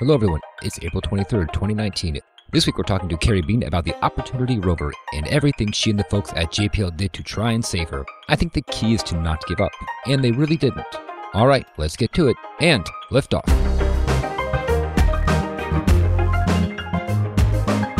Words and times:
Hello, 0.00 0.12
everyone. 0.12 0.40
It's 0.62 0.76
April 0.82 1.00
23rd, 1.00 1.52
2019. 1.52 2.18
This 2.50 2.66
week, 2.66 2.76
we're 2.76 2.82
talking 2.82 3.08
to 3.08 3.16
Keri 3.16 3.42
Bean 3.42 3.62
about 3.62 3.84
the 3.84 3.94
Opportunity 4.04 4.58
Rover 4.58 4.92
and 5.12 5.24
everything 5.28 5.70
she 5.70 5.90
and 5.90 5.98
the 6.00 6.02
folks 6.10 6.32
at 6.34 6.50
JPL 6.50 6.96
did 6.96 7.12
to 7.12 7.22
try 7.22 7.52
and 7.52 7.64
save 7.64 7.90
her. 7.90 8.04
I 8.28 8.34
think 8.34 8.54
the 8.54 8.62
key 8.62 8.94
is 8.94 9.04
to 9.04 9.16
not 9.16 9.46
give 9.46 9.60
up, 9.60 9.70
and 10.06 10.24
they 10.24 10.32
really 10.32 10.56
didn't. 10.56 10.84
All 11.32 11.46
right, 11.46 11.64
let's 11.76 11.94
get 11.94 12.12
to 12.14 12.26
it 12.26 12.36
and 12.58 12.84
lift 13.12 13.34
off. 13.34 13.48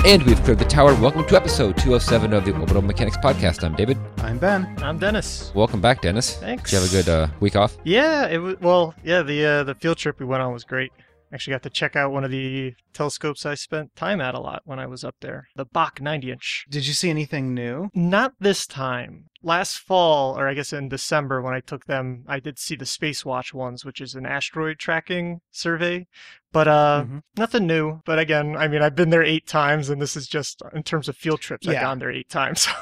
And 0.04 0.20
we've 0.24 0.42
cleared 0.42 0.58
the 0.58 0.66
tower. 0.68 1.00
Welcome 1.00 1.24
to 1.28 1.36
episode 1.36 1.76
207 1.76 2.32
of 2.32 2.44
the 2.44 2.58
Orbital 2.58 2.82
Mechanics 2.82 3.18
Podcast. 3.18 3.62
I'm 3.62 3.76
David. 3.76 3.98
I'm 4.18 4.38
Ben. 4.38 4.76
I'm 4.82 4.98
Dennis. 4.98 5.52
Welcome 5.54 5.80
back, 5.80 6.02
Dennis. 6.02 6.38
Thanks. 6.38 6.72
Did 6.72 6.76
you 6.76 6.82
have 6.82 6.92
a 6.92 6.92
good 6.92 7.08
uh, 7.08 7.28
week 7.38 7.54
off? 7.54 7.78
Yeah, 7.84 8.26
it 8.26 8.38
was 8.38 8.60
well. 8.60 8.96
Yeah, 9.04 9.22
the 9.22 9.46
uh, 9.46 9.62
the 9.62 9.76
field 9.76 9.98
trip 9.98 10.18
we 10.18 10.26
went 10.26 10.42
on 10.42 10.52
was 10.52 10.64
great. 10.64 10.90
Actually, 11.34 11.54
got 11.54 11.62
to 11.64 11.70
check 11.70 11.96
out 11.96 12.12
one 12.12 12.22
of 12.22 12.30
the 12.30 12.74
telescopes 12.92 13.44
I 13.44 13.54
spent 13.56 13.96
time 13.96 14.20
at 14.20 14.36
a 14.36 14.38
lot 14.40 14.62
when 14.64 14.78
I 14.78 14.86
was 14.86 15.02
up 15.02 15.16
there. 15.20 15.48
The 15.56 15.64
Bok 15.64 16.00
90 16.00 16.30
inch. 16.30 16.64
Did 16.70 16.86
you 16.86 16.92
see 16.92 17.10
anything 17.10 17.52
new? 17.52 17.88
Not 17.92 18.34
this 18.38 18.68
time. 18.68 19.24
Last 19.42 19.78
fall, 19.78 20.38
or 20.38 20.48
I 20.48 20.54
guess 20.54 20.72
in 20.72 20.88
December 20.88 21.42
when 21.42 21.52
I 21.52 21.58
took 21.60 21.86
them, 21.86 22.24
I 22.28 22.38
did 22.38 22.58
see 22.58 22.76
the 22.76 22.86
Space 22.86 23.24
Watch 23.24 23.52
ones, 23.52 23.84
which 23.84 24.00
is 24.00 24.14
an 24.14 24.24
asteroid 24.24 24.78
tracking 24.78 25.40
survey. 25.50 26.06
But 26.52 26.68
uh, 26.68 27.04
Mhm. 27.08 27.22
nothing 27.36 27.66
new. 27.66 28.00
But 28.06 28.20
again, 28.20 28.56
I 28.56 28.68
mean, 28.68 28.80
I've 28.80 28.94
been 28.94 29.10
there 29.10 29.24
eight 29.24 29.46
times, 29.48 29.90
and 29.90 30.00
this 30.00 30.16
is 30.16 30.28
just 30.28 30.62
in 30.72 30.84
terms 30.84 31.08
of 31.08 31.16
field 31.16 31.40
trips. 31.40 31.66
I've 31.66 31.74
gone 31.82 31.98
there 31.98 32.12
eight 32.12 32.30
times. 32.30 32.68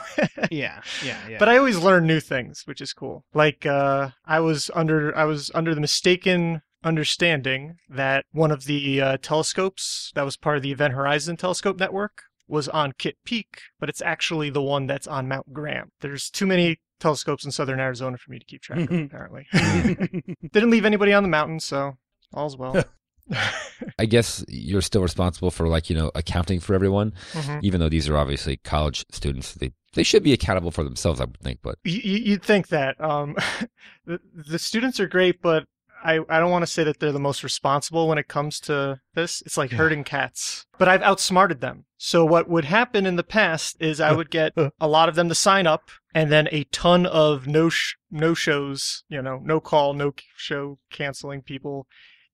Yeah, 0.50 0.82
yeah, 1.02 1.16
yeah. 1.28 1.38
But 1.38 1.48
I 1.48 1.56
always 1.56 1.78
learn 1.78 2.06
new 2.06 2.20
things, 2.20 2.62
which 2.66 2.80
is 2.82 2.92
cool. 2.92 3.24
Like 3.32 3.64
uh, 3.64 4.10
I 4.26 4.40
was 4.40 4.70
under 4.74 5.16
I 5.16 5.24
was 5.24 5.50
under 5.54 5.74
the 5.74 5.80
mistaken 5.80 6.60
understanding 6.84 7.76
that 7.88 8.24
one 8.32 8.50
of 8.50 8.64
the 8.64 9.00
uh, 9.00 9.16
telescopes 9.22 10.10
that 10.14 10.24
was 10.24 10.36
part 10.36 10.56
of 10.56 10.62
the 10.62 10.72
Event 10.72 10.94
Horizon 10.94 11.36
Telescope 11.36 11.78
Network 11.78 12.22
was 12.48 12.68
on 12.68 12.92
Kitt 12.98 13.16
Peak, 13.24 13.60
but 13.80 13.88
it's 13.88 14.02
actually 14.02 14.50
the 14.50 14.62
one 14.62 14.86
that's 14.86 15.06
on 15.06 15.28
Mount 15.28 15.52
Graham. 15.52 15.90
There's 16.00 16.28
too 16.28 16.46
many 16.46 16.80
telescopes 17.00 17.44
in 17.44 17.50
southern 17.50 17.80
Arizona 17.80 18.18
for 18.18 18.30
me 18.30 18.38
to 18.38 18.44
keep 18.44 18.62
track 18.62 18.80
of, 18.80 18.90
apparently. 19.06 19.46
Didn't 20.52 20.70
leave 20.70 20.84
anybody 20.84 21.12
on 21.12 21.22
the 21.22 21.28
mountain, 21.28 21.60
so 21.60 21.96
all's 22.32 22.56
well. 22.56 22.84
I 23.98 24.04
guess 24.06 24.44
you're 24.48 24.82
still 24.82 25.02
responsible 25.02 25.50
for, 25.50 25.68
like, 25.68 25.88
you 25.88 25.96
know, 25.96 26.10
accounting 26.14 26.60
for 26.60 26.74
everyone, 26.74 27.12
Mhm. 27.32 27.60
even 27.62 27.80
though 27.80 27.88
these 27.88 28.08
are 28.08 28.16
obviously 28.16 28.56
college 28.58 29.04
students. 29.10 29.54
They, 29.54 29.72
they 29.94 30.02
should 30.02 30.22
be 30.22 30.32
accountable 30.32 30.70
for 30.70 30.82
themselves, 30.84 31.20
I 31.20 31.24
would 31.24 31.38
think, 31.40 31.60
but 31.62 31.78
You, 31.84 32.00
you'd 32.02 32.42
think 32.42 32.68
that 32.68 33.00
um, 33.00 33.36
the, 34.04 34.18
the 34.34 34.58
students 34.58 34.98
are 35.00 35.06
great, 35.06 35.40
but 35.40 35.64
I, 36.02 36.20
I 36.28 36.40
don't 36.40 36.50
want 36.50 36.62
to 36.62 36.66
say 36.70 36.84
that 36.84 36.98
they're 37.00 37.12
the 37.12 37.18
most 37.20 37.42
responsible 37.44 38.08
when 38.08 38.18
it 38.18 38.28
comes 38.28 38.58
to 38.60 39.00
this. 39.14 39.42
It's 39.46 39.56
like 39.56 39.70
Yeah. 39.70 39.78
herding 39.78 40.04
cats. 40.04 40.66
But 40.78 40.88
I've 40.88 41.02
outsmarted 41.02 41.60
them. 41.60 41.84
So 41.98 42.24
what 42.24 42.48
would 42.48 42.64
happen 42.64 43.06
in 43.06 43.16
the 43.16 43.22
past 43.22 43.76
is 43.80 44.00
I 44.00 44.12
would 44.12 44.30
get 44.30 44.52
a 44.80 44.88
lot 44.88 45.08
of 45.08 45.14
them 45.14 45.28
to 45.28 45.34
sign 45.34 45.66
up, 45.66 45.90
and 46.14 46.30
then 46.32 46.48
a 46.52 46.64
ton 46.64 47.06
of 47.06 47.46
no 47.46 47.68
sh- 47.68 47.94
no 48.10 48.34
shows, 48.34 49.04
you 49.08 49.22
know, 49.22 49.40
no 49.42 49.60
call, 49.60 49.94
no 49.94 50.12
show 50.36 50.78
canceling 50.90 51.42
people, 51.42 51.86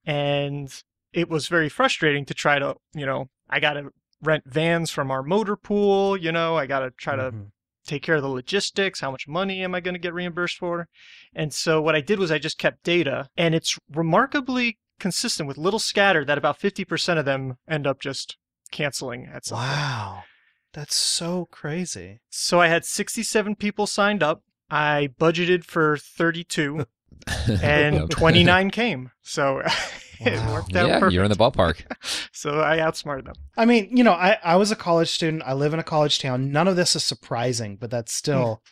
and 0.07 0.83
it 1.13 1.29
was 1.29 1.49
very 1.49 1.69
frustrating 1.69 2.25
to 2.27 2.35
try 2.35 2.59
to, 2.59 2.77
you 2.95 3.07
know, 3.07 3.29
I 3.49 3.61
got 3.61 3.75
to 3.75 3.91
rent 4.23 4.45
vans 4.47 4.91
from 4.91 5.11
our 5.11 5.23
motor 5.23 5.57
pool, 5.57 6.17
you 6.17 6.33
know, 6.33 6.57
I 6.57 6.67
got 6.67 6.81
to 6.81 6.91
try 6.91 7.17
to 7.17 7.31
Mhm. 7.31 7.51
Take 7.89 8.03
care 8.03 8.17
of 8.17 8.23
the 8.23 8.29
logistics. 8.29 9.01
How 9.01 9.11
much 9.11 9.27
money 9.27 9.65
am 9.65 9.75
I 9.75 9.81
going 9.81 9.95
to 9.95 10.01
get 10.01 10.15
reimbursed 10.15 10.59
for? 10.59 10.89
And 11.35 11.53
so 11.53 11.81
what 11.81 11.97
I 11.97 12.01
did 12.01 12.19
was 12.19 12.31
I 12.31 12.39
just 12.39 12.59
kept 12.59 12.85
data, 12.85 13.29
and 13.37 13.55
it's 13.55 13.79
remarkably 13.93 14.79
consistent 15.01 15.47
with 15.49 15.59
little 15.59 15.79
scatter 15.79 16.25
that 16.25 16.39
about 16.39 16.59
50% 16.59 17.19
of 17.19 17.25
them 17.25 17.57
end 17.69 17.87
up 17.87 18.01
just 18.01 18.37
canceling 18.71 19.29
at 19.33 19.47
some 19.47 19.59
point. 19.59 19.69
Wow, 19.69 20.23
that's 20.73 20.95
so 20.95 21.49
crazy. 21.51 22.21
So 22.31 22.61
I 22.61 22.69
had 22.69 22.85
67 22.85 23.57
people 23.57 23.87
signed 23.87 24.23
up. 24.23 24.43
I 24.71 25.09
budgeted 25.19 25.65
for 25.65 25.97
32, 25.97 26.85
and 27.63 28.11
29 28.11 28.71
came. 28.71 29.11
So 29.23 29.63
it 30.27 30.39
Wow. 30.39 30.53
worked 30.55 30.77
out 30.77 30.89
yeah, 30.89 30.99
perfect. 30.99 31.15
you're 31.15 31.25
in 31.25 31.31
the 31.31 31.37
ballpark. 31.37 31.83
So 32.33 32.61
I 32.61 32.79
outsmarted 32.79 33.25
them. 33.27 33.35
I 33.57 33.65
mean, 33.65 33.97
you 33.97 34.05
know, 34.05 34.13
I, 34.13 34.39
I 34.45 34.55
was 34.57 34.71
a 34.71 34.77
college 34.77 35.09
student. 35.11 35.43
I 35.45 35.55
live 35.55 35.75
in 35.75 35.81
a 35.81 35.85
college 35.85 36.21
town. 36.21 36.53
None 36.53 36.69
of 36.69 36.77
this 36.77 36.95
is 36.95 37.03
surprising, 37.03 37.77
but 37.77 37.91
that's 37.91 38.13
hmm. 38.13 38.19
still 38.19 38.63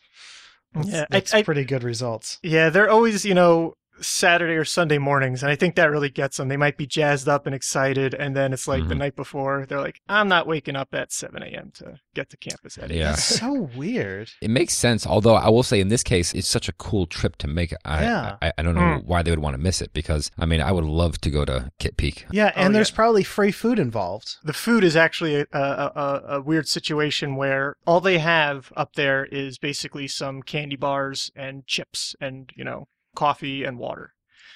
that's, 0.73 0.89
Yeah, 0.89 1.01
I- 1.03 1.07
that's 1.11 1.35
I- 1.35 1.43
pretty 1.43 1.65
good 1.65 1.83
results. 1.83 2.39
Yeah, 2.43 2.71
they're 2.71 2.89
always, 2.91 3.25
you 3.25 3.35
know, 3.35 3.75
Saturday 4.01 4.55
or 4.55 4.65
Sunday 4.65 4.99
mornings, 4.99 5.43
and 5.43 5.51
I 5.51 5.57
think 5.57 5.75
that 5.77 5.91
really 5.91 6.09
gets 6.11 6.37
them. 6.37 6.49
They 6.49 6.57
might 6.57 6.77
be 6.77 6.87
jazzed 6.87 7.29
up 7.29 7.47
and 7.47 7.55
excited, 7.55 8.15
and 8.15 8.37
then 8.37 8.53
it's 8.53 8.69
like 8.69 8.89
the 8.89 8.95
Mhm. 8.95 8.99
night 8.99 9.17
before, 9.17 9.67
they're 9.67 9.81
like, 9.81 10.01
I'm 10.09 10.29
not 10.29 10.47
waking 10.47 10.77
up 10.77 10.89
at 10.93 11.13
7 11.13 11.43
a.m. 11.43 11.71
to 11.77 11.95
get 12.15 12.31
to 12.31 12.37
campus 12.37 12.79
at 12.79 12.91
8. 12.91 12.97
Yeah. 12.99 13.11
That's 13.11 13.25
so 13.25 13.71
weird. 13.77 14.31
It 14.43 14.51
makes 14.51 14.75
sense, 14.75 15.07
although 15.07 15.35
I 15.35 15.49
will 15.49 15.63
say 15.63 15.81
in 15.81 15.89
this 15.89 16.03
case, 16.03 16.35
it's 16.35 16.49
such 16.49 16.69
a 16.69 16.73
cool 16.73 17.07
trip 17.07 17.37
to 17.37 17.49
make. 17.49 17.73
I, 17.85 18.03
Yeah. 18.03 18.37
I, 18.43 18.53
I 18.59 18.63
don't 18.63 18.75
know 18.75 18.81
Mm. 18.81 19.05
why 19.05 19.23
they 19.23 19.31
would 19.31 19.39
want 19.41 19.55
to 19.55 19.63
miss 19.63 19.81
it 19.81 19.93
because, 19.93 20.31
I 20.39 20.47
mean, 20.47 20.61
I 20.61 20.73
would 20.73 20.85
love 20.85 21.21
to 21.23 21.31
go 21.31 21.45
to 21.45 21.71
Kitt 21.79 21.97
Peak. 21.97 22.27
Yeah, 22.31 22.53
Oh, 22.57 22.61
and 22.61 22.75
there's 22.75 22.91
yeah. 22.91 22.97
probably 22.97 23.25
free 23.25 23.53
food 23.53 23.79
involved. 23.79 24.37
The 24.45 24.53
food 24.53 24.85
is 24.85 24.97
actually 24.97 25.37
a, 25.37 25.47
a, 25.53 25.59
a, 25.59 26.23
a 26.37 26.41
weird 26.43 26.69
situation 26.69 27.37
where 27.37 27.77
all 27.87 28.01
they 28.01 28.19
have 28.19 28.73
up 28.77 28.95
there 28.95 29.25
is 29.27 29.59
basically 29.59 30.09
some 30.09 30.43
candy 30.43 30.77
bars 30.77 31.31
and 31.35 31.67
chips 31.67 32.15
and, 32.21 32.51
you 32.55 32.65
know, 32.65 32.89
coffee 33.17 33.65
and 33.65 33.79
water. 33.79 34.13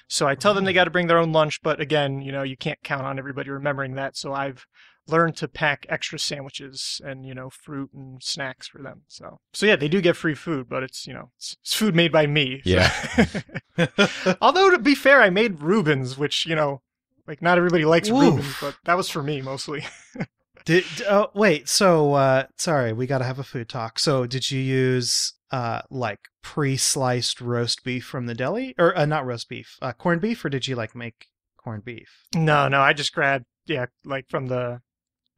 So 0.06 0.26
I 0.28 0.34
tell 0.34 0.54
them 0.54 0.64
they 0.64 0.72
got 0.72 0.84
to 0.84 0.90
bring 0.90 1.06
their 1.06 1.18
own 1.18 1.32
lunch, 1.32 1.60
but 1.62 1.80
again, 1.80 2.20
you 2.20 2.32
know, 2.32 2.42
you 2.42 2.56
can't 2.56 2.78
count 2.82 3.02
on 3.06 3.18
everybody 3.18 3.50
remembering 3.50 3.94
that. 3.94 4.16
So 4.16 4.32
I've 4.32 4.66
learned 5.06 5.36
to 5.36 5.48
pack 5.48 5.86
extra 5.88 6.18
sandwiches 6.18 7.00
and, 7.04 7.24
you 7.24 7.34
know, 7.34 7.48
fruit 7.50 7.90
and 7.94 8.20
snacks 8.22 8.66
for 8.68 8.82
them. 8.82 9.02
So, 9.08 9.38
so 9.52 9.66
yeah, 9.66 9.76
they 9.76 9.88
do 9.88 10.00
get 10.00 10.16
free 10.16 10.34
food, 10.34 10.68
but 10.68 10.82
it's, 10.82 11.06
you 11.06 11.14
know, 11.14 11.30
it's, 11.36 11.56
it's 11.62 11.74
food 11.74 11.94
made 11.94 12.10
by 12.12 12.26
me. 12.26 12.60
so- 12.64 12.70
Yeah. 12.70 13.86
Although 14.40 14.70
to 14.70 14.78
be 14.78 14.94
fair, 14.94 15.20
I 15.22 15.30
made 15.30 15.62
Reubens, 15.62 16.18
which, 16.18 16.44
you 16.46 16.54
know, 16.54 16.82
like 17.26 17.40
not 17.42 17.58
everybody 17.58 17.84
likes 17.84 18.08
Oof. 18.08 18.20
Reubens, 18.20 18.56
but 18.60 18.76
that 18.84 18.96
was 18.96 19.08
for 19.08 19.22
me 19.22 19.40
mostly. 19.40 19.84
Did 20.64 20.84
oh 21.08 21.30
wait, 21.34 21.68
so 21.68 22.12
uh 22.14 22.44
sorry, 22.56 22.92
we 22.92 23.06
got 23.06 23.18
to 23.18 23.24
have 23.24 23.38
a 23.38 23.42
food 23.44 23.68
talk. 23.68 23.98
So 23.98 24.26
did 24.26 24.50
you 24.50 24.60
use 24.60 25.32
uh 25.50 25.80
like 25.90 26.18
pre-sliced 26.42 27.40
roast 27.40 27.84
beef 27.84 28.04
from 28.04 28.26
the 28.26 28.34
deli 28.34 28.74
or 28.78 28.96
uh, 28.96 29.04
not 29.04 29.26
roast 29.26 29.48
beef, 29.48 29.76
uh 29.82 29.92
corned 29.92 30.20
beef 30.20 30.44
or 30.44 30.48
did 30.48 30.66
you 30.66 30.76
like 30.76 30.94
make 30.94 31.26
corned 31.56 31.84
beef? 31.84 32.26
No, 32.34 32.68
no, 32.68 32.80
I 32.80 32.92
just 32.92 33.14
grabbed 33.14 33.46
yeah, 33.66 33.86
like 34.04 34.28
from 34.28 34.46
the 34.46 34.80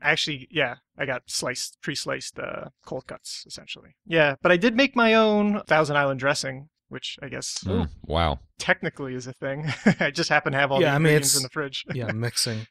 actually 0.01 0.49
yeah, 0.51 0.77
I 0.97 1.07
got 1.07 1.23
sliced 1.27 1.79
pre-sliced 1.83 2.39
uh 2.39 2.71
cold 2.85 3.07
cuts 3.07 3.45
essentially. 3.47 3.97
Yeah, 4.07 4.37
but 4.43 4.53
I 4.53 4.57
did 4.57 4.77
make 4.77 4.97
my 4.97 5.15
own 5.15 5.63
Thousand 5.67 5.97
Island 5.97 6.21
dressing, 6.21 6.69
which 6.93 7.19
I 7.23 7.29
guess 7.29 7.59
Mm, 7.65 7.89
wow. 8.05 8.39
technically 8.59 9.15
is 9.15 9.27
a 9.27 9.33
thing. 9.33 9.73
I 10.01 10.11
just 10.11 10.29
happen 10.31 10.53
to 10.53 10.59
have 10.59 10.71
all 10.71 10.81
Yeah, 10.81 10.91
the 10.91 10.95
I 10.97 10.99
mean, 10.99 11.07
ingredients 11.07 11.31
it's- 11.35 11.37
in 11.39 11.43
the 11.43 11.49
fridge. 11.51 11.85
Yeah, 11.95 12.13
mixing. 12.27 12.67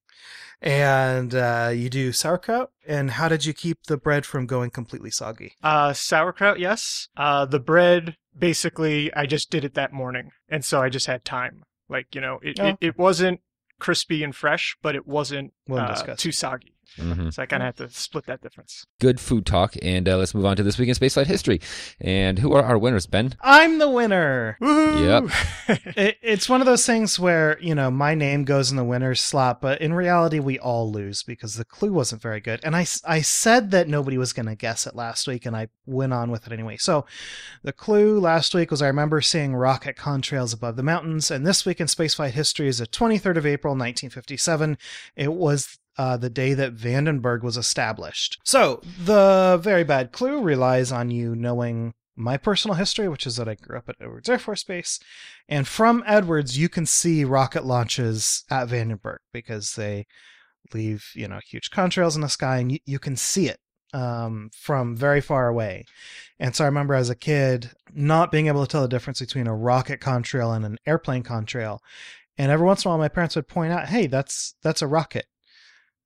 And 0.61 1.33
uh 1.33 1.71
you 1.73 1.89
do 1.89 2.11
sauerkraut 2.11 2.69
and 2.87 3.11
how 3.11 3.27
did 3.27 3.45
you 3.45 3.53
keep 3.53 3.83
the 3.87 3.97
bread 3.97 4.25
from 4.25 4.45
going 4.45 4.69
completely 4.69 5.09
soggy? 5.11 5.53
Uh 5.63 5.93
sauerkraut, 5.93 6.59
yes. 6.59 7.09
Uh 7.17 7.45
the 7.45 7.59
bread 7.59 8.15
basically 8.37 9.13
I 9.13 9.25
just 9.25 9.49
did 9.49 9.63
it 9.65 9.73
that 9.73 9.91
morning. 9.93 10.31
And 10.49 10.63
so 10.63 10.81
I 10.81 10.89
just 10.89 11.07
had 11.07 11.25
time. 11.25 11.63
Like, 11.89 12.13
you 12.15 12.21
know, 12.21 12.39
it 12.43 12.59
Oh, 12.59 12.67
it, 12.69 12.77
it 12.81 12.97
wasn't 12.97 13.41
crispy 13.79 14.23
and 14.23 14.35
fresh, 14.35 14.77
but 14.83 14.95
it 14.95 15.07
wasn't 15.07 15.53
Well, 15.67 15.83
uh, 15.91 16.15
too 16.15 16.31
soggy. 16.31 16.73
Hmm 16.97 17.29
So 17.29 17.41
I 17.41 17.45
kind 17.45 17.63
of 17.63 17.67
have 17.67 17.89
to 17.89 17.95
split 17.95 18.25
that 18.25 18.41
difference. 18.41 18.85
Good 18.99 19.19
food 19.19 19.45
talk, 19.45 19.75
and 19.81 20.07
uh, 20.07 20.17
let's 20.17 20.33
move 20.33 20.45
on 20.45 20.55
to 20.57 20.63
this 20.63 20.77
week 20.77 20.89
in 20.89 20.95
spaceflight 20.95 21.27
history. 21.27 21.61
And 21.99 22.39
who 22.39 22.53
are 22.53 22.63
our 22.63 22.77
winners, 22.77 23.07
Ben? 23.07 23.35
I'm 23.41 23.79
the 23.79 23.89
winner. 23.89 24.57
Woohoo! 24.61 25.31
It, 25.95 26.17
it's 26.21 26.49
one 26.49 26.61
of 26.61 26.67
those 26.67 26.85
things 26.85 27.19
where 27.19 27.57
you 27.61 27.75
know 27.75 27.91
my 27.91 28.13
name 28.15 28.43
goes 28.43 28.71
in 28.71 28.77
the 28.77 28.83
winner's 28.83 29.19
slot, 29.21 29.61
but 29.61 29.81
in 29.81 29.93
reality 29.93 30.39
we 30.39 30.59
all 30.59 30.91
lose 30.91 31.23
because 31.23 31.55
the 31.55 31.65
clue 31.65 31.91
wasn't 31.91 32.21
very 32.21 32.39
good. 32.39 32.59
And 32.63 32.75
I 32.75 32.85
I 33.05 33.21
said 33.21 33.71
that 33.71 33.87
nobody 33.87 34.17
was 34.17 34.33
going 34.33 34.45
to 34.47 34.55
guess 34.55 34.85
it 34.85 34.95
last 34.95 35.27
week, 35.27 35.45
and 35.45 35.55
I 35.55 35.69
went 35.85 36.13
on 36.13 36.31
with 36.31 36.45
it 36.47 36.53
anyway. 36.53 36.77
So 36.77 37.05
the 37.63 37.73
clue 37.73 38.19
last 38.19 38.53
week 38.53 38.71
was 38.71 38.81
I 38.81 38.87
remember 38.87 39.21
seeing 39.21 39.55
rocket 39.55 39.95
contrails 39.95 40.53
above 40.53 40.75
the 40.75 40.83
mountains, 40.83 41.31
and 41.31 41.45
this 41.45 41.65
week 41.65 41.79
in 41.79 41.87
spaceflight 41.87 42.31
history 42.31 42.67
is 42.67 42.79
the 42.79 42.87
23rd 42.87 43.37
of 43.37 43.45
April, 43.45 43.71
1957. 43.73 44.77
It 45.15 45.33
was 45.33 45.77
uh, 46.01 46.17
the 46.17 46.31
day 46.31 46.55
that 46.55 46.75
Vandenberg 46.75 47.43
was 47.43 47.57
established. 47.57 48.39
So 48.43 48.81
the 49.05 49.59
very 49.61 49.83
bad 49.83 50.11
clue 50.11 50.41
relies 50.41 50.91
on 50.91 51.11
you 51.11 51.35
knowing 51.35 51.93
my 52.15 52.37
personal 52.37 52.73
history, 52.73 53.07
which 53.07 53.27
is 53.27 53.35
that 53.35 53.47
I 53.47 53.53
grew 53.53 53.77
up 53.77 53.87
at 53.87 53.97
Edwards 54.01 54.27
Air 54.27 54.39
Force 54.39 54.63
Base. 54.63 54.99
And 55.47 55.67
from 55.67 56.03
Edwards, 56.07 56.57
you 56.57 56.69
can 56.69 56.87
see 56.87 57.23
rocket 57.23 57.65
launches 57.65 58.43
at 58.49 58.67
Vandenberg 58.67 59.19
because 59.31 59.75
they 59.75 60.07
leave, 60.73 61.11
you 61.13 61.27
know, 61.27 61.39
huge 61.47 61.69
contrails 61.69 62.15
in 62.15 62.21
the 62.21 62.29
sky 62.29 62.57
and 62.57 62.71
you, 62.71 62.79
you 62.83 62.97
can 62.97 63.15
see 63.15 63.47
it 63.47 63.59
um, 63.93 64.49
from 64.55 64.95
very 64.95 65.21
far 65.21 65.49
away. 65.49 65.85
And 66.39 66.55
so 66.55 66.63
I 66.63 66.67
remember 66.67 66.95
as 66.95 67.11
a 67.11 67.15
kid 67.15 67.69
not 67.93 68.31
being 68.31 68.47
able 68.47 68.65
to 68.65 68.71
tell 68.71 68.81
the 68.81 68.87
difference 68.87 69.19
between 69.19 69.45
a 69.45 69.55
rocket 69.55 70.01
contrail 70.01 70.55
and 70.55 70.65
an 70.65 70.79
airplane 70.87 71.21
contrail. 71.21 71.77
And 72.39 72.49
every 72.49 72.65
once 72.65 72.83
in 72.83 72.89
a 72.89 72.91
while, 72.91 72.97
my 72.97 73.07
parents 73.07 73.35
would 73.35 73.47
point 73.47 73.71
out, 73.71 73.89
"Hey, 73.89 74.07
that's 74.07 74.55
that's 74.63 74.81
a 74.81 74.87
rocket." 74.87 75.27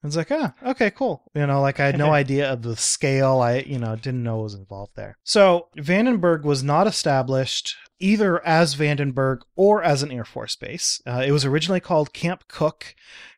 I 0.05 0.07
was 0.07 0.17
like, 0.17 0.31
ah, 0.31 0.53
okay, 0.63 0.91
cool. 0.91 1.23
You 1.33 1.47
know, 1.47 1.61
like 1.61 1.79
I 1.79 1.87
had 1.87 1.97
no 1.97 2.11
idea 2.13 2.51
of 2.53 2.61
the 2.61 2.75
scale. 2.75 3.39
I, 3.39 3.59
you 3.59 3.79
know, 3.79 3.95
didn't 3.95 4.21
know 4.21 4.37
was 4.37 4.53
involved 4.53 4.95
there. 4.95 5.17
So 5.23 5.69
Vandenberg 5.77 6.43
was 6.43 6.63
not 6.63 6.85
established 6.85 7.75
either 7.99 8.45
as 8.45 8.75
Vandenberg 8.75 9.39
or 9.55 9.81
as 9.81 10.03
an 10.03 10.11
Air 10.11 10.23
Force 10.23 10.55
base. 10.55 11.01
Uh, 11.07 11.23
it 11.25 11.31
was 11.31 11.43
originally 11.43 11.79
called 11.79 12.13
Camp 12.13 12.47
Cooke, 12.47 12.93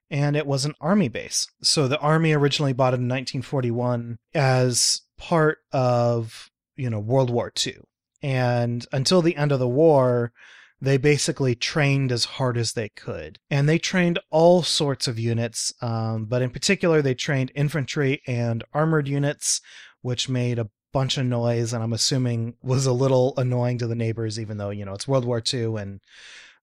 and 0.09 0.35
it 0.35 0.45
was 0.45 0.65
an 0.65 0.73
Army 0.81 1.07
base. 1.07 1.47
So 1.61 1.87
the 1.87 1.99
Army 1.99 2.33
originally 2.33 2.73
bought 2.73 2.93
it 2.93 2.99
in 2.99 3.07
1941 3.07 4.17
as 4.33 5.03
part 5.17 5.59
of, 5.71 6.51
you 6.75 6.89
know, 6.89 6.99
World 6.99 7.29
War 7.29 7.49
II. 7.65 7.77
And 8.21 8.85
until 8.91 9.21
the 9.21 9.37
end 9.37 9.53
of 9.53 9.59
the 9.59 9.69
war, 9.69 10.33
they 10.79 10.97
basically 10.97 11.55
trained 11.55 12.11
as 12.11 12.25
hard 12.25 12.57
as 12.57 12.73
they 12.73 12.89
could. 12.89 13.39
And 13.49 13.67
they 13.67 13.79
trained 13.79 14.19
all 14.29 14.63
sorts 14.63 15.07
of 15.07 15.17
units, 15.17 15.73
um, 15.81 16.25
but 16.25 16.41
in 16.41 16.49
particular, 16.51 17.01
they 17.01 17.15
trained 17.15 17.51
infantry 17.55 18.21
and 18.27 18.63
armored 18.73 19.07
units, 19.07 19.61
which 20.01 20.29
made 20.29 20.59
a 20.59 20.69
bunch 20.93 21.17
of 21.17 21.25
noise 21.25 21.73
and 21.73 21.83
I'm 21.83 21.93
assuming 21.93 22.55
was 22.61 22.85
a 22.85 22.93
little 22.93 23.33
annoying 23.37 23.77
to 23.79 23.87
the 23.87 23.95
neighbors, 23.95 24.39
even 24.39 24.57
though, 24.57 24.69
you 24.69 24.85
know, 24.85 24.93
it's 24.93 25.07
World 25.07 25.25
War 25.25 25.41
II 25.53 25.75
and 25.75 25.99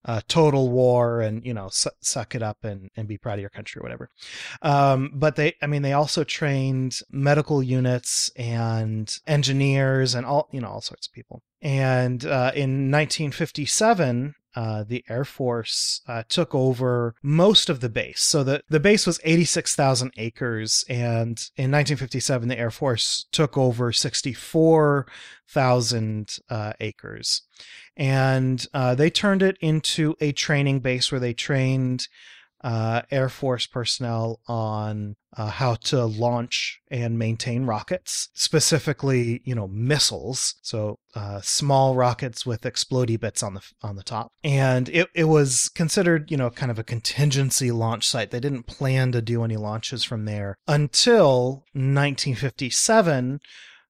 uh, 0.04 0.20
total 0.28 0.70
war 0.70 1.20
and, 1.20 1.44
you 1.44 1.54
know, 1.54 1.68
su- 1.70 1.90
suck 2.00 2.34
it 2.34 2.42
up 2.42 2.58
and, 2.62 2.90
and 2.96 3.08
be 3.08 3.18
proud 3.18 3.34
of 3.34 3.40
your 3.40 3.50
country 3.50 3.80
or 3.80 3.82
whatever. 3.82 4.10
Um, 4.62 5.10
but 5.14 5.36
they, 5.36 5.54
I 5.62 5.66
mean, 5.66 5.82
they 5.82 5.92
also 5.92 6.24
trained 6.24 7.00
medical 7.10 7.62
units 7.62 8.30
and 8.36 9.16
engineers 9.26 10.14
and 10.14 10.26
all, 10.26 10.48
you 10.52 10.60
know, 10.60 10.68
all 10.68 10.80
sorts 10.80 11.06
of 11.06 11.12
people. 11.12 11.42
And 11.62 12.24
uh, 12.24 12.52
in 12.54 12.90
1957, 12.90 14.34
uh, 14.54 14.84
the 14.84 15.04
Air 15.08 15.24
Force 15.24 16.00
uh, 16.06 16.22
took 16.28 16.54
over 16.54 17.16
most 17.22 17.68
of 17.68 17.80
the 17.80 17.88
base. 17.88 18.22
So 18.22 18.44
the, 18.44 18.62
the 18.68 18.78
base 18.80 19.06
was 19.06 19.20
86,000 19.24 20.12
acres, 20.16 20.84
and 20.88 21.38
in 21.56 21.70
1957, 21.70 22.48
the 22.48 22.58
Air 22.58 22.70
Force 22.70 23.26
took 23.32 23.58
over 23.58 23.92
64,000 23.92 26.38
uh, 26.48 26.72
acres. 26.80 27.42
And 27.96 28.66
uh, 28.74 28.94
they 28.94 29.10
turned 29.10 29.42
it 29.42 29.58
into 29.60 30.14
a 30.20 30.32
training 30.32 30.80
base 30.80 31.12
where 31.12 31.20
they 31.20 31.34
trained 31.34 32.08
uh, 32.64 33.02
Air 33.10 33.28
Force 33.28 33.66
personnel 33.66 34.40
on 34.48 35.16
uh, 35.36 35.48
how 35.50 35.74
to 35.74 36.06
launch 36.06 36.80
and 36.90 37.18
maintain 37.18 37.66
rockets, 37.66 38.30
specifically, 38.32 39.42
you 39.44 39.54
know, 39.54 39.68
missiles. 39.68 40.54
So 40.62 40.98
uh, 41.14 41.42
small 41.42 41.94
rockets 41.94 42.46
with 42.46 42.62
explodey 42.62 43.20
bits 43.20 43.42
on 43.42 43.54
the 43.54 43.60
on 43.82 43.96
the 43.96 44.02
top, 44.02 44.32
and 44.42 44.88
it 44.88 45.08
it 45.14 45.24
was 45.24 45.68
considered, 45.74 46.30
you 46.30 46.38
know, 46.38 46.48
kind 46.48 46.70
of 46.70 46.78
a 46.78 46.84
contingency 46.84 47.70
launch 47.70 48.08
site. 48.08 48.30
They 48.30 48.40
didn't 48.40 48.66
plan 48.66 49.12
to 49.12 49.20
do 49.20 49.44
any 49.44 49.58
launches 49.58 50.02
from 50.02 50.24
there 50.24 50.56
until 50.66 51.64
1957. 51.74 53.40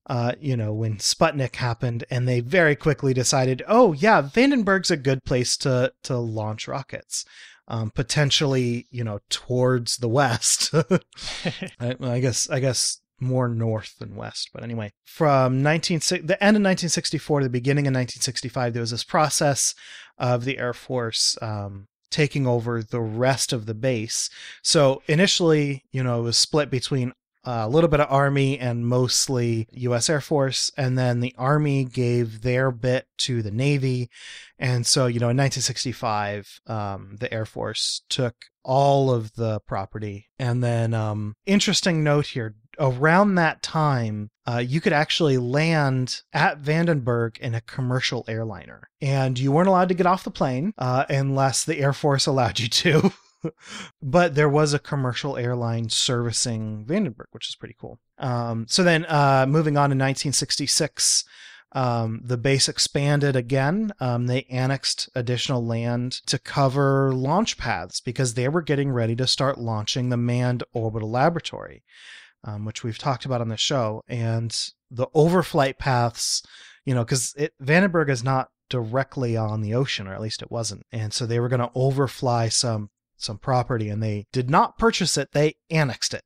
Uh, 0.07 0.33
you 0.39 0.55
know, 0.55 0.71
when 0.75 0.99
Sputnik 0.99 1.57
happened, 1.57 2.05
and 2.11 2.29
they 2.29 2.41
very 2.41 2.77
quickly 2.77 3.15
decided, 3.15 3.63
oh 3.67 3.93
yeah, 3.95 4.21
Vandenberg's 4.21 4.91
a 4.91 4.97
good 4.97 5.25
place 5.25 5.57
to 5.59 5.93
to 6.03 6.19
launch 6.19 6.67
rockets 6.67 7.25
um, 7.69 7.91
potentially, 7.91 8.87
you 8.91 9.05
know, 9.05 9.21
towards 9.29 9.99
the 9.99 10.09
west. 10.09 10.73
I, 11.81 11.97
I, 12.01 12.21
guess, 12.21 12.49
I 12.51 12.61
guess 12.61 13.01
more 13.21 13.49
north 13.49 13.99
than 13.99 14.17
west. 14.17 14.51
But 14.53 14.63
anyway, 14.63 14.93
from 15.05 15.63
19, 15.63 15.99
the 15.99 16.39
end 16.43 16.57
of 16.57 16.63
1964 16.63 17.41
to 17.41 17.47
the 17.47 17.51
beginning 17.51 17.87
of 17.87 17.93
1965, 17.93 18.73
there 18.73 18.81
was 18.81 18.91
this 18.91 19.05
process 19.05 19.75
of 20.19 20.45
the 20.45 20.59
Air 20.59 20.75
Force 20.75 21.37
um, 21.43 21.89
taking 22.11 22.47
over 22.47 22.83
the 22.83 23.01
rest 23.01 23.53
of 23.53 23.67
the 23.67 23.75
base. 23.75 24.31
So 24.63 25.03
initially, 25.09 25.85
you 25.91 26.03
know, 26.03 26.21
it 26.21 26.23
was 26.23 26.37
split 26.37 26.71
between 26.71 27.13
a 27.45 27.69
little 27.69 27.89
bit 27.89 28.01
of 28.01 28.11
Army 28.11 28.59
and 28.59 28.87
mostly 28.87 29.69
U.S. 29.73 30.09
Air 30.09 30.21
Force. 30.21 30.71
And 30.77 30.99
then 30.99 31.21
the 31.21 31.35
Army 31.37 31.85
gave 31.85 32.43
their 32.43 32.71
bit 32.71 33.07
to 33.19 33.43
the 33.43 33.51
Navy. 33.51 34.11
And 34.59 34.87
so, 34.87 35.07
you 35.07 35.21
know, 35.21 35.29
in 35.29 35.37
1965, 35.37 36.61
um, 36.67 37.17
the 37.21 37.33
Air 37.33 37.47
Force 37.47 38.03
took 38.09 38.35
all 38.63 39.11
of 39.11 39.35
the 39.35 39.61
property. 39.61 40.31
And 40.39 40.63
then, 40.63 40.95
um, 40.95 41.35
interesting 41.47 42.03
note 42.03 42.29
here 42.29 42.55
around 42.79 43.35
that 43.37 43.63
time, 43.63 44.31
uh, 44.47 44.59
you 44.59 44.81
could 44.81 44.93
actually 44.93 45.39
land 45.39 46.23
at 46.33 46.61
Vandenberg 46.61 47.39
in 47.39 47.55
a 47.55 47.61
commercial 47.61 48.25
airliner. 48.29 48.89
And 49.01 49.39
you 49.39 49.53
weren't 49.53 49.69
allowed 49.69 49.89
to 49.89 49.95
get 49.95 50.07
off 50.07 50.25
the 50.25 50.31
plane 50.31 50.73
uh, 50.79 51.05
unless 51.09 51.65
the 51.65 51.79
Air 51.79 51.93
Force 51.93 52.27
allowed 52.27 52.59
you 52.61 52.69
to. 52.69 53.13
but 54.03 54.35
there 54.35 54.49
was 54.49 54.73
a 54.73 54.79
commercial 54.79 55.37
airline 55.37 55.89
servicing 55.89 56.85
Vandenberg, 56.87 57.27
which 57.33 57.49
is 57.49 57.57
pretty 57.57 57.77
cool. 57.79 57.99
Um, 58.19 58.67
so 58.69 58.83
then, 58.83 59.05
uh, 59.07 59.47
moving 59.49 59.77
on 59.77 59.93
in 59.93 59.99
1966, 59.99 61.25
um, 61.73 62.21
the 62.23 62.37
base 62.37 62.69
expanded 62.69 63.35
again. 63.35 63.93
Um, 63.99 64.27
they 64.27 64.43
annexed 64.45 65.09
additional 65.15 65.65
land 65.65 66.13
to 66.27 66.39
cover 66.39 67.13
launch 67.13 67.59
paths 67.59 68.01
because 68.01 68.35
they 68.35 68.49
were 68.49 68.63
getting 68.63 68.93
ready 68.93 69.17
to 69.17 69.27
start 69.27 69.59
launching 69.59 70.09
the 70.09 70.17
manned 70.17 70.63
orbital 70.73 71.11
laboratory, 71.11 71.83
um, 72.45 72.65
which 72.65 72.85
we've 72.85 72.99
talked 72.99 73.25
about 73.25 73.41
on 73.41 73.49
the 73.49 73.57
show. 73.57 74.03
And 74.07 74.57
the 74.91 75.09
overflight 75.09 75.79
paths, 75.79 76.45
you 76.85 76.95
know, 76.95 77.05
because 77.05 77.35
Vandenberg 77.61 78.09
is 78.09 78.23
not 78.23 78.51
directly 78.71 79.37
on 79.37 79.61
the 79.61 79.75
ocean, 79.75 80.07
or 80.07 80.15
at 80.15 80.21
least 80.21 80.43
it 80.43 80.51
wasn't. 80.51 80.87
And 80.93 81.13
so 81.13 81.27
they 81.27 81.41
were 81.41 81.49
going 81.49 81.61
to 81.61 81.71
overfly 81.75 82.49
some 82.49 82.91
some 83.25 83.39
property 83.39 83.89
and 83.89 84.03
they 84.03 84.27
did 84.33 84.51
not 84.51 84.79
purchase 84.79 85.17
it, 85.17 85.33
they 85.33 85.55
annexed 85.71 86.15
it. 86.15 86.23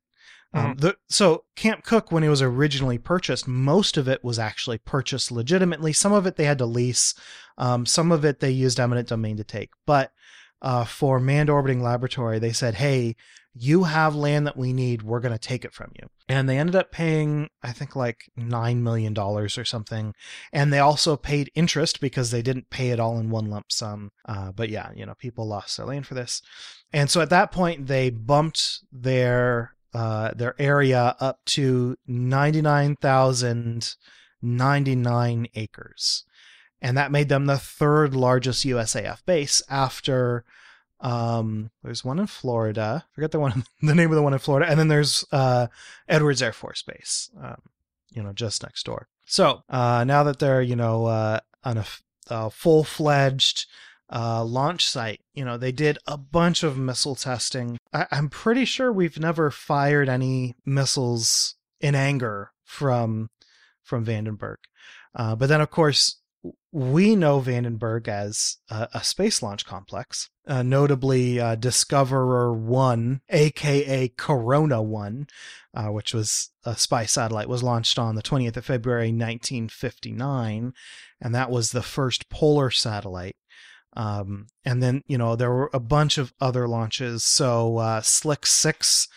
Um, 0.55 0.65
mm-hmm. 0.65 0.81
The, 0.81 0.97
so 1.09 1.45
Camp 1.57 1.85
Cooke, 1.85 2.11
when 2.11 2.25
it 2.25 2.29
was 2.29 2.41
originally 2.41 2.99
purchased, 2.99 3.47
most 3.47 3.97
of 3.97 4.09
it 4.09 4.25
was 4.25 4.39
actually 4.39 4.79
purchased 4.79 5.31
legitimately. 5.31 5.93
Some 5.93 6.13
of 6.13 6.27
it 6.27 6.37
they 6.37 6.45
had 6.45 6.59
to 6.59 6.67
lease. 6.67 7.15
Um, 7.59 7.85
some 7.85 8.11
of 8.13 8.25
it 8.25 8.41
they 8.41 8.51
used 8.51 8.81
eminent 8.81 9.09
domain 9.09 9.37
to 9.37 9.45
take. 9.45 9.71
But 9.87 10.13
uh, 10.63 10.85
for 10.85 11.21
manned 11.21 11.51
orbiting 11.51 11.83
laboratory, 11.83 12.39
they 12.39 12.53
said, 12.53 12.75
"Hey, 12.75 13.17
you 13.59 13.85
have 13.85 14.15
land 14.15 14.47
that 14.47 14.57
we 14.57 14.73
need. 14.73 15.03
We're 15.03 15.21
going 15.21 15.35
to 15.35 15.39
take 15.39 15.65
it 15.65 15.75
from 15.75 15.93
you." 16.01 16.09
And 16.29 16.49
they 16.49 16.59
ended 16.59 16.77
up 16.77 16.93
paying, 16.93 17.49
I 17.63 17.73
think, 17.73 17.97
like 17.97 18.31
nine 18.37 18.83
million 18.83 19.15
dollars 19.15 19.57
or 19.59 19.65
something. 19.65 20.15
And 20.53 20.73
they 20.73 20.79
also 20.79 21.17
paid 21.17 21.51
interest 21.55 22.01
because 22.01 22.31
they 22.31 22.43
didn't 22.43 22.71
pay 22.71 22.91
it 22.91 23.01
all 23.01 23.19
in 23.19 23.31
one 23.31 23.51
lump 23.51 23.73
sum. 23.73 24.11
Uh, 24.27 24.53
but 24.53 24.69
yeah, 24.69 24.91
you 24.95 25.07
know, 25.07 25.15
people 25.15 25.47
lost 25.47 25.77
their 25.77 25.87
land 25.87 26.07
for 26.07 26.15
this. 26.15 26.43
And 26.93 27.11
so 27.11 27.21
at 27.21 27.31
that 27.31 27.53
point, 27.53 27.87
they 27.87 28.11
bumped 28.11 28.81
their 28.93 29.75
uh, 29.95 30.33
their 30.35 30.55
area 30.61 31.17
up 31.19 31.45
to 31.47 31.97
ninety 32.07 32.61
nine 32.61 32.97
thousand 32.97 33.95
ninety 34.43 34.95
nine 34.95 35.49
acres, 35.55 36.25
and 36.81 36.97
that 36.97 37.13
made 37.13 37.29
them 37.29 37.47
the 37.47 37.59
third 37.59 38.15
largest 38.15 38.65
USAF 38.67 39.25
base 39.25 39.63
after. 39.69 40.45
Um, 41.01 41.71
there's 41.83 42.05
one 42.05 42.19
in 42.19 42.27
Florida. 42.27 43.05
I 43.07 43.15
forget 43.15 43.31
the 43.31 43.41
one, 43.41 43.65
the 43.83 43.95
name 43.95 44.11
of 44.11 44.17
the 44.17 44.23
one 44.23 44.33
in 44.33 44.39
Florida, 44.39 44.71
and 44.71 44.79
then 44.79 44.89
there's 44.89 45.25
uh, 45.33 45.69
Edwards 46.09 46.43
Air 46.43 46.53
Force 46.53 46.83
Base. 46.83 47.31
Um, 47.41 47.61
you 48.11 48.23
know, 48.23 48.33
just 48.33 48.63
next 48.63 48.85
door. 48.87 49.09
So 49.27 49.63
uh, 49.69 50.05
now 50.05 50.23
that 50.25 50.39
they're 50.39 50.63
you 50.63 50.77
know 50.77 51.07
uh, 51.07 51.41
on 51.65 51.79
a, 51.79 51.85
a 52.29 52.51
full 52.51 52.85
fledged 52.85 53.67
uh, 54.11 54.43
launch 54.45 54.89
site. 54.89 55.21
You 55.35 55.45
know, 55.45 55.57
they 55.59 55.73
did 55.73 55.99
a 56.07 56.17
bunch 56.17 56.63
of 56.63 56.79
missile 56.79 57.15
testing. 57.15 57.77
I- 57.93 58.07
I'm 58.11 58.29
pretty 58.31 58.65
sure 58.65 58.91
we've 58.93 59.19
never 59.19 59.51
fired 59.51 60.09
any 60.09 60.57
missiles 60.65 61.57
in 61.81 61.95
anger 61.95 62.53
from 62.65 63.31
from 63.83 64.05
Vandenberg. 64.05 64.57
Uh, 65.15 65.35
but 65.37 65.49
then, 65.49 65.61
of 65.61 65.71
course, 65.71 66.17
we 66.73 67.17
know 67.17 67.41
Vandenberg 67.41 68.09
as 68.09 68.59
a, 68.71 68.89
a 68.95 69.05
space 69.05 69.43
launch 69.43 69.65
complex, 69.65 70.31
uh, 70.47 70.63
notably 70.63 71.41
uh, 71.41 71.55
Discoverer 71.55 72.53
1, 72.53 73.21
aka 73.31 74.09
Corona 74.09 74.83
1, 74.83 75.27
uh, 75.75 75.87
which 75.87 76.13
was 76.13 76.51
a 76.65 76.77
spy 76.77 77.07
satellite, 77.07 77.49
was 77.49 77.63
launched 77.63 77.99
on 77.99 78.15
the 78.15 78.23
20th 78.23 78.57
of 78.57 78.65
February 78.65 79.09
1959. 79.09 80.73
And 81.21 81.35
that 81.35 81.51
was 81.51 81.73
the 81.73 81.83
first 81.83 82.29
polar 82.29 82.71
satellite 82.71 83.37
um, 83.99 84.47
and 84.65 84.83
then, 84.83 85.03
you 85.07 85.19
know, 85.19 85.35
there 85.35 85.51
were 85.51 85.71
a 85.73 85.81
bunch 85.81 86.19
of 86.19 86.33
other 86.41 86.69
launches. 86.69 87.25
So 87.25 87.79
uh, 87.79 88.01
Slick 88.01 88.47
6 88.47 89.09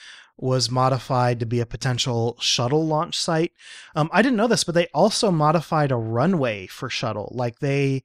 was 0.41 0.71
modified 0.71 1.39
to 1.39 1.45
be 1.45 1.60
a 1.60 1.65
potential 1.65 2.36
shuttle 2.39 2.86
launch 2.86 3.17
site. 3.17 3.53
Um, 3.95 4.10
I 4.12 4.21
didn't 4.21 4.38
know 4.38 4.48
this, 4.48 4.63
but 4.63 4.75
they 4.75 4.88
also 4.88 5.31
modified 5.31 5.91
a 5.91 5.95
runway 5.95 6.67
for 6.67 6.89
shuttle. 6.89 7.31
Like 7.36 7.60
they 7.60 8.03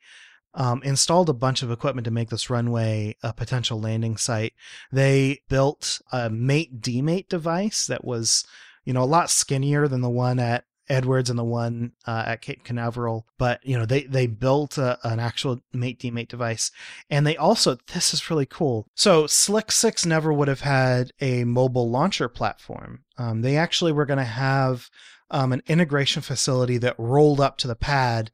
um, 0.54 0.82
installed 0.82 1.28
a 1.28 1.34
bunch 1.34 1.62
of 1.62 1.70
equipment 1.70 2.04
to 2.04 2.10
make 2.10 2.30
this 2.30 2.50
runway 2.50 3.16
a 3.22 3.32
potential 3.32 3.80
landing 3.80 4.16
site. 4.16 4.54
They 4.92 5.40
built 5.48 6.00
a 6.12 6.30
mate 6.30 6.80
demate 6.80 7.28
device 7.28 7.86
that 7.86 8.04
was, 8.04 8.44
you 8.84 8.92
know, 8.92 9.02
a 9.02 9.04
lot 9.04 9.30
skinnier 9.30 9.88
than 9.88 10.00
the 10.00 10.10
one 10.10 10.38
at 10.38 10.64
Edwards 10.88 11.30
and 11.30 11.38
the 11.38 11.44
one 11.44 11.92
uh, 12.06 12.24
at 12.26 12.42
Cape 12.42 12.64
Canaveral. 12.64 13.26
But 13.38 13.64
you 13.64 13.78
know, 13.78 13.86
they 13.86 14.04
they 14.04 14.26
built 14.26 14.78
a, 14.78 14.98
an 15.02 15.20
actual 15.20 15.60
mate 15.72 15.98
demate 15.98 16.28
device, 16.28 16.70
and 17.10 17.26
they 17.26 17.36
also 17.36 17.78
this 17.92 18.12
is 18.14 18.30
really 18.30 18.46
cool. 18.46 18.86
So 18.94 19.26
Slick 19.26 19.72
Six 19.72 20.06
never 20.06 20.32
would 20.32 20.48
have 20.48 20.60
had 20.60 21.12
a 21.20 21.44
mobile 21.44 21.90
launcher 21.90 22.28
platform. 22.28 23.04
Um, 23.18 23.42
they 23.42 23.56
actually 23.56 23.92
were 23.92 24.06
going 24.06 24.18
to 24.18 24.24
have 24.24 24.90
um, 25.30 25.52
an 25.52 25.62
integration 25.66 26.22
facility 26.22 26.78
that 26.78 26.98
rolled 26.98 27.40
up 27.40 27.56
to 27.58 27.68
the 27.68 27.74
pad, 27.74 28.30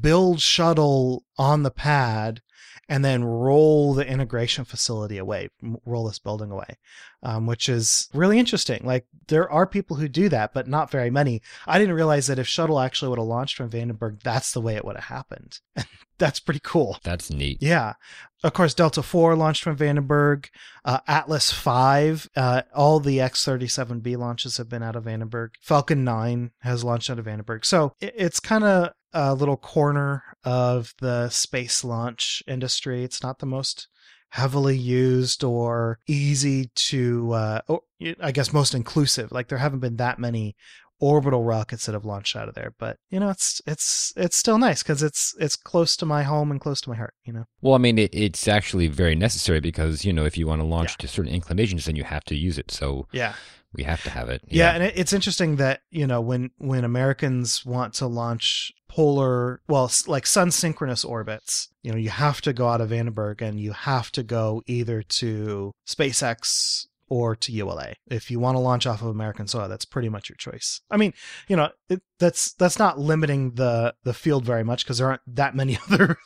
build 0.00 0.40
shuttle 0.40 1.24
on 1.36 1.62
the 1.62 1.70
pad, 1.70 2.42
and 2.88 3.04
then 3.04 3.24
roll 3.24 3.92
the 3.92 4.06
integration 4.06 4.64
facility 4.64 5.18
away, 5.18 5.50
roll 5.84 6.06
this 6.06 6.18
building 6.18 6.50
away, 6.50 6.78
um, 7.22 7.46
which 7.46 7.68
is 7.68 8.08
really 8.14 8.38
interesting. 8.38 8.80
Like 8.84 9.06
there 9.28 9.50
are 9.50 9.66
people 9.66 9.96
who 9.96 10.08
do 10.08 10.28
that, 10.30 10.54
but 10.54 10.66
not 10.66 10.90
very 10.90 11.10
many. 11.10 11.42
I 11.66 11.78
didn't 11.78 11.94
realize 11.94 12.26
that 12.28 12.38
if 12.38 12.46
shuttle 12.46 12.80
actually 12.80 13.10
would 13.10 13.18
have 13.18 13.28
launched 13.28 13.56
from 13.56 13.70
Vandenberg, 13.70 14.22
that's 14.22 14.52
the 14.52 14.60
way 14.60 14.76
it 14.76 14.84
would 14.84 14.96
have 14.96 15.04
happened. 15.04 15.60
that's 16.18 16.40
pretty 16.40 16.60
cool. 16.62 16.98
That's 17.02 17.30
neat. 17.30 17.58
Yeah. 17.60 17.94
Of 18.42 18.52
course, 18.52 18.72
Delta 18.72 19.02
4 19.02 19.34
launched 19.34 19.64
from 19.64 19.76
Vandenberg. 19.76 20.46
Uh, 20.84 21.00
Atlas 21.06 21.52
5, 21.52 22.30
uh, 22.36 22.62
all 22.74 23.00
the 23.00 23.20
X 23.20 23.44
37B 23.44 24.16
launches 24.16 24.56
have 24.56 24.68
been 24.68 24.82
out 24.82 24.96
of 24.96 25.04
Vandenberg. 25.04 25.50
Falcon 25.60 26.04
9 26.04 26.52
has 26.60 26.84
launched 26.84 27.10
out 27.10 27.18
of 27.18 27.26
Vandenberg. 27.26 27.64
So 27.64 27.92
it, 28.00 28.14
it's 28.16 28.40
kind 28.40 28.64
of 28.64 28.92
a 29.12 29.34
little 29.34 29.56
corner 29.56 30.22
of 30.44 30.94
the 31.00 31.28
space 31.30 31.84
launch 31.84 32.42
industry. 32.46 33.04
It's 33.04 33.22
not 33.22 33.38
the 33.38 33.46
most 33.46 33.88
heavily 34.30 34.76
used 34.76 35.42
or 35.42 35.98
easy 36.06 36.70
to, 36.74 37.32
uh, 37.32 37.60
or, 37.68 37.80
I 38.20 38.32
guess, 38.32 38.52
most 38.52 38.74
inclusive. 38.74 39.32
Like 39.32 39.48
there 39.48 39.58
haven't 39.58 39.80
been 39.80 39.96
that 39.96 40.18
many 40.18 40.54
orbital 41.00 41.44
rockets 41.44 41.86
that 41.86 41.92
have 41.92 42.04
launched 42.04 42.34
out 42.34 42.48
of 42.48 42.54
there 42.54 42.74
but 42.76 42.96
you 43.08 43.20
know 43.20 43.30
it's 43.30 43.62
it's 43.66 44.12
it's 44.16 44.36
still 44.36 44.58
nice 44.58 44.82
because 44.82 45.00
it's 45.00 45.34
it's 45.38 45.54
close 45.54 45.96
to 45.96 46.04
my 46.04 46.24
home 46.24 46.50
and 46.50 46.60
close 46.60 46.80
to 46.80 46.90
my 46.90 46.96
heart 46.96 47.14
you 47.24 47.32
know 47.32 47.44
well 47.60 47.74
i 47.74 47.78
mean 47.78 47.98
it, 47.98 48.10
it's 48.12 48.48
actually 48.48 48.88
very 48.88 49.14
necessary 49.14 49.60
because 49.60 50.04
you 50.04 50.12
know 50.12 50.24
if 50.24 50.36
you 50.36 50.44
want 50.46 50.60
to 50.60 50.66
launch 50.66 50.92
yeah. 50.92 50.96
to 50.98 51.08
certain 51.08 51.32
inclinations 51.32 51.84
then 51.84 51.94
you 51.94 52.02
have 52.02 52.24
to 52.24 52.34
use 52.34 52.58
it 52.58 52.70
so 52.70 53.06
yeah 53.12 53.34
we 53.74 53.82
have 53.82 54.02
to 54.02 54.10
have 54.10 54.28
it 54.28 54.42
yeah, 54.48 54.64
yeah 54.64 54.74
and 54.74 54.82
it, 54.82 54.94
it's 54.96 55.12
interesting 55.12 55.56
that 55.56 55.80
you 55.90 56.06
know 56.06 56.20
when 56.20 56.50
when 56.58 56.84
americans 56.84 57.64
want 57.64 57.94
to 57.94 58.06
launch 58.06 58.72
polar 58.88 59.60
well 59.68 59.90
like 60.06 60.26
sun 60.26 60.50
synchronous 60.50 61.04
orbits 61.04 61.68
you 61.82 61.92
know 61.92 61.98
you 61.98 62.10
have 62.10 62.40
to 62.40 62.52
go 62.52 62.68
out 62.68 62.80
of 62.80 62.90
vandenberg 62.90 63.42
and 63.42 63.60
you 63.60 63.72
have 63.72 64.10
to 64.10 64.22
go 64.22 64.62
either 64.66 65.02
to 65.02 65.72
spacex 65.86 66.86
or 67.08 67.34
to 67.36 67.52
ULA. 67.52 67.94
If 68.06 68.30
you 68.30 68.38
want 68.38 68.56
to 68.56 68.60
launch 68.60 68.86
off 68.86 69.02
of 69.02 69.08
American 69.08 69.46
soil, 69.46 69.68
that's 69.68 69.84
pretty 69.84 70.08
much 70.08 70.28
your 70.28 70.36
choice. 70.36 70.80
I 70.90 70.96
mean, 70.96 71.14
you 71.48 71.56
know, 71.56 71.70
it, 71.88 72.02
that's 72.18 72.52
that's 72.54 72.78
not 72.78 72.98
limiting 72.98 73.52
the 73.54 73.94
the 74.04 74.14
field 74.14 74.44
very 74.44 74.64
much 74.64 74.84
because 74.84 74.98
there 74.98 75.08
aren't 75.08 75.22
that 75.26 75.54
many 75.54 75.78
other 75.90 76.18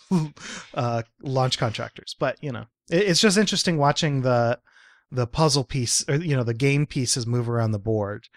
uh, 0.75 1.03
launch 1.23 1.59
contractors. 1.59 2.15
But 2.19 2.37
you 2.43 2.53
know, 2.53 2.67
it, 2.91 3.03
it's 3.03 3.21
just 3.21 3.39
interesting 3.39 3.79
watching 3.79 4.23
the 4.23 4.59
the 5.13 5.27
puzzle 5.27 5.65
piece 5.65 6.05
or 6.09 6.17
you 6.17 6.35
know 6.35 6.43
the 6.43 6.55
game 6.55 6.87
pieces 6.87 7.27
move 7.27 7.49
around 7.49 7.73
the 7.73 7.79
board 7.79 8.29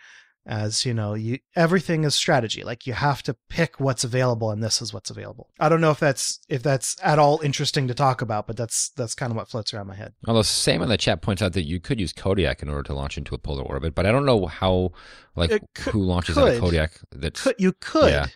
as 0.48 0.86
you 0.86 0.94
know 0.94 1.16
you 1.16 1.40
everything 1.56 2.04
is 2.04 2.14
strategy 2.14 2.64
like 2.64 2.86
you 2.86 2.94
have 2.94 3.24
to 3.24 3.36
pick 3.50 3.80
what's 3.80 4.04
available 4.04 4.52
and 4.52 4.64
this 4.64 4.80
is 4.80 4.94
what's 4.94 5.10
available 5.10 5.50
i 5.60 5.68
don't 5.68 5.82
know 5.82 5.90
if 5.90 6.00
that's 6.00 6.40
if 6.50 6.62
that's 6.62 6.96
at 7.02 7.18
all 7.18 7.40
interesting 7.42 7.88
to 7.88 7.96
talk 7.96 8.22
about 8.22 8.46
but 8.46 8.56
that's 8.56 8.90
that's 8.90 9.16
kind 9.16 9.32
of 9.32 9.38
what 9.38 9.50
floats 9.50 9.74
around 9.74 9.88
my 9.88 9.96
head 9.96 10.14
although 10.28 10.44
sam 10.44 10.84
in 10.84 10.90
the 10.90 10.98
chat 10.98 11.22
points 11.22 11.42
out 11.42 11.54
that 11.54 11.64
you 11.64 11.80
could 11.80 12.00
use 12.00 12.14
kodiak 12.14 12.62
in 12.62 12.70
order 12.70 12.84
to 12.84 12.94
launch 12.94 13.18
into 13.18 13.34
a 13.34 13.40
polar 13.40 13.64
orbit 13.64 13.96
but 13.96 14.06
i 14.06 14.12
don't 14.12 14.26
know 14.26 14.46
how 14.46 14.92
like 15.36 15.50
could, 15.74 15.94
who 15.94 16.04
launches 16.04 16.36
could. 16.36 16.44
out 16.44 16.54
of 16.56 16.60
kodiak 16.60 17.00
that 17.12 17.34
could, 17.34 17.56
you 17.58 17.74
could 17.80 18.12
yeah. 18.12 18.28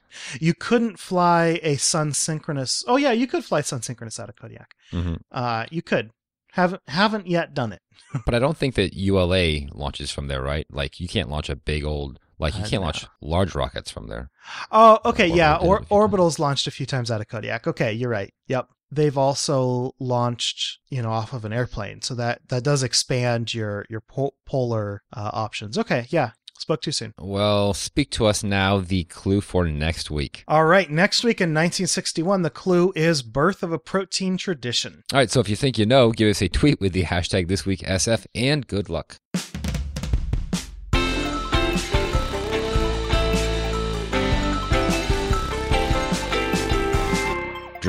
you 0.42 0.56
couldn't 0.56 0.98
fly 0.98 1.60
a 1.62 1.76
sun 1.76 2.12
synchronous 2.12 2.84
oh 2.88 2.98
yeah 2.98 3.12
you 3.12 3.28
could 3.28 3.46
fly 3.46 3.62
sun 3.62 3.84
synchronous 3.84 4.20
out 4.20 4.30
of 4.30 4.36
kodiak 4.36 4.74
mm-hmm. 4.92 5.16
uh 5.32 5.66
you 5.70 5.84
could 5.84 6.10
haven't 6.52 6.82
haven't 6.88 7.28
yet 7.28 7.54
done 7.54 7.74
it. 7.74 7.82
but 8.26 8.34
I 8.34 8.40
don't 8.40 8.58
think 8.58 8.76
that 8.76 8.96
ULA 8.96 9.68
launches 9.72 10.12
from 10.12 10.28
there, 10.28 10.42
right? 10.42 10.66
Like 10.72 11.00
you 11.00 11.08
can't 11.08 11.30
launch 11.30 11.50
a 11.50 11.56
big 11.56 11.84
old 11.84 12.20
like 12.40 12.58
you 12.58 12.64
can't 12.64 12.82
launch 12.82 13.06
large 13.22 13.54
rockets 13.54 13.92
from 13.92 14.08
there. 14.08 14.30
Oh, 14.72 15.00
okay, 15.04 15.28
yeah. 15.28 15.58
Or, 15.58 15.84
Orbital's 15.90 16.40
launched 16.40 16.68
a 16.68 16.72
few 16.72 16.86
times 16.86 17.12
out 17.12 17.20
of 17.20 17.28
Kodiak. 17.28 17.68
Okay, 17.68 17.92
you're 17.92 18.10
right. 18.10 18.34
Yep. 18.48 18.70
They've 18.92 19.18
also 19.18 19.94
launched, 20.00 20.80
you 20.90 21.02
know, 21.02 21.12
off 21.12 21.34
of 21.34 21.46
an 21.46 21.54
airplane, 21.54 22.02
so 22.02 22.16
that 22.16 22.42
that 22.48 22.64
does 22.64 22.82
expand 22.82 23.54
your 23.54 23.86
your 23.90 24.02
polar 24.46 25.04
uh, 25.14 25.30
options. 25.32 25.78
Okay, 25.78 26.08
yeah, 26.10 26.32
Spoke 26.60 26.82
too 26.82 26.92
soon. 26.92 27.14
Well, 27.18 27.74
speak 27.74 28.12
to 28.12 28.26
us 28.26 28.44
now 28.44 28.80
the 28.80 29.06
clue 29.06 29.40
for 29.40 29.66
next 29.66 30.12
week. 30.12 30.44
All 30.48 30.66
right. 30.66 30.90
Next 30.90 31.24
week 31.24 31.40
in 31.40 31.50
1961, 31.52 32.42
the 32.42 32.50
clue 32.50 32.92
is 32.98 33.22
birth 33.22 33.64
of 33.64 33.72
a 33.72 33.80
protein 33.80 34.36
tradition. 34.36 35.04
All 35.14 35.20
right. 35.20 35.32
So 35.32 35.40
if 35.40 35.48
you 35.48 35.56
think 35.56 35.78
you 35.78 35.86
know, 35.86 36.12
give 36.12 36.30
us 36.30 36.42
a 36.42 36.50
tweet 36.50 36.82
with 36.82 36.92
the 36.92 37.04
hashtag 37.04 37.48
this 37.48 37.66
week 37.66 37.80
SF 37.80 38.26
and 38.36 38.68
good 38.68 38.90
luck. 38.90 39.20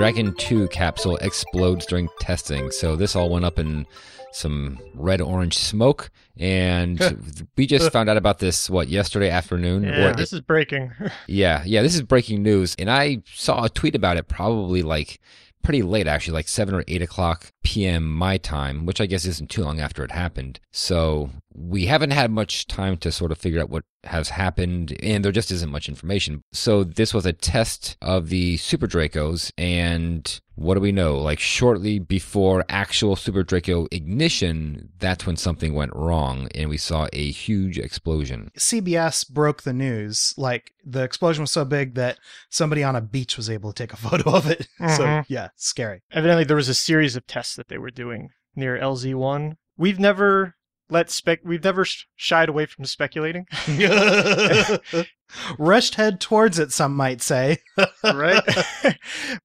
Dragon 0.01 0.33
2 0.33 0.69
capsule 0.69 1.19
explodes 1.19 1.85
during 1.85 2.09
testing. 2.21 2.71
So 2.71 2.97
this 2.97 3.15
all 3.15 3.29
went 3.29 3.45
up 3.45 3.59
in 3.59 3.87
some 4.33 4.79
red 4.95 5.21
orange 5.21 5.59
smoke. 5.59 6.11
And 6.39 7.45
we 7.59 7.67
just 7.67 7.93
found 7.93 8.09
out 8.09 8.17
about 8.17 8.39
this, 8.39 8.71
what, 8.71 8.89
yesterday 8.89 9.29
afternoon? 9.29 9.83
Yeah, 9.83 10.13
this 10.13 10.33
is 10.33 10.41
breaking. 10.41 10.91
yeah, 11.27 11.63
yeah, 11.67 11.83
this 11.83 11.95
is 11.95 12.01
breaking 12.01 12.43
news. 12.43 12.75
And 12.79 12.91
I 12.91 13.23
saw 13.27 13.65
a 13.65 13.69
tweet 13.69 13.95
about 13.95 14.17
it 14.17 14.27
probably 14.27 14.81
like 14.81 15.21
pretty 15.63 15.83
late, 15.83 16.07
actually, 16.07 16.33
like 16.33 16.49
7 16.49 16.75
or 16.75 16.83
8 16.89 17.03
o'clock 17.03 17.53
p.m. 17.63 18.11
my 18.11 18.39
time, 18.39 18.87
which 18.87 19.03
I 19.03 19.07
guess 19.07 19.27
isn't 19.27 19.51
too 19.51 19.63
long 19.63 19.81
after 19.81 20.03
it 20.03 20.13
happened. 20.13 20.61
So 20.73 21.29
we 21.55 21.85
haven't 21.85 22.13
had 22.13 22.31
much 22.31 22.67
time 22.67 22.97
to 22.97 23.13
sort 23.13 23.33
of 23.33 23.37
figure 23.37 23.61
out 23.61 23.69
what 23.69 23.85
has 24.05 24.31
happened, 24.31 24.97
and 25.03 25.25
there 25.25 25.33
just 25.33 25.51
isn't 25.51 25.71
much 25.71 25.89
information. 25.89 26.43
So 26.53 26.85
this 26.85 27.13
was 27.13 27.27
a 27.27 27.33
test 27.33 27.97
of 28.01 28.29
the 28.29 28.57
Super 28.57 28.87
Dracos, 28.87 29.53
and 29.59 30.41
what 30.55 30.75
do 30.75 30.81
we 30.81 30.93
know? 30.93 31.17
Like 31.17 31.41
shortly 31.41 31.99
before 31.99 32.65
actual 32.69 33.17
Super 33.17 33.43
Draco 33.43 33.87
ignition, 33.91 34.91
that's 34.99 35.27
when 35.27 35.37
something 35.37 35.75
went 35.75 35.95
wrong, 35.95 36.49
and 36.55 36.69
we 36.69 36.77
saw 36.77 37.09
a 37.13 37.31
huge 37.31 37.79
explosion. 37.79 38.51
CBS 38.59 39.29
broke 39.29 39.63
the 39.63 39.73
news. 39.73 40.35
Like 40.37 40.73
the 40.85 41.03
explosion 41.03 41.43
was 41.43 41.51
so 41.51 41.65
big 41.65 41.95
that 41.95 42.19
somebody 42.51 42.83
on 42.83 42.97
a 42.97 43.01
beach 43.01 43.37
was 43.37 43.49
able 43.49 43.73
to 43.73 43.83
take 43.83 43.93
a 43.93 43.97
photo 44.09 44.31
of 44.31 44.51
it. 44.51 44.69
Mm-hmm. 44.81 44.97
So 44.97 45.23
yeah, 45.29 45.49
scary. 45.57 46.03
Evidently, 46.13 46.45
there 46.45 46.57
was 46.57 46.69
a 46.69 46.75
series 46.75 47.17
of 47.17 47.27
tests 47.27 47.57
that 47.57 47.69
they 47.69 47.79
were 47.79 47.91
doing 47.91 48.31
near 48.55 48.79
LZ1. 48.79 49.57
We've 49.77 49.99
never 49.99 50.57
let 50.91 51.11
spec. 51.11 51.41
We've 51.45 51.63
never 51.63 51.85
sh- 51.85 52.07
shied 52.17 52.49
away 52.49 52.67
from 52.67 52.85
speculating. 52.85 53.47
Rushed 55.59 55.95
head 55.95 56.21
towards 56.21 56.59
it, 56.59 56.73
some 56.73 56.95
might 56.95 57.23
say. 57.23 57.59
right. 58.05 58.43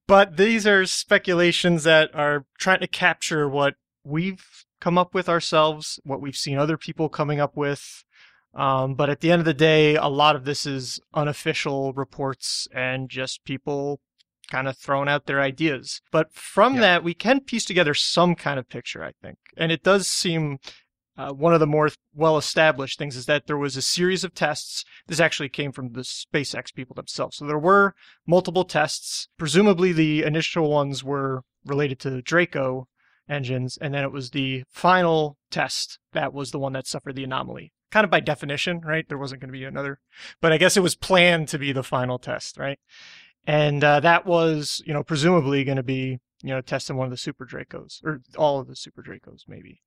but 0.06 0.36
these 0.36 0.66
are 0.66 0.84
speculations 0.86 1.84
that 1.84 2.14
are 2.14 2.44
trying 2.58 2.80
to 2.80 2.88
capture 2.88 3.48
what 3.48 3.74
we've 4.04 4.64
come 4.80 4.98
up 4.98 5.14
with 5.14 5.28
ourselves, 5.28 6.00
what 6.04 6.20
we've 6.20 6.36
seen 6.36 6.58
other 6.58 6.76
people 6.76 7.08
coming 7.08 7.40
up 7.40 7.56
with. 7.56 8.04
Um, 8.54 8.94
but 8.94 9.10
at 9.10 9.20
the 9.20 9.30
end 9.30 9.40
of 9.40 9.44
the 9.44 9.54
day, 9.54 9.96
a 9.96 10.06
lot 10.06 10.34
of 10.34 10.44
this 10.44 10.64
is 10.64 10.98
unofficial 11.12 11.92
reports 11.92 12.66
and 12.74 13.08
just 13.08 13.44
people 13.44 14.00
kind 14.50 14.68
of 14.68 14.76
throwing 14.76 15.08
out 15.08 15.26
their 15.26 15.40
ideas. 15.40 16.00
But 16.10 16.32
from 16.32 16.74
yeah. 16.76 16.80
that, 16.80 17.04
we 17.04 17.14
can 17.14 17.40
piece 17.40 17.64
together 17.64 17.94
some 17.94 18.34
kind 18.34 18.58
of 18.58 18.68
picture, 18.68 19.04
I 19.04 19.12
think. 19.22 19.38
And 19.56 19.72
it 19.72 19.82
does 19.82 20.06
seem 20.06 20.58
uh, 21.18 21.32
one 21.32 21.54
of 21.54 21.60
the 21.60 21.66
more 21.66 21.88
well 22.14 22.36
established 22.36 22.98
things 22.98 23.16
is 23.16 23.26
that 23.26 23.46
there 23.46 23.56
was 23.56 23.76
a 23.76 23.82
series 23.82 24.24
of 24.24 24.34
tests. 24.34 24.84
This 25.06 25.20
actually 25.20 25.48
came 25.48 25.72
from 25.72 25.92
the 25.92 26.02
SpaceX 26.02 26.74
people 26.74 26.94
themselves. 26.94 27.36
So 27.36 27.46
there 27.46 27.58
were 27.58 27.94
multiple 28.26 28.64
tests. 28.64 29.28
Presumably, 29.38 29.92
the 29.92 30.22
initial 30.22 30.70
ones 30.70 31.02
were 31.02 31.42
related 31.64 31.98
to 32.00 32.22
Draco 32.22 32.88
engines, 33.28 33.76
and 33.80 33.94
then 33.94 34.04
it 34.04 34.12
was 34.12 34.30
the 34.30 34.64
final 34.68 35.36
test 35.50 35.98
that 36.12 36.32
was 36.32 36.50
the 36.50 36.58
one 36.58 36.72
that 36.74 36.86
suffered 36.86 37.16
the 37.16 37.24
anomaly. 37.24 37.72
Kind 37.90 38.04
of 38.04 38.10
by 38.10 38.20
definition, 38.20 38.80
right? 38.80 39.08
There 39.08 39.18
wasn't 39.18 39.40
going 39.40 39.48
to 39.48 39.58
be 39.58 39.64
another, 39.64 40.00
but 40.40 40.52
I 40.52 40.58
guess 40.58 40.76
it 40.76 40.82
was 40.82 40.94
planned 40.94 41.48
to 41.48 41.58
be 41.58 41.72
the 41.72 41.82
final 41.82 42.18
test, 42.18 42.58
right? 42.58 42.78
And 43.46 43.82
uh, 43.82 44.00
that 44.00 44.26
was, 44.26 44.82
you 44.86 44.92
know, 44.92 45.02
presumably 45.02 45.64
going 45.64 45.76
to 45.76 45.82
be, 45.82 46.18
you 46.42 46.50
know, 46.50 46.60
testing 46.60 46.96
one 46.96 47.06
of 47.06 47.10
the 47.12 47.16
Super 47.16 47.46
Dracos 47.46 48.04
or 48.04 48.22
all 48.36 48.58
of 48.58 48.66
the 48.66 48.76
Super 48.76 49.02
Dracos, 49.02 49.42
maybe. 49.46 49.80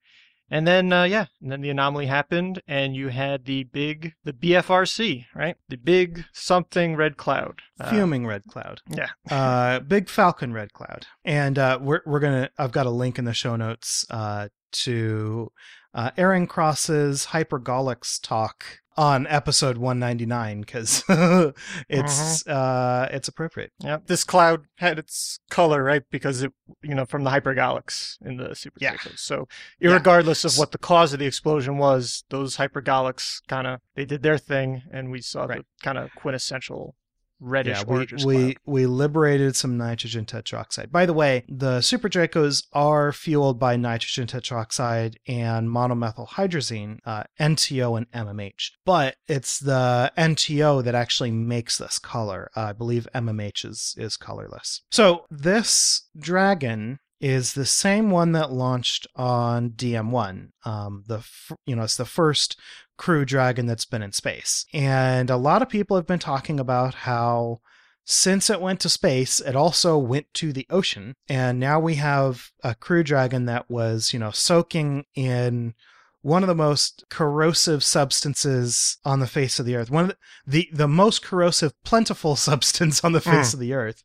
And 0.52 0.68
then, 0.68 0.92
uh, 0.92 1.04
yeah, 1.04 1.26
and 1.42 1.52
then 1.52 1.62
the 1.62 1.70
anomaly 1.70 2.08
happened, 2.08 2.62
and 2.68 2.96
you 2.96 3.10
had 3.10 3.46
the 3.46 3.66
big, 3.66 4.14
the 4.24 4.34
BFRC, 4.34 5.26
right? 5.36 5.56
The 5.68 5.78
big 5.78 6.26
something 6.34 6.96
red 6.96 7.18
cloud, 7.18 7.62
uh, 7.80 7.90
fuming 7.90 8.26
red 8.26 8.44
cloud. 8.46 8.82
Yeah, 8.90 9.10
uh, 9.32 9.80
big 9.80 10.10
Falcon 10.10 10.54
red 10.54 10.74
cloud, 10.74 11.06
and 11.24 11.60
uh, 11.60 11.80
we're 11.82 12.02
we're 12.06 12.20
gonna. 12.20 12.50
I've 12.58 12.72
got 12.72 12.88
a 12.88 12.92
link 12.92 13.20
in 13.20 13.26
the 13.26 13.34
show 13.34 13.56
notes 13.56 14.06
uh, 14.10 14.50
to 14.72 15.52
uh, 15.94 16.12
Aaron 16.18 16.48
Cross's 16.48 17.28
Hypergolics 17.28 18.20
talk 18.22 18.64
on 18.98 19.26
episode 19.28 19.78
199 19.78 20.60
because 20.62 21.04
it's 21.90 22.46
uh 22.48 23.08
it's 23.12 23.28
appropriate. 23.30 23.72
Yeah, 23.80 24.00
this 24.06 24.26
cloud 24.26 24.66
had 24.76 25.00
its 25.00 25.40
color 25.50 25.82
right 25.84 26.04
because 26.12 26.44
it, 26.44 26.52
you 26.84 26.94
know, 26.96 27.06
from 27.06 27.24
the 27.24 27.30
hypergolics 27.30 28.18
in 28.26 28.36
the 28.38 28.56
super 28.56 28.78
Yeah. 28.82 28.98
So, 29.16 29.48
Yeah. 29.80 29.94
regardless 29.94 30.44
of 30.44 30.58
what 30.58 30.72
the 30.74 30.78
cause 30.78 31.14
of 31.14 31.20
the 31.20 31.26
explosion 31.26 31.78
was, 31.78 32.26
those 32.30 32.58
hypergolics 32.58 33.42
kind 33.48 33.68
of 33.68 33.80
they 33.96 34.04
did 34.06 34.22
their 34.22 34.38
thing, 34.38 34.84
and 34.92 35.12
we 35.12 35.22
saw 35.22 35.46
Right. 35.46 35.60
the 35.60 35.66
kind 35.82 35.98
of 35.98 36.10
quintessential 36.16 36.96
reddish 37.40 37.84
yeah, 37.88 38.26
we, 38.26 38.26
we 38.26 38.58
we 38.66 38.86
liberated 38.86 39.56
some 39.56 39.78
nitrogen 39.78 40.26
tetroxide. 40.26 40.92
By 40.92 41.06
the 41.06 41.14
way, 41.14 41.44
the 41.48 41.82
super 41.82 42.10
Dracos 42.10 42.66
are 42.74 43.12
fueled 43.12 43.60
by 43.60 43.76
nitrogen 43.76 44.28
tetroxide 44.28 45.16
and 45.28 45.70
monomethyl 45.70 46.30
hydrazine, 46.30 47.00
uh, 47.06 47.24
NTO 47.40 47.98
and 47.98 48.12
MMH. 48.12 48.72
But 48.86 49.16
it's 49.28 49.60
the 49.60 50.12
NTO 50.18 50.84
that 50.84 50.96
actually 50.96 51.32
makes 51.32 51.78
this 51.78 52.00
color. 52.00 52.50
Uh, 52.56 52.62
I 52.62 52.74
believe 52.74 53.08
MMH 53.14 53.66
is 53.66 53.96
is 53.98 54.18
colorless. 54.18 54.82
So 54.92 55.26
this 55.30 56.04
dragon 56.18 57.00
is 57.20 57.54
the 57.54 57.66
same 57.66 58.12
one 58.12 58.32
that 58.34 58.52
launched 58.52 59.08
on 59.16 59.72
DM1. 59.72 60.50
Um, 60.66 61.04
the 61.08 61.26
you 61.66 61.76
know 61.76 61.84
it's 61.84 61.98
the 61.98 62.06
first 62.06 62.60
crew 62.98 63.26
dragon 63.26 63.66
that's 63.66 63.86
been 63.86 64.02
in 64.04 64.12
space, 64.12 64.66
and 64.74 65.30
a 65.30 65.38
lot 65.38 65.62
of 65.62 65.70
people 65.70 65.98
have 65.98 66.08
been 66.08 66.20
talking 66.20 66.60
about 66.60 66.94
how 66.94 67.60
since 68.06 68.50
it 68.50 68.62
went 68.62 68.80
to 68.80 68.90
space, 68.90 69.40
it 69.40 69.56
also 69.56 69.98
went 69.98 70.34
to 70.34 70.52
the 70.52 70.66
ocean, 70.70 71.14
and 71.28 71.60
now 71.60 71.80
we 71.80 71.96
have 71.96 72.50
a 72.64 72.74
crew 72.74 73.04
dragon 73.04 73.46
that 73.46 73.70
was 73.70 74.14
you 74.14 74.20
know 74.20 74.32
soaking 74.32 75.06
in 75.16 75.74
one 76.22 76.44
of 76.44 76.48
the 76.48 76.56
most 76.56 77.06
corrosive 77.10 77.84
substances 77.84 78.98
on 79.06 79.20
the 79.20 79.28
face 79.28 79.60
of 79.60 79.66
the 79.66 79.76
earth. 79.76 79.90
One 79.90 80.06
of 80.06 80.10
the 80.10 80.18
the, 80.46 80.70
the 80.74 80.88
most 80.88 81.22
corrosive 81.24 81.74
plentiful 81.84 82.36
substance 82.50 83.04
on 83.04 83.14
the 83.14 83.22
face 83.22 83.52
Mm. 83.52 83.54
of 83.54 83.60
the 83.60 83.74
earth. 83.74 84.04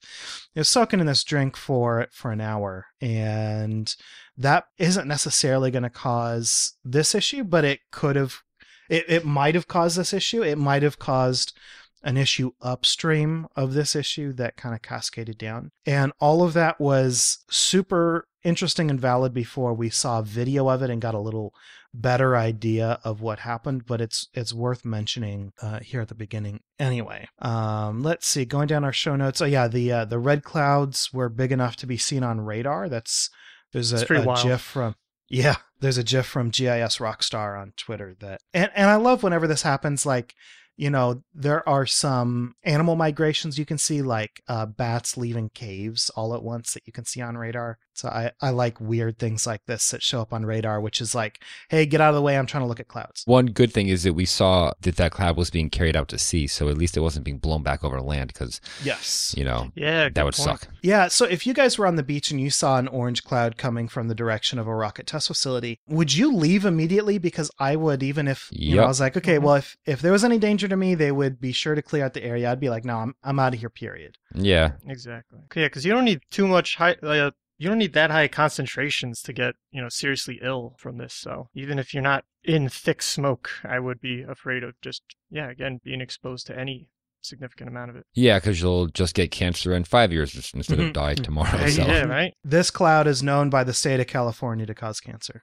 It 0.54 0.60
was 0.60 0.68
soaking 0.68 1.00
in 1.00 1.06
this 1.06 1.24
drink 1.24 1.56
for 1.56 2.06
for 2.12 2.30
an 2.32 2.40
hour. 2.40 2.86
And 3.00 3.94
that 4.36 4.64
isn't 4.78 5.08
necessarily 5.08 5.70
going 5.70 5.82
to 5.84 5.90
cause 5.90 6.74
this 6.84 7.14
issue 7.14 7.44
but 7.44 7.64
it 7.64 7.80
could 7.90 8.16
have 8.16 8.42
it, 8.88 9.04
it 9.08 9.24
might 9.24 9.54
have 9.54 9.66
caused 9.68 9.96
this 9.96 10.12
issue. 10.12 10.42
It 10.42 10.58
might 10.58 10.82
have 10.82 10.98
caused 10.98 11.56
an 12.02 12.18
issue 12.18 12.50
upstream 12.60 13.46
of 13.56 13.72
this 13.72 13.96
issue 13.96 14.32
that 14.34 14.56
kind 14.56 14.74
of 14.74 14.82
cascaded 14.82 15.38
down. 15.38 15.70
And 15.86 16.12
all 16.20 16.42
of 16.42 16.52
that 16.52 16.78
was 16.78 17.38
super 17.50 18.28
interesting 18.42 18.90
and 18.90 19.00
valid 19.00 19.32
before 19.32 19.72
we 19.72 19.88
saw 19.88 20.20
video 20.20 20.68
of 20.68 20.82
it 20.82 20.90
and 20.90 21.00
got 21.00 21.14
a 21.14 21.18
little 21.18 21.54
better 21.94 22.36
idea 22.36 22.98
of 23.04 23.20
what 23.20 23.38
happened 23.38 23.86
but 23.86 24.00
it's 24.00 24.28
it's 24.34 24.52
worth 24.52 24.84
mentioning 24.84 25.52
uh, 25.62 25.78
here 25.80 26.00
at 26.00 26.08
the 26.08 26.14
beginning. 26.14 26.60
Anyway 26.78 27.26
um 27.40 28.02
let's 28.02 28.26
see 28.26 28.44
going 28.44 28.66
down 28.66 28.84
our 28.84 28.92
show 28.92 29.16
notes. 29.16 29.40
Oh 29.40 29.46
yeah 29.46 29.68
the 29.68 29.92
uh, 29.92 30.04
the 30.04 30.18
red 30.18 30.42
clouds 30.42 31.12
were 31.12 31.28
big 31.28 31.52
enough 31.52 31.76
to 31.76 31.86
be 31.86 31.96
seen 31.96 32.22
on 32.22 32.40
radar. 32.40 32.88
That's 32.88 33.30
there's 33.72 33.92
a, 33.92 34.06
a 34.14 34.42
gif 34.42 34.60
from 34.60 34.94
yeah 35.28 35.56
there's 35.80 35.98
a 35.98 36.04
gif 36.04 36.26
from 36.26 36.50
gis 36.50 36.98
rockstar 36.98 37.60
on 37.60 37.72
twitter 37.76 38.14
that 38.20 38.40
and, 38.52 38.70
and 38.74 38.88
i 38.88 38.94
love 38.94 39.22
whenever 39.22 39.46
this 39.46 39.62
happens 39.62 40.06
like 40.06 40.34
you 40.76 40.90
know 40.90 41.22
there 41.34 41.66
are 41.68 41.86
some 41.86 42.54
animal 42.64 42.96
migrations 42.96 43.58
you 43.58 43.64
can 43.66 43.78
see 43.78 44.02
like 44.02 44.42
uh, 44.48 44.66
bats 44.66 45.16
leaving 45.16 45.48
caves 45.50 46.10
all 46.10 46.34
at 46.34 46.42
once 46.42 46.74
that 46.74 46.82
you 46.86 46.92
can 46.92 47.04
see 47.04 47.20
on 47.20 47.36
radar 47.36 47.78
so 47.92 48.08
I, 48.08 48.32
I 48.40 48.50
like 48.50 48.80
weird 48.80 49.18
things 49.18 49.46
like 49.46 49.64
this 49.66 49.90
that 49.90 50.02
show 50.02 50.20
up 50.20 50.32
on 50.32 50.44
radar 50.44 50.80
which 50.80 51.00
is 51.00 51.14
like 51.14 51.40
hey 51.68 51.86
get 51.86 52.00
out 52.00 52.08
of 52.10 52.14
the 52.16 52.22
way 52.22 52.36
i'm 52.36 52.46
trying 52.46 52.62
to 52.64 52.68
look 52.68 52.80
at 52.80 52.88
clouds 52.88 53.22
One 53.26 53.46
good 53.46 53.72
thing 53.72 53.88
is 53.88 54.02
that 54.02 54.14
we 54.14 54.24
saw 54.24 54.72
that 54.80 54.96
that 54.96 55.12
cloud 55.12 55.36
was 55.36 55.50
being 55.50 55.70
carried 55.70 55.96
out 55.96 56.08
to 56.08 56.18
sea, 56.18 56.46
so 56.46 56.68
at 56.68 56.76
least 56.78 56.96
it 56.96 57.00
wasn't 57.00 57.24
being 57.24 57.38
blown 57.38 57.62
back 57.62 57.84
over 57.84 58.00
land 58.00 58.32
because, 58.32 58.60
yes 58.82 59.34
you 59.36 59.44
know, 59.44 59.70
Yeah, 59.74 60.08
that 60.08 60.24
would 60.24 60.34
point. 60.34 60.60
suck. 60.60 60.68
Yeah, 60.82 61.08
so 61.08 61.24
if 61.24 61.46
you 61.46 61.54
guys 61.54 61.78
were 61.78 61.86
on 61.86 61.96
the 61.96 62.02
beach 62.02 62.30
and 62.30 62.40
you 62.40 62.50
saw 62.50 62.78
an 62.78 62.88
orange 62.88 63.24
cloud 63.24 63.56
coming 63.56 63.88
from 63.88 64.08
the 64.08 64.14
direction 64.14 64.58
of 64.58 64.66
a 64.66 64.74
rocket 64.74 65.06
test 65.06 65.28
facility, 65.28 65.78
would 65.88 66.14
you 66.14 66.34
leave 66.34 66.64
immediately? 66.64 67.18
Because 67.18 67.50
I 67.58 67.76
would, 67.76 68.02
even 68.02 68.28
if 68.28 68.48
you 68.52 68.76
know, 68.76 68.84
I 68.84 68.86
was 68.88 69.00
like, 69.00 69.16
okay, 69.16 69.38
Mhm. 69.38 69.42
well, 69.42 69.54
if 69.56 69.76
if 69.86 70.00
there 70.02 70.12
was 70.12 70.24
any 70.24 70.38
danger 70.38 70.63
to 70.68 70.76
me, 70.76 70.94
they 70.94 71.12
would 71.12 71.40
be 71.40 71.52
sure 71.52 71.74
to 71.74 71.82
clear 71.82 72.04
out 72.04 72.14
the 72.14 72.24
area. 72.24 72.50
I'd 72.50 72.60
be 72.60 72.70
like, 72.70 72.84
no, 72.84 72.96
I'm 72.96 73.14
I'm 73.22 73.38
out 73.38 73.54
of 73.54 73.60
here. 73.60 73.70
Period. 73.70 74.16
Yeah. 74.34 74.72
Exactly. 74.86 75.40
Yeah, 75.54 75.66
because 75.66 75.84
you 75.84 75.92
don't 75.92 76.04
need 76.04 76.20
too 76.30 76.46
much 76.46 76.76
high. 76.76 76.96
Uh, 77.02 77.30
you 77.58 77.68
don't 77.68 77.78
need 77.78 77.92
that 77.92 78.10
high 78.10 78.28
concentrations 78.28 79.22
to 79.22 79.32
get 79.32 79.54
you 79.70 79.80
know 79.80 79.88
seriously 79.88 80.40
ill 80.42 80.74
from 80.78 80.98
this. 80.98 81.14
So 81.14 81.48
even 81.54 81.78
if 81.78 81.94
you're 81.94 82.02
not 82.02 82.24
in 82.42 82.68
thick 82.68 83.02
smoke, 83.02 83.50
I 83.64 83.78
would 83.78 84.00
be 84.00 84.22
afraid 84.22 84.62
of 84.62 84.74
just 84.82 85.02
yeah 85.30 85.50
again 85.50 85.80
being 85.84 86.00
exposed 86.00 86.46
to 86.48 86.58
any 86.58 86.88
significant 87.24 87.68
amount 87.68 87.90
of 87.90 87.96
it. 87.96 88.06
Yeah, 88.14 88.38
because 88.38 88.60
you'll 88.60 88.86
just 88.88 89.14
get 89.14 89.30
cancer 89.30 89.72
in 89.72 89.84
five 89.84 90.12
years 90.12 90.52
instead 90.54 90.78
of 90.78 90.92
die 90.92 91.14
tomorrow. 91.14 91.58
Yeah, 91.58 91.68
so 91.68 91.86
yeah, 91.86 92.02
right. 92.02 92.34
This 92.44 92.70
cloud 92.70 93.06
is 93.06 93.22
known 93.22 93.50
by 93.50 93.64
the 93.64 93.72
state 93.72 94.00
of 94.00 94.06
California 94.06 94.66
to 94.66 94.74
cause 94.74 95.00
cancer. 95.00 95.42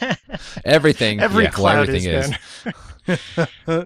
everything, 0.64 1.20
Every 1.20 1.44
yeah, 1.44 1.50
well, 1.50 1.56
cloud 1.56 1.88
everything 1.88 2.10
is. 2.10 2.30
is. 2.30 2.74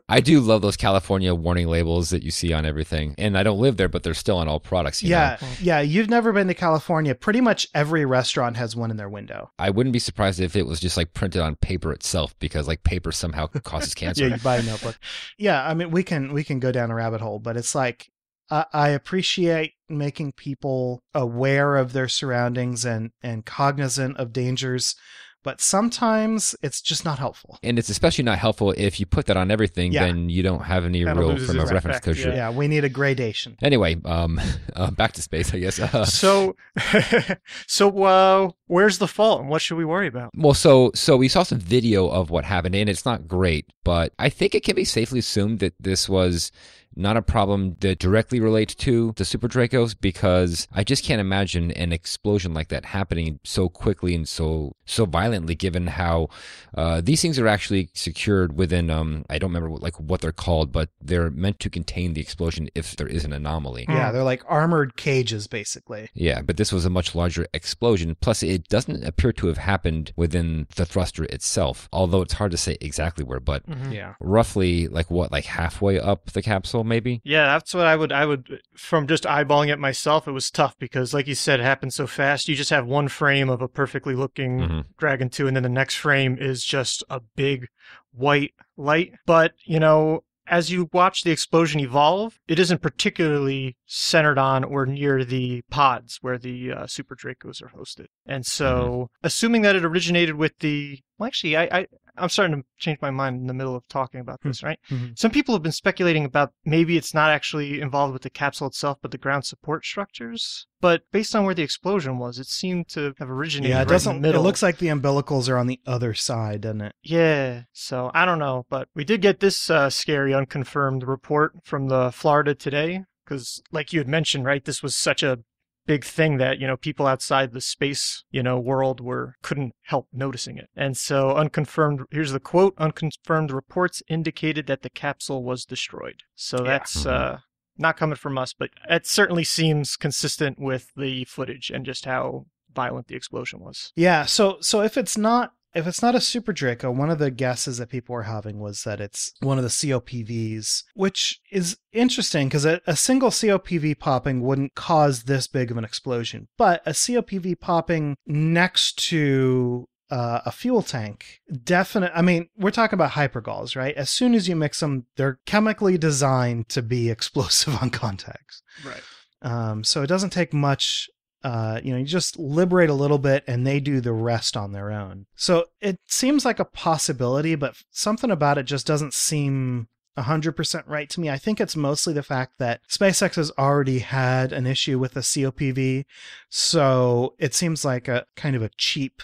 I 0.09 0.21
do 0.21 0.41
love 0.41 0.63
those 0.63 0.77
California 0.77 1.35
warning 1.35 1.69
labels 1.69 2.11
that 2.11 2.23
you 2.23 2.31
see 2.31 2.53
on 2.53 2.65
everything, 2.65 3.15
and 3.19 3.37
I 3.37 3.43
don't 3.43 3.59
live 3.59 3.77
there, 3.77 3.89
but 3.89 4.03
they're 4.03 4.15
still 4.15 4.39
on 4.39 4.49
all 4.49 4.61
products. 4.61 5.03
You 5.03 5.11
yeah, 5.11 5.39
know? 5.41 5.49
yeah. 5.61 5.81
You've 5.81 6.11
never 6.11 6.33
been 6.33 6.49
to 6.49 6.55
California. 6.55 7.15
Pretty 7.15 7.41
much 7.41 7.69
every 7.75 8.05
restaurant 8.05 8.57
has 8.57 8.75
one 8.77 8.91
in 8.91 8.97
their 8.97 9.09
window. 9.09 9.51
I 9.59 9.71
wouldn't 9.71 9.93
be 9.93 9.99
surprised 9.99 10.41
if 10.41 10.57
it 10.57 10.67
was 10.67 10.81
just 10.81 10.97
like 10.97 11.15
printed 11.15 11.41
on 11.43 11.57
paper 11.57 11.93
itself, 11.93 12.39
because 12.39 12.69
like 12.69 12.83
paper 12.83 13.13
somehow 13.13 13.47
causes 13.47 13.95
cancer. 13.95 14.29
Yeah, 14.29 14.37
you 14.37 14.43
buy 14.43 14.57
a 14.57 14.63
notebook. 14.63 14.99
yeah, 15.39 15.67
I 15.67 15.75
mean, 15.75 15.91
we 15.91 16.03
can 16.03 16.33
we 16.33 16.45
can 16.45 16.61
go 16.61 16.73
down 16.73 16.91
a 16.91 16.95
rabbit 16.95 17.21
hole, 17.21 17.39
but 17.39 17.57
it's 17.57 17.75
like 17.75 18.11
I, 18.51 18.67
I 18.73 18.89
appreciate 18.91 19.75
making 19.89 20.33
people 20.33 21.03
aware 21.15 21.77
of 21.77 21.93
their 21.93 22.09
surroundings 22.09 22.85
and 22.85 23.11
and 23.23 23.45
cognizant 23.45 24.17
of 24.17 24.33
dangers, 24.33 24.97
but 25.45 25.61
sometimes 25.61 26.57
it's 26.63 26.81
just 26.81 27.05
not 27.05 27.19
helpful. 27.21 27.59
And 27.63 27.79
it's 27.79 27.91
especially 27.91 28.25
not 28.25 28.39
helpful 28.39 28.75
if 28.77 28.99
you 28.99 29.07
put 29.07 29.27
that 29.27 29.37
on 29.37 29.51
everything, 29.51 29.93
Yeah. 29.93 30.07
then 30.07 30.29
you 30.29 30.43
don't 30.43 30.63
have 30.65 30.85
any 30.85 31.05
Kinda 31.05 31.21
real 31.21 31.37
frame 31.37 31.61
of 31.61 31.71
reference 31.71 32.01
because 32.01 32.19
yeah. 32.25 32.35
Yeah, 32.35 32.51
we 32.51 32.67
need 32.67 32.83
a 32.85 32.89
gradation. 32.89 33.57
Anyway, 33.63 33.97
um, 34.05 34.41
uh, 34.75 34.91
back 34.91 35.13
to 35.13 35.23
space, 35.23 35.55
I 35.55 35.59
guess. 35.61 35.79
Uh, 35.79 36.05
so, 36.05 36.57
so 37.67 38.03
uh, 38.03 38.51
where's 38.67 38.99
the 38.99 39.07
fault, 39.07 39.41
and 39.43 39.49
what 39.51 39.63
should 39.63 39.77
we 39.77 39.85
worry 39.85 40.09
about? 40.09 40.31
Well, 40.37 40.55
so 40.55 40.91
so 40.95 41.17
we 41.17 41.29
saw 41.29 41.43
some 41.43 41.59
video 41.61 42.09
of 42.09 42.31
what 42.31 42.45
happened, 42.45 42.75
and 42.75 42.89
it's 42.89 43.05
not 43.05 43.29
great, 43.29 43.67
but 43.85 44.13
I 44.19 44.29
think 44.31 44.55
it 44.55 44.65
can 44.65 44.75
be 44.75 44.85
safely 44.85 45.19
assumed 45.21 45.59
that 45.61 45.75
this 45.79 46.09
was 46.09 46.51
not 46.97 47.17
a 47.17 47.23
problem 47.23 47.77
that 47.81 47.99
directly 47.99 48.41
relates 48.41 48.75
to 48.77 49.13
the 49.17 49.25
Super 49.25 49.49
Dracos 49.49 49.95
because 50.01 50.69
I 50.73 50.85
just 50.85 51.05
can't 51.05 51.21
imagine 51.21 51.71
an 51.73 51.93
explosion 51.93 52.55
like 52.55 52.69
that 52.69 52.85
happening 52.87 53.41
so 53.45 53.69
quickly 53.69 54.15
and 54.15 54.29
so 54.29 54.77
so 54.85 55.07
violently. 55.07 55.55
Given 55.55 55.87
how 55.89 56.29
uh, 56.77 57.01
these 57.01 57.23
things 57.23 57.39
are 57.39 57.49
actually 57.49 57.91
secured 57.95 58.57
within, 58.57 58.91
um, 58.91 59.25
I 59.31 59.39
don't 59.39 59.51
remember 59.51 59.71
what, 59.71 59.83
like 59.83 59.99
what 59.99 60.21
they're 60.21 60.33
called, 60.33 60.73
but 60.73 60.91
they're 61.01 61.31
meant 61.31 61.59
to 61.61 61.71
contain 61.71 62.15
the 62.15 62.21
explosion 62.21 62.69
if 62.75 62.97
there 62.97 63.07
is 63.09 63.25
an 63.25 63.33
anomaly. 63.33 63.87
Yeah, 63.89 64.09
Hmm. 64.09 64.15
they're 64.15 64.23
like 64.25 64.43
armored 64.49 64.97
cages, 64.97 65.47
basically. 65.47 66.09
Yeah, 66.15 66.43
but 66.43 66.57
this 66.57 66.73
was 66.73 66.85
a 66.85 66.91
much 66.91 67.15
larger 67.15 67.47
explosion. 67.55 68.17
Plus, 68.21 68.43
it 68.43 68.69
doesn't 68.69 69.05
appear 69.05 69.33
to 69.33 69.47
have 69.47 69.59
happened 69.59 70.13
within 70.17 70.67
the 70.77 70.85
thruster 70.85 71.25
itself, 71.25 71.89
although 71.93 72.23
it's 72.23 72.35
hard 72.35 72.51
to 72.51 72.57
say 72.59 72.77
exactly 72.81 73.25
where, 73.25 73.41
but 73.41 73.67
Mhm. 73.67 73.93
Yeah. 73.93 74.15
roughly 74.21 74.87
like 74.89 75.11
what, 75.11 75.33
like 75.33 75.45
halfway 75.47 75.99
up 75.99 76.33
the 76.33 76.43
capsule, 76.43 76.84
maybe? 76.85 77.21
Yeah, 77.25 77.47
that's 77.47 77.75
what 77.75 77.87
I 77.87 77.97
would. 77.97 78.13
I 78.13 78.27
would 78.27 78.61
from 78.77 79.07
just 79.07 79.25
eyeballing 79.25 79.69
it 79.69 79.79
myself. 79.79 80.29
It 80.29 80.33
was 80.33 80.51
tough 80.51 80.77
because, 80.79 81.13
like 81.15 81.27
you 81.27 81.35
said, 81.35 81.61
it 81.61 81.65
happened 81.65 81.93
so 81.95 82.07
fast. 82.07 82.49
You 82.49 82.55
just 82.55 82.71
have 82.71 82.87
one 82.87 83.09
frame 83.09 83.49
of 83.49 83.63
a 83.63 83.69
perfectly 83.69 84.15
looking 84.15 84.61
Mhm. 84.61 84.85
Dragon 84.99 85.29
Two, 85.29 85.47
and 85.47 85.57
then 85.57 85.63
the 85.63 85.69
next 85.69 85.97
frame 85.97 86.37
is 86.39 86.65
just 86.65 87.03
a 87.11 87.21
big 87.37 87.67
white 88.13 88.55
light. 88.77 89.13
But 89.27 89.53
you 89.65 89.81
know, 89.81 90.21
as 90.47 90.71
you 90.71 90.89
watch 90.93 91.23
the 91.23 91.31
explosion 91.31 91.81
evolve, 91.81 92.39
it 92.47 92.59
isn't 92.59 92.83
particularly 92.83 93.77
centered 93.87 94.39
on 94.39 94.63
or 94.63 94.85
near 94.85 95.25
the 95.25 95.63
pods 95.71 96.19
where 96.21 96.37
the 96.37 96.71
uh, 96.71 96.87
Super 96.87 97.17
Dracos 97.17 97.63
are 97.63 97.71
hosted. 97.77 98.07
And 98.27 98.45
so, 98.45 99.09
assuming 99.23 99.63
that 99.63 99.75
it 99.77 99.85
originated 99.85 100.35
with 100.35 100.59
the 100.59 101.01
well, 101.19 101.27
actually, 101.27 101.57
I, 101.57 101.65
I 101.65 101.87
I'm 102.17 102.29
starting 102.29 102.63
to 102.63 102.65
change 102.79 102.99
my 103.03 103.11
mind 103.11 103.41
in 103.41 103.47
the 103.49 103.55
middle 103.55 103.75
of 103.75 103.87
talking 103.89 104.21
about 104.21 104.41
this, 104.43 104.63
right? 104.63 104.79
Mhm. 104.91 105.19
Some 105.19 105.33
people 105.33 105.55
have 105.55 105.63
been 105.63 105.73
speculating 105.73 106.25
about 106.25 106.53
maybe 106.65 106.97
it's 106.97 107.13
not 107.13 107.31
actually 107.31 107.81
involved 107.81 108.13
with 108.13 108.23
the 108.23 108.31
capsule 108.31 108.69
itself, 108.69 108.99
but 109.03 109.11
the 109.11 109.19
ground 109.19 109.45
support 109.45 109.85
structures. 109.85 110.67
But 110.81 111.03
based 111.11 111.35
on 111.35 111.45
where 111.45 111.55
the 111.55 111.63
explosion 111.63 112.19
was, 112.19 112.39
it 112.39 112.47
seemed 112.47 112.89
to 112.91 113.15
have 113.19 113.31
originated 113.31 113.71
Yeah, 113.71 113.79
right 113.79 113.83
it 113.83 113.87
the 113.87 113.95
doesn't. 113.95 114.25
It 114.25 114.39
looks 114.39 114.63
like 114.63 114.79
the 114.79 114.89
umbilicals 114.89 115.49
are 115.49 115.57
on 115.57 115.67
the 115.67 115.81
other 115.87 116.15
side, 116.15 116.61
doesn't 116.61 116.83
it? 116.83 116.95
Yeah, 117.03 117.63
so 117.73 118.11
I 118.15 118.25
don't 118.25 118.39
know, 118.39 118.67
but 118.69 118.89
we 118.95 119.05
did 119.05 119.21
get 119.21 119.41
this 119.41 119.69
uh, 119.69 119.91
scary 119.91 120.33
unconfirmed 120.33 121.03
report 121.05 121.55
from 121.65 121.89
the 121.89 122.13
Florida 122.13 122.55
Today 122.55 123.05
because, 123.25 123.63
like 123.73 123.93
you 123.93 123.99
had 124.01 124.09
mentioned, 124.09 124.45
right, 124.45 124.65
this 124.65 124.83
was 124.83 124.95
such 124.95 125.23
a 125.23 125.39
big 125.87 126.05
thing 126.05 126.39
that 126.39 126.59
you 126.59 126.67
know 126.67 126.77
people 126.77 127.07
outside 127.07 127.53
the 127.53 127.61
space 127.61 128.25
you 128.31 128.43
know 128.43 128.59
world 128.59 129.01
were 129.01 129.35
couldn't 129.43 129.73
help 129.83 130.09
noticing 130.13 130.59
it. 130.59 130.69
And 130.77 130.97
so 130.97 131.37
unconfirmed. 131.37 132.03
Here's 132.11 132.33
the 132.33 132.41
quote: 132.41 132.75
"Unconfirmed 132.79 133.51
reports 133.51 134.03
indicated 134.09 134.67
that 134.67 134.83
the 134.83 134.91
capsule 134.91 135.43
was 135.45 135.65
destroyed." 135.65 136.23
So 136.35 136.59
Yeah. 136.59 136.65
that's 136.65 137.05
Mhm. 137.05 137.11
uh, 137.11 137.37
not 137.77 137.97
coming 137.97 138.17
from 138.17 138.39
us, 138.39 138.53
but 138.53 138.71
it 138.89 139.07
certainly 139.07 139.45
seems 139.45 139.97
consistent 139.97 140.59
with 140.59 140.93
the 140.97 141.25
footage 141.25 141.71
and 141.71 141.85
just 141.85 142.05
how 142.05 142.47
violent 142.73 143.09
the 143.09 143.17
explosion 143.17 143.61
was. 143.61 143.93
Yeah, 143.97 144.25
so 144.25 144.59
so 144.61 144.81
if 144.83 144.97
it's 144.97 145.17
not 145.19 145.53
if 145.75 145.87
it's 145.87 146.03
not 146.03 146.15
a 146.15 146.21
Super 146.21 146.53
Draco, 146.53 146.91
one 146.91 147.11
of 147.11 147.19
the 147.19 147.31
guesses 147.31 147.79
that 147.79 147.89
people 147.89 148.15
were 148.15 148.23
having 148.23 148.59
was 148.61 148.85
that 148.85 149.01
it's 149.01 149.33
one 149.41 149.59
of 149.59 149.65
the 149.65 149.71
COPVs, 149.71 150.85
which 150.95 151.41
is 151.51 151.77
interesting 151.93 152.49
because 152.49 152.65
a, 152.65 152.81
a 152.87 152.97
single 152.97 153.31
COPV 153.31 153.99
popping 153.99 154.43
wouldn't 154.43 154.75
cause 154.75 155.25
this 155.25 155.47
big 155.47 155.71
of 155.71 155.77
an 155.77 155.85
explosion, 155.85 156.49
but 156.57 156.83
a 156.87 156.91
COPV 156.91 157.59
popping 157.61 158.17
next 158.27 158.99
to 159.09 159.89
uh, 160.11 160.41
a 160.47 160.53
fuel 160.53 160.83
tank, 160.83 161.41
definite. 161.65 162.13
I 162.15 162.23
mean, 162.23 162.49
we're 162.57 162.71
talking 162.71 162.97
about 162.97 163.13
hypergols, 163.13 163.75
right? 163.75 163.95
As 163.97 164.11
soon 164.11 164.35
as 164.35 164.49
you 164.49 164.55
mix 164.55 164.81
them, 164.81 165.07
they're 165.17 165.41
chemically 165.47 165.99
designed 165.99 166.69
to 166.71 166.83
be 166.83 167.11
explosive 167.17 167.81
on 167.83 167.91
contact. 167.91 168.63
Right. 168.87 169.03
Um, 169.43 169.85
so 169.85 170.03
it 170.03 170.07
doesn't 170.07 170.31
take 170.31 170.55
much. 170.55 171.09
Uh, 171.45 171.79
you 171.85 171.93
know, 171.93 171.99
you 171.99 172.07
just 172.07 172.39
liberate 172.39 172.89
a 172.89 172.95
little 172.95 173.19
bit 173.19 173.45
and 173.47 173.67
they 173.67 173.79
do 173.79 174.01
the 174.01 174.13
rest 174.13 174.57
on 174.57 174.73
their 174.73 174.91
own. 174.91 175.27
So 175.37 175.67
it 175.81 176.01
seems 176.07 176.45
like 176.45 176.59
a 176.59 176.65
possibility, 176.65 177.55
but 177.55 177.77
something 177.91 178.31
about 178.31 178.57
it 178.57 178.65
just 178.65 178.87
doesn't 178.87 179.13
seem 179.13 179.89
100% 180.17 180.85
right 180.87 181.11
to 181.11 181.21
me. 181.21 181.29
I 181.29 181.39
think 181.39 181.61
it's 181.61 181.77
mostly 181.77 182.15
the 182.15 182.23
fact 182.23 182.55
that 182.59 182.81
SpaceX 182.89 183.37
has 183.37 183.51
already 183.59 183.99
had 183.99 184.53
an 184.53 184.67
issue 184.67 184.99
with 184.99 185.17
a 185.17 185.21
COPV. 185.21 186.05
So 186.49 187.35
it 187.39 187.55
seems 187.55 187.85
like 187.85 188.09
a 188.09 188.25
kind 188.37 188.57
of 188.57 188.63
a 188.63 188.71
cheap 188.79 189.23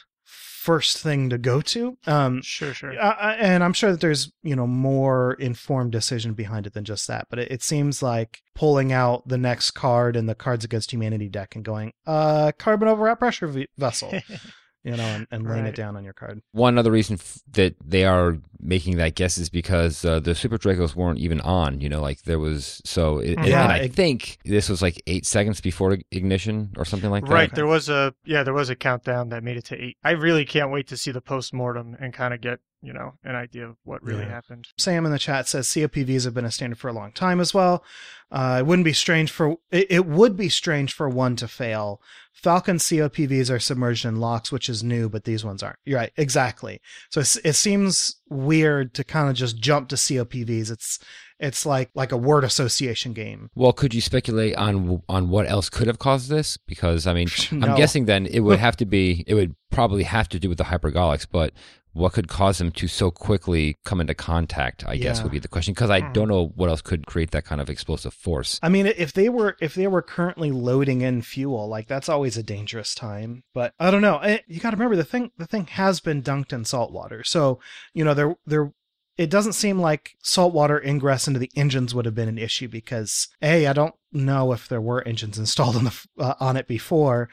first 0.70 0.98
thing 0.98 1.30
to 1.30 1.38
go 1.38 1.60
to. 1.60 1.98
Um, 2.06 2.42
Sure, 2.42 2.72
sure. 2.72 2.92
uh, 3.00 3.34
and 3.38 3.64
I'm 3.64 3.72
sure 3.72 3.90
that 3.90 4.00
there's 4.00 4.30
you 4.42 4.54
know 4.54 4.66
more 4.68 5.34
informed 5.34 5.90
decision 5.92 6.34
behind 6.34 6.66
it 6.66 6.74
than 6.74 6.84
just 6.84 7.08
that. 7.08 7.26
But 7.28 7.40
it, 7.40 7.50
it 7.50 7.62
seems 7.62 8.02
like 8.02 8.40
pulling 8.54 8.92
out 8.92 9.26
the 9.26 9.38
next 9.38 9.72
card 9.72 10.14
in 10.16 10.26
the 10.26 10.34
Cards 10.36 10.64
Against 10.64 10.92
Humanity 10.92 11.28
deck 11.28 11.56
and 11.56 11.64
going, 11.64 11.92
uh, 12.06 12.52
carbon 12.58 12.86
over 12.88 13.08
at 13.08 13.18
pressure 13.18 13.48
v- 13.48 13.68
vessel, 13.78 14.12
you 14.84 14.96
know, 14.96 15.02
and, 15.02 15.26
and 15.30 15.44
laying 15.48 15.64
Right. 15.64 15.68
it 15.70 15.76
down 15.76 15.96
on 15.96 16.04
your 16.04 16.12
card. 16.12 16.40
One 16.52 16.78
other 16.78 16.90
reason 16.90 17.14
f- 17.14 17.38
that 17.52 17.74
they 17.84 18.04
are 18.04 18.38
making 18.60 18.96
that 18.96 19.14
guess 19.14 19.38
is 19.38 19.48
because 19.50 20.04
uh, 20.04 20.20
the 20.20 20.34
Super 20.34 20.58
Dracos 20.58 20.94
weren't 20.94 21.18
even 21.18 21.40
on. 21.42 21.80
You 21.80 21.88
know, 21.88 22.00
like 22.00 22.22
there 22.22 22.38
was 22.38 22.80
so. 22.84 23.18
It, 23.18 23.36
and- 23.38 23.46
Yeah, 23.46 23.62
and 23.64 23.72
I 23.72 23.78
it- 23.78 23.92
think 23.94 24.38
this 24.44 24.68
was 24.68 24.80
like 24.82 25.02
eight 25.06 25.26
seconds 25.26 25.60
before 25.60 25.98
ignition 26.10 26.70
or 26.76 26.84
something 26.84 27.10
like 27.10 27.24
that. 27.24 27.32
Right, 27.32 27.54
there 27.54 27.66
was 27.66 27.88
a 27.88 28.14
yeah, 28.24 28.42
there 28.42 28.54
was 28.54 28.70
a 28.70 28.76
countdown 28.76 29.28
that 29.30 29.42
made 29.42 29.56
it 29.56 29.64
to 29.66 29.76
eight. 29.76 29.96
I 30.04 30.12
really 30.12 30.44
can't 30.44 30.70
wait 30.70 30.86
to 30.88 30.96
see 30.96 31.10
the 31.10 31.20
post 31.20 31.52
mortem 31.52 31.96
and 32.00 32.12
kind 32.12 32.32
of 32.34 32.40
get 32.40 32.60
you 32.82 32.92
know 32.92 33.14
an 33.24 33.34
idea 33.34 33.68
of 33.68 33.76
what 33.84 34.02
really 34.02 34.22
Yeah. 34.22 34.30
happened. 34.30 34.68
Sam 34.78 35.04
in 35.06 35.12
the 35.12 35.18
chat 35.18 35.46
says 35.48 35.66
COPVs 35.68 36.24
have 36.24 36.34
been 36.34 36.44
a 36.44 36.50
standard 36.50 36.78
for 36.78 36.88
a 36.88 36.92
long 36.92 37.12
time 37.12 37.40
as 37.40 37.52
well. 37.52 37.84
Uh, 38.32 38.56
it 38.60 38.66
wouldn't 38.66 38.84
be 38.84 38.92
strange 38.92 39.30
for 39.30 39.56
it, 39.70 39.86
it 39.90 40.06
would 40.06 40.36
be 40.36 40.48
strange 40.48 40.92
for 40.92 41.08
one 41.08 41.36
to 41.36 41.48
fail. 41.48 42.00
Falcon 42.32 42.76
COPVs 42.78 43.50
are 43.50 43.58
submerged 43.58 44.04
in 44.06 44.16
LOX, 44.20 44.50
which 44.52 44.68
is 44.68 44.82
new, 44.84 45.08
but 45.08 45.24
these 45.24 45.44
ones 45.44 45.62
aren't. 45.62 45.76
You're 45.84 45.98
right, 45.98 46.12
exactly. 46.16 46.80
So 47.10 47.20
it's, 47.20 47.36
it 47.36 47.52
seems 47.54 48.16
weird 48.30 48.94
to 48.94 49.04
kind 49.04 49.28
of 49.28 49.34
just 49.34 49.58
jump 49.58 49.88
to 49.90 49.96
COPVs. 49.96 50.70
It's 50.70 50.98
it's 51.40 51.64
like 51.66 51.90
like 51.94 52.12
a 52.12 52.16
word 52.16 52.44
association 52.44 53.12
game. 53.14 53.50
Well, 53.54 53.72
could 53.72 53.92
you 53.94 54.00
speculate 54.00 54.54
on 54.56 55.02
on 55.08 55.28
what 55.28 55.48
else 55.48 55.68
could 55.68 55.86
have 55.88 55.98
caused 55.98 56.30
this? 56.30 56.56
Because 56.56 57.06
I 57.06 57.14
mean, 57.14 57.28
No. 57.50 57.68
I'm 57.68 57.76
guessing 57.76 58.04
then 58.04 58.26
it 58.26 58.40
would 58.40 58.58
have 58.66 58.76
to 58.76 58.86
be 58.86 59.24
it 59.26 59.34
would 59.34 59.54
probably 59.70 60.04
have 60.04 60.28
to 60.30 60.38
do 60.38 60.48
with 60.48 60.58
the 60.58 60.64
hypergolics, 60.64 61.26
but 61.30 61.52
what 61.92 62.12
could 62.12 62.28
cause 62.28 62.58
them 62.58 62.70
to 62.72 62.86
so 62.88 63.10
quickly 63.10 63.76
come 63.84 64.00
into 64.00 64.14
contact? 64.14 64.84
I 64.86 64.96
guess 64.96 65.22
would 65.22 65.32
be 65.32 65.38
the 65.38 65.48
question 65.48 65.74
because 65.74 65.90
I 65.90 66.00
Hmm. 66.00 66.12
don't 66.12 66.28
know 66.28 66.52
what 66.54 66.68
else 66.68 66.82
could 66.82 67.06
create 67.06 67.30
that 67.32 67.44
kind 67.44 67.60
of 67.60 67.68
explosive 67.68 68.14
force. 68.14 68.58
I 68.62 68.68
mean, 68.68 68.86
if 68.86 69.12
they 69.12 69.28
were 69.28 69.56
if 69.60 69.74
they 69.74 69.86
were 69.86 70.02
currently 70.02 70.50
loading 70.50 71.00
in 71.02 71.22
fuel, 71.22 71.68
like 71.68 71.88
that's 71.88 72.08
always 72.08 72.36
a 72.36 72.42
dangerous 72.42 72.94
time. 72.94 73.42
But 73.54 73.74
I 73.78 73.90
don't 73.90 74.02
know. 74.02 74.16
I, 74.16 74.40
you 74.46 74.60
got 74.60 74.70
to 74.70 74.76
remember 74.76 74.96
the 74.96 75.04
thing. 75.04 75.32
The 75.36 75.46
thing 75.46 75.66
has 75.66 76.00
been 76.00 76.22
dunked 76.22 76.52
in 76.52 76.64
salt 76.64 76.92
water, 76.92 77.24
so 77.24 77.58
you 77.94 78.04
know 78.04 78.14
there 78.14 78.36
there. 78.46 78.72
It 79.20 79.28
doesn't 79.28 79.52
seem 79.52 79.78
like 79.78 80.16
saltwater 80.22 80.82
ingress 80.82 81.28
into 81.28 81.38
the 81.38 81.50
engines 81.54 81.94
would 81.94 82.06
have 82.06 82.14
been 82.14 82.30
an 82.30 82.38
issue 82.38 82.68
because 82.68 83.28
a 83.42 83.66
I 83.66 83.74
don't 83.74 83.94
know 84.10 84.52
if 84.54 84.66
there 84.66 84.80
were 84.80 85.06
engines 85.06 85.38
installed 85.38 85.76
on 85.76 85.84
the 85.84 86.06
uh, 86.18 86.36
on 86.40 86.56
it 86.56 86.66
before, 86.66 87.28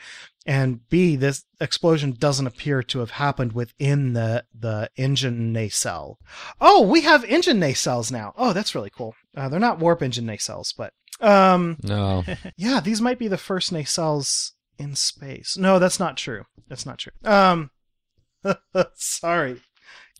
and 0.45 0.85
b 0.89 1.15
this 1.15 1.45
explosion 1.61 2.11
doesn't 2.11 2.45
appear 2.45 2.83
to 2.83 2.99
have 2.99 3.11
happened 3.11 3.53
within 3.53 4.11
the 4.11 4.43
the 4.53 4.89
engine 4.97 5.53
nacelle. 5.53 6.19
Oh, 6.59 6.81
we 6.81 7.03
have 7.03 7.23
engine 7.23 7.57
nacelles 7.57 8.11
now. 8.11 8.33
Oh, 8.35 8.51
that's 8.51 8.75
really 8.75 8.89
cool. 8.89 9.15
Uh, 9.37 9.47
they're 9.47 9.57
not 9.57 9.79
warp 9.79 10.03
engine 10.03 10.25
nacelles, 10.25 10.73
but 10.77 10.91
um, 11.21 11.77
No, 11.83 12.25
yeah, 12.57 12.81
these 12.81 12.99
might 12.99 13.17
be 13.17 13.29
the 13.29 13.37
first 13.37 13.71
nacelles 13.71 14.51
in 14.77 14.93
space. 14.95 15.55
No, 15.57 15.79
that's 15.79 16.01
not 16.01 16.17
true. 16.17 16.43
That's 16.67 16.85
not 16.85 16.97
true. 16.97 17.13
Um, 17.23 17.71
sorry, 18.95 19.61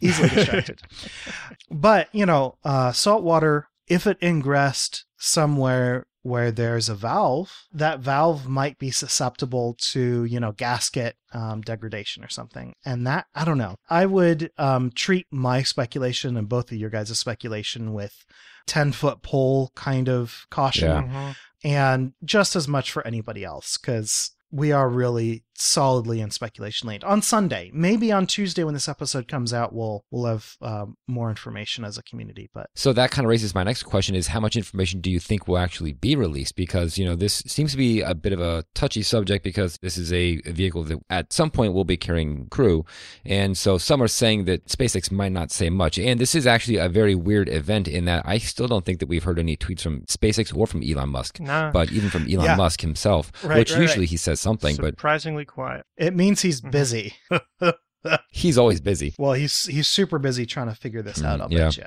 easily 0.01 0.29
distracted. 0.36 0.81
but 1.69 2.10
you 2.13 2.25
know, 2.25 2.57
uh, 2.63 2.91
salt 2.91 3.23
water, 3.23 3.67
if 3.88 4.05
it 4.07 4.17
ingressed 4.21 5.05
somewhere 5.17 6.05
where 6.23 6.51
there's 6.51 6.89
a 6.89 6.95
valve, 6.95 7.53
that 7.71 8.01
valve 8.01 8.49
might 8.49 8.77
be 8.77 8.91
susceptible 8.91 9.75
to 9.79 10.25
you 10.25 10.39
know 10.39 10.51
gasket 10.51 11.15
um, 11.33 11.62
degradation 11.62 12.23
or 12.23 12.29
something. 12.29 12.73
And 12.86 13.05
that 13.07 13.27
I 13.33 13.45
don't 13.45 13.57
know. 13.57 13.77
I 13.89 14.05
would 14.05 14.51
um, 14.57 14.91
treat 14.91 15.27
my 15.31 15.63
speculation 15.63 16.36
and 16.38 16.49
both 16.49 16.71
of 16.71 16.77
your 16.77 16.89
guys' 16.89 17.17
speculation 17.17 17.93
with 17.93 18.25
ten 18.65 18.91
foot 18.91 19.21
pole 19.21 19.71
kind 19.75 20.10
of 20.10 20.45
caution 20.49 20.89
Yeah. 20.89 21.01
Mhm. 21.03 21.36
and 21.63 22.13
just 22.25 22.55
as 22.57 22.67
much 22.67 22.91
for 22.91 23.05
anybody 23.07 23.45
else 23.45 23.77
because 23.77 24.31
we 24.51 24.71
are 24.73 24.89
really 24.89 25.43
solidly 25.60 26.22
in 26.22 26.30
speculation 26.32 26.88
land 26.88 27.04
on 27.04 27.22
sunday 27.22 27.72
maybe 27.74 28.12
on 28.12 28.28
tuesday 28.28 28.63
when 28.63 28.74
this 28.74 28.88
episode 28.88 29.28
comes 29.28 29.54
out 29.54 29.74
we'll 29.74 30.04
we'll 30.12 30.26
have 30.26 30.56
um, 30.62 30.96
more 31.08 31.30
information 31.30 31.84
as 31.84 31.98
a 31.98 32.04
community 32.04 32.50
but 32.54 32.70
So 32.76 32.93
that 32.93 33.12
kind 33.12 33.26
of 33.26 33.30
raises 33.30 33.56
my 33.56 33.63
next 33.63 33.84
question 33.84 34.15
is 34.15 34.28
how 34.28 34.39
much 34.39 34.56
information 34.56 35.02
do 35.02 35.10
you 35.10 35.20
think 35.20 35.48
will 35.48 35.58
actually 35.58 35.93
be 35.93 36.15
released? 36.15 36.56
Because, 36.56 36.98
you 36.98 37.06
know, 37.06 37.15
this 37.15 37.43
seems 37.48 37.72
to 37.72 37.78
be 37.78 38.02
a 38.02 38.13
bit 38.13 38.34
of 38.34 38.39
a 38.39 38.63
touchy 38.76 39.02
subject 39.02 39.43
because 39.43 39.78
this 39.82 39.98
is 39.98 40.13
a, 40.13 40.39
a 40.46 40.52
vehicle 40.52 40.84
that 40.84 41.00
at 41.10 41.34
some 41.34 41.50
point 41.50 41.74
will 41.74 41.84
be 41.86 41.98
carrying 41.98 42.48
crew. 42.50 42.86
And 43.26 43.58
so 43.58 43.78
some 43.78 44.02
are 44.02 44.08
saying 44.08 44.46
that 44.46 44.65
SpaceX 44.67 45.12
might 45.12 45.32
not 45.32 45.52
say 45.52 45.70
much. 45.70 45.98
And 45.98 46.20
this 46.20 46.36
is 46.36 46.46
actually 46.46 46.78
a 46.78 46.89
very 46.89 47.15
weird 47.15 47.50
event 47.50 47.88
in 47.88 48.06
that 48.06 48.24
I 48.26 48.38
still 48.38 48.67
don't 48.67 48.86
think 48.86 49.00
that 49.00 49.08
we've 49.08 49.24
heard 49.24 49.39
any 49.39 49.58
tweets 49.58 49.82
from 49.82 50.02
SpaceX 50.02 50.56
or 50.56 50.67
from 50.67 50.84
Elon 50.84 51.10
Musk. 51.10 51.39
Nah, 51.39 51.72
But 51.72 51.91
even 51.91 52.10
from 52.10 52.24
Elon 52.24 52.46
Yeah. 52.46 52.56
Musk 52.56 52.82
himself, 52.82 53.32
Right, 53.43 53.58
which 53.58 53.72
right, 53.72 53.82
usually 53.82 54.02
right. 54.06 54.10
he 54.10 54.17
says 54.17 54.39
something, 54.39 54.76
but 54.78 54.91
surprisingly 54.91 55.46
quiet. 55.47 55.86
it 55.97 56.15
means 56.15 56.41
he's 56.41 56.62
Mhm. 56.62 56.71
busy 56.71 57.13
he's 58.29 58.57
always 58.57 58.79
busy. 58.81 59.13
well 59.17 59.33
he's 59.33 59.65
he's 59.65 59.88
super 59.88 60.19
busy 60.19 60.45
trying 60.45 60.67
to 60.69 60.75
figure 60.75 61.01
this 61.01 61.23
out 61.23 61.39
Mm, 61.39 61.43
i'll 61.43 61.51
yeah. 61.51 61.57
bet 61.65 61.77
you 61.77 61.83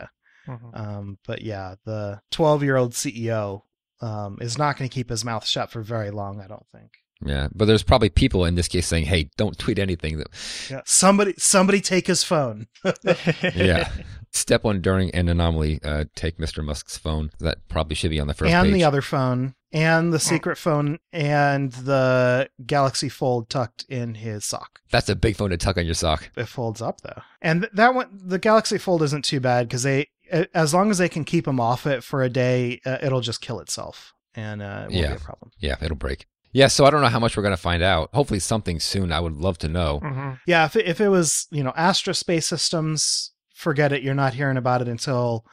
Mhm. 0.48 0.78
um 0.80 1.18
but 1.26 1.42
yeah 1.42 1.76
the 1.84 2.20
12 2.30 2.62
year 2.62 2.76
old 2.76 2.92
ceo 2.92 3.62
um 4.00 4.38
is 4.40 4.58
not 4.58 4.76
going 4.76 4.88
to 4.88 4.94
keep 4.94 5.08
his 5.10 5.24
mouth 5.24 5.46
shut 5.46 5.70
for 5.70 5.82
very 5.82 6.10
long 6.10 6.40
i 6.40 6.46
don't 6.46 6.66
think 6.72 6.90
Yeah. 7.22 7.48
But 7.54 7.66
there's 7.66 7.82
probably 7.82 8.08
people 8.08 8.46
in 8.46 8.54
this 8.54 8.66
case 8.68 8.86
saying, 8.86 9.04
hey, 9.04 9.28
don't 9.36 9.58
tweet 9.58 9.78
anything 9.78 10.16
that 10.18 10.28
yeah 10.70 10.80
somebody 10.86 11.34
somebody 11.36 11.80
take 11.82 12.06
his 12.06 12.24
phone 12.24 12.66
Yeah. 13.54 13.90
Step 14.32 14.62
one 14.64 14.80
during 14.80 15.10
an 15.12 15.28
anomaly, 15.28 15.80
uh, 15.84 16.04
take 16.14 16.38
Mr. 16.38 16.64
Musk's 16.64 16.96
phone. 16.96 17.30
That 17.40 17.58
probably 17.68 17.96
should 17.96 18.10
be 18.10 18.20
on 18.20 18.28
the 18.28 18.34
first 18.34 18.52
and 18.52 18.66
page. 18.66 18.74
the 18.74 18.84
other 18.84 19.02
phone 19.02 19.54
and 19.72 20.12
the 20.12 20.18
secret 20.20 20.56
phone 20.58 20.98
and 21.12 21.72
the 21.72 22.48
galaxy 22.66 23.08
fold 23.08 23.48
tucked 23.48 23.84
in 23.88 24.14
his 24.16 24.44
sock 24.44 24.80
That's 24.90 25.08
a 25.08 25.14
big 25.14 25.36
phone 25.36 25.50
to 25.50 25.56
tuck 25.56 25.76
on 25.78 25.84
your 25.84 25.94
sock. 25.94 26.28
it 26.36 26.46
folds 26.46 26.82
up 26.82 27.00
though 27.02 27.22
and 27.40 27.68
that 27.72 27.94
one 27.94 28.08
the 28.12 28.40
galaxy 28.40 28.78
fold 28.78 29.00
isn't 29.04 29.24
too 29.24 29.38
bad 29.38 29.68
because 29.68 29.84
they 29.84 30.08
as 30.54 30.74
long 30.74 30.90
as 30.90 30.98
they 30.98 31.08
can 31.08 31.24
keep 31.24 31.44
them 31.44 31.60
off 31.60 31.86
it 31.86 32.02
for 32.02 32.22
a 32.24 32.28
day 32.28 32.80
uh, 32.84 32.98
it'll 33.00 33.20
just 33.20 33.40
kill 33.40 33.60
itself 33.60 34.12
and 34.34 34.60
uh, 34.60 34.86
it 34.88 34.92
won't 34.92 34.92
Yeah. 34.94 35.08
be 35.10 35.14
a 35.16 35.20
problem 35.20 35.50
Yeah, 35.58 35.76
it'll 35.80 35.96
break. 35.96 36.26
Yeah, 36.52 36.66
so 36.66 36.84
I 36.84 36.90
don't 36.90 37.00
know 37.00 37.06
how 37.06 37.20
much 37.20 37.36
we're 37.36 37.44
going 37.44 37.54
to 37.54 37.62
find 37.62 37.80
out. 37.80 38.10
Hopefully 38.12 38.40
something 38.40 38.80
soon. 38.80 39.12
I 39.12 39.20
would 39.20 39.36
love 39.36 39.56
to 39.58 39.68
know. 39.68 40.00
Mhm. 40.02 40.40
yeah 40.48 40.64
if 40.64 40.74
it, 40.74 40.86
if 40.86 41.00
it 41.00 41.08
was 41.10 41.46
you 41.52 41.62
know 41.62 41.72
astra 41.76 42.12
space 42.12 42.48
systems 42.48 43.29
forget 43.60 43.92
it 43.92 44.02
you're 44.02 44.14
not 44.14 44.34
hearing 44.34 44.56
about 44.56 44.80
it 44.82 44.88
until 44.88 45.44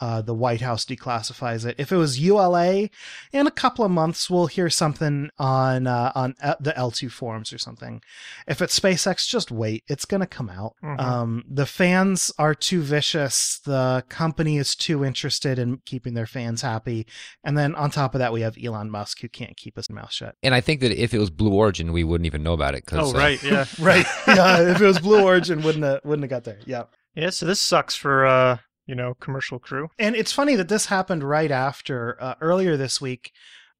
uh, 0.00 0.20
the 0.20 0.34
White 0.34 0.60
House 0.60 0.84
declassifies 0.84 1.64
it. 1.64 1.76
If 1.78 1.92
it 1.92 1.96
was 1.96 2.18
ULA, 2.18 2.88
in 3.32 3.46
a 3.46 3.50
couple 3.52 3.84
of 3.84 3.92
months 3.92 4.28
we'll 4.28 4.48
hear 4.48 4.68
something 4.68 5.30
on 5.38 5.86
uh, 5.86 6.10
on 6.16 6.34
uh, 6.42 6.56
the 6.58 6.72
L2 6.72 7.12
forums 7.12 7.52
or 7.52 7.58
something. 7.58 8.02
If 8.48 8.60
it's 8.60 8.78
SpaceX, 8.78 9.28
just 9.28 9.52
wait; 9.52 9.84
it's 9.86 10.04
gonna 10.04 10.26
come 10.26 10.50
out. 10.50 10.74
Mhm. 10.82 11.00
Um, 11.00 11.44
the 11.48 11.64
fans 11.64 12.32
are 12.40 12.56
too 12.56 12.82
vicious. 12.82 13.60
The 13.64 14.04
company 14.08 14.58
is 14.58 14.74
too 14.74 15.04
interested 15.04 15.60
in 15.60 15.78
keeping 15.86 16.14
their 16.14 16.26
fans 16.26 16.60
happy, 16.62 17.06
and 17.44 17.56
then 17.56 17.76
on 17.76 17.92
top 17.92 18.16
of 18.16 18.18
that, 18.18 18.32
we 18.32 18.40
have 18.40 18.56
Elon 18.62 18.90
Musk 18.90 19.20
who 19.20 19.28
can't 19.28 19.56
keep 19.56 19.76
his 19.76 19.88
mouth 19.88 20.12
shut. 20.12 20.34
And 20.42 20.56
I 20.56 20.60
think 20.60 20.80
that 20.80 20.90
if 20.90 21.14
it 21.14 21.18
was 21.20 21.30
Blue 21.30 21.52
Origin, 21.54 21.92
we 21.92 22.02
wouldn't 22.02 22.26
even 22.26 22.42
know 22.42 22.52
about 22.52 22.74
it. 22.74 22.84
Cause, 22.84 23.14
Oh, 23.14 23.16
uh, 23.16 23.20
right. 23.20 23.42
Yeah. 23.44 23.64
Right? 23.80 24.06
yeah. 24.26 24.72
If 24.72 24.80
it 24.82 24.86
was 24.86 24.98
Blue 24.98 25.22
Origin, 25.22 25.62
wouldn't 25.62 25.84
have, 25.84 26.00
wouldn't 26.04 26.24
have 26.24 26.30
got 26.30 26.44
there. 26.44 26.58
Yeah. 26.66 26.84
Yeah. 27.14 27.30
So 27.30 27.46
this 27.46 27.60
sucks 27.60 27.94
for, 27.94 28.26
uh, 28.26 28.58
you 28.86 28.94
know, 28.94 29.14
commercial 29.20 29.58
crew. 29.58 29.88
And 29.98 30.14
it's 30.14 30.32
funny 30.32 30.56
that 30.56 30.68
this 30.68 30.86
happened 30.86 31.24
right 31.24 31.50
after 31.50 32.16
uh, 32.20 32.34
earlier 32.40 32.76
this 32.76 33.00
week. 33.00 33.32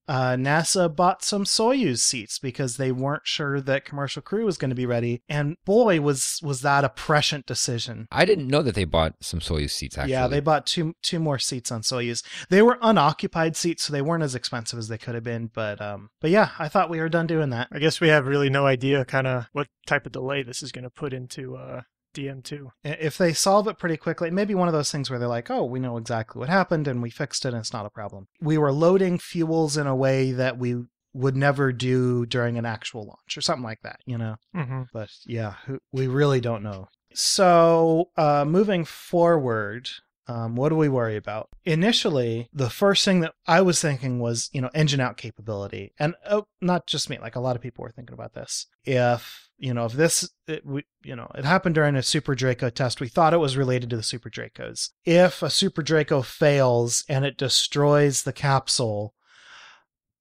Uh, 0.06 0.34
NASA 0.34 0.94
bought 0.94 1.24
some 1.24 1.44
Soyuz 1.44 1.98
seats 1.98 2.38
because 2.38 2.76
they 2.76 2.92
weren't 2.92 3.26
sure 3.26 3.60
that 3.60 3.86
commercial 3.86 4.20
crew 4.20 4.44
was 4.44 4.58
going 4.58 4.68
to 4.68 4.74
be 4.74 4.84
ready, 4.84 5.22
and 5.30 5.56
boy, 5.64 6.00
was 6.00 6.40
was 6.42 6.60
that 6.60 6.84
a 6.84 6.90
prescient 6.90 7.46
decision. 7.46 8.06
I 8.12 8.26
didn't 8.26 8.48
know 8.48 8.60
that 8.60 8.74
they 8.74 8.84
bought 8.84 9.14
some 9.20 9.40
Soyuz 9.40 9.70
seats. 9.70 9.96
Actually, 9.96 10.12
Yeah, 10.12 10.28
they 10.28 10.40
bought 10.40 10.66
two 10.66 10.94
two 11.02 11.18
more 11.18 11.38
seats 11.38 11.72
on 11.72 11.80
Soyuz. 11.80 12.22
They 12.50 12.60
were 12.60 12.78
unoccupied 12.82 13.56
seats, 13.56 13.84
so 13.84 13.92
they 13.92 14.02
weren't 14.02 14.22
as 14.22 14.34
expensive 14.34 14.78
as 14.78 14.88
they 14.88 14.98
could 14.98 15.14
have 15.14 15.24
been. 15.24 15.46
But 15.46 15.80
um, 15.80 16.10
but 16.20 16.30
yeah, 16.30 16.50
I 16.58 16.68
thought 16.68 16.90
we 16.90 17.00
were 17.00 17.08
done 17.08 17.26
doing 17.26 17.48
that. 17.50 17.68
I 17.72 17.78
guess 17.78 17.98
we 18.00 18.08
have 18.08 18.26
really 18.26 18.50
no 18.50 18.66
idea 18.66 19.06
kind 19.06 19.26
of 19.26 19.46
what 19.52 19.68
type 19.86 20.04
of 20.04 20.12
delay 20.12 20.42
this 20.42 20.62
is 20.62 20.70
going 20.70 20.84
to 20.84 20.90
put 20.90 21.14
into 21.14 21.56
uh, 21.56 21.82
DM2. 22.14 22.68
If 22.84 23.18
they 23.18 23.32
solve 23.32 23.68
it 23.68 23.78
pretty 23.78 23.96
quickly, 23.96 24.28
it 24.28 24.34
may 24.34 24.44
be 24.44 24.54
one 24.54 24.68
of 24.68 24.74
those 24.74 24.90
things 24.90 25.10
where 25.10 25.18
they're 25.18 25.28
like, 25.28 25.50
"Oh, 25.50 25.64
we 25.64 25.80
know 25.80 25.96
exactly 25.96 26.40
what 26.40 26.48
happened 26.48 26.88
and 26.88 27.02
we 27.02 27.10
fixed 27.10 27.44
it, 27.44 27.48
and 27.48 27.58
it's 27.58 27.72
not 27.72 27.86
a 27.86 27.90
problem." 27.90 28.28
We 28.40 28.56
were 28.58 28.72
loading 28.72 29.18
fuels 29.18 29.76
in 29.76 29.86
a 29.86 29.96
way 29.96 30.32
that 30.32 30.58
we 30.58 30.84
would 31.12 31.36
never 31.36 31.72
do 31.72 32.26
during 32.26 32.58
an 32.58 32.66
actual 32.66 33.06
launch 33.06 33.36
or 33.36 33.40
something 33.40 33.64
like 33.64 33.82
that, 33.82 34.00
you 34.04 34.18
know. 34.18 34.36
Mm-hmm. 34.54 34.82
But 34.92 35.10
yeah, 35.24 35.54
we 35.92 36.08
really 36.08 36.40
don't 36.40 36.62
know. 36.62 36.88
So, 37.14 38.10
uh, 38.16 38.44
moving 38.44 38.84
forward, 38.84 39.88
um, 40.26 40.56
what 40.56 40.70
do 40.70 40.76
we 40.76 40.88
worry 40.88 41.16
about? 41.16 41.48
Initially, 41.64 42.48
the 42.52 42.70
first 42.70 43.04
thing 43.04 43.20
that 43.20 43.34
I 43.46 43.60
was 43.60 43.80
thinking 43.80 44.20
was, 44.20 44.48
you 44.52 44.60
know, 44.60 44.70
engine 44.74 45.00
out 45.00 45.16
capability, 45.16 45.92
and 45.98 46.14
oh, 46.28 46.46
not 46.60 46.86
just 46.86 47.10
me. 47.10 47.18
Like 47.18 47.36
a 47.36 47.40
lot 47.40 47.56
of 47.56 47.62
people 47.62 47.82
were 47.82 47.90
thinking 47.90 48.14
about 48.14 48.34
this. 48.34 48.66
If 48.84 49.50
you 49.58 49.72
know, 49.72 49.84
if 49.84 49.92
this, 49.92 50.28
it, 50.46 50.66
we, 50.66 50.84
you 51.02 51.14
know, 51.14 51.30
it 51.34 51.44
happened 51.44 51.74
during 51.74 51.94
a 51.94 52.02
Super 52.02 52.34
Draco 52.34 52.70
test, 52.70 53.00
we 53.00 53.08
thought 53.08 53.34
it 53.34 53.38
was 53.38 53.56
related 53.56 53.90
to 53.90 53.96
the 53.96 54.02
Super 54.02 54.28
Dracos. 54.28 54.90
If 55.04 55.42
a 55.42 55.50
Super 55.50 55.82
Draco 55.82 56.22
fails 56.22 57.04
and 57.08 57.24
it 57.24 57.38
destroys 57.38 58.22
the 58.22 58.32
capsule, 58.32 59.14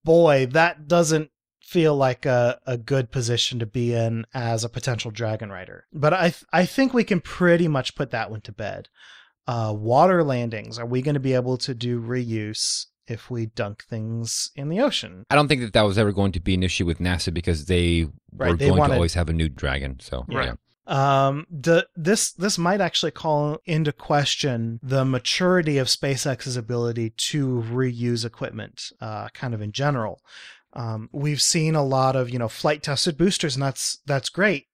boy, 0.03 0.45
that 0.47 0.87
doesn't 0.87 1.31
feel 1.61 1.95
like 1.95 2.25
a, 2.25 2.59
a 2.67 2.77
good 2.77 3.09
position 3.09 3.57
to 3.57 3.65
be 3.65 3.93
in 3.93 4.25
as 4.33 4.63
a 4.63 4.69
potential 4.69 5.11
dragon 5.11 5.49
rider. 5.49 5.85
But 5.91 6.13
I 6.13 6.29
th- 6.29 6.45
I 6.51 6.65
think 6.65 6.93
we 6.93 7.03
can 7.03 7.19
pretty 7.19 7.67
much 7.67 7.95
put 7.95 8.11
that 8.11 8.29
one 8.29 8.41
to 8.41 8.51
bed. 8.51 8.89
Uh, 9.47 9.73
water 9.75 10.23
landings. 10.23 10.79
Are 10.79 10.85
we 10.85 11.01
going 11.01 11.15
to 11.15 11.19
be 11.19 11.33
able 11.33 11.57
to 11.57 11.73
do 11.73 11.99
reuse 12.01 12.85
if 13.07 13.29
we 13.29 13.47
dunk 13.47 13.83
things 13.83 14.51
in 14.55 14.69
the 14.69 14.79
ocean? 14.79 15.25
I 15.29 15.35
don't 15.35 15.47
think 15.49 15.61
that 15.61 15.73
that 15.73 15.81
was 15.81 15.97
ever 15.97 16.11
going 16.13 16.31
to 16.33 16.39
be 16.39 16.53
an 16.53 16.63
issue 16.63 16.85
with 16.85 16.99
NASA 16.99 17.33
because 17.33 17.65
they 17.65 18.07
Right, 18.31 18.51
were 18.51 18.57
they 18.57 18.67
going 18.67 18.79
wanted- 18.79 18.91
to 18.93 18.95
always 18.95 19.13
have 19.15 19.29
a 19.29 19.33
new 19.33 19.49
Dragon. 19.49 19.99
So 19.99 20.25
Right. 20.27 20.45
yeah. 20.47 20.53
Um, 20.85 21.47
the, 21.49 21.87
this 21.95 22.33
this 22.33 22.57
might 22.57 22.81
actually 22.81 23.11
call 23.11 23.57
into 23.65 23.93
question 23.93 24.79
the 24.83 25.05
maturity 25.05 25.77
of 25.77 25.87
SpaceX's 25.87 26.57
ability 26.57 27.11
to 27.31 27.63
reuse 27.71 28.25
equipment, 28.25 28.91
uh, 28.99 29.29
kind 29.29 29.53
of 29.53 29.61
in 29.61 29.71
general. 29.71 30.21
Um, 30.73 31.09
we've 31.13 31.41
seen 31.41 31.75
a 31.75 31.83
lot 31.83 32.17
of 32.17 32.29
you 32.29 32.37
know 32.39 32.49
flight 32.49 32.83
tested 32.83 33.17
boosters, 33.17 33.55
and 33.55 33.63
that's 33.63 33.99
that's 34.05 34.27
great, 34.27 34.67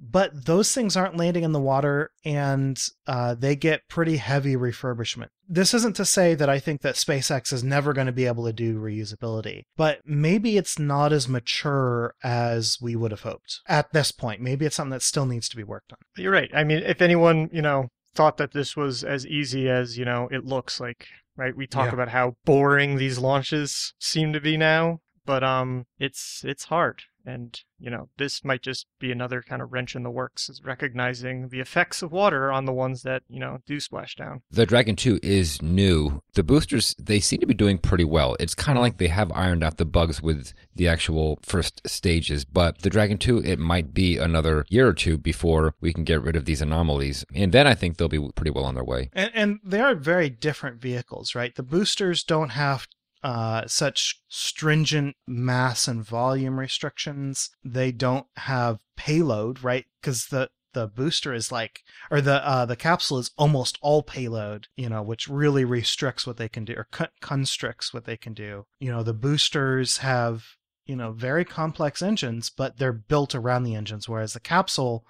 but 0.00 0.46
those 0.46 0.74
things 0.74 0.96
aren't 0.96 1.16
landing 1.16 1.44
in 1.44 1.52
the 1.52 1.60
water, 1.60 2.10
and 2.24 2.80
uh, 3.06 3.34
they 3.34 3.54
get 3.54 3.88
pretty 3.88 4.16
heavy 4.16 4.56
refurbishment. 4.56 5.28
This 5.48 5.74
isn't 5.74 5.96
to 5.96 6.04
say 6.04 6.34
that 6.34 6.48
I 6.48 6.58
think 6.58 6.80
that 6.82 6.94
SpaceX 6.94 7.52
is 7.52 7.62
never 7.62 7.92
going 7.92 8.06
to 8.06 8.12
be 8.12 8.26
able 8.26 8.46
to 8.46 8.52
do 8.52 8.78
reusability, 8.80 9.64
but 9.76 10.00
maybe 10.06 10.56
it's 10.56 10.78
not 10.78 11.12
as 11.12 11.28
mature 11.28 12.14
as 12.22 12.78
we 12.80 12.96
would 12.96 13.10
have 13.10 13.22
hoped 13.22 13.60
at 13.68 13.92
this 13.92 14.12
point. 14.12 14.40
Maybe 14.40 14.64
it's 14.66 14.76
something 14.76 14.90
that 14.92 15.02
still 15.02 15.26
needs 15.26 15.48
to 15.50 15.56
be 15.56 15.64
worked 15.64 15.92
on. 15.92 15.98
You're 16.16 16.32
right. 16.32 16.50
I 16.54 16.64
mean, 16.64 16.78
if 16.78 17.02
anyone, 17.02 17.50
you 17.52 17.62
know, 17.62 17.88
thought 18.14 18.38
that 18.38 18.52
this 18.52 18.76
was 18.76 19.04
as 19.04 19.26
easy 19.26 19.68
as, 19.68 19.98
you 19.98 20.04
know, 20.04 20.28
it 20.30 20.44
looks 20.44 20.80
like, 20.80 21.06
right? 21.36 21.56
We 21.56 21.66
talk 21.66 21.86
Yeah. 21.88 21.94
about 21.94 22.08
how 22.08 22.36
boring 22.44 22.96
these 22.96 23.18
launches 23.18 23.92
seem 23.98 24.32
to 24.32 24.40
be 24.40 24.56
now, 24.56 25.00
but 25.26 25.44
um 25.44 25.86
it's 25.98 26.42
it's 26.44 26.64
hard. 26.64 27.02
And, 27.26 27.58
you 27.78 27.90
know, 27.90 28.08
this 28.18 28.44
might 28.44 28.62
just 28.62 28.86
be 28.98 29.12
another 29.12 29.42
kind 29.42 29.62
of 29.62 29.72
wrench 29.72 29.94
in 29.94 30.02
the 30.02 30.10
works 30.10 30.48
is 30.48 30.62
recognizing 30.64 31.48
the 31.48 31.60
effects 31.60 32.02
of 32.02 32.12
water 32.12 32.50
on 32.50 32.64
the 32.64 32.72
ones 32.72 33.02
that, 33.02 33.22
you 33.28 33.40
know, 33.40 33.58
do 33.66 33.80
splash 33.80 34.14
down. 34.16 34.42
The 34.50 34.66
Dragon 34.66 34.96
2 34.96 35.20
is 35.22 35.60
new. 35.62 36.22
The 36.34 36.42
boosters, 36.42 36.94
they 36.98 37.20
seem 37.20 37.40
to 37.40 37.46
be 37.46 37.54
doing 37.54 37.78
pretty 37.78 38.04
well. 38.04 38.36
It's 38.40 38.54
kind 38.54 38.78
of 38.78 38.82
like 38.82 38.98
they 38.98 39.08
have 39.08 39.32
ironed 39.32 39.62
out 39.62 39.76
the 39.76 39.84
bugs 39.84 40.22
with 40.22 40.52
the 40.74 40.88
actual 40.88 41.38
first 41.42 41.86
stages, 41.86 42.44
but 42.44 42.78
the 42.78 42.90
Dragon 42.90 43.18
2, 43.18 43.38
it 43.38 43.58
might 43.58 43.92
be 43.92 44.16
another 44.16 44.64
year 44.68 44.88
or 44.88 44.94
two 44.94 45.18
before 45.18 45.74
we 45.80 45.92
can 45.92 46.04
get 46.04 46.22
rid 46.22 46.36
of 46.36 46.44
these 46.44 46.62
anomalies. 46.62 47.24
And 47.34 47.52
then 47.52 47.66
I 47.66 47.74
think 47.74 47.96
they'll 47.96 48.08
be 48.08 48.30
pretty 48.34 48.50
well 48.50 48.64
on 48.64 48.74
their 48.74 48.84
way. 48.84 49.10
And, 49.12 49.30
and 49.34 49.60
they 49.64 49.80
are 49.80 49.94
very 49.94 50.30
different 50.30 50.80
vehicles, 50.80 51.34
right? 51.34 51.54
The 51.54 51.62
boosters 51.62 52.22
don't 52.22 52.50
have 52.50 52.86
uh, 53.22 53.66
such 53.66 54.22
stringent 54.28 55.16
mass 55.26 55.86
and 55.88 56.02
volume 56.02 56.58
restrictions. 56.58 57.50
They 57.64 57.92
don't 57.92 58.26
have 58.36 58.80
payload, 58.96 59.62
right? 59.62 59.86
Because 60.00 60.26
the 60.26 60.50
the 60.72 60.86
booster 60.86 61.34
is 61.34 61.50
like, 61.50 61.82
or 62.10 62.20
the 62.20 62.46
uh, 62.46 62.64
the 62.64 62.76
capsule 62.76 63.18
is 63.18 63.32
almost 63.36 63.78
all 63.82 64.02
payload, 64.02 64.68
you 64.76 64.88
know, 64.88 65.02
which 65.02 65.28
really 65.28 65.64
restricts 65.64 66.26
what 66.26 66.36
they 66.36 66.48
can 66.48 66.64
do 66.64 66.74
or 66.76 66.86
con- 66.90 67.08
constricts 67.20 67.92
what 67.92 68.04
they 68.04 68.16
can 68.16 68.34
do. 68.34 68.66
You 68.78 68.92
know, 68.92 69.02
the 69.02 69.14
boosters 69.14 69.98
have 69.98 70.44
you 70.86 70.96
know 70.96 71.12
very 71.12 71.44
complex 71.44 72.02
engines, 72.02 72.50
but 72.50 72.78
they're 72.78 72.92
built 72.92 73.34
around 73.34 73.64
the 73.64 73.74
engines, 73.74 74.08
whereas 74.08 74.32
the 74.32 74.40
capsule 74.40 75.04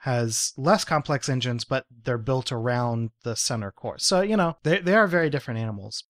has 0.00 0.52
less 0.56 0.84
complex 0.84 1.28
engines, 1.28 1.64
but 1.64 1.84
they're 2.04 2.18
built 2.18 2.52
around 2.52 3.10
the 3.24 3.34
center 3.34 3.72
core. 3.72 3.98
So, 3.98 4.20
you 4.20 4.36
know, 4.36 4.56
they, 4.62 4.78
they 4.78 4.94
are 4.94 5.06
very 5.06 5.30
different 5.30 5.58
animals. 5.58 6.04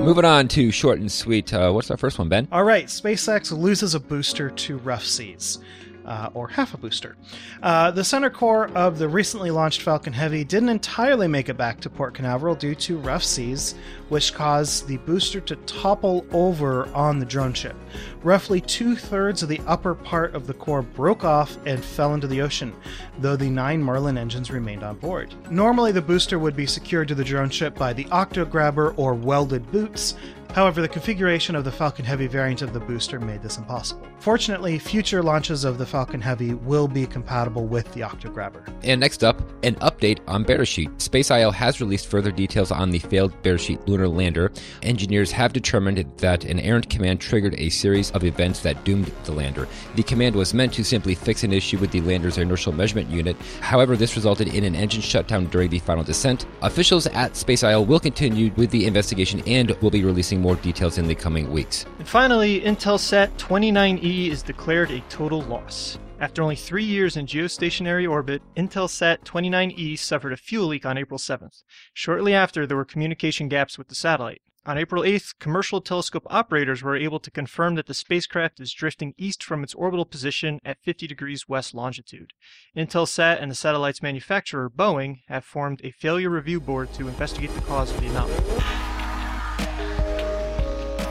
Moving 0.00 0.24
on 0.24 0.48
to 0.48 0.70
short 0.70 0.98
and 0.98 1.12
sweet. 1.12 1.52
Uh, 1.52 1.72
what's 1.72 1.90
our 1.90 1.96
first 1.98 2.18
one, 2.18 2.30
Ben? 2.30 2.48
All 2.50 2.64
right, 2.64 2.86
SpaceX 2.86 3.52
loses 3.56 3.94
a 3.94 4.00
booster 4.00 4.48
to 4.50 4.78
rough 4.78 5.04
seas. 5.04 5.58
Uh, 6.04 6.30
or 6.34 6.48
half 6.48 6.72
a 6.72 6.78
booster. 6.78 7.14
Uh, 7.62 7.90
the 7.90 8.02
center 8.02 8.30
core 8.30 8.68
of 8.74 8.98
the 8.98 9.08
recently 9.08 9.50
launched 9.50 9.82
Falcon 9.82 10.12
Heavy 10.14 10.44
didn't 10.44 10.70
entirely 10.70 11.28
make 11.28 11.48
it 11.50 11.58
back 11.58 11.78
to 11.80 11.90
Port 11.90 12.14
Canaveral 12.14 12.54
due 12.54 12.74
to 12.76 12.98
rough 12.98 13.22
seas, 13.22 13.74
which 14.08 14.32
caused 14.32 14.88
the 14.88 14.96
booster 14.98 15.40
to 15.40 15.56
topple 15.56 16.24
over 16.32 16.86
on 16.94 17.18
the 17.18 17.26
drone 17.26 17.52
ship. 17.52 17.76
Roughly 18.22 18.60
two 18.62 18.96
thirds 18.96 19.42
of 19.42 19.50
the 19.50 19.60
upper 19.66 19.94
part 19.94 20.34
of 20.34 20.46
the 20.46 20.54
core 20.54 20.82
broke 20.82 21.22
off 21.22 21.56
and 21.66 21.84
fell 21.84 22.14
into 22.14 22.26
the 22.26 22.40
ocean, 22.40 22.74
though 23.18 23.36
the 23.36 23.50
nine 23.50 23.82
Merlin 23.82 24.16
engines 24.18 24.50
remained 24.50 24.82
on 24.82 24.96
board. 24.96 25.34
Normally, 25.50 25.92
the 25.92 26.02
booster 26.02 26.38
would 26.38 26.56
be 26.56 26.66
secured 26.66 27.08
to 27.08 27.14
the 27.14 27.24
drone 27.24 27.50
ship 27.50 27.74
by 27.74 27.92
the 27.92 28.04
Octograbber 28.06 28.94
or 28.96 29.14
welded 29.14 29.70
boots, 29.70 30.16
However, 30.54 30.82
the 30.82 30.88
configuration 30.88 31.54
of 31.54 31.64
the 31.64 31.70
Falcon 31.70 32.04
Heavy 32.04 32.26
variant 32.26 32.60
of 32.60 32.72
the 32.72 32.80
booster 32.80 33.20
made 33.20 33.40
this 33.40 33.56
impossible. 33.56 34.06
Fortunately, 34.18 34.78
future 34.78 35.22
launches 35.22 35.64
of 35.64 35.78
the 35.78 35.86
Falcon 35.86 36.20
Heavy 36.20 36.54
will 36.54 36.88
be 36.88 37.06
compatible 37.06 37.66
with 37.66 37.90
the 37.94 38.00
Octograbber. 38.00 38.66
And 38.82 39.00
next 39.00 39.22
up, 39.22 39.40
an 39.62 39.76
update 39.76 40.18
on 40.26 40.44
Beresheet. 40.44 41.00
Space 41.00 41.28
has 41.28 41.80
released 41.80 42.08
further 42.08 42.32
details 42.32 42.70
on 42.70 42.90
the 42.90 42.98
failed 42.98 43.32
Beresheet 43.42 43.86
lunar 43.86 44.08
lander. 44.08 44.50
Engineers 44.82 45.30
have 45.30 45.52
determined 45.52 46.04
that 46.18 46.44
an 46.44 46.58
errant 46.60 46.90
command 46.90 47.20
triggered 47.20 47.54
a 47.54 47.70
series 47.70 48.10
of 48.10 48.24
events 48.24 48.60
that 48.60 48.84
doomed 48.84 49.12
the 49.24 49.32
lander. 49.32 49.68
The 49.94 50.02
command 50.02 50.34
was 50.34 50.52
meant 50.52 50.74
to 50.74 50.84
simply 50.84 51.14
fix 51.14 51.44
an 51.44 51.52
issue 51.52 51.78
with 51.78 51.92
the 51.92 52.00
lander's 52.00 52.38
inertial 52.38 52.72
measurement 52.72 53.08
unit. 53.08 53.36
However, 53.60 53.96
this 53.96 54.16
resulted 54.16 54.48
in 54.48 54.64
an 54.64 54.74
engine 54.74 55.00
shutdown 55.00 55.46
during 55.46 55.70
the 55.70 55.78
final 55.78 56.04
descent. 56.04 56.46
Officials 56.62 57.06
at 57.06 57.34
SpaceIL 57.34 57.86
will 57.86 58.00
continue 58.00 58.52
with 58.56 58.70
the 58.70 58.86
investigation 58.86 59.40
and 59.46 59.70
will 59.80 59.90
be 59.90 60.04
releasing 60.04 60.39
more 60.40 60.56
details 60.56 60.98
in 60.98 61.06
the 61.06 61.14
coming 61.14 61.50
weeks. 61.52 61.86
And 61.98 62.08
finally, 62.08 62.60
Intelsat 62.60 63.36
29E 63.36 64.30
is 64.30 64.42
declared 64.42 64.90
a 64.90 65.00
total 65.08 65.42
loss. 65.42 65.98
After 66.20 66.42
only 66.42 66.56
three 66.56 66.84
years 66.84 67.16
in 67.16 67.26
geostationary 67.26 68.08
orbit, 68.08 68.42
Intelsat 68.54 69.24
29E 69.24 69.98
suffered 69.98 70.34
a 70.34 70.36
fuel 70.36 70.66
leak 70.66 70.84
on 70.84 70.98
April 70.98 71.18
7th. 71.18 71.62
Shortly 71.94 72.34
after, 72.34 72.66
there 72.66 72.76
were 72.76 72.84
communication 72.84 73.48
gaps 73.48 73.78
with 73.78 73.88
the 73.88 73.94
satellite. 73.94 74.42
On 74.66 74.76
April 74.76 75.02
8th, 75.02 75.38
commercial 75.38 75.80
telescope 75.80 76.26
operators 76.28 76.82
were 76.82 76.94
able 76.94 77.18
to 77.20 77.30
confirm 77.30 77.76
that 77.76 77.86
the 77.86 77.94
spacecraft 77.94 78.60
is 78.60 78.74
drifting 78.74 79.14
east 79.16 79.42
from 79.42 79.64
its 79.64 79.72
orbital 79.72 80.04
position 80.04 80.60
at 80.62 80.82
50 80.82 81.06
degrees 81.06 81.48
west 81.48 81.72
longitude. 81.72 82.34
Intelsat 82.76 83.40
and 83.40 83.50
the 83.50 83.54
satellite's 83.54 84.02
manufacturer, 84.02 84.68
Boeing, 84.68 85.20
have 85.28 85.46
formed 85.46 85.80
a 85.82 85.90
failure 85.90 86.28
review 86.28 86.60
board 86.60 86.92
to 86.92 87.08
investigate 87.08 87.54
the 87.54 87.62
cause 87.62 87.90
of 87.90 88.00
the 88.02 88.08
anomaly. 88.08 88.79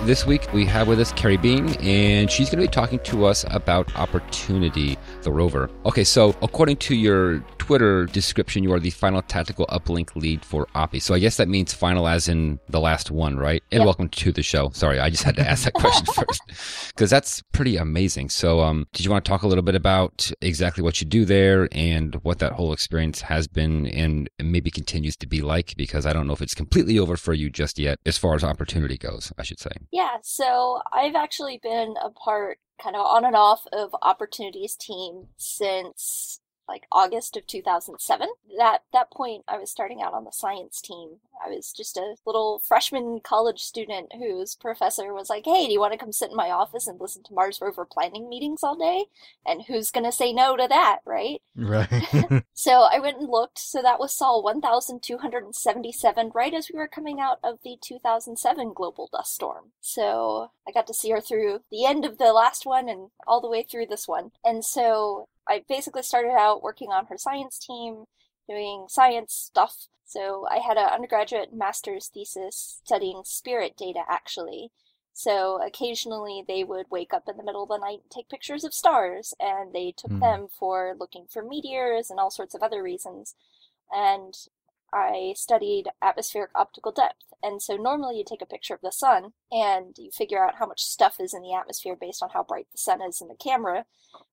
This 0.09 0.25
week 0.25 0.51
we 0.53 0.65
have 0.65 0.87
with 0.87 0.99
us 0.99 1.13
Keri 1.13 1.37
Bean, 1.37 1.69
and 1.81 2.31
she's 2.31 2.49
going 2.49 2.59
to 2.59 2.67
be 2.67 2.71
talking 2.73 2.97
to 2.97 3.25
us 3.25 3.45
about 3.51 3.95
Opportunity, 3.95 4.97
the 5.21 5.31
rover. 5.31 5.69
Okay, 5.85 6.03
so 6.03 6.35
according 6.41 6.77
to 6.77 6.95
your 6.95 7.41
Twitter 7.59 8.05
description, 8.05 8.63
you 8.63 8.73
are 8.73 8.79
the 8.79 8.89
final 8.89 9.21
tactical 9.21 9.67
uplink 9.67 10.15
lead 10.15 10.43
for 10.43 10.65
Oppy. 10.73 10.99
So 11.01 11.13
I 11.13 11.19
guess 11.19 11.37
that 11.37 11.47
means 11.47 11.73
final 11.73 12.07
as 12.07 12.27
in 12.27 12.59
the 12.67 12.79
last 12.79 13.11
one, 13.11 13.37
right? 13.37 13.61
And 13.71 13.81
Yep. 13.81 13.85
welcome 13.85 14.09
to 14.09 14.31
the 14.31 14.41
show. 14.41 14.69
Sorry, 14.71 14.99
I 14.99 15.09
just 15.11 15.23
had 15.23 15.35
to 15.35 15.47
ask 15.47 15.65
that 15.65 15.73
question 15.73 16.05
first 16.15 16.41
because 16.87 17.09
that's 17.11 17.43
pretty 17.51 17.77
amazing. 17.77 18.29
So, 18.29 18.61
um, 18.61 18.87
did 18.93 19.05
you 19.05 19.11
want 19.11 19.23
to 19.23 19.29
talk 19.29 19.43
a 19.43 19.47
little 19.47 19.61
bit 19.61 19.75
about 19.75 20.31
exactly 20.41 20.83
what 20.83 20.99
you 20.99 21.05
do 21.07 21.25
there 21.25 21.67
and 21.71 22.15
what 22.23 22.39
that 22.39 22.53
whole 22.53 22.73
experience 22.73 23.21
has 23.21 23.47
been 23.47 23.85
and 23.87 24.29
maybe 24.41 24.71
continues 24.71 25.15
to 25.17 25.27
be 25.27 25.41
like? 25.41 25.75
Because 25.77 26.05
I 26.05 26.13
don't 26.13 26.25
know 26.25 26.33
if 26.33 26.41
it's 26.41 26.55
completely 26.55 26.97
over 26.97 27.17
for 27.17 27.33
you 27.33 27.49
just 27.51 27.77
yet, 27.77 27.99
as 28.05 28.17
far 28.17 28.33
as 28.35 28.43
opportunity 28.43 28.97
goes, 28.97 29.31
I 29.37 29.43
should 29.43 29.59
say. 29.59 29.71
Yeah, 29.91 30.15
so 30.23 30.79
I've 30.91 31.15
actually 31.15 31.59
been 31.61 31.93
a 32.03 32.09
part 32.09 32.57
kind 32.81 32.95
of 32.95 33.05
on 33.05 33.25
and 33.25 33.35
off 33.35 33.61
of 33.73 33.93
Opportunity's 34.01 34.75
team 34.75 35.27
since 35.37 36.38
like 36.69 36.85
August 36.91 37.35
of 37.35 37.47
2007. 37.47 38.27
That 38.57 38.83
that 38.93 39.11
point 39.11 39.43
I 39.47 39.57
was 39.57 39.71
starting 39.71 40.01
out 40.01 40.13
on 40.13 40.23
the 40.23 40.31
science 40.31 40.81
team. 40.81 41.17
I 41.43 41.49
was 41.49 41.71
just 41.71 41.97
a 41.97 42.15
little 42.25 42.61
freshman 42.65 43.21
college 43.23 43.61
student 43.61 44.13
whose 44.13 44.55
professor 44.55 45.13
was 45.13 45.29
like, 45.29 45.45
"Hey, 45.45 45.65
do 45.65 45.73
you 45.73 45.79
want 45.79 45.93
to 45.93 45.99
come 45.99 46.11
sit 46.11 46.29
in 46.31 46.35
my 46.35 46.51
office 46.51 46.87
and 46.87 46.99
listen 46.99 47.23
to 47.23 47.33
Mars 47.33 47.59
rover 47.61 47.85
planning 47.85 48.29
meetings 48.29 48.63
all 48.63 48.75
day?" 48.75 49.05
And 49.45 49.63
who's 49.63 49.91
going 49.91 50.05
to 50.05 50.11
say 50.11 50.31
no 50.31 50.55
to 50.55 50.67
that, 50.67 50.99
right? 51.05 51.41
Right. 51.55 52.43
So 52.59 52.89
I 52.91 52.99
went 52.99 53.19
and 53.19 53.29
looked. 53.29 53.57
So 53.57 53.81
that 53.81 54.01
was 54.01 54.13
Sol 54.13 54.43
1277, 54.43 56.31
right 56.35 56.53
as 56.53 56.69
we 56.69 56.77
were 56.77 56.89
coming 56.89 57.21
out 57.21 57.39
of 57.41 57.59
the 57.63 57.77
2007 57.81 58.73
global 58.73 59.07
dust 59.13 59.33
storm. 59.33 59.71
So 59.79 60.51
I 60.67 60.73
got 60.73 60.85
to 60.87 60.93
see 60.93 61.09
her 61.11 61.21
through 61.21 61.61
the 61.71 61.85
end 61.85 62.03
of 62.03 62.17
the 62.17 62.33
last 62.33 62.65
one 62.65 62.89
and 62.89 63.11
all 63.25 63.39
the 63.39 63.49
way 63.49 63.63
through 63.63 63.85
this 63.85 64.09
one. 64.09 64.31
And 64.43 64.65
so 64.65 65.29
I 65.49 65.63
basically 65.67 66.03
started 66.03 66.31
out 66.37 66.63
working 66.63 66.89
on 66.91 67.07
her 67.07 67.17
science 67.17 67.59
team, 67.59 68.05
doing 68.47 68.85
science 68.89 69.33
stuff. 69.33 69.87
So 70.05 70.47
I 70.49 70.59
had 70.59 70.77
an 70.77 70.89
undergraduate 70.89 71.53
master's 71.53 72.07
thesis 72.07 72.81
studying 72.83 73.23
spirit 73.25 73.75
data 73.77 74.03
actually. 74.09 74.71
So 75.13 75.61
occasionally 75.61 76.43
they 76.47 76.63
would 76.63 76.87
wake 76.89 77.13
up 77.13 77.27
in 77.27 77.37
the 77.37 77.43
middle 77.43 77.63
of 77.63 77.69
the 77.69 77.77
night 77.77 77.99
and 78.03 78.11
take 78.11 78.29
pictures 78.29 78.63
of 78.63 78.73
stars, 78.73 79.33
and 79.39 79.73
they 79.73 79.91
took 79.95 80.11
Hmm. 80.11 80.19
them 80.19 80.47
for 80.47 80.95
looking 80.97 81.27
for 81.27 81.43
meteors 81.43 82.09
and 82.09 82.19
all 82.19 82.31
sorts 82.31 82.55
of 82.55 82.63
other 82.63 82.81
reasons. 82.81 83.35
And 83.91 84.33
I 84.93 85.33
studied 85.35 85.87
atmospheric 86.01 86.51
optical 86.55 86.91
depth. 86.91 87.33
And 87.41 87.61
so 87.61 87.75
normally 87.75 88.17
you 88.17 88.23
take 88.27 88.41
a 88.41 88.45
picture 88.45 88.73
of 88.73 88.81
the 88.81 88.91
sun 88.91 89.33
and 89.51 89.95
you 89.97 90.11
figure 90.11 90.43
out 90.43 90.55
how 90.55 90.65
much 90.65 90.81
stuff 90.81 91.15
is 91.19 91.33
in 91.33 91.41
the 91.41 91.53
atmosphere 91.53 91.95
based 91.99 92.21
on 92.21 92.29
how 92.29 92.43
bright 92.43 92.67
the 92.71 92.77
sun 92.77 93.01
is 93.01 93.21
in 93.21 93.27
the 93.27 93.35
camera. 93.35 93.85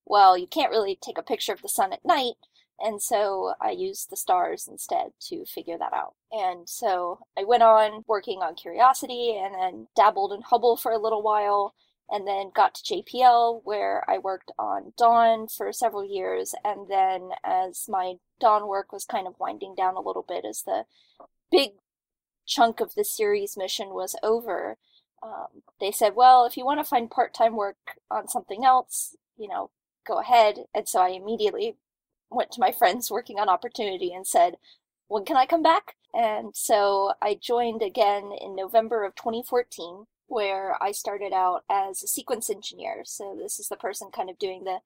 Well, 0.05 0.37
you 0.37 0.47
can't 0.47 0.71
really 0.71 0.99
take 1.01 1.19
a 1.19 1.23
picture 1.23 1.53
of 1.53 1.63
the 1.63 1.69
sun 1.69 1.93
at 1.93 2.05
night. 2.05 2.35
And 2.79 3.01
so 3.01 3.55
I 3.61 3.71
used 3.71 4.11
the 4.11 4.17
stars 4.17 4.69
instead 4.69 5.13
to 5.29 5.45
figure 5.47 5.79
that 5.79 5.95
out. 5.95 6.15
And 6.31 6.69
so 6.69 7.21
I 7.39 7.45
went 7.45 7.63
on 7.63 8.05
working 8.07 8.43
on 8.43 8.55
Curiosity 8.55 9.41
and 9.43 9.55
then 9.55 9.89
dabbled 9.97 10.33
in 10.33 10.43
Hubble 10.43 10.77
for 10.77 10.93
a 10.93 10.99
little 10.99 11.23
while 11.23 11.75
and 12.11 12.27
then 12.27 12.51
got 12.55 12.75
to 12.75 12.95
JPL 12.95 13.63
where 13.65 14.09
I 14.09 14.19
worked 14.19 14.53
on 14.59 14.93
Dawn 14.97 15.49
for 15.49 15.73
several 15.73 16.05
years. 16.05 16.55
And 16.65 16.89
then 16.89 17.31
as 17.45 17.87
my 17.89 18.15
Dawn 18.41 18.69
work 18.69 18.93
was 18.93 19.05
kind 19.05 19.27
of 19.27 19.35
winding 19.39 19.75
down 19.75 19.97
a 19.97 20.01
little 20.01 20.25
bit 20.27 20.45
as 20.45 20.63
the 20.63 20.85
big 21.51 21.73
chunk 22.47 22.81
of 22.81 22.95
the 22.95 23.05
Ceres 23.05 23.57
mission 23.57 23.89
was 23.91 24.15
over, 24.23 24.77
um, 25.23 25.63
they 25.81 25.91
said, 25.91 26.15
well, 26.15 26.45
if 26.45 26.57
you 26.57 26.65
want 26.65 26.79
to 26.81 26.85
find 26.85 27.11
part 27.11 27.35
time 27.35 27.57
work 27.57 27.99
on 28.11 28.29
something 28.29 28.65
else, 28.65 29.17
you 29.37 29.49
know, 29.49 29.71
go 30.07 30.21
ahead. 30.21 30.67
And 30.75 30.89
so 30.89 31.01
I 31.01 31.09
immediately 31.09 31.77
went 32.31 32.53
to 32.53 32.61
my 32.61 32.73
friends 32.73 33.11
working 33.11 33.39
on 33.39 33.49
Opportunity 33.49 34.13
and 34.13 34.27
said, 34.27 34.57
when 35.09 35.25
can 35.25 35.37
I 35.37 35.47
come 35.47 35.63
back? 35.63 35.97
And 36.15 36.55
so 36.55 37.13
I 37.21 37.39
joined 37.41 37.83
again 37.83 38.33
in 38.41 38.57
November 38.57 39.05
of 39.05 39.15
2014, 39.15 40.07
where 40.27 40.77
I 40.83 40.93
started 40.93 41.33
out 41.33 41.65
as 41.71 42.03
a 42.03 42.09
sequence 42.09 42.51
engineer. 42.51 43.03
So 43.05 43.37
this 43.41 43.59
is 43.59 43.69
the 43.69 43.77
person 43.77 44.11
kind 44.15 44.31
of 44.31 44.39
doing 44.39 44.65
the 44.65 44.79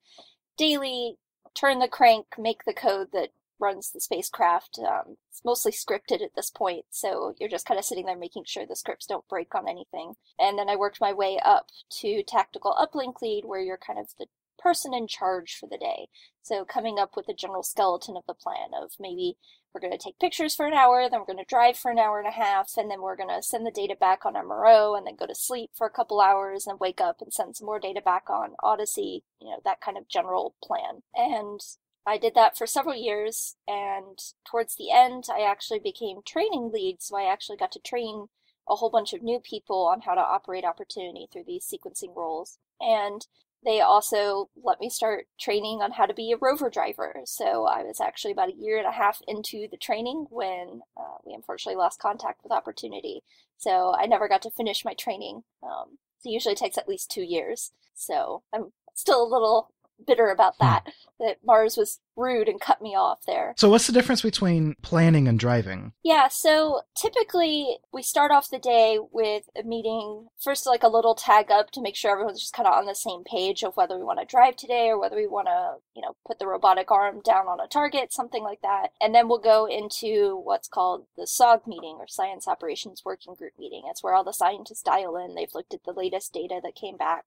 daily 0.57 1.17
turn 1.55 1.79
the 1.79 1.87
crank, 1.87 2.25
make 2.37 2.63
the 2.65 2.73
code 2.73 3.09
that 3.13 3.29
runs 3.59 3.91
the 3.91 4.01
spacecraft. 4.01 4.79
Um, 4.79 5.17
it's 5.29 5.45
mostly 5.45 5.71
scripted 5.71 6.21
at 6.23 6.35
this 6.35 6.49
point, 6.49 6.85
so 6.89 7.33
you're 7.39 7.49
just 7.49 7.65
kind 7.65 7.79
of 7.79 7.85
sitting 7.85 8.05
there 8.05 8.17
making 8.17 8.43
sure 8.45 8.65
the 8.65 8.75
scripts 8.75 9.05
don't 9.05 9.27
break 9.27 9.53
on 9.53 9.69
anything. 9.69 10.15
And 10.39 10.57
then 10.57 10.69
I 10.69 10.75
worked 10.75 10.99
my 10.99 11.13
way 11.13 11.39
up 11.43 11.67
to 11.99 12.23
tactical 12.23 12.75
uplink 12.75 13.21
lead, 13.21 13.43
where 13.45 13.61
you're 13.61 13.77
kind 13.77 13.99
of 13.99 14.07
the 14.17 14.25
person 14.57 14.93
in 14.93 15.07
charge 15.07 15.57
for 15.59 15.67
the 15.69 15.77
day. 15.77 16.07
So 16.41 16.65
coming 16.65 16.99
up 16.99 17.15
with 17.15 17.27
a 17.29 17.33
general 17.33 17.63
skeleton 17.63 18.17
of 18.17 18.23
the 18.27 18.33
plan 18.33 18.69
of 18.79 18.91
maybe 18.99 19.37
we're 19.73 19.81
going 19.81 19.97
to 19.97 20.03
take 20.03 20.19
pictures 20.19 20.55
for 20.55 20.65
an 20.65 20.73
hour, 20.73 21.09
then 21.09 21.19
we're 21.19 21.25
going 21.25 21.37
to 21.37 21.45
drive 21.45 21.77
for 21.77 21.91
an 21.91 21.99
hour 21.99 22.19
and 22.19 22.27
a 22.27 22.31
half, 22.31 22.71
and 22.77 22.89
then 22.89 23.01
we're 23.01 23.15
going 23.15 23.29
to 23.29 23.43
send 23.43 23.65
the 23.65 23.71
data 23.71 23.95
back 23.99 24.25
on 24.25 24.33
MRO, 24.33 24.97
and 24.97 25.05
then 25.05 25.15
go 25.15 25.25
to 25.25 25.35
sleep 25.35 25.71
for 25.73 25.87
a 25.87 25.91
couple 25.91 26.21
hours, 26.21 26.67
and 26.67 26.79
wake 26.79 27.01
up 27.01 27.21
and 27.21 27.33
send 27.33 27.55
some 27.55 27.65
more 27.65 27.79
data 27.79 28.01
back 28.01 28.29
on 28.29 28.55
Odyssey, 28.61 29.23
you 29.39 29.49
know, 29.49 29.59
that 29.63 29.81
kind 29.81 29.97
of 29.97 30.07
general 30.07 30.55
plan. 30.63 31.03
And 31.15 31.59
I 32.05 32.17
did 32.17 32.33
that 32.35 32.57
for 32.57 32.65
several 32.65 32.95
years, 32.95 33.55
and 33.67 34.17
towards 34.45 34.75
the 34.75 34.91
end, 34.91 35.25
I 35.31 35.41
actually 35.41 35.79
became 35.79 36.21
training 36.25 36.71
lead, 36.73 37.01
so 37.01 37.17
I 37.17 37.31
actually 37.31 37.57
got 37.57 37.71
to 37.73 37.79
train 37.79 38.27
a 38.69 38.75
whole 38.75 38.89
bunch 38.89 39.13
of 39.13 39.21
new 39.21 39.39
people 39.39 39.87
on 39.87 40.01
how 40.01 40.15
to 40.15 40.21
operate 40.21 40.65
Opportunity 40.65 41.27
through 41.31 41.43
these 41.45 41.65
sequencing 41.65 42.15
roles. 42.15 42.57
And 42.79 43.25
they 43.63 43.79
also 43.79 44.49
let 44.63 44.79
me 44.79 44.89
start 44.89 45.27
training 45.39 45.81
on 45.81 45.91
how 45.91 46.05
to 46.05 46.13
be 46.13 46.31
a 46.31 46.37
rover 46.37 46.69
driver. 46.69 47.21
So 47.25 47.65
I 47.65 47.83
was 47.83 47.99
actually 48.01 48.31
about 48.31 48.49
a 48.49 48.55
year 48.55 48.77
and 48.77 48.87
a 48.87 48.91
half 48.91 49.19
into 49.27 49.67
the 49.69 49.77
training 49.77 50.25
when 50.29 50.81
uh, 50.97 51.17
we 51.25 51.33
unfortunately 51.33 51.77
lost 51.77 51.99
contact 51.99 52.41
with 52.43 52.51
Opportunity. 52.51 53.21
So 53.57 53.93
I 53.97 54.07
never 54.07 54.27
got 54.27 54.41
to 54.43 54.51
finish 54.51 54.83
my 54.83 54.93
training. 54.93 55.43
Um, 55.63 55.99
it 56.25 56.29
usually 56.29 56.55
takes 56.55 56.77
at 56.77 56.89
least 56.89 57.11
two 57.11 57.23
years. 57.23 57.71
So 57.93 58.43
I'm 58.53 58.73
still 58.95 59.23
a 59.23 59.31
little 59.31 59.71
bitter 60.05 60.29
about 60.29 60.55
hmm. 60.59 60.65
that, 60.65 60.83
that 61.19 61.37
Mars 61.45 61.77
was 61.77 61.99
rude 62.15 62.47
and 62.47 62.59
cut 62.59 62.81
me 62.81 62.95
off 62.95 63.19
there. 63.25 63.53
so, 63.57 63.69
what's 63.69 63.87
the 63.87 63.93
difference 63.93 64.21
between 64.21 64.75
planning 64.81 65.27
and 65.27 65.39
driving? 65.39 65.93
Yeah, 66.03 66.27
so 66.27 66.81
typically 66.95 67.77
we 67.93 68.03
start 68.03 68.31
off 68.31 68.49
the 68.49 68.59
day 68.59 68.99
with 69.11 69.43
a 69.55 69.63
meeting, 69.63 70.27
first 70.39 70.65
like 70.65 70.83
a 70.83 70.87
little 70.87 71.15
tag 71.15 71.51
up 71.51 71.71
to 71.71 71.81
make 71.81 71.95
sure 71.95 72.11
everyone's 72.11 72.39
just 72.39 72.53
kind 72.53 72.67
of 72.67 72.73
on 72.73 72.85
the 72.85 72.95
same 72.95 73.23
page 73.23 73.63
of 73.63 73.75
whether 73.77 73.97
we 73.97 74.03
want 74.03 74.19
to 74.19 74.25
drive 74.25 74.55
today 74.55 74.89
or 74.89 74.99
whether 74.99 75.15
we 75.15 75.27
want 75.27 75.47
to, 75.47 75.75
you 75.95 76.01
know, 76.01 76.15
put 76.25 76.39
the 76.39 76.47
robotic 76.47 76.91
arm 76.91 77.21
down 77.21 77.47
on 77.47 77.59
a 77.59 77.67
target, 77.67 78.13
something 78.13 78.43
like 78.43 78.61
that. 78.61 78.89
And 79.01 79.15
then 79.15 79.27
we'll 79.27 79.39
go 79.39 79.65
into 79.65 80.39
what's 80.43 80.67
called 80.67 81.05
the 81.17 81.23
SOG 81.23 81.67
meeting 81.67 81.97
or 81.99 82.07
Science 82.07 82.47
Operations 82.47 83.03
Working 83.05 83.35
Group 83.35 83.53
meeting. 83.57 83.83
It's 83.85 84.03
where 84.03 84.13
all 84.13 84.23
the 84.23 84.33
scientists 84.33 84.83
dial 84.83 85.17
in. 85.17 85.35
They've 85.35 85.53
looked 85.53 85.73
at 85.73 85.83
the 85.83 85.93
latest 85.93 86.33
data 86.33 86.59
that 86.63 86.75
came 86.75 86.97
back 86.97 87.25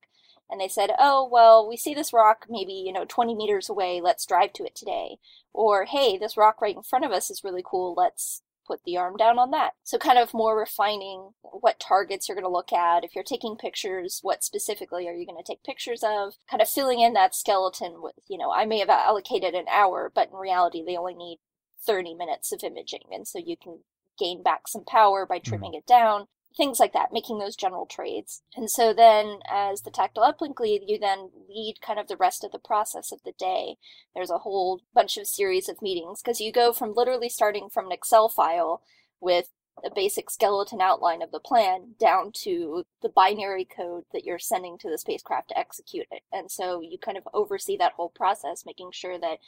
and 0.50 0.60
they 0.60 0.68
said, 0.68 0.94
"Oh, 0.98 1.28
well, 1.30 1.66
we 1.66 1.76
see 1.76 1.94
this 1.94 2.12
rock 2.12 2.46
maybe, 2.48 2.72
you 2.72 2.92
know, 2.92 3.04
20 3.04 3.34
meters 3.34 3.68
away. 3.68 4.00
Let's 4.00 4.26
drive 4.26 4.52
to 4.54 4.64
it 4.64 4.74
today." 4.74 5.18
Or, 5.52 5.84
"Hey, 5.84 6.16
this 6.18 6.36
rock 6.36 6.60
right 6.60 6.76
in 6.76 6.82
front 6.82 7.04
of 7.04 7.12
us 7.12 7.30
is 7.30 7.44
really 7.44 7.62
cool. 7.64 7.94
Let's 7.94 8.42
put 8.66 8.82
the 8.84 8.96
arm 8.96 9.16
down 9.16 9.38
on 9.38 9.50
that." 9.52 9.74
So 9.84 9.98
kind 9.98 10.18
of 10.18 10.34
more 10.34 10.56
refining 10.58 11.34
what 11.42 11.80
targets 11.80 12.28
you're 12.28 12.36
going 12.36 12.44
to 12.44 12.48
look 12.48 12.72
at. 12.72 13.04
If 13.04 13.14
you're 13.14 13.24
taking 13.24 13.56
pictures, 13.56 14.20
what 14.22 14.44
specifically 14.44 15.08
are 15.08 15.14
you 15.14 15.26
going 15.26 15.42
to 15.42 15.46
take 15.46 15.62
pictures 15.64 16.02
of? 16.02 16.34
Kind 16.50 16.62
of 16.62 16.68
filling 16.68 17.00
in 17.00 17.14
that 17.14 17.34
skeleton 17.34 18.02
with, 18.02 18.14
you 18.28 18.38
know, 18.38 18.52
I 18.52 18.64
may 18.66 18.78
have 18.80 18.90
allocated 18.90 19.54
an 19.54 19.66
hour, 19.68 20.10
but 20.14 20.30
in 20.30 20.36
reality 20.36 20.82
they 20.84 20.96
only 20.96 21.14
need 21.14 21.40
30 21.86 22.14
minutes 22.14 22.52
of 22.52 22.62
imaging, 22.64 23.04
and 23.12 23.28
so 23.28 23.38
you 23.38 23.56
can 23.56 23.80
gain 24.18 24.42
back 24.42 24.68
some 24.68 24.84
power 24.84 25.26
by 25.26 25.38
hmm. 25.38 25.48
trimming 25.48 25.74
it 25.74 25.86
down 25.86 26.28
things 26.56 26.78
like 26.78 26.92
that, 26.92 27.12
making 27.12 27.38
those 27.38 27.56
general 27.56 27.86
trades. 27.86 28.42
And 28.56 28.70
so 28.70 28.92
then, 28.92 29.40
as 29.50 29.82
the 29.82 29.90
tactical 29.90 30.22
uplink 30.22 30.60
lead, 30.60 30.82
you 30.86 30.98
then 30.98 31.30
lead 31.48 31.80
kind 31.80 31.98
of 31.98 32.08
the 32.08 32.16
rest 32.16 32.44
of 32.44 32.52
the 32.52 32.58
process 32.58 33.12
of 33.12 33.20
the 33.24 33.32
day. 33.38 33.76
There's 34.14 34.30
a 34.30 34.38
whole 34.38 34.80
bunch 34.94 35.16
of 35.16 35.26
series 35.26 35.68
of 35.68 35.82
meetings 35.82 36.22
because 36.22 36.40
you 36.40 36.52
go 36.52 36.72
from 36.72 36.94
literally 36.94 37.28
starting 37.28 37.68
from 37.68 37.86
an 37.86 37.92
Excel 37.92 38.28
file 38.28 38.82
with 39.20 39.50
a 39.84 39.90
basic 39.92 40.30
skeleton 40.30 40.80
outline 40.80 41.20
of 41.20 41.32
the 41.32 41.40
plan 41.40 41.94
down 41.98 42.30
to 42.32 42.84
the 43.02 43.08
binary 43.08 43.64
code 43.64 44.04
that 44.12 44.24
you're 44.24 44.38
sending 44.38 44.78
to 44.78 44.88
the 44.88 44.98
spacecraft 44.98 45.48
to 45.48 45.58
execute 45.58 46.06
it. 46.12 46.22
And 46.32 46.50
so 46.50 46.80
you 46.80 46.98
kind 46.98 47.18
of 47.18 47.28
oversee 47.34 47.76
that 47.78 47.94
whole 47.94 48.10
process, 48.10 48.64
making 48.64 48.90
sure 48.92 49.18
that 49.18 49.38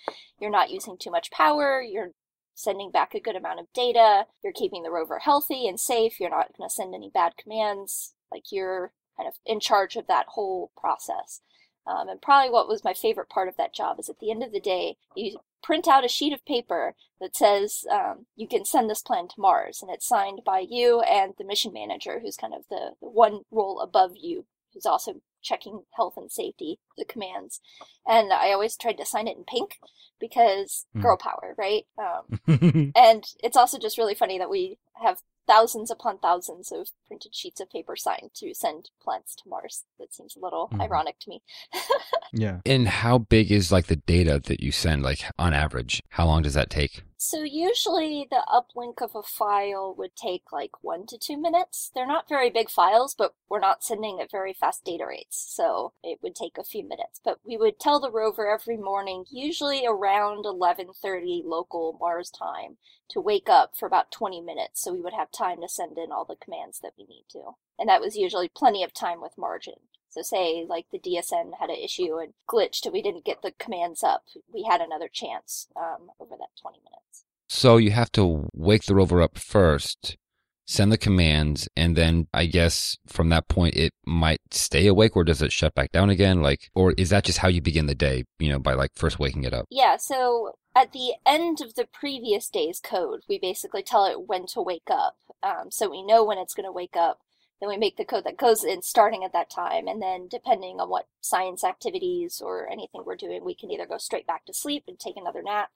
you're 0.41 0.51
not 0.51 0.71
using 0.71 0.97
too 0.99 1.11
much 1.11 1.31
power, 1.31 1.81
you're 1.81 2.11
sending 2.57 2.91
back 2.91 3.15
a 3.15 3.21
good 3.21 3.37
amount 3.37 3.61
of 3.61 3.73
data. 3.73 4.27
You're 4.43 4.53
keeping 4.53 4.83
the 4.83 4.91
rover 4.91 5.21
healthy 5.21 5.69
and 5.69 5.79
safe. 5.79 6.19
You're 6.19 6.31
not 6.31 6.57
going 6.57 6.69
to 6.69 6.75
send 6.75 6.95
any 6.95 7.11
bad 7.13 7.35
commands. 7.37 8.15
Like 8.33 8.51
you're 8.51 8.93
kind 9.17 9.29
of 9.29 9.35
in 9.45 9.61
charge 9.61 9.95
of 9.95 10.09
that 10.09 10.27
whole 10.31 10.73
process. 10.77 11.43
Um, 11.87 12.09
and 12.09 12.21
probably 12.21 12.51
what 12.51 12.67
was 12.67 12.83
my 12.83 12.95
favorite 12.95 13.29
part 13.29 13.47
of 13.47 13.57
that 13.59 13.75
job 13.75 14.01
is 14.01 14.09
at 14.09 14.19
the 14.19 14.31
end 14.31 14.43
of 14.43 14.53
the 14.53 14.61
day, 14.61 14.97
you 15.15 15.39
print 15.63 15.87
out 15.87 16.05
a 16.05 16.09
sheet 16.09 16.33
of 16.33 16.45
paper 16.45 16.95
that 17.21 17.37
says 17.37 17.85
um, 17.91 18.27
you 18.35 18.49
can 18.49 18.65
send 18.65 18.91
this 18.91 19.03
plan 19.03 19.29
to 19.29 19.41
Mars, 19.41 19.83
and 19.83 19.91
it's 19.91 20.07
signed 20.07 20.41
by 20.45 20.65
you 20.69 21.01
and 21.03 21.35
the 21.39 21.45
mission 21.45 21.73
manager, 21.73 22.21
who's 22.21 22.37
kind 22.37 22.55
of 22.55 22.63
the, 22.69 22.95
the 23.01 23.09
one 23.09 23.43
role 23.53 23.81
above 23.81 24.13
you, 24.17 24.47
who's 24.75 24.87
also 24.87 25.21
checking 25.47 25.83
health 25.97 26.15
and 26.17 26.31
safety, 26.31 26.79
the 26.99 27.05
commands. 27.05 27.61
And 28.07 28.33
I 28.33 28.53
always 28.53 28.77
tried 28.77 28.99
to 28.99 29.07
sign 29.07 29.29
it 29.29 29.37
in 29.37 29.45
pink 29.45 29.79
because 30.19 30.87
Mm. 30.97 31.03
girl 31.03 31.17
power, 31.17 31.55
right? 31.57 31.87
Um, 31.99 32.93
and 32.97 33.25
it's 33.43 33.57
also 33.57 33.79
just 33.79 33.99
really 33.99 34.15
funny 34.15 34.39
that 34.39 34.51
we 34.51 34.79
have 35.03 35.19
thousands 35.47 35.91
upon 35.93 36.19
thousands 36.19 36.73
of 36.73 36.89
printed 37.07 37.33
sheets 37.35 37.61
of 37.61 37.71
paper 37.71 37.95
signed 37.95 38.31
to 38.35 38.53
send 38.53 38.91
plants 39.01 39.37
to 39.37 39.49
Mars. 39.49 39.85
That 39.99 40.13
seems 40.13 40.35
a 40.35 40.41
little 40.41 40.69
Mhm. 40.73 40.81
ironic 40.81 41.19
to 41.21 41.29
me. 41.31 41.43
yeah. 42.33 42.61
And 42.67 42.89
how 42.89 43.19
big 43.19 43.53
is 43.53 43.71
like 43.71 43.87
the 43.87 43.97
data 43.97 44.41
that 44.47 44.61
you 44.61 44.73
send? 44.73 45.03
Like 45.05 45.21
on 45.39 45.55
average, 45.55 46.03
how 46.11 46.27
long 46.27 46.43
does 46.43 46.55
that 46.55 46.71
take? 46.71 47.03
So 47.19 47.43
usually 47.43 48.29
the 48.31 48.45
uplink 48.47 49.01
of 49.01 49.15
a 49.15 49.23
file 49.23 49.95
would 49.95 50.15
take 50.15 50.53
like 50.53 50.85
one 50.85 51.07
to 51.07 51.17
two 51.17 51.39
minutes. 51.39 51.91
They're 51.95 52.07
not 52.07 52.29
very 52.29 52.51
big 52.51 52.69
files, 52.69 53.15
but 53.15 53.35
we're 53.49 53.59
not 53.59 53.83
sending 53.83 54.21
at 54.21 54.31
very 54.31 54.53
fast 54.53 54.85
data 54.85 55.07
rates, 55.07 55.37
so 55.37 55.95
it 56.03 56.19
would 56.23 56.35
take 56.35 56.59
a 56.59 56.65
few 56.65 56.85
minutes. 56.87 57.19
But 57.25 57.41
we 57.43 57.57
would 57.57 57.81
tell 57.81 58.01
the 58.01 58.11
rover 58.11 58.51
every 58.51 58.77
morning, 58.77 59.25
usually 59.31 59.87
around 59.87 60.45
11:30 60.45 61.43
local 61.43 61.95
Mars 61.99 62.31
time, 62.31 62.77
to 63.09 63.21
wake 63.21 63.49
up 63.49 63.75
for 63.77 63.87
about 63.87 64.13
20 64.13 64.43
minutes, 64.43 64.83
so 64.83 64.93
we 64.93 65.01
would 65.01 65.15
have 65.15 65.31
time 65.31 65.63
to 65.63 65.69
send 65.69 65.97
in 65.97 66.13
all 66.13 66.27
the 66.27 66.37
commands 66.37 66.81
that 66.81 66.93
we 66.99 67.05
need 67.05 67.25
to. 67.31 67.57
And 67.79 67.89
that 67.89 68.03
was 68.03 68.17
usually 68.17 68.49
plenty 68.49 68.83
of 68.83 68.93
time 68.93 69.23
with 69.23 69.39
margin. 69.39 69.81
So 70.17 70.23
say 70.23 70.65
like 70.67 70.87
the 70.91 70.99
DSN 70.99 71.59
had 71.61 71.69
an 71.69 71.77
issue 71.77 72.17
and 72.17 72.33
glitched 72.49 72.87
and 72.87 72.93
we 72.95 73.03
didn't 73.03 73.27
get 73.27 73.43
the 73.43 73.53
commands 73.59 74.03
up, 74.03 74.25
we 74.53 74.63
had 74.63 74.81
another 74.81 75.09
chance 75.13 75.69
um, 75.77 76.11
over 76.19 76.37
that 76.39 76.49
20 76.63 76.79
minutes. 76.79 77.25
So 77.51 77.77
you 77.77 77.91
have 77.91 78.11
to 78.13 78.49
wake 78.55 78.85
the 78.85 78.95
rover 78.95 79.21
up 79.21 79.37
first, 79.37 80.17
send 80.67 80.91
the 80.91 80.97
commands, 80.97 81.69
and 81.77 81.97
then 81.97 82.29
I 82.33 82.47
guess 82.47 82.97
from 83.07 83.29
that 83.29 83.47
point 83.49 83.77
it 83.77 83.93
might 84.07 84.41
stay 84.53 84.87
awake 84.87 85.17
or 85.17 85.23
does 85.23 85.43
it 85.43 85.53
shut 85.53 85.75
back 85.75 85.93
down 85.93 86.09
again? 86.09 86.41
Like, 86.41 86.71
or 86.75 86.93
is 86.93 87.11
that 87.11 87.25
just 87.25 87.39
how 87.39 87.49
you 87.49 87.61
begin 87.61 87.85
the 87.85 87.95
day, 87.95 88.25
you 88.39 88.49
know, 88.49 88.59
by 88.59 88.73
like 88.73 88.93
first 88.95 89.19
waking 89.19 89.45
it 89.45 89.53
up? 89.53 89.67
Yeah, 89.71 89.99
so 89.99 90.57
at 90.75 90.93
the 90.93 91.13
end 91.27 91.61
of 91.61 91.75
the 91.75 91.87
previous 91.87 92.49
day's 92.49 92.81
code, 92.81 93.21
we 93.29 93.39
basically 93.39 93.83
tell 93.83 94.07
it 94.07 94.27
when 94.27 94.47
to 94.47 94.63
wake 94.63 94.89
up. 94.91 95.17
Um, 95.43 95.71
so 95.71 95.91
we 95.91 96.03
know 96.03 96.25
when 96.25 96.39
it's 96.39 96.55
going 96.55 96.67
to 96.67 96.73
wake 96.73 96.97
up. 96.97 97.21
Then 97.61 97.69
we 97.71 97.77
make 97.77 97.97
the 97.97 98.05
code 98.05 98.25
that 98.25 98.37
goes 98.37 98.65
in 98.65 98.83
starting 98.83 99.25
at 99.25 99.33
that 99.33 99.51
time. 99.51 99.89
And 99.89 100.03
then, 100.03 100.29
depending 100.29 100.81
on 100.81 100.91
what 100.91 101.09
science 101.21 101.65
activities 101.65 102.41
or 102.45 102.71
anything 102.71 103.03
we're 103.05 103.17
doing, 103.17 103.45
we 103.45 103.55
can 103.55 103.71
either 103.71 103.87
go 103.87 103.99
straight 103.99 104.27
back 104.27 104.45
to 104.47 104.55
sleep 104.55 104.85
and 104.87 104.99
take 104.99 105.17
another 105.17 105.43
nap, 105.43 105.71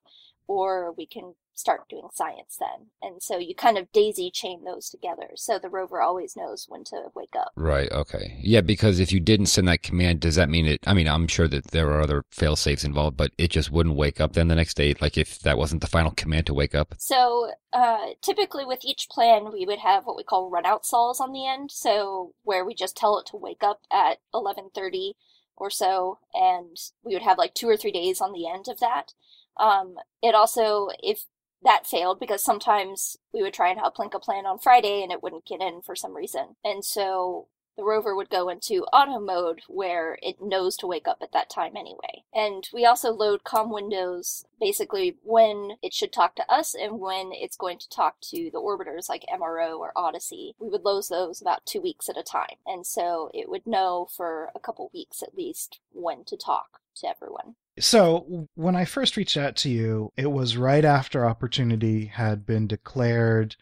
or 0.50 0.92
we 0.98 1.06
can 1.06 1.34
start 1.54 1.88
doing 1.88 2.08
science 2.12 2.56
then. 2.58 2.88
And 3.00 3.22
so 3.22 3.38
you 3.38 3.54
kind 3.54 3.78
of 3.78 3.92
daisy 3.92 4.32
chain 4.32 4.64
those 4.64 4.90
together. 4.90 5.28
So 5.36 5.60
the 5.60 5.68
rover 5.68 6.02
always 6.02 6.36
knows 6.36 6.66
when 6.68 6.82
to 6.84 7.04
wake 7.14 7.36
up. 7.38 7.52
Right. 7.54 7.88
Okay. 7.92 8.36
Yeah. 8.40 8.60
Because 8.60 8.98
if 8.98 9.12
you 9.12 9.20
didn't 9.20 9.46
send 9.46 9.68
that 9.68 9.84
command, 9.84 10.18
does 10.18 10.34
that 10.34 10.48
mean 10.48 10.66
it? 10.66 10.80
I 10.88 10.92
mean, 10.92 11.06
I'm 11.06 11.28
sure 11.28 11.46
that 11.46 11.68
there 11.68 11.92
are 11.92 12.00
other 12.00 12.24
fail 12.32 12.56
safes 12.56 12.82
involved, 12.82 13.16
but 13.16 13.30
it 13.38 13.52
just 13.52 13.70
wouldn't 13.70 13.94
wake 13.94 14.20
up 14.20 14.32
then 14.32 14.48
the 14.48 14.56
next 14.56 14.74
day. 14.74 14.92
Like 15.00 15.16
if 15.16 15.38
that 15.40 15.56
wasn't 15.56 15.82
the 15.82 15.86
final 15.86 16.10
command 16.10 16.46
to 16.46 16.54
wake 16.54 16.74
up. 16.74 16.96
So 16.98 17.52
uh, 17.72 18.08
typically 18.20 18.64
with 18.64 18.80
each 18.84 19.06
plan, 19.08 19.52
we 19.52 19.64
would 19.66 19.78
have 19.78 20.04
what 20.04 20.16
we 20.16 20.24
call 20.24 20.50
runout 20.50 20.84
sols 20.84 21.20
on 21.20 21.30
the 21.30 21.46
end. 21.46 21.70
So 21.70 22.34
where 22.42 22.64
we 22.64 22.74
just 22.74 22.96
tell 22.96 23.20
it 23.20 23.26
to 23.26 23.36
wake 23.36 23.62
up 23.62 23.82
at 23.92 24.18
11:30 24.34 25.12
or 25.56 25.70
so, 25.70 26.18
and 26.34 26.76
we 27.04 27.12
would 27.12 27.22
have 27.22 27.38
like 27.38 27.54
two 27.54 27.68
or 27.68 27.76
three 27.76 27.92
days 27.92 28.20
on 28.20 28.32
the 28.32 28.48
end 28.48 28.66
of 28.66 28.80
that. 28.80 29.12
Um, 29.60 29.96
it 30.22 30.34
also, 30.34 30.88
if 31.02 31.26
that 31.62 31.86
failed, 31.86 32.18
because 32.18 32.42
sometimes 32.42 33.16
we 33.32 33.42
would 33.42 33.54
try 33.54 33.68
and 33.70 33.78
uplink 33.80 34.14
a 34.14 34.18
plan 34.18 34.46
on 34.46 34.58
Friday 34.58 35.02
and 35.02 35.12
it 35.12 35.22
wouldn't 35.22 35.46
get 35.46 35.60
in 35.60 35.82
for 35.82 35.94
some 35.94 36.16
reason, 36.16 36.56
and 36.64 36.84
so 36.84 37.48
the 37.80 37.84
rover 37.84 38.14
would 38.14 38.28
go 38.28 38.50
into 38.50 38.84
auto 38.92 39.18
mode 39.18 39.62
where 39.66 40.18
it 40.22 40.36
knows 40.38 40.76
to 40.76 40.86
wake 40.86 41.08
up 41.08 41.18
at 41.22 41.32
that 41.32 41.48
time 41.48 41.76
anyway. 41.78 42.24
And 42.34 42.68
we 42.74 42.84
also 42.84 43.10
load 43.10 43.42
com 43.42 43.70
windows 43.72 44.44
basically 44.60 45.16
when 45.22 45.76
it 45.82 45.94
should 45.94 46.12
talk 46.12 46.36
to 46.36 46.52
us 46.52 46.74
and 46.74 47.00
when 47.00 47.30
it's 47.32 47.56
going 47.56 47.78
to 47.78 47.88
talk 47.88 48.20
to 48.22 48.50
the 48.52 48.60
orbiters 48.60 49.08
like 49.08 49.24
MRO 49.32 49.78
or 49.78 49.92
Odyssey. 49.96 50.54
We 50.58 50.68
would 50.68 50.84
load 50.84 51.04
those 51.08 51.40
about 51.40 51.64
two 51.64 51.80
weeks 51.80 52.10
at 52.10 52.18
a 52.18 52.22
time. 52.22 52.56
And 52.66 52.86
so 52.86 53.30
it 53.32 53.48
would 53.48 53.66
know 53.66 54.08
for 54.14 54.50
a 54.54 54.60
couple 54.60 54.90
weeks 54.92 55.22
at 55.22 55.34
least 55.34 55.80
when 55.92 56.24
to 56.24 56.36
talk 56.36 56.80
to 56.96 57.08
everyone. 57.08 57.54
So 57.80 58.48
when 58.54 58.76
I 58.76 58.84
first 58.84 59.16
reached 59.16 59.36
out 59.36 59.56
to 59.56 59.68
you, 59.68 60.12
it 60.16 60.30
was 60.30 60.56
right 60.56 60.84
after 60.84 61.26
Opportunity 61.26 62.06
had 62.06 62.46
been 62.46 62.66
declared, 62.66 63.56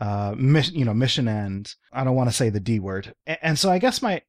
uh, 0.00 0.34
you 0.36 0.84
know, 0.84 0.94
mission 0.94 1.28
end. 1.28 1.74
I 1.92 2.04
don't 2.04 2.16
want 2.16 2.28
to 2.30 2.36
say 2.36 2.50
the 2.50 2.60
D 2.60 2.78
word, 2.80 3.14
and 3.26 3.58
so 3.58 3.70
I 3.70 3.78
guess 3.78 4.02
my 4.02 4.22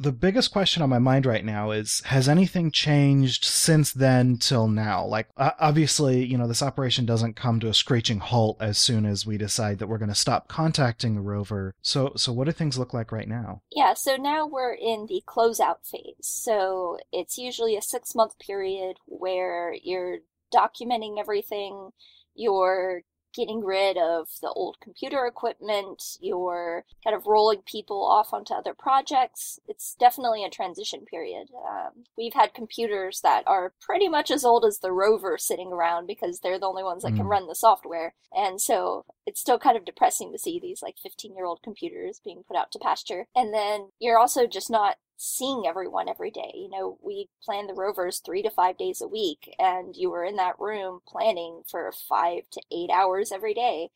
the 0.00 0.12
biggest 0.12 0.50
question 0.50 0.82
on 0.82 0.88
my 0.88 0.98
mind 0.98 1.26
right 1.26 1.44
now 1.44 1.72
is: 1.72 2.00
Has 2.06 2.28
anything 2.28 2.70
changed 2.70 3.44
since 3.44 3.92
then 3.92 4.38
till 4.38 4.66
now? 4.66 5.04
Like, 5.04 5.28
uh, 5.36 5.50
obviously, 5.60 6.24
you 6.24 6.38
know, 6.38 6.48
this 6.48 6.62
operation 6.62 7.04
doesn't 7.04 7.36
come 7.36 7.60
to 7.60 7.68
a 7.68 7.74
screeching 7.74 8.18
halt 8.18 8.56
as 8.60 8.78
soon 8.78 9.04
as 9.04 9.26
we 9.26 9.36
decide 9.36 9.78
that 9.78 9.88
we're 9.88 9.98
going 9.98 10.08
to 10.08 10.14
stop 10.14 10.48
contacting 10.48 11.14
the 11.14 11.20
rover. 11.20 11.74
So, 11.82 12.14
so 12.16 12.32
what 12.32 12.46
do 12.46 12.52
things 12.52 12.78
look 12.78 12.94
like 12.94 13.12
right 13.12 13.28
now? 13.28 13.60
Yeah, 13.70 13.92
so 13.92 14.16
now 14.16 14.46
we're 14.46 14.72
in 14.72 15.06
the 15.06 15.22
closeout 15.26 15.86
phase. 15.86 16.14
So 16.20 16.98
it's 17.12 17.36
usually 17.36 17.76
a 17.76 17.82
six 17.82 18.14
month 18.14 18.38
period 18.38 18.96
where 19.06 19.74
you're 19.82 20.20
documenting 20.52 21.18
everything, 21.18 21.90
you're 22.34 23.02
getting 23.34 23.64
rid 23.64 23.96
of 23.96 24.28
the 24.42 24.48
old 24.50 24.76
computer 24.82 25.26
equipment, 25.26 26.02
you're 26.20 26.84
kind 27.04 27.14
of 27.16 27.26
rolling 27.26 27.62
people 27.62 28.04
off 28.04 28.32
onto 28.32 28.54
other 28.54 28.74
projects. 28.74 29.58
It's 29.68 29.94
definitely 29.98 30.44
a 30.44 30.50
transition 30.50 31.04
period. 31.04 31.48
Um, 31.54 32.04
we've 32.16 32.34
had 32.34 32.54
computers 32.54 33.20
that 33.22 33.44
are 33.46 33.72
pretty 33.80 34.08
much 34.08 34.30
as 34.30 34.44
old 34.44 34.64
as 34.64 34.78
the 34.78 34.92
rover 34.92 35.38
sitting 35.38 35.72
around 35.72 36.06
because 36.06 36.40
they're 36.40 36.58
the 36.58 36.66
only 36.66 36.82
ones 36.82 37.02
that 37.02 37.14
can 37.14 37.26
Mm. 37.26 37.30
run 37.30 37.46
the 37.46 37.54
software. 37.54 38.14
And 38.32 38.60
so 38.60 39.04
it's 39.26 39.40
still 39.40 39.58
kind 39.58 39.76
of 39.76 39.84
depressing 39.84 40.32
to 40.32 40.38
see 40.38 40.58
these 40.60 40.82
like 40.82 40.98
15 40.98 41.34
year 41.34 41.44
old 41.44 41.62
computers 41.62 42.20
being 42.24 42.42
put 42.46 42.56
out 42.56 42.70
to 42.72 42.78
pasture. 42.78 43.26
And 43.34 43.52
then 43.54 43.90
you're 43.98 44.18
also 44.18 44.46
just 44.46 44.70
not 44.70 44.96
seeing 45.22 45.64
everyone 45.66 46.08
every 46.08 46.30
day. 46.30 46.50
You 46.54 46.70
know, 46.70 46.98
we 47.02 47.28
plan 47.44 47.66
the 47.66 47.74
rovers 47.74 48.20
three 48.24 48.42
to 48.42 48.50
five 48.50 48.78
days 48.78 49.02
a 49.02 49.08
week, 49.08 49.54
and 49.58 49.94
you 49.94 50.10
were 50.10 50.24
in 50.24 50.36
that 50.36 50.58
room 50.58 51.00
planning 51.06 51.60
for 51.70 51.92
five 51.92 52.44
to 52.52 52.62
eight 52.72 52.88
hours 52.90 53.30
every 53.30 53.52
day. 53.52 53.90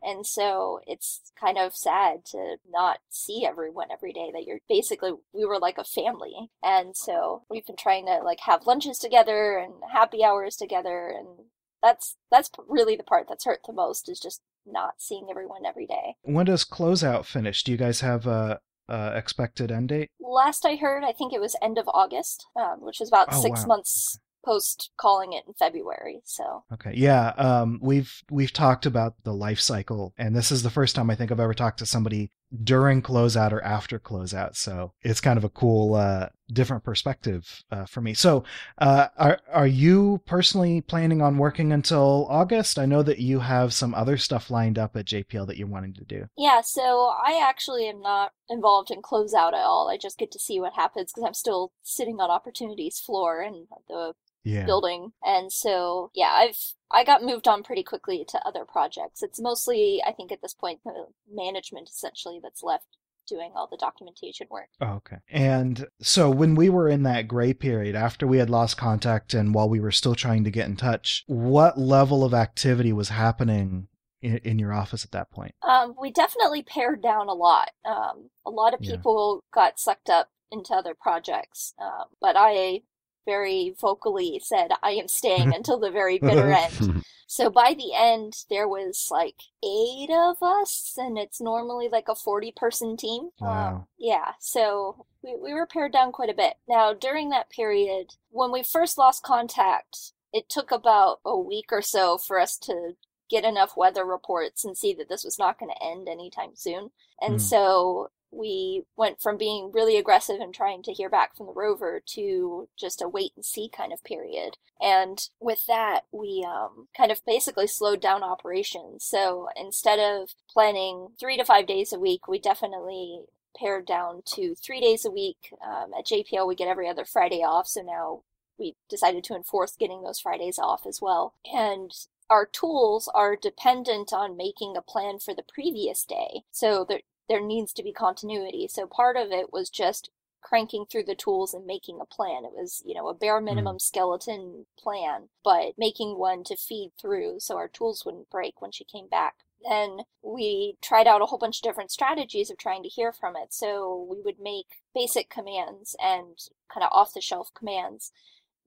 And 0.00 0.24
so 0.24 0.78
it's 0.86 1.32
kind 1.38 1.58
of 1.58 1.74
sad 1.74 2.24
to 2.26 2.58
not 2.70 2.98
see 3.08 3.44
everyone 3.44 3.88
every 3.92 4.12
day 4.12 4.30
that 4.32 4.44
you're 4.46 4.60
basically 4.68 5.14
we 5.32 5.44
were 5.44 5.58
like 5.58 5.78
a 5.78 5.84
family. 5.84 6.50
And 6.62 6.96
so 6.96 7.42
we've 7.50 7.66
been 7.66 7.74
trying 7.74 8.06
to 8.06 8.20
like 8.22 8.38
have 8.46 8.68
lunches 8.68 9.00
together 9.00 9.58
and 9.58 9.72
happy 9.92 10.22
hours 10.22 10.54
together 10.54 11.12
and 11.18 11.46
that's 11.82 12.16
that's 12.30 12.50
really 12.68 12.94
the 12.94 13.02
part 13.02 13.26
that's 13.28 13.44
hurt 13.44 13.60
the 13.66 13.72
most 13.72 14.08
is 14.08 14.20
just 14.20 14.40
not 14.64 14.94
seeing 14.98 15.26
everyone 15.30 15.66
every 15.66 15.86
day. 15.86 16.14
When 16.22 16.46
does 16.46 16.64
closeout 16.64 17.24
finish? 17.24 17.64
Do 17.64 17.72
you 17.72 17.78
guys 17.78 18.00
have 18.00 18.26
a, 18.26 18.60
a 18.88 19.16
expected 19.16 19.70
end 19.70 19.88
date? 19.90 20.10
Last 20.20 20.64
I 20.66 20.76
heard, 20.76 21.04
I 21.04 21.12
think 21.12 21.32
it 21.32 21.40
was 21.40 21.56
end 21.62 21.78
of 21.78 21.88
August, 21.88 22.46
um, 22.56 22.78
which 22.80 23.00
is 23.00 23.08
about 23.08 23.28
Oh, 23.32 23.40
six 23.40 23.60
wow. 23.60 23.66
months 23.66 24.18
post 24.44 24.90
calling 24.96 25.32
it 25.32 25.44
in 25.46 25.52
February. 25.54 26.20
So 26.24 26.64
Okay. 26.72 26.92
Yeah. 26.94 27.28
Um, 27.36 27.78
we've 27.82 28.22
we've 28.30 28.52
talked 28.52 28.86
about 28.86 29.14
the 29.24 29.34
life 29.34 29.60
cycle, 29.60 30.14
and 30.16 30.34
this 30.34 30.50
is 30.52 30.62
the 30.62 30.70
first 30.70 30.94
time 30.94 31.10
I 31.10 31.14
think 31.16 31.30
I've 31.30 31.40
ever 31.40 31.54
talked 31.54 31.80
to 31.80 31.86
somebody 31.86 32.30
during 32.64 33.02
closeout 33.02 33.52
or 33.52 33.62
after 33.62 33.98
closeout. 33.98 34.56
So 34.56 34.92
it's 35.02 35.20
kind 35.20 35.36
of 35.36 35.44
a 35.44 35.48
cool, 35.48 35.94
uh, 35.94 36.28
different 36.52 36.82
perspective 36.82 37.62
uh, 37.70 37.84
for 37.84 38.00
me. 38.00 38.14
So, 38.14 38.44
uh, 38.78 39.08
are 39.16 39.38
are 39.52 39.66
you 39.66 40.22
personally 40.26 40.80
planning 40.80 41.20
on 41.20 41.38
working 41.38 41.72
until 41.72 42.26
August? 42.30 42.78
I 42.78 42.86
know 42.86 43.02
that 43.02 43.18
you 43.18 43.40
have 43.40 43.72
some 43.72 43.94
other 43.94 44.16
stuff 44.16 44.50
lined 44.50 44.78
up 44.78 44.96
at 44.96 45.06
JPL 45.06 45.46
that 45.46 45.56
you're 45.56 45.68
wanting 45.68 45.94
to 45.94 46.04
do. 46.04 46.26
yeah, 46.36 46.60
so 46.62 47.12
I 47.24 47.40
actually 47.42 47.88
am 47.88 48.00
not 48.00 48.32
involved 48.48 48.90
in 48.90 49.02
closeout 49.02 49.52
at 49.52 49.64
all. 49.64 49.90
I 49.92 49.98
just 49.98 50.18
get 50.18 50.30
to 50.32 50.38
see 50.38 50.58
what 50.60 50.72
happens 50.74 51.12
because 51.12 51.26
I'm 51.26 51.34
still 51.34 51.72
sitting 51.82 52.20
on 52.20 52.30
Opportunity's 52.30 52.98
floor 52.98 53.42
and 53.42 53.66
the 53.88 54.14
Yeah. 54.44 54.64
building. 54.64 55.12
And 55.22 55.52
so, 55.52 56.10
yeah, 56.14 56.30
I've 56.32 56.56
I 56.90 57.04
got 57.04 57.22
moved 57.22 57.46
on 57.46 57.62
pretty 57.62 57.82
quickly 57.82 58.24
to 58.28 58.40
other 58.46 58.64
projects. 58.64 59.22
It's 59.22 59.40
mostly, 59.40 60.02
I 60.06 60.12
think, 60.12 60.32
at 60.32 60.40
this 60.42 60.54
point, 60.54 60.80
the 60.84 61.06
management 61.30 61.88
essentially 61.88 62.40
that's 62.42 62.62
left 62.62 62.86
doing 63.28 63.52
all 63.54 63.68
the 63.70 63.76
documentation 63.76 64.46
work. 64.50 64.68
Oh, 64.80 64.94
okay. 64.94 65.18
And 65.28 65.86
so 66.00 66.30
when 66.30 66.54
we 66.54 66.70
were 66.70 66.88
in 66.88 67.02
that 67.02 67.28
gray 67.28 67.52
period, 67.52 67.94
after 67.94 68.26
we 68.26 68.38
had 68.38 68.48
lost 68.48 68.78
contact 68.78 69.34
and 69.34 69.52
while 69.54 69.68
we 69.68 69.80
were 69.80 69.90
still 69.90 70.14
trying 70.14 70.44
to 70.44 70.50
get 70.50 70.66
in 70.66 70.76
touch, 70.76 71.24
what 71.26 71.78
level 71.78 72.24
of 72.24 72.32
activity 72.32 72.90
was 72.94 73.10
happening 73.10 73.88
in, 74.22 74.38
in 74.38 74.58
your 74.58 74.72
office 74.72 75.04
at 75.04 75.10
that 75.10 75.30
point? 75.30 75.54
Um, 75.60 75.94
we 76.00 76.10
definitely 76.10 76.62
pared 76.62 77.02
down 77.02 77.28
a 77.28 77.34
lot. 77.34 77.70
Um, 77.84 78.30
a 78.46 78.50
lot 78.50 78.72
of 78.72 78.80
Yeah. 78.82 78.92
people 78.96 79.44
got 79.52 79.78
sucked 79.78 80.08
up 80.08 80.30
into 80.50 80.72
other 80.72 80.94
projects, 80.94 81.74
um, 81.78 82.06
but 82.22 82.34
I 82.34 82.80
very 83.28 83.74
vocally 83.80 84.40
said 84.42 84.70
I 84.82 84.92
am 84.92 85.08
staying 85.08 85.54
until 85.54 85.78
the 85.78 85.90
very 85.90 86.18
bitter 86.18 86.50
end. 86.52 86.88
So 87.26 87.50
by 87.50 87.74
the 87.74 87.92
end, 87.94 88.32
there 88.48 88.66
was 88.68 89.08
like 89.10 89.36
eight 89.62 90.08
of 90.10 90.42
us, 90.42 90.94
and 90.96 91.18
it's 91.18 91.40
normally 91.40 91.88
like 91.88 92.08
a 92.08 92.14
40 92.14 92.52
person 92.52 92.96
team. 92.96 93.30
Um, 93.46 93.74
Wow. 93.74 93.88
yeah, 93.98 94.32
so 94.40 95.06
we, 95.22 95.36
we 95.36 95.52
were 95.54 95.66
pared 95.66 95.92
down 95.92 96.12
quite 96.12 96.30
a 96.30 96.34
bit. 96.34 96.54
Now, 96.68 96.92
during 96.94 97.28
that 97.30 97.50
period, 97.50 98.14
when 98.30 98.50
we 98.52 98.62
first 98.62 98.96
lost 98.98 99.22
contact, 99.22 100.12
it 100.32 100.48
took 100.48 100.70
about 100.70 101.20
a 101.24 101.36
week 101.38 101.66
or 101.72 101.82
so 101.82 102.18
for 102.18 102.38
us 102.38 102.56
to 102.60 102.92
get 103.30 103.44
enough 103.44 103.76
weather 103.76 104.04
reports 104.04 104.64
and 104.64 104.76
see 104.76 104.94
that 104.94 105.08
this 105.08 105.24
was 105.24 105.38
not 105.38 105.58
going 105.58 105.70
to 105.70 105.84
end 105.86 106.08
anytime 106.08 106.52
soon. 106.54 106.90
And 107.20 107.40
Hmm. 107.40 107.48
so 107.50 108.10
we 108.30 108.82
went 108.96 109.20
from 109.20 109.36
being 109.36 109.70
really 109.72 109.96
aggressive 109.96 110.40
and 110.40 110.54
trying 110.54 110.82
to 110.82 110.92
hear 110.92 111.08
back 111.08 111.36
from 111.36 111.46
the 111.46 111.52
rover 111.52 112.00
to 112.14 112.68
just 112.78 113.02
a 113.02 113.08
wait 113.08 113.32
and 113.36 113.44
see 113.44 113.68
kind 113.68 113.92
of 113.92 114.04
period. 114.04 114.56
And 114.80 115.28
with 115.40 115.66
that, 115.66 116.02
we 116.12 116.46
um, 116.48 116.88
kind 116.96 117.10
of 117.10 117.24
basically 117.26 117.66
slowed 117.66 118.00
down 118.00 118.22
operations. 118.22 119.04
So 119.04 119.48
instead 119.56 119.98
of 119.98 120.30
planning 120.50 121.08
three 121.18 121.36
to 121.36 121.44
five 121.44 121.66
days 121.66 121.92
a 121.92 121.98
week, 121.98 122.28
we 122.28 122.38
definitely 122.38 123.22
pared 123.58 123.86
down 123.86 124.22
to 124.24 124.54
three 124.54 124.80
days 124.80 125.04
a 125.04 125.10
week. 125.10 125.52
Um, 125.64 125.92
at 125.98 126.06
JPL, 126.06 126.46
we 126.46 126.54
get 126.54 126.68
every 126.68 126.88
other 126.88 127.04
Friday 127.04 127.42
off. 127.42 127.66
So 127.66 127.82
now 127.82 128.22
we 128.58 128.76
decided 128.88 129.24
to 129.24 129.34
enforce 129.34 129.76
getting 129.76 130.02
those 130.02 130.20
Fridays 130.20 130.58
off 130.58 130.86
as 130.86 131.00
well. 131.00 131.34
And 131.52 131.92
our 132.30 132.46
tools 132.46 133.08
are 133.14 133.36
dependent 133.36 134.12
on 134.12 134.36
making 134.36 134.76
a 134.76 134.82
plan 134.82 135.18
for 135.18 135.34
the 135.34 135.42
previous 135.42 136.04
day. 136.04 136.42
So 136.50 136.84
there 137.28 137.44
needs 137.44 137.72
to 137.74 137.82
be 137.82 137.92
continuity. 137.92 138.68
So 138.68 138.86
part 138.86 139.16
of 139.16 139.30
it 139.30 139.52
was 139.52 139.70
just 139.70 140.10
cranking 140.42 140.86
through 140.86 141.04
the 141.04 141.14
tools 141.14 141.52
and 141.52 141.66
making 141.66 141.98
a 142.00 142.06
plan. 142.06 142.44
It 142.44 142.52
was, 142.52 142.82
you 142.84 142.94
know, 142.94 143.08
a 143.08 143.14
bare 143.14 143.38
hmm. 143.38 143.46
minimum 143.46 143.78
skeleton 143.78 144.66
plan, 144.78 145.28
but 145.44 145.72
making 145.76 146.18
one 146.18 146.44
to 146.44 146.56
feed 146.56 146.92
through 147.00 147.40
so 147.40 147.56
our 147.56 147.68
tools 147.68 148.04
wouldn't 148.04 148.30
break 148.30 148.60
when 148.60 148.72
she 148.72 148.84
came 148.84 149.08
back. 149.08 149.34
Then 149.68 149.98
we 150.22 150.76
tried 150.80 151.08
out 151.08 151.20
a 151.20 151.26
whole 151.26 151.38
bunch 151.38 151.58
of 151.58 151.62
different 151.62 151.90
strategies 151.90 152.48
of 152.50 152.58
trying 152.58 152.82
to 152.84 152.88
hear 152.88 153.12
from 153.12 153.34
it. 153.36 153.52
So 153.52 154.06
we 154.08 154.20
would 154.22 154.38
make 154.40 154.82
basic 154.94 155.28
commands 155.28 155.96
and 156.00 156.38
kind 156.72 156.84
of 156.84 156.90
off 156.92 157.12
the 157.12 157.20
shelf 157.20 157.50
commands 157.54 158.12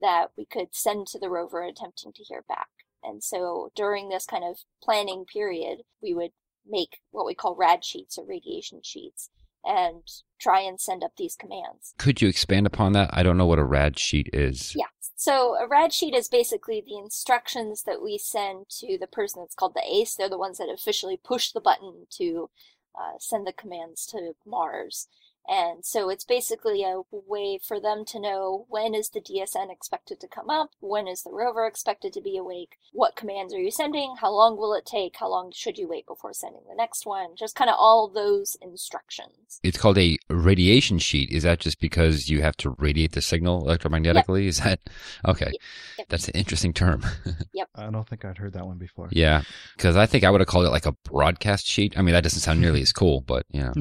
that 0.01 0.31
we 0.37 0.45
could 0.45 0.69
send 0.71 1.07
to 1.07 1.19
the 1.19 1.29
rover 1.29 1.63
attempting 1.63 2.11
to 2.13 2.23
hear 2.23 2.43
back. 2.47 2.67
And 3.03 3.23
so 3.23 3.71
during 3.73 4.09
this 4.09 4.25
kind 4.25 4.43
of 4.43 4.59
planning 4.83 5.25
period, 5.25 5.79
we 6.01 6.13
would 6.13 6.31
make 6.71 6.99
what 7.11 7.25
we 7.25 7.35
call 7.35 7.55
rad 7.55 7.83
sheets 7.83 8.17
or 8.17 8.25
radiation 8.25 8.81
sheets 8.83 9.29
and 9.63 10.01
try 10.39 10.61
and 10.61 10.79
send 10.79 11.03
up 11.03 11.11
these 11.17 11.35
commands. 11.35 11.93
Could 11.97 12.21
you 12.21 12.27
expand 12.27 12.65
upon 12.65 12.93
that? 12.93 13.09
I 13.13 13.21
don't 13.21 13.37
know 13.37 13.45
what 13.45 13.59
a 13.59 13.63
rad 13.63 13.99
sheet 13.99 14.29
is. 14.33 14.73
Yeah. 14.75 14.85
So 15.15 15.55
a 15.55 15.67
rad 15.67 15.93
sheet 15.93 16.15
is 16.15 16.27
basically 16.27 16.81
the 16.81 16.97
instructions 16.97 17.83
that 17.83 18.01
we 18.01 18.17
send 18.17 18.69
to 18.79 18.97
the 18.97 19.05
person 19.05 19.41
that's 19.41 19.53
called 19.53 19.75
the 19.75 19.83
ace. 19.87 20.15
They're 20.15 20.27
the 20.27 20.37
ones 20.37 20.57
that 20.57 20.67
officially 20.73 21.19
push 21.23 21.51
the 21.51 21.61
button 21.61 22.07
to 22.17 22.49
uh, 22.95 23.19
send 23.19 23.45
the 23.45 23.53
commands 23.53 24.07
to 24.07 24.33
Mars. 24.47 25.07
And 25.47 25.83
so 25.85 26.09
it's 26.09 26.23
basically 26.23 26.83
a 26.83 27.01
way 27.11 27.59
for 27.61 27.79
them 27.79 28.05
to 28.05 28.19
know 28.19 28.65
when 28.69 28.93
is 28.93 29.09
the 29.09 29.19
DSN 29.19 29.71
expected 29.71 30.19
to 30.21 30.27
come 30.27 30.49
up, 30.49 30.71
when 30.79 31.07
is 31.07 31.23
the 31.23 31.31
rover 31.31 31.65
expected 31.65 32.13
to 32.13 32.21
be 32.21 32.37
awake, 32.37 32.77
what 32.93 33.15
commands 33.15 33.53
are 33.53 33.59
you 33.59 33.71
sending, 33.71 34.15
how 34.21 34.31
long 34.31 34.57
will 34.57 34.73
it 34.73 34.85
take, 34.85 35.15
how 35.17 35.29
long 35.29 35.51
should 35.53 35.77
you 35.77 35.87
wait 35.87 36.05
before 36.05 36.33
sending 36.33 36.61
the 36.69 36.75
next 36.75 37.05
one, 37.05 37.35
just 37.35 37.55
kind 37.55 37.69
of 37.69 37.75
all 37.79 38.07
those 38.07 38.55
instructions. 38.61 39.59
It's 39.63 39.77
called 39.77 39.97
a 39.97 40.17
radiation 40.29 40.99
sheet. 40.99 41.31
Is 41.31 41.43
that 41.43 41.59
just 41.59 41.79
because 41.79 42.29
you 42.29 42.41
have 42.41 42.55
to 42.57 42.71
radiate 42.77 43.13
the 43.13 43.21
signal 43.21 43.65
electromagnetically? 43.65 44.45
Is 44.45 44.59
that 44.59 44.79
okay? 45.27 45.51
Yep. 45.97 46.07
That's 46.09 46.27
an 46.27 46.35
interesting 46.35 46.73
term. 46.73 47.03
Yep. 47.53 47.69
I 47.75 47.89
don't 47.89 48.07
think 48.07 48.23
I'd 48.23 48.37
heard 48.37 48.53
that 48.53 48.65
one 48.65 48.77
before. 48.77 49.09
yeah, 49.11 49.41
because 49.75 49.95
I 49.97 50.05
think 50.05 50.23
I 50.23 50.29
would 50.29 50.39
have 50.41 50.47
called 50.47 50.65
it 50.65 50.69
like 50.69 50.85
a 50.85 50.93
broadcast 51.03 51.65
sheet. 51.67 51.97
I 51.97 52.01
mean, 52.01 52.13
that 52.13 52.23
doesn't 52.23 52.39
sound 52.39 52.61
nearly 52.61 52.81
as 52.81 52.93
cool, 52.93 53.21
but 53.21 53.45
yeah. 53.51 53.73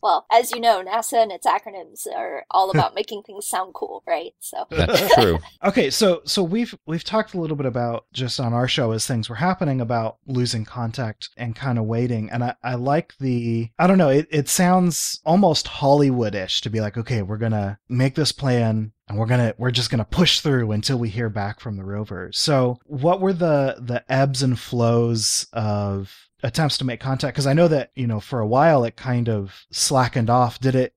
Well, 0.00 0.26
as 0.30 0.49
you 0.52 0.60
know, 0.60 0.82
NASA 0.84 1.22
and 1.22 1.32
its 1.32 1.46
acronyms 1.46 2.06
are 2.14 2.44
all 2.50 2.70
about 2.70 2.94
making 2.94 3.22
things 3.22 3.46
sound 3.46 3.74
cool, 3.74 4.02
right? 4.06 4.32
So 4.40 4.66
That's 4.70 5.14
true. 5.14 5.38
Okay, 5.62 5.90
so 5.90 6.22
so 6.24 6.42
we've 6.42 6.74
we've 6.86 7.04
talked 7.04 7.34
a 7.34 7.40
little 7.40 7.56
bit 7.56 7.66
about 7.66 8.06
just 8.12 8.40
on 8.40 8.54
our 8.54 8.66
show 8.66 8.92
as 8.92 9.06
things 9.06 9.28
were 9.28 9.36
happening 9.36 9.80
about 9.80 10.16
losing 10.26 10.64
contact 10.64 11.28
and 11.36 11.54
kind 11.54 11.78
of 11.78 11.84
waiting, 11.84 12.30
and 12.30 12.42
I, 12.42 12.54
I 12.62 12.74
like 12.76 13.14
the 13.18 13.68
I 13.78 13.86
don't 13.86 13.98
know 13.98 14.08
it 14.08 14.26
it 14.30 14.48
sounds 14.48 15.20
almost 15.24 15.66
Hollywoodish 15.66 16.60
to 16.62 16.70
be 16.70 16.80
like 16.80 16.96
okay 16.96 17.22
we're 17.22 17.36
gonna 17.36 17.78
make 17.88 18.14
this 18.14 18.32
plan 18.32 18.92
and 19.08 19.18
we're 19.18 19.26
gonna 19.26 19.54
we're 19.58 19.70
just 19.70 19.90
gonna 19.90 20.04
push 20.04 20.40
through 20.40 20.72
until 20.72 20.98
we 20.98 21.08
hear 21.08 21.28
back 21.28 21.60
from 21.60 21.76
the 21.76 21.84
rover. 21.84 22.30
So 22.32 22.78
what 22.84 23.20
were 23.20 23.32
the 23.32 23.76
the 23.78 24.04
ebbs 24.08 24.42
and 24.42 24.58
flows 24.58 25.46
of 25.52 26.29
attempts 26.42 26.78
to 26.78 26.84
make 26.84 27.00
contact? 27.00 27.34
Because 27.34 27.46
I 27.46 27.52
know 27.52 27.68
that 27.68 27.90
you 27.94 28.06
know 28.06 28.20
for 28.20 28.40
a 28.40 28.46
while 28.46 28.84
it 28.84 28.96
kind 28.96 29.28
of 29.28 29.66
slackened 29.70 30.30
off. 30.30 30.60
Did 30.60 30.74
it? 30.74 30.94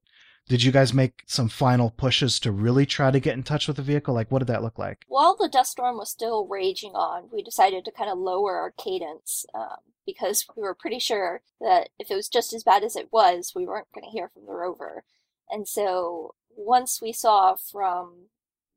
Did 0.49 0.61
you 0.61 0.73
guys 0.73 0.93
make 0.93 1.23
some 1.25 1.47
final 1.47 1.89
pushes 1.89 2.37
to 2.41 2.51
really 2.51 2.85
try 2.85 3.11
to 3.11 3.19
get 3.21 3.35
in 3.35 3.43
touch 3.43 3.65
with 3.65 3.77
the 3.77 3.81
vehicle? 3.81 4.13
Like, 4.13 4.29
what 4.29 4.39
did 4.39 4.49
that 4.49 4.61
look 4.61 4.77
like? 4.77 5.05
while 5.07 5.37
the 5.37 5.47
dust 5.47 5.71
storm 5.71 5.97
was 5.97 6.09
still 6.09 6.45
raging 6.47 6.91
on, 6.95 7.29
we 7.31 7.41
decided 7.41 7.85
to 7.85 7.91
kind 7.91 8.09
of 8.09 8.17
lower 8.17 8.57
our 8.57 8.71
cadence 8.71 9.45
um, 9.53 9.77
because 10.05 10.45
we 10.57 10.63
were 10.63 10.75
pretty 10.75 10.99
sure 10.99 11.41
that 11.61 11.89
if 11.97 12.11
it 12.11 12.15
was 12.15 12.27
just 12.27 12.53
as 12.53 12.63
bad 12.63 12.83
as 12.83 12.97
it 12.97 13.07
was, 13.11 13.53
we 13.55 13.65
weren't 13.65 13.87
going 13.93 14.03
to 14.03 14.11
hear 14.11 14.29
from 14.33 14.45
the 14.45 14.51
rover. 14.51 15.05
And 15.49 15.65
so 15.67 16.35
once 16.55 17.01
we 17.01 17.13
saw 17.13 17.55
from 17.55 18.27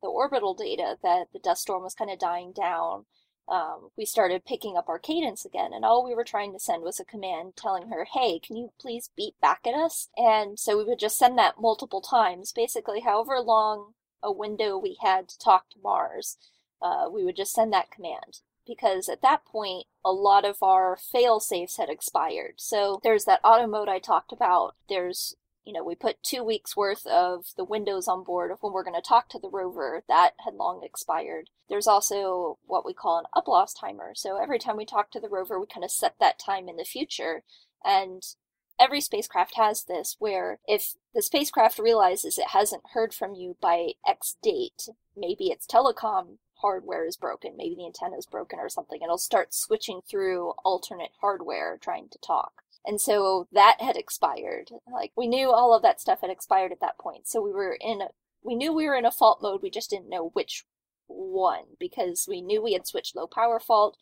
the 0.02 0.08
orbital 0.08 0.54
data 0.54 0.96
that 1.02 1.26
the 1.32 1.40
dust 1.40 1.62
storm 1.62 1.82
was 1.82 1.94
kind 1.94 2.10
of 2.10 2.18
dying 2.18 2.52
down, 2.52 3.06
um, 3.48 3.90
we 3.96 4.04
started 4.04 4.44
picking 4.44 4.76
up 4.76 4.88
our 4.88 4.98
cadence 4.98 5.44
again. 5.44 5.72
And 5.72 5.84
all 5.84 6.04
we 6.04 6.14
were 6.14 6.24
trying 6.24 6.52
to 6.52 6.60
send 6.60 6.82
was 6.82 6.98
a 6.98 7.04
command 7.04 7.54
telling 7.56 7.88
her, 7.88 8.06
hey, 8.12 8.40
can 8.40 8.56
you 8.56 8.72
please 8.80 9.10
beat 9.16 9.34
back 9.40 9.60
at 9.66 9.74
us? 9.74 10.08
And 10.16 10.58
so 10.58 10.76
we 10.76 10.84
would 10.84 10.98
just 10.98 11.16
send 11.16 11.38
that 11.38 11.60
multiple 11.60 12.00
times, 12.00 12.52
basically, 12.52 13.00
however 13.00 13.40
long 13.40 13.92
a 14.22 14.32
window 14.32 14.76
we 14.76 14.98
had 15.00 15.28
to 15.28 15.38
talk 15.38 15.70
to 15.70 15.78
Mars, 15.82 16.36
uh, 16.82 17.08
we 17.12 17.24
would 17.24 17.36
just 17.36 17.52
send 17.52 17.72
that 17.72 17.90
command. 17.90 18.40
Because 18.66 19.08
at 19.08 19.22
that 19.22 19.44
point, 19.44 19.86
a 20.04 20.10
lot 20.10 20.44
of 20.44 20.56
our 20.60 20.96
fail 20.96 21.38
safes 21.38 21.76
had 21.76 21.88
expired. 21.88 22.54
So 22.56 22.98
there's 23.04 23.24
that 23.24 23.40
auto 23.44 23.68
mode 23.68 23.88
I 23.88 24.00
talked 24.00 24.32
about. 24.32 24.74
There's 24.88 25.36
you 25.66 25.72
know, 25.72 25.82
we 25.82 25.96
put 25.96 26.22
two 26.22 26.44
weeks 26.44 26.76
worth 26.76 27.06
of 27.06 27.46
the 27.56 27.64
windows 27.64 28.06
on 28.06 28.22
board 28.22 28.52
of 28.52 28.62
when 28.62 28.72
we're 28.72 28.84
going 28.84 28.94
to 28.94 29.06
talk 29.06 29.28
to 29.30 29.38
the 29.38 29.50
rover. 29.50 30.04
That 30.08 30.34
had 30.44 30.54
long 30.54 30.82
expired. 30.84 31.50
There's 31.68 31.88
also 31.88 32.58
what 32.66 32.86
we 32.86 32.94
call 32.94 33.18
an 33.18 33.24
up 33.34 33.48
loss 33.48 33.74
timer. 33.74 34.12
So 34.14 34.40
every 34.40 34.60
time 34.60 34.76
we 34.76 34.86
talk 34.86 35.10
to 35.10 35.20
the 35.20 35.28
rover, 35.28 35.58
we 35.58 35.66
kind 35.66 35.84
of 35.84 35.90
set 35.90 36.14
that 36.20 36.38
time 36.38 36.68
in 36.68 36.76
the 36.76 36.84
future. 36.84 37.42
And 37.84 38.22
every 38.78 39.00
spacecraft 39.00 39.56
has 39.56 39.84
this 39.84 40.16
where 40.20 40.60
if 40.68 40.94
the 41.14 41.22
spacecraft 41.22 41.80
realizes 41.80 42.38
it 42.38 42.48
hasn't 42.48 42.82
heard 42.92 43.12
from 43.12 43.34
you 43.34 43.56
by 43.60 43.92
X 44.06 44.36
date, 44.40 44.88
maybe 45.16 45.46
its 45.46 45.66
telecom 45.66 46.38
hardware 46.60 47.06
is 47.06 47.16
broken, 47.16 47.54
maybe 47.56 47.74
the 47.74 47.86
antenna 47.86 48.16
is 48.16 48.26
broken 48.26 48.58
or 48.60 48.68
something, 48.68 49.00
it'll 49.02 49.18
start 49.18 49.52
switching 49.52 50.00
through 50.08 50.52
alternate 50.64 51.10
hardware 51.20 51.76
trying 51.80 52.08
to 52.10 52.18
talk. 52.18 52.62
And 52.86 53.00
so 53.00 53.48
that 53.52 53.80
had 53.80 53.96
expired. 53.96 54.70
Like 54.90 55.12
we 55.16 55.26
knew 55.26 55.50
all 55.50 55.74
of 55.74 55.82
that 55.82 56.00
stuff 56.00 56.20
had 56.20 56.30
expired 56.30 56.72
at 56.72 56.80
that 56.80 56.98
point. 56.98 57.26
So 57.26 57.42
we 57.42 57.52
were 57.52 57.76
in 57.80 58.00
a, 58.00 58.08
we 58.42 58.54
knew 58.54 58.72
we 58.72 58.86
were 58.86 58.94
in 58.94 59.04
a 59.04 59.10
fault 59.10 59.40
mode, 59.42 59.60
we 59.62 59.70
just 59.70 59.90
didn't 59.90 60.08
know 60.08 60.30
which 60.34 60.64
one 61.08 61.64
because 61.78 62.26
we 62.28 62.40
knew 62.40 62.62
we 62.62 62.72
had 62.72 62.86
switched 62.86 63.16
low 63.16 63.26
power 63.26 63.58
fault. 63.58 63.96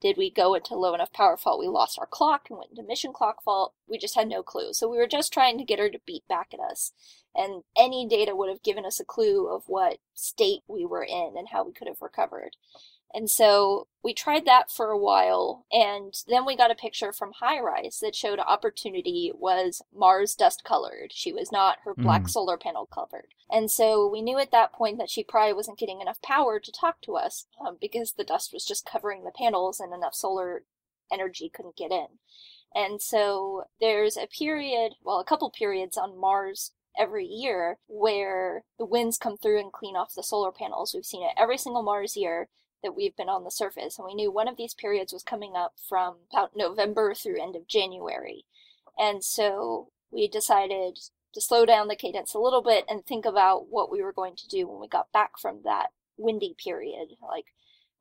Did 0.00 0.16
we 0.16 0.30
go 0.30 0.54
into 0.54 0.74
low 0.74 0.94
enough 0.94 1.12
power 1.12 1.36
fault 1.36 1.60
we 1.60 1.68
lost 1.68 1.98
our 1.98 2.06
clock 2.06 2.46
and 2.48 2.58
went 2.58 2.70
into 2.70 2.82
mission 2.82 3.12
clock 3.12 3.42
fault? 3.42 3.74
We 3.86 3.98
just 3.98 4.14
had 4.14 4.28
no 4.28 4.42
clue. 4.42 4.72
So 4.72 4.88
we 4.88 4.96
were 4.96 5.06
just 5.06 5.32
trying 5.32 5.58
to 5.58 5.64
get 5.64 5.78
her 5.78 5.90
to 5.90 6.00
beat 6.06 6.26
back 6.26 6.54
at 6.54 6.60
us. 6.60 6.92
And 7.34 7.62
any 7.76 8.08
data 8.08 8.34
would 8.34 8.48
have 8.48 8.62
given 8.62 8.86
us 8.86 8.98
a 8.98 9.04
clue 9.04 9.48
of 9.48 9.64
what 9.66 9.98
state 10.14 10.62
we 10.66 10.86
were 10.86 11.04
in 11.04 11.34
and 11.36 11.48
how 11.48 11.64
we 11.64 11.72
could 11.72 11.86
have 11.86 12.00
recovered. 12.00 12.56
And 13.12 13.28
so 13.28 13.88
we 14.02 14.14
tried 14.14 14.44
that 14.46 14.70
for 14.70 14.90
a 14.90 14.98
while, 14.98 15.66
and 15.72 16.14
then 16.28 16.46
we 16.46 16.56
got 16.56 16.70
a 16.70 16.76
picture 16.76 17.12
from 17.12 17.32
HiRISE 17.42 17.98
that 18.00 18.14
showed 18.14 18.38
Opportunity 18.38 19.32
was 19.34 19.82
Mars 19.92 20.34
dust 20.36 20.62
colored. 20.64 21.12
She 21.12 21.32
was 21.32 21.50
not 21.50 21.78
her 21.84 21.92
black 21.94 22.22
Mm. 22.24 22.30
solar 22.30 22.56
panel 22.56 22.86
covered. 22.86 23.34
And 23.50 23.68
so 23.70 24.06
we 24.06 24.22
knew 24.22 24.38
at 24.38 24.52
that 24.52 24.72
point 24.72 24.96
that 24.98 25.10
she 25.10 25.24
probably 25.24 25.52
wasn't 25.54 25.78
getting 25.78 26.00
enough 26.00 26.22
power 26.22 26.60
to 26.60 26.72
talk 26.72 27.00
to 27.02 27.16
us 27.16 27.46
um, 27.60 27.78
because 27.80 28.12
the 28.12 28.24
dust 28.24 28.52
was 28.52 28.64
just 28.64 28.86
covering 28.86 29.24
the 29.24 29.32
panels 29.32 29.80
and 29.80 29.92
enough 29.92 30.14
solar 30.14 30.62
energy 31.12 31.48
couldn't 31.48 31.76
get 31.76 31.90
in. 31.90 32.06
And 32.72 33.02
so 33.02 33.64
there's 33.80 34.16
a 34.16 34.28
period, 34.28 34.94
well, 35.02 35.18
a 35.18 35.24
couple 35.24 35.50
periods 35.50 35.96
on 35.98 36.16
Mars 36.16 36.72
every 36.96 37.26
year 37.26 37.78
where 37.88 38.62
the 38.78 38.86
winds 38.86 39.18
come 39.18 39.36
through 39.36 39.58
and 39.58 39.72
clean 39.72 39.96
off 39.96 40.14
the 40.14 40.22
solar 40.22 40.52
panels. 40.52 40.94
We've 40.94 41.04
seen 41.04 41.24
it 41.24 41.32
every 41.36 41.58
single 41.58 41.82
Mars 41.82 42.16
year 42.16 42.48
that 42.82 42.96
we've 42.96 43.16
been 43.16 43.28
on 43.28 43.44
the 43.44 43.50
surface, 43.50 43.98
and 43.98 44.06
we 44.06 44.14
knew 44.14 44.30
one 44.30 44.48
of 44.48 44.56
these 44.56 44.74
periods 44.74 45.12
was 45.12 45.22
coming 45.22 45.54
up 45.56 45.74
from 45.88 46.16
about 46.32 46.56
November 46.56 47.14
through 47.14 47.40
end 47.40 47.56
of 47.56 47.66
January. 47.66 48.44
And 48.98 49.22
so 49.24 49.88
we 50.10 50.28
decided 50.28 50.98
to 51.32 51.40
slow 51.40 51.64
down 51.64 51.88
the 51.88 51.96
cadence 51.96 52.34
a 52.34 52.38
little 52.38 52.62
bit 52.62 52.84
and 52.88 53.04
think 53.04 53.24
about 53.24 53.68
what 53.68 53.90
we 53.90 54.02
were 54.02 54.12
going 54.12 54.36
to 54.36 54.48
do 54.48 54.66
when 54.66 54.80
we 54.80 54.88
got 54.88 55.12
back 55.12 55.38
from 55.38 55.60
that 55.64 55.88
windy 56.16 56.54
period. 56.62 57.16
Like, 57.22 57.46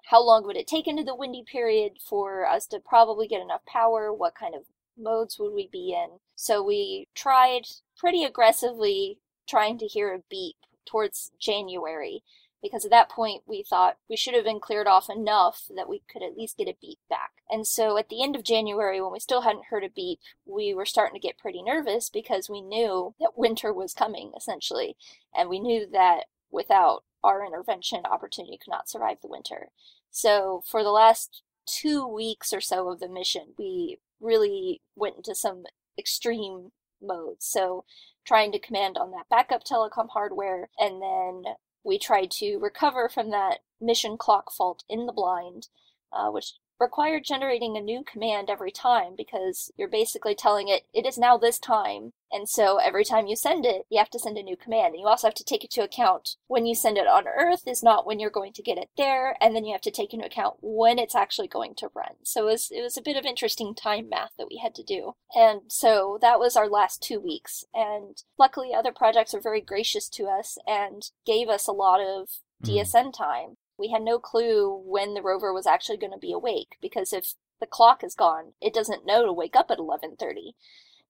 how 0.05 0.23
long 0.23 0.45
would 0.45 0.57
it 0.57 0.67
take 0.67 0.87
into 0.87 1.03
the 1.03 1.15
windy 1.15 1.43
period 1.49 1.97
for 2.03 2.47
us 2.47 2.65
to 2.67 2.79
probably 2.79 3.27
get 3.27 3.41
enough 3.41 3.65
power? 3.65 4.11
What 4.11 4.33
kind 4.35 4.55
of 4.55 4.63
modes 4.97 5.37
would 5.39 5.53
we 5.53 5.69
be 5.71 5.93
in? 5.93 6.19
So 6.35 6.63
we 6.63 7.07
tried 7.13 7.63
pretty 7.95 8.23
aggressively 8.23 9.19
trying 9.47 9.77
to 9.79 9.87
hear 9.87 10.13
a 10.13 10.23
beep 10.29 10.55
towards 10.85 11.31
January 11.39 12.23
because 12.61 12.85
at 12.85 12.91
that 12.91 13.09
point 13.09 13.43
we 13.45 13.63
thought 13.63 13.97
we 14.09 14.15
should 14.15 14.33
have 14.33 14.43
been 14.43 14.59
cleared 14.59 14.87
off 14.87 15.09
enough 15.09 15.63
that 15.75 15.89
we 15.89 16.01
could 16.11 16.23
at 16.23 16.37
least 16.37 16.57
get 16.57 16.67
a 16.67 16.75
beep 16.81 16.99
back. 17.09 17.31
And 17.49 17.65
so 17.65 17.97
at 17.97 18.09
the 18.09 18.23
end 18.23 18.35
of 18.35 18.43
January, 18.43 19.01
when 19.01 19.11
we 19.11 19.19
still 19.19 19.41
hadn't 19.41 19.65
heard 19.65 19.83
a 19.83 19.89
beep, 19.89 20.19
we 20.45 20.73
were 20.73 20.85
starting 20.85 21.19
to 21.19 21.25
get 21.25 21.37
pretty 21.37 21.61
nervous 21.61 22.09
because 22.09 22.49
we 22.49 22.61
knew 22.61 23.15
that 23.19 23.37
winter 23.37 23.73
was 23.73 23.93
coming 23.93 24.31
essentially. 24.35 24.95
And 25.35 25.49
we 25.49 25.59
knew 25.59 25.87
that 25.91 26.25
without 26.51 27.03
our 27.23 27.45
intervention, 27.45 28.03
opportunity 28.05 28.57
could 28.57 28.71
not 28.71 28.89
survive 28.89 29.17
the 29.21 29.27
winter. 29.27 29.69
So 30.11 30.63
for 30.65 30.83
the 30.83 30.91
last 30.91 31.43
two 31.65 32.07
weeks 32.07 32.53
or 32.53 32.61
so 32.61 32.89
of 32.89 32.99
the 32.99 33.07
mission, 33.07 33.53
we 33.57 33.99
really 34.19 34.81
went 34.95 35.17
into 35.17 35.35
some 35.35 35.63
extreme 35.97 36.71
modes. 37.01 37.45
So 37.45 37.85
trying 38.25 38.51
to 38.51 38.59
command 38.59 38.97
on 38.97 39.11
that 39.11 39.29
backup 39.29 39.63
telecom 39.63 40.09
hardware 40.09 40.69
and 40.77 41.01
then 41.01 41.53
we 41.83 41.97
tried 41.97 42.31
to 42.31 42.57
recover 42.57 43.09
from 43.09 43.31
that 43.31 43.59
mission 43.79 44.17
clock 44.17 44.51
fault 44.51 44.83
in 44.89 45.05
the 45.05 45.13
blind, 45.13 45.67
uh, 46.11 46.29
which 46.29 46.53
required 46.79 47.23
generating 47.23 47.75
a 47.75 47.81
new 47.81 48.03
command 48.03 48.49
every 48.49 48.71
time 48.71 49.13
because 49.15 49.71
you're 49.77 49.89
basically 49.89 50.35
telling 50.35 50.67
it 50.67 50.83
it 50.93 51.05
is 51.05 51.17
now 51.17 51.37
this 51.37 51.59
time. 51.59 52.13
And 52.31 52.47
so 52.47 52.77
every 52.77 53.03
time 53.03 53.27
you 53.27 53.35
send 53.35 53.65
it 53.65 53.85
you 53.89 53.97
have 53.97 54.09
to 54.11 54.19
send 54.19 54.37
a 54.37 54.43
new 54.43 54.55
command. 54.55 54.93
And 54.93 55.01
you 55.01 55.07
also 55.07 55.27
have 55.27 55.35
to 55.35 55.43
take 55.43 55.63
into 55.63 55.83
account 55.83 56.35
when 56.47 56.65
you 56.65 56.75
send 56.75 56.97
it 56.97 57.07
on 57.07 57.25
earth 57.27 57.67
is 57.67 57.83
not 57.83 58.05
when 58.05 58.19
you're 58.19 58.29
going 58.29 58.53
to 58.53 58.63
get 58.63 58.77
it 58.77 58.89
there. 58.97 59.35
And 59.41 59.55
then 59.55 59.65
you 59.65 59.73
have 59.73 59.81
to 59.81 59.91
take 59.91 60.13
into 60.13 60.25
account 60.25 60.57
when 60.61 60.99
it's 60.99 61.15
actually 61.15 61.47
going 61.47 61.75
to 61.75 61.91
run. 61.93 62.15
So 62.23 62.47
it 62.47 62.51
was, 62.51 62.71
it 62.71 62.81
was 62.81 62.97
a 62.97 63.01
bit 63.01 63.17
of 63.17 63.25
interesting 63.25 63.75
time 63.75 64.09
math 64.09 64.31
that 64.37 64.47
we 64.49 64.57
had 64.57 64.75
to 64.75 64.83
do. 64.83 65.15
And 65.35 65.61
so 65.67 66.17
that 66.21 66.39
was 66.39 66.55
our 66.55 66.69
last 66.69 67.01
two 67.01 67.19
weeks. 67.19 67.65
And 67.73 68.21
luckily 68.37 68.73
other 68.73 68.91
projects 68.91 69.33
were 69.33 69.41
very 69.41 69.61
gracious 69.61 70.07
to 70.09 70.25
us 70.25 70.57
and 70.67 71.03
gave 71.25 71.49
us 71.49 71.67
a 71.67 71.73
lot 71.73 71.99
of 71.99 72.29
hmm. 72.63 72.69
DSN 72.69 73.13
time 73.15 73.57
we 73.79 73.89
had 73.89 74.01
no 74.01 74.19
clue 74.19 74.81
when 74.85 75.13
the 75.13 75.21
rover 75.21 75.53
was 75.53 75.65
actually 75.65 75.97
going 75.97 76.11
to 76.11 76.19
be 76.19 76.33
awake 76.33 76.77
because 76.81 77.13
if 77.13 77.33
the 77.59 77.65
clock 77.65 78.03
is 78.03 78.15
gone, 78.15 78.53
it 78.61 78.73
doesn't 78.73 79.05
know 79.05 79.25
to 79.25 79.33
wake 79.33 79.55
up 79.55 79.71
at 79.71 79.79
11:30. 79.79 80.53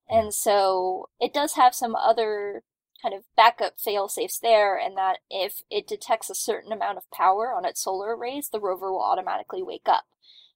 Hmm. 0.09 0.17
And 0.17 0.34
so 0.34 1.09
it 1.20 1.34
does 1.34 1.53
have 1.53 1.76
some 1.76 1.95
other 1.95 2.63
kind 3.01 3.13
of 3.13 3.24
backup 3.36 3.80
fail 3.80 4.09
safes 4.09 4.39
there 4.39 4.78
and 4.78 4.97
that 4.97 5.20
if 5.30 5.63
it 5.70 5.88
detects 5.88 6.30
a 6.30 6.36
certain 6.36 6.72
amount 6.72 6.97
of 6.97 7.09
power 7.11 7.53
on 7.53 7.65
its 7.65 7.82
solar 7.82 8.15
arrays, 8.15 8.49
the 8.49 8.59
rover 8.59 8.91
will 8.91 9.01
automatically 9.01 9.63
wake 9.63 9.88
up. 9.88 10.05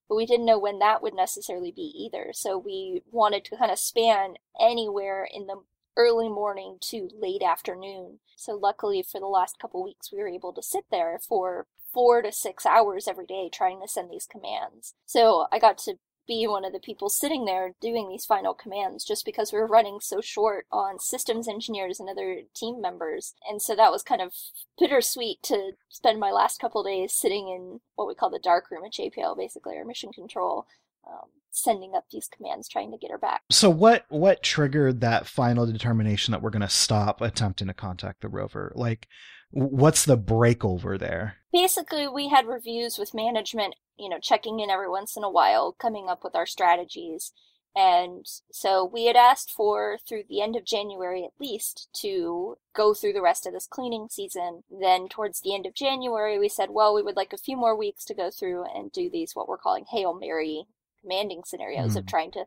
But 0.09 0.15
we 0.15 0.25
didn't 0.25 0.45
know 0.45 0.59
when 0.59 0.79
that 0.79 1.01
would 1.01 1.13
necessarily 1.13 1.71
be 1.71 1.93
either. 1.95 2.31
So 2.33 2.57
we 2.57 3.03
wanted 3.11 3.45
to 3.45 3.57
kind 3.57 3.71
of 3.71 3.79
span 3.79 4.35
anywhere 4.59 5.27
in 5.31 5.47
the 5.47 5.63
early 5.95 6.27
morning 6.27 6.77
to 6.81 7.09
late 7.17 7.41
afternoon. 7.41 8.19
So 8.35 8.53
luckily 8.53 9.03
for 9.03 9.19
the 9.19 9.27
last 9.27 9.59
couple 9.59 9.83
weeks 9.83 10.11
we 10.11 10.19
were 10.19 10.27
able 10.27 10.51
to 10.53 10.61
sit 10.61 10.85
there 10.91 11.19
for 11.19 11.67
four 11.93 12.21
to 12.21 12.31
six 12.31 12.65
hours 12.65 13.07
every 13.07 13.25
day 13.25 13.49
trying 13.51 13.81
to 13.81 13.87
send 13.87 14.09
these 14.09 14.27
commands. 14.29 14.93
So 15.05 15.47
I 15.51 15.59
got 15.59 15.77
to 15.79 15.95
be 16.27 16.47
one 16.47 16.63
of 16.63 16.71
the 16.71 16.79
people 16.79 17.09
sitting 17.09 17.45
there 17.45 17.73
doing 17.81 18.09
these 18.09 18.25
final 18.25 18.53
commands 18.53 19.03
just 19.03 19.25
because 19.25 19.51
we 19.51 19.59
were 19.59 19.67
running 19.67 19.99
so 20.01 20.21
short 20.21 20.65
on 20.71 20.99
systems 20.99 21.47
engineers 21.47 21.99
and 21.99 22.09
other 22.09 22.41
team 22.55 22.81
members. 22.81 23.33
And 23.49 23.61
so 23.61 23.75
that 23.75 23.91
was 23.91 24.03
kind 24.03 24.21
of 24.21 24.33
bittersweet 24.79 25.43
to 25.43 25.73
spend 25.89 26.19
my 26.19 26.31
last 26.31 26.59
couple 26.59 26.83
days 26.83 27.13
sitting 27.13 27.49
in 27.49 27.81
what 27.95 28.07
we 28.07 28.15
call 28.15 28.29
the 28.29 28.39
dark 28.41 28.71
room 28.71 28.85
at 28.85 28.93
JPL, 28.93 29.37
basically, 29.37 29.77
our 29.77 29.85
mission 29.85 30.11
control. 30.13 30.65
Um, 31.05 31.27
sending 31.51 31.93
up 31.95 32.05
these 32.11 32.29
commands 32.29 32.67
trying 32.67 32.91
to 32.91 32.97
get 32.97 33.11
her 33.11 33.17
back. 33.17 33.41
So 33.51 33.69
what 33.69 34.05
what 34.07 34.41
triggered 34.41 35.01
that 35.01 35.27
final 35.27 35.65
determination 35.65 36.31
that 36.31 36.41
we're 36.41 36.49
going 36.49 36.61
to 36.61 36.69
stop 36.69 37.21
attempting 37.21 37.67
to 37.67 37.73
contact 37.73 38.21
the 38.21 38.29
rover? 38.29 38.71
Like 38.73 39.07
what's 39.53 40.05
the 40.05 40.17
breakover 40.17 40.99
there? 40.99 41.37
Basically, 41.51 42.07
we 42.07 42.29
had 42.29 42.47
reviews 42.47 42.97
with 42.97 43.13
management, 43.13 43.75
you 43.97 44.09
know, 44.09 44.19
checking 44.19 44.59
in 44.59 44.69
every 44.69 44.89
once 44.89 45.15
in 45.15 45.23
a 45.23 45.29
while, 45.29 45.73
coming 45.73 46.09
up 46.09 46.23
with 46.23 46.35
our 46.35 46.47
strategies. 46.47 47.31
And 47.75 48.25
so 48.51 48.85
we 48.85 49.05
had 49.05 49.15
asked 49.15 49.51
for 49.51 49.97
through 50.07 50.23
the 50.29 50.41
end 50.41 50.55
of 50.55 50.65
January 50.65 51.23
at 51.23 51.39
least 51.39 51.89
to 52.01 52.57
go 52.75 52.93
through 52.93 53.13
the 53.13 53.21
rest 53.21 53.47
of 53.47 53.53
this 53.53 53.67
cleaning 53.67 54.07
season. 54.09 54.63
Then 54.69 55.07
towards 55.07 55.41
the 55.41 55.55
end 55.55 55.65
of 55.65 55.73
January, 55.73 56.37
we 56.37 56.49
said, 56.49 56.69
well, 56.69 56.93
we 56.93 57.01
would 57.01 57.15
like 57.15 57.33
a 57.33 57.37
few 57.37 57.57
more 57.57 57.75
weeks 57.75 58.05
to 58.05 58.13
go 58.13 58.29
through 58.29 58.65
and 58.75 58.91
do 58.91 59.09
these, 59.09 59.35
what 59.35 59.47
we're 59.47 59.57
calling 59.57 59.85
Hail 59.89 60.13
Mary 60.13 60.65
commanding 61.01 61.43
scenarios 61.45 61.93
mm. 61.93 61.97
of 61.97 62.03
hmm. 62.03 62.09
trying 62.09 62.31
to 62.31 62.45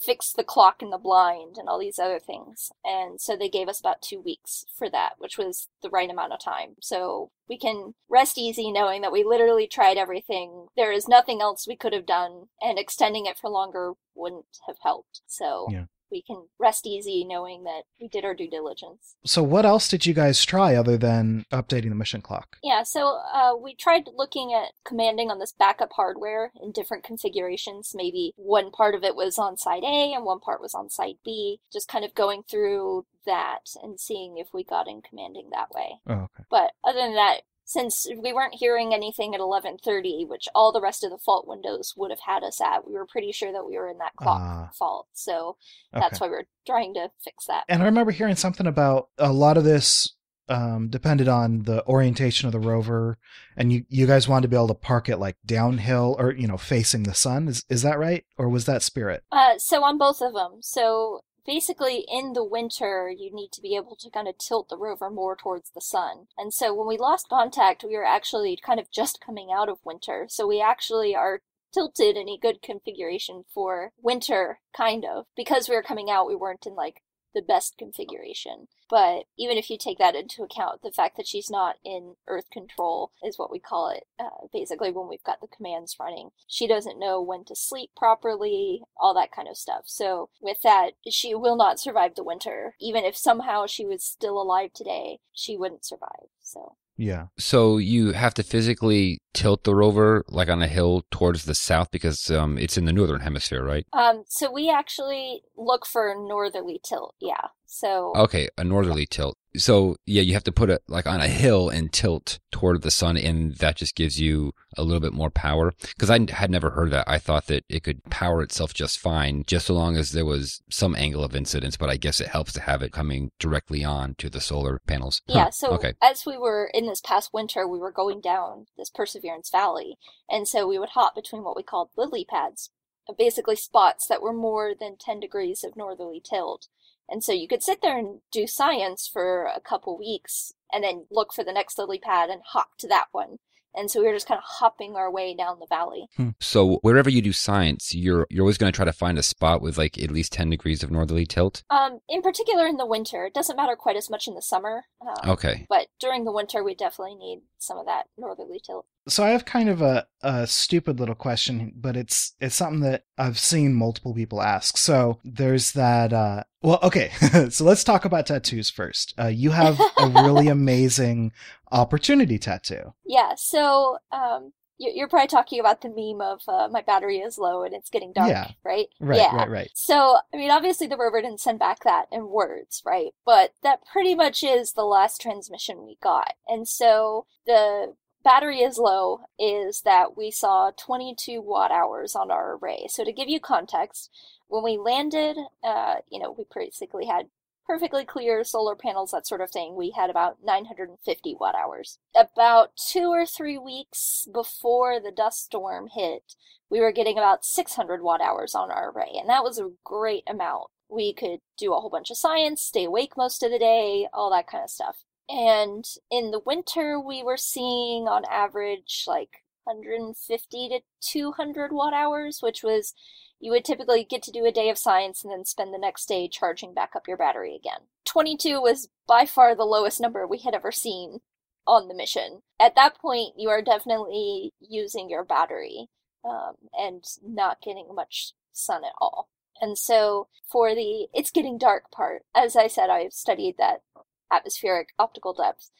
fix 0.00 0.32
the 0.32 0.44
clock 0.44 0.82
in 0.82 0.90
the 0.90 0.98
blind 0.98 1.56
and 1.56 1.68
all 1.68 1.78
these 1.78 1.98
other 1.98 2.18
things. 2.18 2.70
And 2.84 3.20
so 3.20 3.36
they 3.36 3.48
gave 3.48 3.68
us 3.68 3.80
about 3.80 4.02
two 4.02 4.20
weeks 4.20 4.64
for 4.76 4.88
that, 4.90 5.14
which 5.18 5.36
was 5.36 5.68
the 5.82 5.90
right 5.90 6.10
amount 6.10 6.32
of 6.32 6.40
time. 6.40 6.76
So 6.80 7.30
we 7.48 7.58
can 7.58 7.94
rest 8.08 8.38
easy 8.38 8.70
knowing 8.70 9.02
that 9.02 9.12
we 9.12 9.24
literally 9.24 9.66
tried 9.66 9.96
everything. 9.96 10.68
There 10.76 10.92
is 10.92 11.08
nothing 11.08 11.40
else 11.40 11.66
we 11.66 11.76
could 11.76 11.92
have 11.92 12.06
done, 12.06 12.48
and 12.60 12.78
extending 12.78 13.26
it 13.26 13.38
for 13.38 13.50
longer 13.50 13.92
wouldn't 14.14 14.58
have 14.66 14.76
helped. 14.82 15.22
So 15.26 15.66
yeah 15.70 15.84
we 16.10 16.22
can 16.22 16.46
rest 16.58 16.86
easy 16.86 17.24
knowing 17.24 17.64
that 17.64 17.82
we 18.00 18.08
did 18.08 18.24
our 18.24 18.34
due 18.34 18.48
diligence. 18.48 19.16
So, 19.24 19.42
what 19.42 19.66
else 19.66 19.88
did 19.88 20.06
you 20.06 20.14
guys 20.14 20.44
try 20.44 20.74
other 20.74 20.96
than 20.96 21.44
updating 21.52 21.90
the 21.90 21.94
mission 21.94 22.20
clock? 22.20 22.56
Yeah, 22.62 22.82
so 22.82 23.20
uh, 23.32 23.56
we 23.56 23.74
tried 23.74 24.08
looking 24.14 24.52
at 24.52 24.72
commanding 24.84 25.30
on 25.30 25.38
this 25.38 25.52
backup 25.52 25.92
hardware 25.92 26.52
in 26.62 26.72
different 26.72 27.04
configurations. 27.04 27.92
Maybe 27.94 28.32
one 28.36 28.70
part 28.70 28.94
of 28.94 29.04
it 29.04 29.16
was 29.16 29.38
on 29.38 29.56
side 29.56 29.84
A 29.84 30.12
and 30.14 30.24
one 30.24 30.40
part 30.40 30.60
was 30.60 30.74
on 30.74 30.90
side 30.90 31.16
B, 31.24 31.60
just 31.72 31.88
kind 31.88 32.04
of 32.04 32.14
going 32.14 32.42
through 32.42 33.06
that 33.26 33.70
and 33.82 34.00
seeing 34.00 34.38
if 34.38 34.48
we 34.52 34.64
got 34.64 34.88
in 34.88 35.02
commanding 35.02 35.50
that 35.52 35.70
way. 35.74 36.00
Oh, 36.06 36.12
okay. 36.24 36.44
But 36.50 36.72
other 36.84 36.98
than 36.98 37.14
that, 37.14 37.42
since 37.68 38.06
we 38.22 38.32
weren't 38.32 38.54
hearing 38.54 38.94
anything 38.94 39.34
at 39.34 39.40
11:30 39.40 40.26
which 40.26 40.48
all 40.54 40.72
the 40.72 40.80
rest 40.80 41.04
of 41.04 41.10
the 41.10 41.18
fault 41.18 41.46
windows 41.46 41.92
would 41.98 42.10
have 42.10 42.20
had 42.20 42.42
us 42.42 42.62
at 42.62 42.86
we 42.86 42.94
were 42.94 43.04
pretty 43.04 43.30
sure 43.30 43.52
that 43.52 43.66
we 43.66 43.76
were 43.76 43.90
in 43.90 43.98
that 43.98 44.16
clock 44.16 44.40
uh, 44.40 44.72
fault. 44.72 45.06
So 45.12 45.58
that's 45.92 46.14
okay. 46.14 46.24
why 46.24 46.30
we 46.30 46.36
are 46.36 46.46
trying 46.66 46.94
to 46.94 47.10
fix 47.22 47.44
that. 47.46 47.64
And 47.68 47.82
i 47.82 47.84
remember 47.84 48.10
hearing 48.10 48.36
something 48.36 48.66
about 48.66 49.10
a 49.18 49.32
lot 49.32 49.58
of 49.58 49.64
this 49.64 50.14
um, 50.48 50.88
depended 50.88 51.28
on 51.28 51.64
the 51.64 51.86
orientation 51.86 52.46
of 52.46 52.52
the 52.52 52.58
rover 52.58 53.18
and 53.54 53.70
you, 53.70 53.84
you 53.90 54.06
guys 54.06 54.26
wanted 54.26 54.44
to 54.44 54.48
be 54.48 54.56
able 54.56 54.68
to 54.68 54.74
park 54.74 55.10
it 55.10 55.18
like 55.18 55.36
downhill 55.44 56.16
or 56.18 56.32
you 56.32 56.48
know 56.48 56.56
facing 56.56 57.02
the 57.02 57.12
sun. 57.12 57.48
Is, 57.48 57.66
is 57.68 57.82
that 57.82 57.98
right? 57.98 58.24
Or 58.38 58.48
was 58.48 58.64
that 58.64 58.82
spirit? 58.82 59.24
Uh, 59.30 59.58
so 59.58 59.84
on 59.84 59.98
both 59.98 60.22
of 60.22 60.32
them 60.32 60.60
so 60.62 61.20
basically 61.48 62.04
in 62.06 62.34
the 62.34 62.44
winter 62.44 63.10
you 63.10 63.34
need 63.34 63.50
to 63.50 63.62
be 63.62 63.74
able 63.74 63.96
to 63.96 64.10
kind 64.10 64.28
of 64.28 64.36
tilt 64.36 64.68
the 64.68 64.76
rover 64.76 65.08
more 65.08 65.34
towards 65.34 65.70
the 65.70 65.80
sun. 65.80 66.26
And 66.36 66.52
so 66.52 66.74
when 66.74 66.86
we 66.86 66.98
lost 66.98 67.30
contact 67.30 67.82
we 67.82 67.96
were 67.96 68.04
actually 68.04 68.58
kind 68.62 68.78
of 68.78 68.90
just 68.90 69.24
coming 69.24 69.48
out 69.50 69.70
of 69.70 69.78
winter. 69.82 70.26
So 70.28 70.46
we 70.46 70.60
actually 70.60 71.16
are 71.16 71.40
tilted 71.72 72.18
in 72.18 72.28
a 72.28 72.36
good 72.36 72.60
configuration 72.60 73.44
for 73.52 73.92
winter 74.02 74.60
kind 74.76 75.06
of. 75.06 75.24
Because 75.34 75.70
we 75.70 75.74
were 75.74 75.82
coming 75.82 76.10
out 76.10 76.28
we 76.28 76.36
weren't 76.36 76.66
in 76.66 76.74
like 76.74 77.00
the 77.34 77.42
best 77.42 77.76
configuration. 77.78 78.68
But 78.90 79.24
even 79.36 79.58
if 79.58 79.68
you 79.70 79.76
take 79.78 79.98
that 79.98 80.14
into 80.14 80.42
account, 80.42 80.82
the 80.82 80.90
fact 80.90 81.16
that 81.16 81.26
she's 81.26 81.50
not 81.50 81.76
in 81.84 82.16
Earth 82.26 82.48
control 82.50 83.12
is 83.22 83.38
what 83.38 83.50
we 83.50 83.58
call 83.58 83.90
it, 83.90 84.04
uh, 84.18 84.46
basically, 84.52 84.90
when 84.90 85.08
we've 85.08 85.22
got 85.24 85.40
the 85.40 85.46
commands 85.46 85.96
running. 86.00 86.30
She 86.46 86.66
doesn't 86.66 86.98
know 86.98 87.20
when 87.20 87.44
to 87.44 87.54
sleep 87.54 87.90
properly, 87.96 88.82
all 88.96 89.14
that 89.14 89.32
kind 89.32 89.48
of 89.48 89.56
stuff. 89.56 89.82
So, 89.86 90.30
with 90.40 90.62
that, 90.62 90.92
she 91.10 91.34
will 91.34 91.56
not 91.56 91.78
survive 91.78 92.14
the 92.14 92.24
winter. 92.24 92.74
Even 92.80 93.04
if 93.04 93.16
somehow 93.16 93.66
she 93.66 93.84
was 93.84 94.02
still 94.02 94.40
alive 94.40 94.72
today, 94.72 95.18
she 95.32 95.56
wouldn't 95.56 95.84
survive. 95.84 96.28
So. 96.40 96.76
Yeah. 96.98 97.26
So 97.38 97.78
you 97.78 98.12
have 98.12 98.34
to 98.34 98.42
physically 98.42 99.20
tilt 99.32 99.64
the 99.64 99.74
rover 99.74 100.24
like 100.28 100.48
on 100.48 100.60
a 100.62 100.66
hill 100.66 101.04
towards 101.10 101.44
the 101.44 101.54
south 101.54 101.90
because 101.92 102.30
um, 102.30 102.58
it's 102.58 102.76
in 102.76 102.84
the 102.84 102.92
northern 102.92 103.20
hemisphere, 103.20 103.64
right? 103.64 103.86
Um. 103.92 104.24
So 104.26 104.52
we 104.52 104.68
actually 104.68 105.42
look 105.56 105.86
for 105.86 106.10
a 106.10 106.14
northerly 106.14 106.80
tilt. 106.84 107.14
Yeah. 107.20 107.48
So. 107.66 108.12
Okay, 108.16 108.48
a 108.58 108.64
northerly 108.64 109.06
tilt. 109.06 109.38
So 109.58 109.96
yeah, 110.06 110.22
you 110.22 110.34
have 110.34 110.44
to 110.44 110.52
put 110.52 110.70
it 110.70 110.82
like 110.88 111.06
on 111.06 111.20
a 111.20 111.28
hill 111.28 111.68
and 111.68 111.92
tilt 111.92 112.38
toward 112.50 112.82
the 112.82 112.90
sun, 112.90 113.16
and 113.16 113.54
that 113.56 113.76
just 113.76 113.94
gives 113.94 114.20
you 114.20 114.52
a 114.76 114.82
little 114.82 115.00
bit 115.00 115.12
more 115.12 115.30
power. 115.30 115.72
Because 115.80 116.10
I 116.10 116.30
had 116.30 116.50
never 116.50 116.70
heard 116.70 116.90
that. 116.90 117.08
I 117.08 117.18
thought 117.18 117.46
that 117.46 117.64
it 117.68 117.82
could 117.82 118.04
power 118.04 118.42
itself 118.42 118.72
just 118.74 118.98
fine, 118.98 119.44
just 119.46 119.66
so 119.66 119.74
long 119.74 119.96
as 119.96 120.12
there 120.12 120.24
was 120.24 120.62
some 120.70 120.94
angle 120.96 121.24
of 121.24 121.36
incidence. 121.36 121.76
But 121.76 121.90
I 121.90 121.96
guess 121.96 122.20
it 122.20 122.28
helps 122.28 122.52
to 122.54 122.60
have 122.60 122.82
it 122.82 122.92
coming 122.92 123.30
directly 123.38 123.84
on 123.84 124.14
to 124.16 124.30
the 124.30 124.40
solar 124.40 124.80
panels. 124.86 125.22
Huh, 125.28 125.34
Yeah, 125.36 125.50
so 125.50 125.68
okay. 125.72 125.94
as 126.02 126.24
we 126.24 126.38
were 126.38 126.70
in 126.72 126.86
this 126.86 127.00
past 127.00 127.30
winter, 127.32 127.66
we 127.66 127.78
were 127.78 127.92
going 127.92 128.20
down 128.20 128.66
this 128.76 128.90
Perseverance 128.90 129.50
Valley, 129.50 129.98
and 130.28 130.46
so 130.46 130.66
we 130.66 130.78
would 130.78 130.90
hop 130.90 131.14
between 131.14 131.42
what 131.42 131.56
we 131.56 131.62
called 131.62 131.90
lily 131.96 132.24
pads, 132.24 132.70
basically 133.18 133.56
spots 133.56 134.06
that 134.06 134.22
were 134.22 134.32
more 134.32 134.72
than 134.78 134.96
10 134.98 135.20
degrees 135.20 135.64
of 135.64 135.76
northerly 135.76 136.20
tilt. 136.22 136.68
And 137.08 137.24
so 137.24 137.32
you 137.32 137.48
could 137.48 137.62
sit 137.62 137.80
there 137.82 137.98
and 137.98 138.20
do 138.30 138.46
science 138.46 139.08
for 139.10 139.44
a 139.46 139.60
couple 139.60 139.98
weeks 139.98 140.52
and 140.72 140.84
then 140.84 141.06
look 141.10 141.32
for 141.32 141.42
the 141.44 141.52
next 141.52 141.78
lily 141.78 141.98
pad 141.98 142.28
and 142.30 142.42
hop 142.44 142.76
to 142.78 142.88
that 142.88 143.06
one. 143.12 143.38
And 143.74 143.90
so 143.90 144.00
we 144.00 144.06
were 144.08 144.14
just 144.14 144.26
kind 144.26 144.38
of 144.38 144.44
hopping 144.44 144.96
our 144.96 145.10
way 145.10 145.36
down 145.36 145.60
the 145.60 145.66
valley. 145.66 146.08
So 146.40 146.76
wherever 146.82 147.08
you 147.10 147.22
do 147.22 147.32
science, 147.32 147.94
you're 147.94 148.26
you're 148.28 148.42
always 148.42 148.58
going 148.58 148.72
to 148.72 148.76
try 148.76 148.86
to 148.86 148.92
find 148.92 149.18
a 149.18 149.22
spot 149.22 149.60
with 149.62 149.78
like 149.78 149.98
at 150.02 150.10
least 150.10 150.32
ten 150.32 150.50
degrees 150.50 150.82
of 150.82 150.90
northerly 150.90 151.26
tilt. 151.26 151.62
Um, 151.70 152.00
in 152.08 152.22
particular 152.22 152.66
in 152.66 152.76
the 152.78 152.86
winter, 152.86 153.26
it 153.26 153.34
doesn't 153.34 153.56
matter 153.56 153.76
quite 153.76 153.96
as 153.96 154.10
much 154.10 154.26
in 154.26 154.34
the 154.34 154.42
summer. 154.42 154.84
Uh, 155.00 155.32
Okay. 155.32 155.66
But 155.68 155.88
during 156.00 156.24
the 156.24 156.32
winter, 156.32 156.64
we 156.64 156.74
definitely 156.74 157.14
need 157.14 157.42
some 157.58 157.78
of 157.78 157.86
that 157.86 158.04
northerly 158.16 158.58
tilt. 158.64 158.86
So 159.08 159.24
I 159.24 159.30
have 159.30 159.44
kind 159.44 159.68
of 159.68 159.80
a, 159.82 160.06
a 160.22 160.46
stupid 160.46 161.00
little 161.00 161.14
question, 161.14 161.72
but 161.76 161.96
it's 161.96 162.34
it's 162.40 162.54
something 162.56 162.80
that 162.80 163.04
I've 163.16 163.38
seen 163.38 163.74
multiple 163.74 164.14
people 164.14 164.40
ask. 164.42 164.76
So 164.76 165.18
there's 165.24 165.72
that. 165.72 166.12
Uh, 166.12 166.44
well, 166.62 166.78
okay. 166.82 167.10
so 167.50 167.64
let's 167.64 167.84
talk 167.84 168.04
about 168.04 168.26
tattoos 168.26 168.70
first. 168.70 169.14
Uh, 169.18 169.26
you 169.28 169.50
have 169.50 169.80
a 169.98 170.08
really 170.08 170.48
amazing 170.58 171.32
opportunity 171.72 172.38
tattoo. 172.38 172.94
Yeah, 173.06 173.32
so 173.36 173.98
um, 174.12 174.52
you- 174.78 174.92
you're 174.94 175.08
probably 175.08 175.28
talking 175.28 175.60
about 175.60 175.80
the 175.82 175.88
meme 175.88 176.20
of 176.20 176.40
uh, 176.48 176.68
my 176.70 176.82
battery 176.82 177.18
is 177.18 177.38
low 177.38 177.62
and 177.64 177.74
it's 177.74 177.90
getting 177.90 178.12
dark, 178.12 178.28
Yeah. 178.30 178.50
right? 178.64 178.86
Right, 179.00 179.18
yeah. 179.18 179.34
right, 179.36 179.50
right. 179.50 179.70
So, 179.74 180.18
I 180.32 180.36
mean, 180.36 180.50
obviously 180.50 180.86
the 180.86 180.96
rover 180.96 181.20
didn't 181.20 181.40
send 181.40 181.58
back 181.58 181.84
that 181.84 182.06
in 182.10 182.28
words, 182.28 182.82
right? 182.84 183.12
But 183.24 183.52
that 183.62 183.80
pretty 183.90 184.14
much 184.14 184.42
is 184.42 184.72
the 184.72 184.84
last 184.84 185.20
transmission 185.20 185.84
we 185.84 185.96
got. 186.02 186.34
And 186.48 186.66
so 186.66 187.26
the 187.46 187.94
battery 188.22 188.60
is 188.60 188.78
low 188.78 189.20
is 189.38 189.82
that 189.82 190.16
we 190.16 190.30
saw 190.30 190.70
22 190.76 191.40
watt 191.40 191.70
hours 191.70 192.14
on 192.14 192.30
our 192.30 192.56
array. 192.56 192.86
So 192.88 193.04
to 193.04 193.12
give 193.12 193.28
you 193.28 193.40
context, 193.40 194.10
when 194.48 194.64
we 194.64 194.78
landed, 194.78 195.36
uh, 195.62 195.96
you 196.10 196.18
know, 196.18 196.34
we 196.36 196.44
basically 196.54 197.06
had 197.06 197.26
perfectly 197.68 198.04
clear 198.04 198.42
solar 198.42 198.74
panels, 198.74 199.10
that 199.10 199.26
sort 199.26 199.42
of 199.42 199.50
thing. 199.50 199.76
We 199.76 199.90
had 199.90 200.08
about 200.08 200.38
950 200.42 201.36
watt 201.38 201.54
hours. 201.54 201.98
About 202.16 202.70
two 202.76 203.10
or 203.12 203.26
three 203.26 203.58
weeks 203.58 204.26
before 204.32 204.98
the 204.98 205.12
dust 205.12 205.44
storm 205.44 205.88
hit, 205.94 206.34
we 206.70 206.80
were 206.80 206.92
getting 206.92 207.18
about 207.18 207.44
600 207.44 208.02
watt 208.02 208.22
hours 208.22 208.54
on 208.54 208.70
our 208.70 208.90
array, 208.90 209.12
and 209.18 209.28
that 209.28 209.44
was 209.44 209.58
a 209.58 209.70
great 209.84 210.24
amount. 210.26 210.68
We 210.88 211.12
could 211.12 211.40
do 211.58 211.74
a 211.74 211.80
whole 211.80 211.90
bunch 211.90 212.10
of 212.10 212.16
science, 212.16 212.62
stay 212.62 212.84
awake 212.84 213.12
most 213.16 213.42
of 213.42 213.50
the 213.50 213.58
day, 213.58 214.08
all 214.14 214.30
that 214.30 214.46
kind 214.46 214.64
of 214.64 214.70
stuff. 214.70 215.04
And 215.28 215.84
in 216.10 216.30
the 216.30 216.40
winter, 216.44 216.98
we 216.98 217.22
were 217.22 217.36
seeing 217.36 218.08
on 218.08 218.24
average 218.30 219.04
like 219.06 219.44
150 219.64 220.68
to 220.70 220.80
200 221.00 221.72
watt 221.72 221.92
hours, 221.92 222.38
which 222.40 222.62
was 222.62 222.94
you 223.40 223.52
would 223.52 223.64
typically 223.64 224.04
get 224.04 224.22
to 224.24 224.32
do 224.32 224.44
a 224.46 224.52
day 224.52 224.68
of 224.68 224.78
science 224.78 225.22
and 225.22 225.32
then 225.32 225.44
spend 225.44 225.72
the 225.72 225.78
next 225.78 226.06
day 226.06 226.28
charging 226.28 226.74
back 226.74 226.96
up 226.96 227.06
your 227.06 227.16
battery 227.16 227.54
again. 227.54 227.86
22 228.04 228.60
was 228.60 228.88
by 229.06 229.26
far 229.26 229.54
the 229.54 229.64
lowest 229.64 230.00
number 230.00 230.26
we 230.26 230.38
had 230.38 230.54
ever 230.54 230.72
seen 230.72 231.20
on 231.66 231.86
the 231.86 231.94
mission. 231.94 232.42
At 232.58 232.74
that 232.74 232.98
point, 232.98 233.34
you 233.36 233.48
are 233.50 233.62
definitely 233.62 234.54
using 234.60 235.08
your 235.08 235.24
battery 235.24 235.88
um, 236.24 236.54
and 236.76 237.04
not 237.22 237.60
getting 237.60 237.94
much 237.94 238.32
sun 238.52 238.84
at 238.84 238.92
all. 238.98 239.28
And 239.60 239.76
so 239.76 240.28
for 240.50 240.74
the 240.74 241.08
it's 241.12 241.30
getting 241.30 241.58
dark 241.58 241.90
part, 241.90 242.22
as 242.34 242.56
I 242.56 242.66
said, 242.66 242.90
I've 242.90 243.12
studied 243.12 243.56
that 243.58 243.82
atmospheric 244.30 244.88
optical 244.98 245.32
depth. 245.32 245.70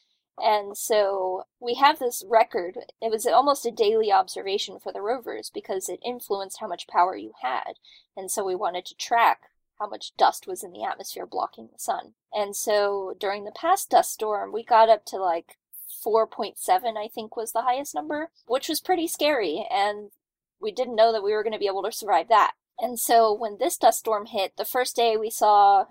And 0.41 0.77
so 0.77 1.43
we 1.59 1.75
have 1.75 1.99
this 1.99 2.23
record. 2.27 2.77
It 3.01 3.11
was 3.11 3.25
almost 3.25 3.65
a 3.65 3.71
daily 3.71 4.11
observation 4.11 4.79
for 4.79 4.93
the 4.93 5.01
rovers 5.01 5.51
because 5.53 5.89
it 5.89 5.99
influenced 6.05 6.59
how 6.59 6.67
much 6.67 6.87
power 6.87 7.15
you 7.15 7.33
had. 7.41 7.73
And 8.15 8.31
so 8.31 8.45
we 8.45 8.55
wanted 8.55 8.85
to 8.85 8.95
track 8.95 9.41
how 9.79 9.87
much 9.87 10.15
dust 10.17 10.47
was 10.47 10.63
in 10.63 10.71
the 10.71 10.83
atmosphere 10.83 11.25
blocking 11.25 11.69
the 11.71 11.79
sun. 11.79 12.13
And 12.33 12.55
so 12.55 13.15
during 13.19 13.45
the 13.45 13.51
past 13.51 13.89
dust 13.89 14.13
storm, 14.13 14.51
we 14.51 14.63
got 14.63 14.89
up 14.89 15.05
to 15.07 15.17
like 15.17 15.57
4.7, 16.05 16.55
I 16.97 17.07
think 17.07 17.35
was 17.35 17.51
the 17.51 17.63
highest 17.63 17.95
number, 17.95 18.29
which 18.45 18.69
was 18.69 18.79
pretty 18.79 19.07
scary. 19.07 19.67
And 19.69 20.11
we 20.61 20.71
didn't 20.71 20.95
know 20.95 21.11
that 21.11 21.23
we 21.23 21.33
were 21.33 21.43
going 21.43 21.53
to 21.53 21.59
be 21.59 21.67
able 21.67 21.83
to 21.83 21.91
survive 21.91 22.27
that. 22.29 22.51
And 22.77 22.99
so 22.99 23.33
when 23.33 23.57
this 23.57 23.77
dust 23.77 23.99
storm 23.99 24.25
hit, 24.25 24.53
the 24.57 24.65
first 24.65 24.95
day 24.95 25.17
we 25.17 25.29
saw 25.29 25.85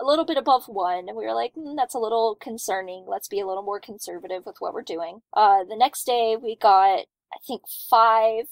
a 0.00 0.04
little 0.04 0.24
bit 0.24 0.36
above 0.36 0.66
one, 0.66 1.08
and 1.08 1.16
we 1.16 1.24
were 1.24 1.34
like, 1.34 1.54
mm, 1.54 1.76
that's 1.76 1.94
a 1.94 1.98
little 1.98 2.36
concerning. 2.40 3.04
Let's 3.06 3.28
be 3.28 3.40
a 3.40 3.46
little 3.46 3.62
more 3.62 3.80
conservative 3.80 4.46
with 4.46 4.56
what 4.58 4.74
we're 4.74 4.82
doing. 4.82 5.22
Uh, 5.32 5.64
the 5.64 5.76
next 5.76 6.04
day 6.04 6.36
we 6.40 6.56
got, 6.56 7.00
I 7.32 7.38
think, 7.46 7.62
five, 7.88 8.46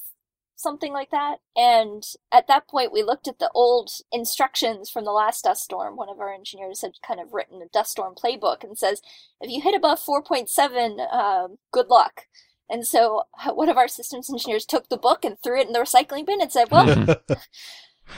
something 0.59 0.93
like 0.93 1.11
that. 1.11 1.37
And 1.57 2.05
at 2.33 2.49
that 2.49 2.69
point, 2.69 2.93
we 2.93 3.03
looked 3.03 3.29
at 3.29 3.39
the 3.39 3.51
old 3.55 3.91
instructions 4.13 4.91
from 4.91 5.05
the 5.05 5.13
last 5.13 5.45
dust 5.45 5.63
storm. 5.63 5.97
One 5.97 6.09
of 6.09 6.19
our 6.19 6.35
engineers 6.35 6.83
had 6.83 6.93
kind 7.07 7.21
of 7.21 7.33
written 7.33 7.63
a 7.63 7.69
dust 7.73 7.93
storm 7.93 8.15
playbook 8.15 8.65
and 8.65 8.77
says, 8.77 9.01
if 9.41 9.51
you 9.51 9.63
hit 9.63 9.75
above 9.75 10.01
4.7, 10.01 11.15
um, 11.15 11.59
good 11.73 11.87
luck. 11.89 12.27
And 12.69 12.87
so 12.87 13.23
one 13.55 13.69
of 13.69 13.77
our 13.77 13.89
systems 13.89 14.29
engineers 14.29 14.67
took 14.67 14.89
the 14.89 14.99
book 14.99 15.25
and 15.25 15.39
threw 15.39 15.61
it 15.61 15.69
in 15.69 15.73
the 15.73 15.79
recycling 15.79 16.27
bin 16.27 16.41
and 16.41 16.53
said, 16.53 16.71
well, 16.71 16.87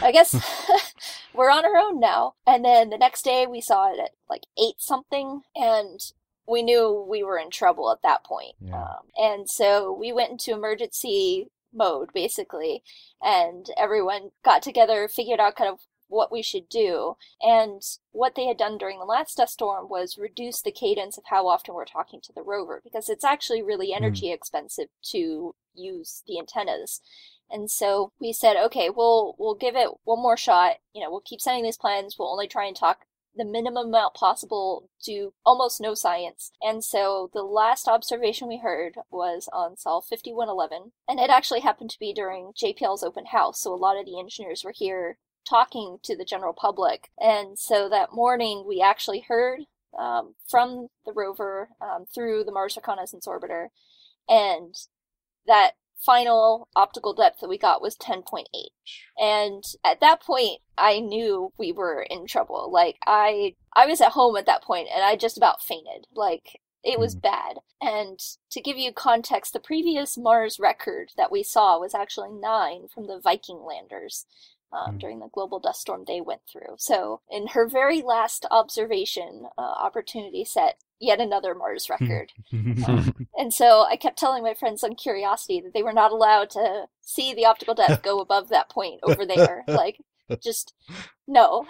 I 0.02 0.12
guess 0.12 0.34
we're 1.34 1.50
on 1.50 1.64
our 1.64 1.76
own 1.76 2.00
now. 2.00 2.34
And 2.46 2.64
then 2.64 2.90
the 2.90 2.98
next 2.98 3.22
day 3.22 3.46
we 3.46 3.60
saw 3.60 3.92
it 3.92 3.98
at 3.98 4.10
like 4.28 4.44
eight 4.58 4.76
something, 4.78 5.42
and 5.54 6.00
we 6.46 6.62
knew 6.62 7.06
we 7.08 7.22
were 7.22 7.38
in 7.38 7.50
trouble 7.50 7.90
at 7.92 8.02
that 8.02 8.24
point. 8.24 8.54
Yeah. 8.60 8.82
Um, 8.82 9.06
and 9.16 9.50
so 9.50 9.92
we 9.92 10.12
went 10.12 10.32
into 10.32 10.52
emergency 10.52 11.48
mode 11.72 12.12
basically, 12.12 12.82
and 13.22 13.68
everyone 13.76 14.30
got 14.44 14.62
together, 14.62 15.08
figured 15.08 15.40
out 15.40 15.56
kind 15.56 15.70
of 15.70 15.80
what 16.10 16.32
we 16.32 16.42
should 16.42 16.68
do. 16.68 17.16
And 17.40 17.82
what 18.12 18.34
they 18.34 18.46
had 18.46 18.58
done 18.58 18.76
during 18.76 18.98
the 18.98 19.04
last 19.04 19.36
dust 19.36 19.54
storm 19.54 19.88
was 19.88 20.18
reduce 20.18 20.60
the 20.60 20.72
cadence 20.72 21.16
of 21.16 21.24
how 21.28 21.46
often 21.46 21.74
we're 21.74 21.84
talking 21.84 22.20
to 22.22 22.32
the 22.32 22.42
rover 22.42 22.80
because 22.82 23.08
it's 23.08 23.24
actually 23.24 23.62
really 23.62 23.92
energy 23.94 24.32
expensive 24.32 24.88
to 25.10 25.54
use 25.74 26.22
the 26.26 26.38
antennas. 26.38 27.00
And 27.50 27.70
so 27.70 28.12
we 28.20 28.32
said, 28.32 28.56
okay, 28.56 28.90
we'll 28.90 29.34
we'll 29.38 29.54
give 29.54 29.76
it 29.76 29.88
one 30.04 30.20
more 30.20 30.36
shot. 30.36 30.76
You 30.94 31.02
know, 31.02 31.10
we'll 31.10 31.20
keep 31.20 31.40
sending 31.40 31.64
these 31.64 31.76
plans. 31.76 32.16
We'll 32.18 32.30
only 32.32 32.48
try 32.48 32.66
and 32.66 32.76
talk 32.76 33.06
the 33.36 33.44
minimum 33.44 33.88
amount 33.88 34.14
possible, 34.14 34.88
do 35.04 35.32
almost 35.44 35.80
no 35.80 35.94
science. 35.94 36.50
And 36.60 36.84
so 36.84 37.30
the 37.32 37.42
last 37.42 37.86
observation 37.86 38.48
we 38.48 38.58
heard 38.58 38.96
was 39.10 39.48
on 39.52 39.76
Sol 39.76 40.00
5111, 40.00 40.92
and 41.08 41.20
it 41.20 41.30
actually 41.30 41.60
happened 41.60 41.90
to 41.90 41.98
be 41.98 42.12
during 42.12 42.52
JPL's 42.52 43.02
open 43.02 43.26
house. 43.26 43.60
So 43.60 43.72
a 43.72 43.76
lot 43.76 43.98
of 43.98 44.06
the 44.06 44.18
engineers 44.18 44.64
were 44.64 44.74
here 44.74 45.18
talking 45.48 45.98
to 46.02 46.16
the 46.16 46.24
general 46.24 46.52
public. 46.52 47.10
And 47.18 47.58
so 47.58 47.88
that 47.88 48.12
morning 48.12 48.64
we 48.66 48.82
actually 48.82 49.20
heard 49.20 49.60
um, 49.98 50.34
from 50.48 50.88
the 51.06 51.12
rover 51.12 51.70
um, 51.80 52.06
through 52.12 52.44
the 52.44 52.52
Mars 52.52 52.76
Reconnaissance 52.76 53.26
Orbiter, 53.26 53.68
and 54.28 54.74
that 55.46 55.72
final 56.04 56.68
optical 56.74 57.12
depth 57.14 57.40
that 57.40 57.48
we 57.48 57.58
got 57.58 57.82
was 57.82 57.96
10.8. 57.96 58.44
And 59.18 59.64
at 59.84 60.00
that 60.00 60.22
point, 60.22 60.60
I 60.78 61.00
knew 61.00 61.52
we 61.58 61.72
were 61.72 62.02
in 62.08 62.26
trouble. 62.26 62.70
Like 62.72 62.96
I 63.06 63.54
I 63.76 63.86
was 63.86 64.00
at 64.00 64.12
home 64.12 64.36
at 64.36 64.46
that 64.46 64.62
point 64.62 64.88
and 64.94 65.04
I 65.04 65.16
just 65.16 65.36
about 65.36 65.62
fainted. 65.62 66.06
Like 66.14 66.60
it 66.82 66.98
was 66.98 67.14
bad. 67.14 67.58
And 67.82 68.18
to 68.50 68.60
give 68.60 68.78
you 68.78 68.92
context, 68.92 69.52
the 69.52 69.60
previous 69.60 70.16
Mars 70.16 70.58
record 70.58 71.10
that 71.16 71.30
we 71.30 71.42
saw 71.42 71.78
was 71.78 71.94
actually 71.94 72.30
9 72.32 72.88
from 72.92 73.06
the 73.06 73.20
Viking 73.20 73.62
landers. 73.66 74.26
Um, 74.72 74.92
Hmm. 74.92 74.98
during 74.98 75.18
the 75.18 75.28
global 75.28 75.58
dust 75.58 75.80
storm 75.80 76.04
they 76.06 76.20
went 76.20 76.42
through. 76.46 76.76
So, 76.78 77.22
in 77.28 77.48
her 77.48 77.66
very 77.66 78.02
last 78.02 78.46
observation, 78.52 79.48
uh, 79.58 79.60
opportunity 79.62 80.44
set 80.44 80.78
yet 81.00 81.20
another 81.20 81.54
Mars 81.54 81.88
record. 81.88 82.32
Um, 82.86 83.26
and 83.36 83.52
so 83.52 83.84
I 83.88 83.96
kept 83.96 84.18
telling 84.18 84.42
my 84.42 84.54
friends 84.54 84.82
on 84.82 84.94
Curiosity 84.94 85.60
that 85.60 85.72
they 85.74 85.82
were 85.82 85.92
not 85.92 86.12
allowed 86.12 86.50
to 86.50 86.86
see 87.00 87.34
the 87.34 87.44
optical 87.44 87.74
depth 87.74 88.02
go 88.02 88.20
above 88.20 88.48
that 88.48 88.68
point 88.68 89.00
over 89.02 89.26
there. 89.26 89.64
Like, 89.68 89.98
just 90.42 90.74
no. 91.26 91.66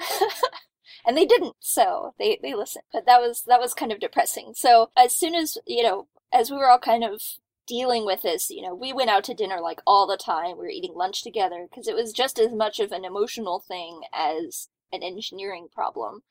and 1.07 1.17
they 1.17 1.27
didn't, 1.27 1.57
so 1.61 2.15
they, 2.19 2.39
they 2.43 2.55
listened. 2.55 2.85
But 2.93 3.07
that 3.07 3.21
was 3.21 3.43
that 3.47 3.61
was 3.61 3.75
kind 3.75 3.93
of 3.93 4.01
depressing. 4.01 4.53
So 4.55 4.91
as 4.97 5.15
soon 5.15 5.35
as 5.35 5.59
you 5.67 5.83
know, 5.83 6.07
as 6.33 6.51
we 6.51 6.57
were 6.57 6.71
all 6.71 6.79
kind 6.79 7.05
of 7.05 7.21
dealing 7.67 8.05
with 8.05 8.23
this, 8.23 8.51
you 8.51 8.63
know, 8.63 8.75
we 8.75 8.93
went 8.93 9.11
out 9.11 9.25
to 9.25 9.35
dinner 9.35 9.61
like 9.61 9.81
all 9.87 10.07
the 10.07 10.17
time. 10.17 10.53
We 10.53 10.65
were 10.65 10.69
eating 10.69 10.95
lunch 10.95 11.23
together 11.23 11.67
because 11.69 11.89
it 11.89 11.95
was 11.95 12.13
just 12.13 12.39
as 12.39 12.53
much 12.53 12.81
of 12.81 12.93
an 12.93 13.05
emotional 13.05 13.61
thing 13.61 14.03
as 14.13 14.69
an 14.93 15.03
engineering 15.03 15.69
problem. 15.73 16.23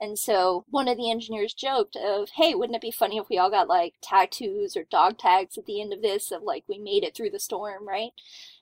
And 0.00 0.18
so 0.18 0.64
one 0.70 0.88
of 0.88 0.96
the 0.96 1.10
engineers 1.10 1.54
joked 1.54 1.96
of, 1.96 2.30
"Hey, 2.30 2.54
wouldn't 2.54 2.76
it 2.76 2.82
be 2.82 2.90
funny 2.90 3.18
if 3.18 3.28
we 3.28 3.38
all 3.38 3.50
got 3.50 3.68
like 3.68 3.94
tattoos 4.00 4.76
or 4.76 4.84
dog 4.84 5.18
tags 5.18 5.58
at 5.58 5.66
the 5.66 5.80
end 5.80 5.92
of 5.92 6.02
this 6.02 6.30
of 6.30 6.42
like 6.42 6.64
we 6.68 6.78
made 6.78 7.04
it 7.04 7.14
through 7.16 7.30
the 7.30 7.40
storm, 7.40 7.86
right?" 7.88 8.12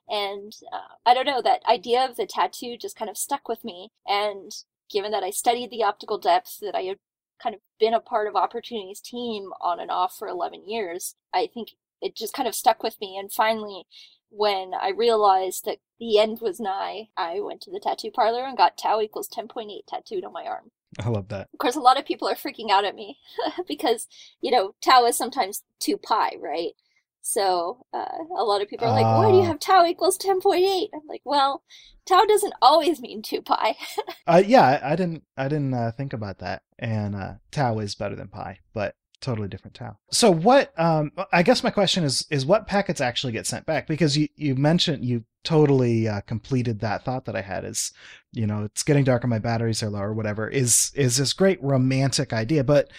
And 0.09 0.55
uh, 0.73 0.95
I 1.05 1.15
don't 1.15 1.27
know, 1.27 1.43
that 1.43 1.65
idea 1.67 2.05
of 2.05 2.17
the 2.17 2.27
tattoo 2.27 2.77
just 2.77 2.97
kind 2.97 3.11
of 3.11 3.17
stuck 3.19 3.49
with 3.49 3.65
me. 3.65 3.91
And 4.07 4.53
given 4.89 5.11
that 5.13 5.25
I 5.25 5.31
studied 5.31 5.71
the 5.71 5.83
optical 5.83 6.19
depth, 6.19 6.59
that 6.61 6.75
I 6.75 6.83
had 6.83 6.99
kind 7.43 7.55
of 7.55 7.61
been 7.79 7.95
a 7.95 8.01
part 8.01 8.29
of 8.29 8.37
Opportunity's 8.37 9.01
team 9.01 9.53
on 9.61 9.81
and 9.81 9.91
off 9.91 10.17
for 10.17 10.29
11 10.29 10.69
years, 10.69 11.17
I 11.35 11.49
think 11.53 11.71
it 12.01 12.15
just 12.17 12.35
kind 12.35 12.49
of 12.49 12.55
stuck 12.55 12.83
with 12.83 13.01
me. 13.01 13.17
And 13.19 13.33
finally, 13.33 13.87
when 14.31 14.73
I 14.75 14.91
realized 14.91 15.65
that 15.65 15.79
the 15.99 16.19
end 16.19 16.41
was 16.41 16.61
nigh, 16.61 17.09
I 17.17 17.41
went 17.41 17.61
to 17.63 17.71
the 17.71 17.81
tattoo 17.81 18.11
parlor 18.11 18.45
and 18.45 18.57
got 18.57 18.79
tau 18.79 19.01
equals 19.01 19.29
10.8 19.29 19.87
tattooed 19.87 20.25
on 20.25 20.33
my 20.33 20.45
arm. 20.45 20.71
I 20.99 21.09
love 21.09 21.29
that. 21.29 21.49
Of 21.53 21.59
course, 21.59 21.77
a 21.77 21.81
lot 21.81 21.99
of 21.99 22.05
people 22.07 22.29
are 22.29 22.35
freaking 22.35 22.71
out 22.71 22.85
at 22.85 22.95
me 22.95 23.19
because, 23.69 24.07
you 24.41 24.51
know, 24.51 24.75
tau 24.83 25.05
is 25.07 25.17
sometimes 25.17 25.63
2 25.81 25.99
pi, 25.99 26.33
right? 26.41 26.73
So 27.21 27.85
uh, 27.93 28.07
a 28.39 28.45
lot 28.45 28.63
of 28.63 28.69
people 28.69 28.87
are 28.87 28.93
like, 28.93 29.05
why 29.05 29.31
do 29.31 29.37
you 29.37 29.43
Ah. 29.43 29.47
have 29.47 29.59
tau 29.59 29.85
equals 29.85 30.17
10.8? 30.17 30.89
I'm 30.95 31.01
like, 31.09 31.23
well, 31.25 31.65
tau 32.07 32.25
doesn't 32.25 32.55
always 32.63 33.01
mean 33.01 33.21
2 33.23 33.43
pi. 33.43 33.77
Uh, 34.29 34.43
yeah, 34.45 34.81
I, 34.83 34.93
I 34.93 34.97
didn't. 34.97 35.23
I 35.37 35.47
didn't 35.47 35.73
uh, 35.73 35.93
think 35.97 36.13
about 36.13 36.39
that. 36.39 36.63
And 36.81 37.15
uh, 37.15 37.35
tau 37.53 37.79
is 37.79 37.95
better 37.95 38.17
than 38.17 38.27
pi, 38.29 38.59
but 38.75 38.95
totally 39.21 39.49
different 39.49 39.75
tau. 39.75 39.97
So 40.11 40.31
what? 40.31 40.79
Um, 40.79 41.13
I 41.33 41.43
guess 41.43 41.63
my 41.63 41.71
question 41.71 42.05
is: 42.05 42.27
is 42.31 42.47
what 42.47 42.67
packets 42.67 43.01
actually 43.01 43.33
get 43.33 43.47
sent 43.47 43.67
back? 43.67 43.87
Because 43.87 44.17
you 44.17 44.29
you 44.37 44.55
mentioned 44.55 45.05
you 45.05 45.25
totally 45.45 46.09
uh, 46.09 46.21
completed 46.23 46.81
that 46.81 47.05
thought 47.05 47.25
that 47.27 47.37
I 47.37 47.43
had. 47.43 47.65
Is 47.65 47.93
you 48.33 48.47
know 48.47 48.65
it's 48.65 48.83
getting 48.83 49.05
dark 49.05 49.25
and 49.25 49.31
my 49.31 49.39
batteries 49.39 49.83
are 49.83 49.91
low 49.91 50.01
or 50.01 50.15
whatever. 50.15 50.49
Is 50.49 50.93
is 50.95 51.17
this 51.17 51.33
great 51.33 51.63
romantic 51.63 52.33
idea? 52.33 52.65
But 52.65 52.91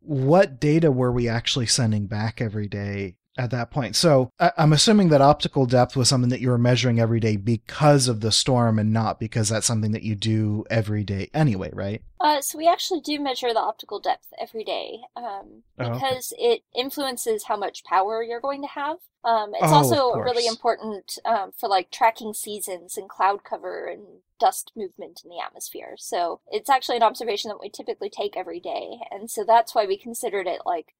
what 0.00 0.60
data 0.60 0.92
were 0.92 1.12
we 1.12 1.28
actually 1.28 1.66
sending 1.66 2.06
back 2.06 2.40
every 2.40 2.68
day 2.68 3.16
at 3.38 3.50
that 3.50 3.70
point. 3.70 3.96
So 3.96 4.30
I- 4.40 4.52
I'm 4.56 4.72
assuming 4.72 5.08
that 5.10 5.20
optical 5.20 5.66
depth 5.66 5.96
was 5.96 6.08
something 6.08 6.30
that 6.30 6.40
you 6.40 6.48
were 6.50 6.58
measuring 6.58 6.98
every 7.00 7.20
day 7.20 7.36
because 7.36 8.08
of 8.08 8.20
the 8.20 8.32
storm 8.32 8.78
and 8.78 8.92
not 8.92 9.20
because 9.20 9.48
that's 9.48 9.66
something 9.66 9.92
that 9.92 10.02
you 10.02 10.14
do 10.14 10.64
every 10.70 11.04
day 11.04 11.28
anyway, 11.34 11.70
right? 11.72 12.02
Uh, 12.20 12.40
so 12.40 12.56
we 12.56 12.66
actually 12.66 13.00
do 13.00 13.20
measure 13.20 13.52
the 13.52 13.60
optical 13.60 14.00
depth 14.00 14.32
every 14.40 14.64
day 14.64 15.00
um, 15.16 15.62
Oh, 15.78 15.84
okay. 15.84 15.92
because 15.92 16.32
it 16.38 16.62
influences 16.74 17.44
how 17.44 17.56
much 17.56 17.84
power 17.84 18.22
you're 18.22 18.40
going 18.40 18.62
to 18.62 18.68
have. 18.68 18.96
Um, 19.22 19.52
it's 19.54 19.70
Oh, 19.72 19.76
also 19.76 20.12
really 20.14 20.46
important 20.46 21.18
um, 21.24 21.52
for 21.52 21.68
like 21.68 21.90
tracking 21.90 22.32
seasons 22.32 22.96
and 22.96 23.08
cloud 23.08 23.44
cover 23.44 23.86
and 23.86 24.20
dust 24.40 24.72
movement 24.76 25.22
in 25.24 25.30
the 25.30 25.40
atmosphere. 25.44 25.94
So 25.98 26.40
it's 26.50 26.70
actually 26.70 26.96
an 26.96 27.02
observation 27.02 27.48
that 27.50 27.60
we 27.60 27.68
typically 27.68 28.08
take 28.08 28.36
every 28.36 28.60
day, 28.60 28.98
and 29.10 29.30
so 29.30 29.44
that's 29.44 29.74
why 29.74 29.84
we 29.84 29.98
considered 29.98 30.46
it 30.46 30.60
like 30.64 30.94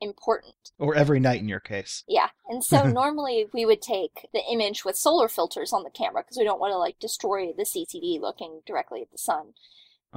important. 0.00 0.54
Or 0.78 0.94
every 0.94 1.20
night 1.20 1.40
in 1.40 1.48
your 1.48 1.60
case. 1.60 2.04
Yeah. 2.06 2.28
And 2.48 2.64
so 2.64 2.82
normally 2.86 3.46
we 3.52 3.64
would 3.64 3.82
take 3.82 4.28
the 4.32 4.42
image 4.50 4.84
with 4.84 4.96
solar 4.96 5.28
filters 5.28 5.72
on 5.72 5.82
the 5.82 5.90
camera 5.90 6.22
because 6.22 6.38
we 6.38 6.44
don't 6.44 6.60
want 6.60 6.72
to 6.72 6.78
like 6.78 6.98
destroy 6.98 7.52
the 7.56 7.64
CCD 7.64 8.20
looking 8.20 8.62
directly 8.66 9.02
at 9.02 9.10
the 9.10 9.18
sun. 9.18 9.54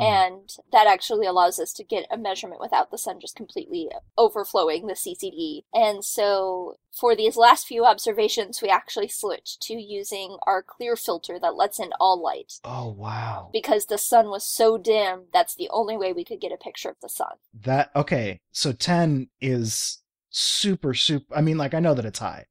Um, 0.02 0.08
And 0.08 0.50
that 0.72 0.88
actually 0.88 1.26
allows 1.28 1.60
us 1.60 1.74
to 1.74 1.84
get 1.84 2.08
a 2.12 2.18
measurement 2.18 2.62
without 2.62 2.92
the 2.92 2.98
sun 2.98 3.20
just 3.20 3.36
completely 3.36 3.90
overflowing 4.18 4.88
the 4.88 4.96
CCD. 4.96 5.66
And 5.74 6.04
so 6.04 6.76
for 6.92 7.16
these 7.16 7.38
last 7.38 7.68
few 7.68 7.86
observations, 7.86 8.62
we 8.62 8.70
actually 8.70 9.08
switched 9.08 9.62
to 9.64 9.74
using 9.74 10.38
our 10.48 10.64
clear 10.64 10.96
filter 10.96 11.38
that 11.40 11.56
lets 11.56 11.80
in 11.80 11.92
all 12.00 12.22
light. 12.22 12.54
oh 12.64 12.90
wow. 12.92 13.50
Because 13.54 13.86
the 13.86 13.98
sun 13.98 14.30
was 14.30 14.46
so 14.46 14.78
dim, 14.78 15.26
that's 15.34 15.56
the 15.56 15.70
only 15.72 15.98
way 15.98 16.14
we 16.14 16.26
could 16.26 16.42
get 16.42 16.52
a 16.52 16.58
picture 16.58 16.90
of 16.90 16.98
the 17.02 17.10
sun. 17.10 17.36
That 17.62 17.92
okay. 17.96 18.40
So 18.52 18.72
10 18.72 19.30
is 19.42 20.00
super 20.32 20.94
super 20.94 21.36
I 21.36 21.42
mean 21.42 21.58
like 21.58 21.74
I 21.74 21.80
know 21.80 21.94
that 21.96 22.06
it's 22.06 22.20
high. 22.20 22.46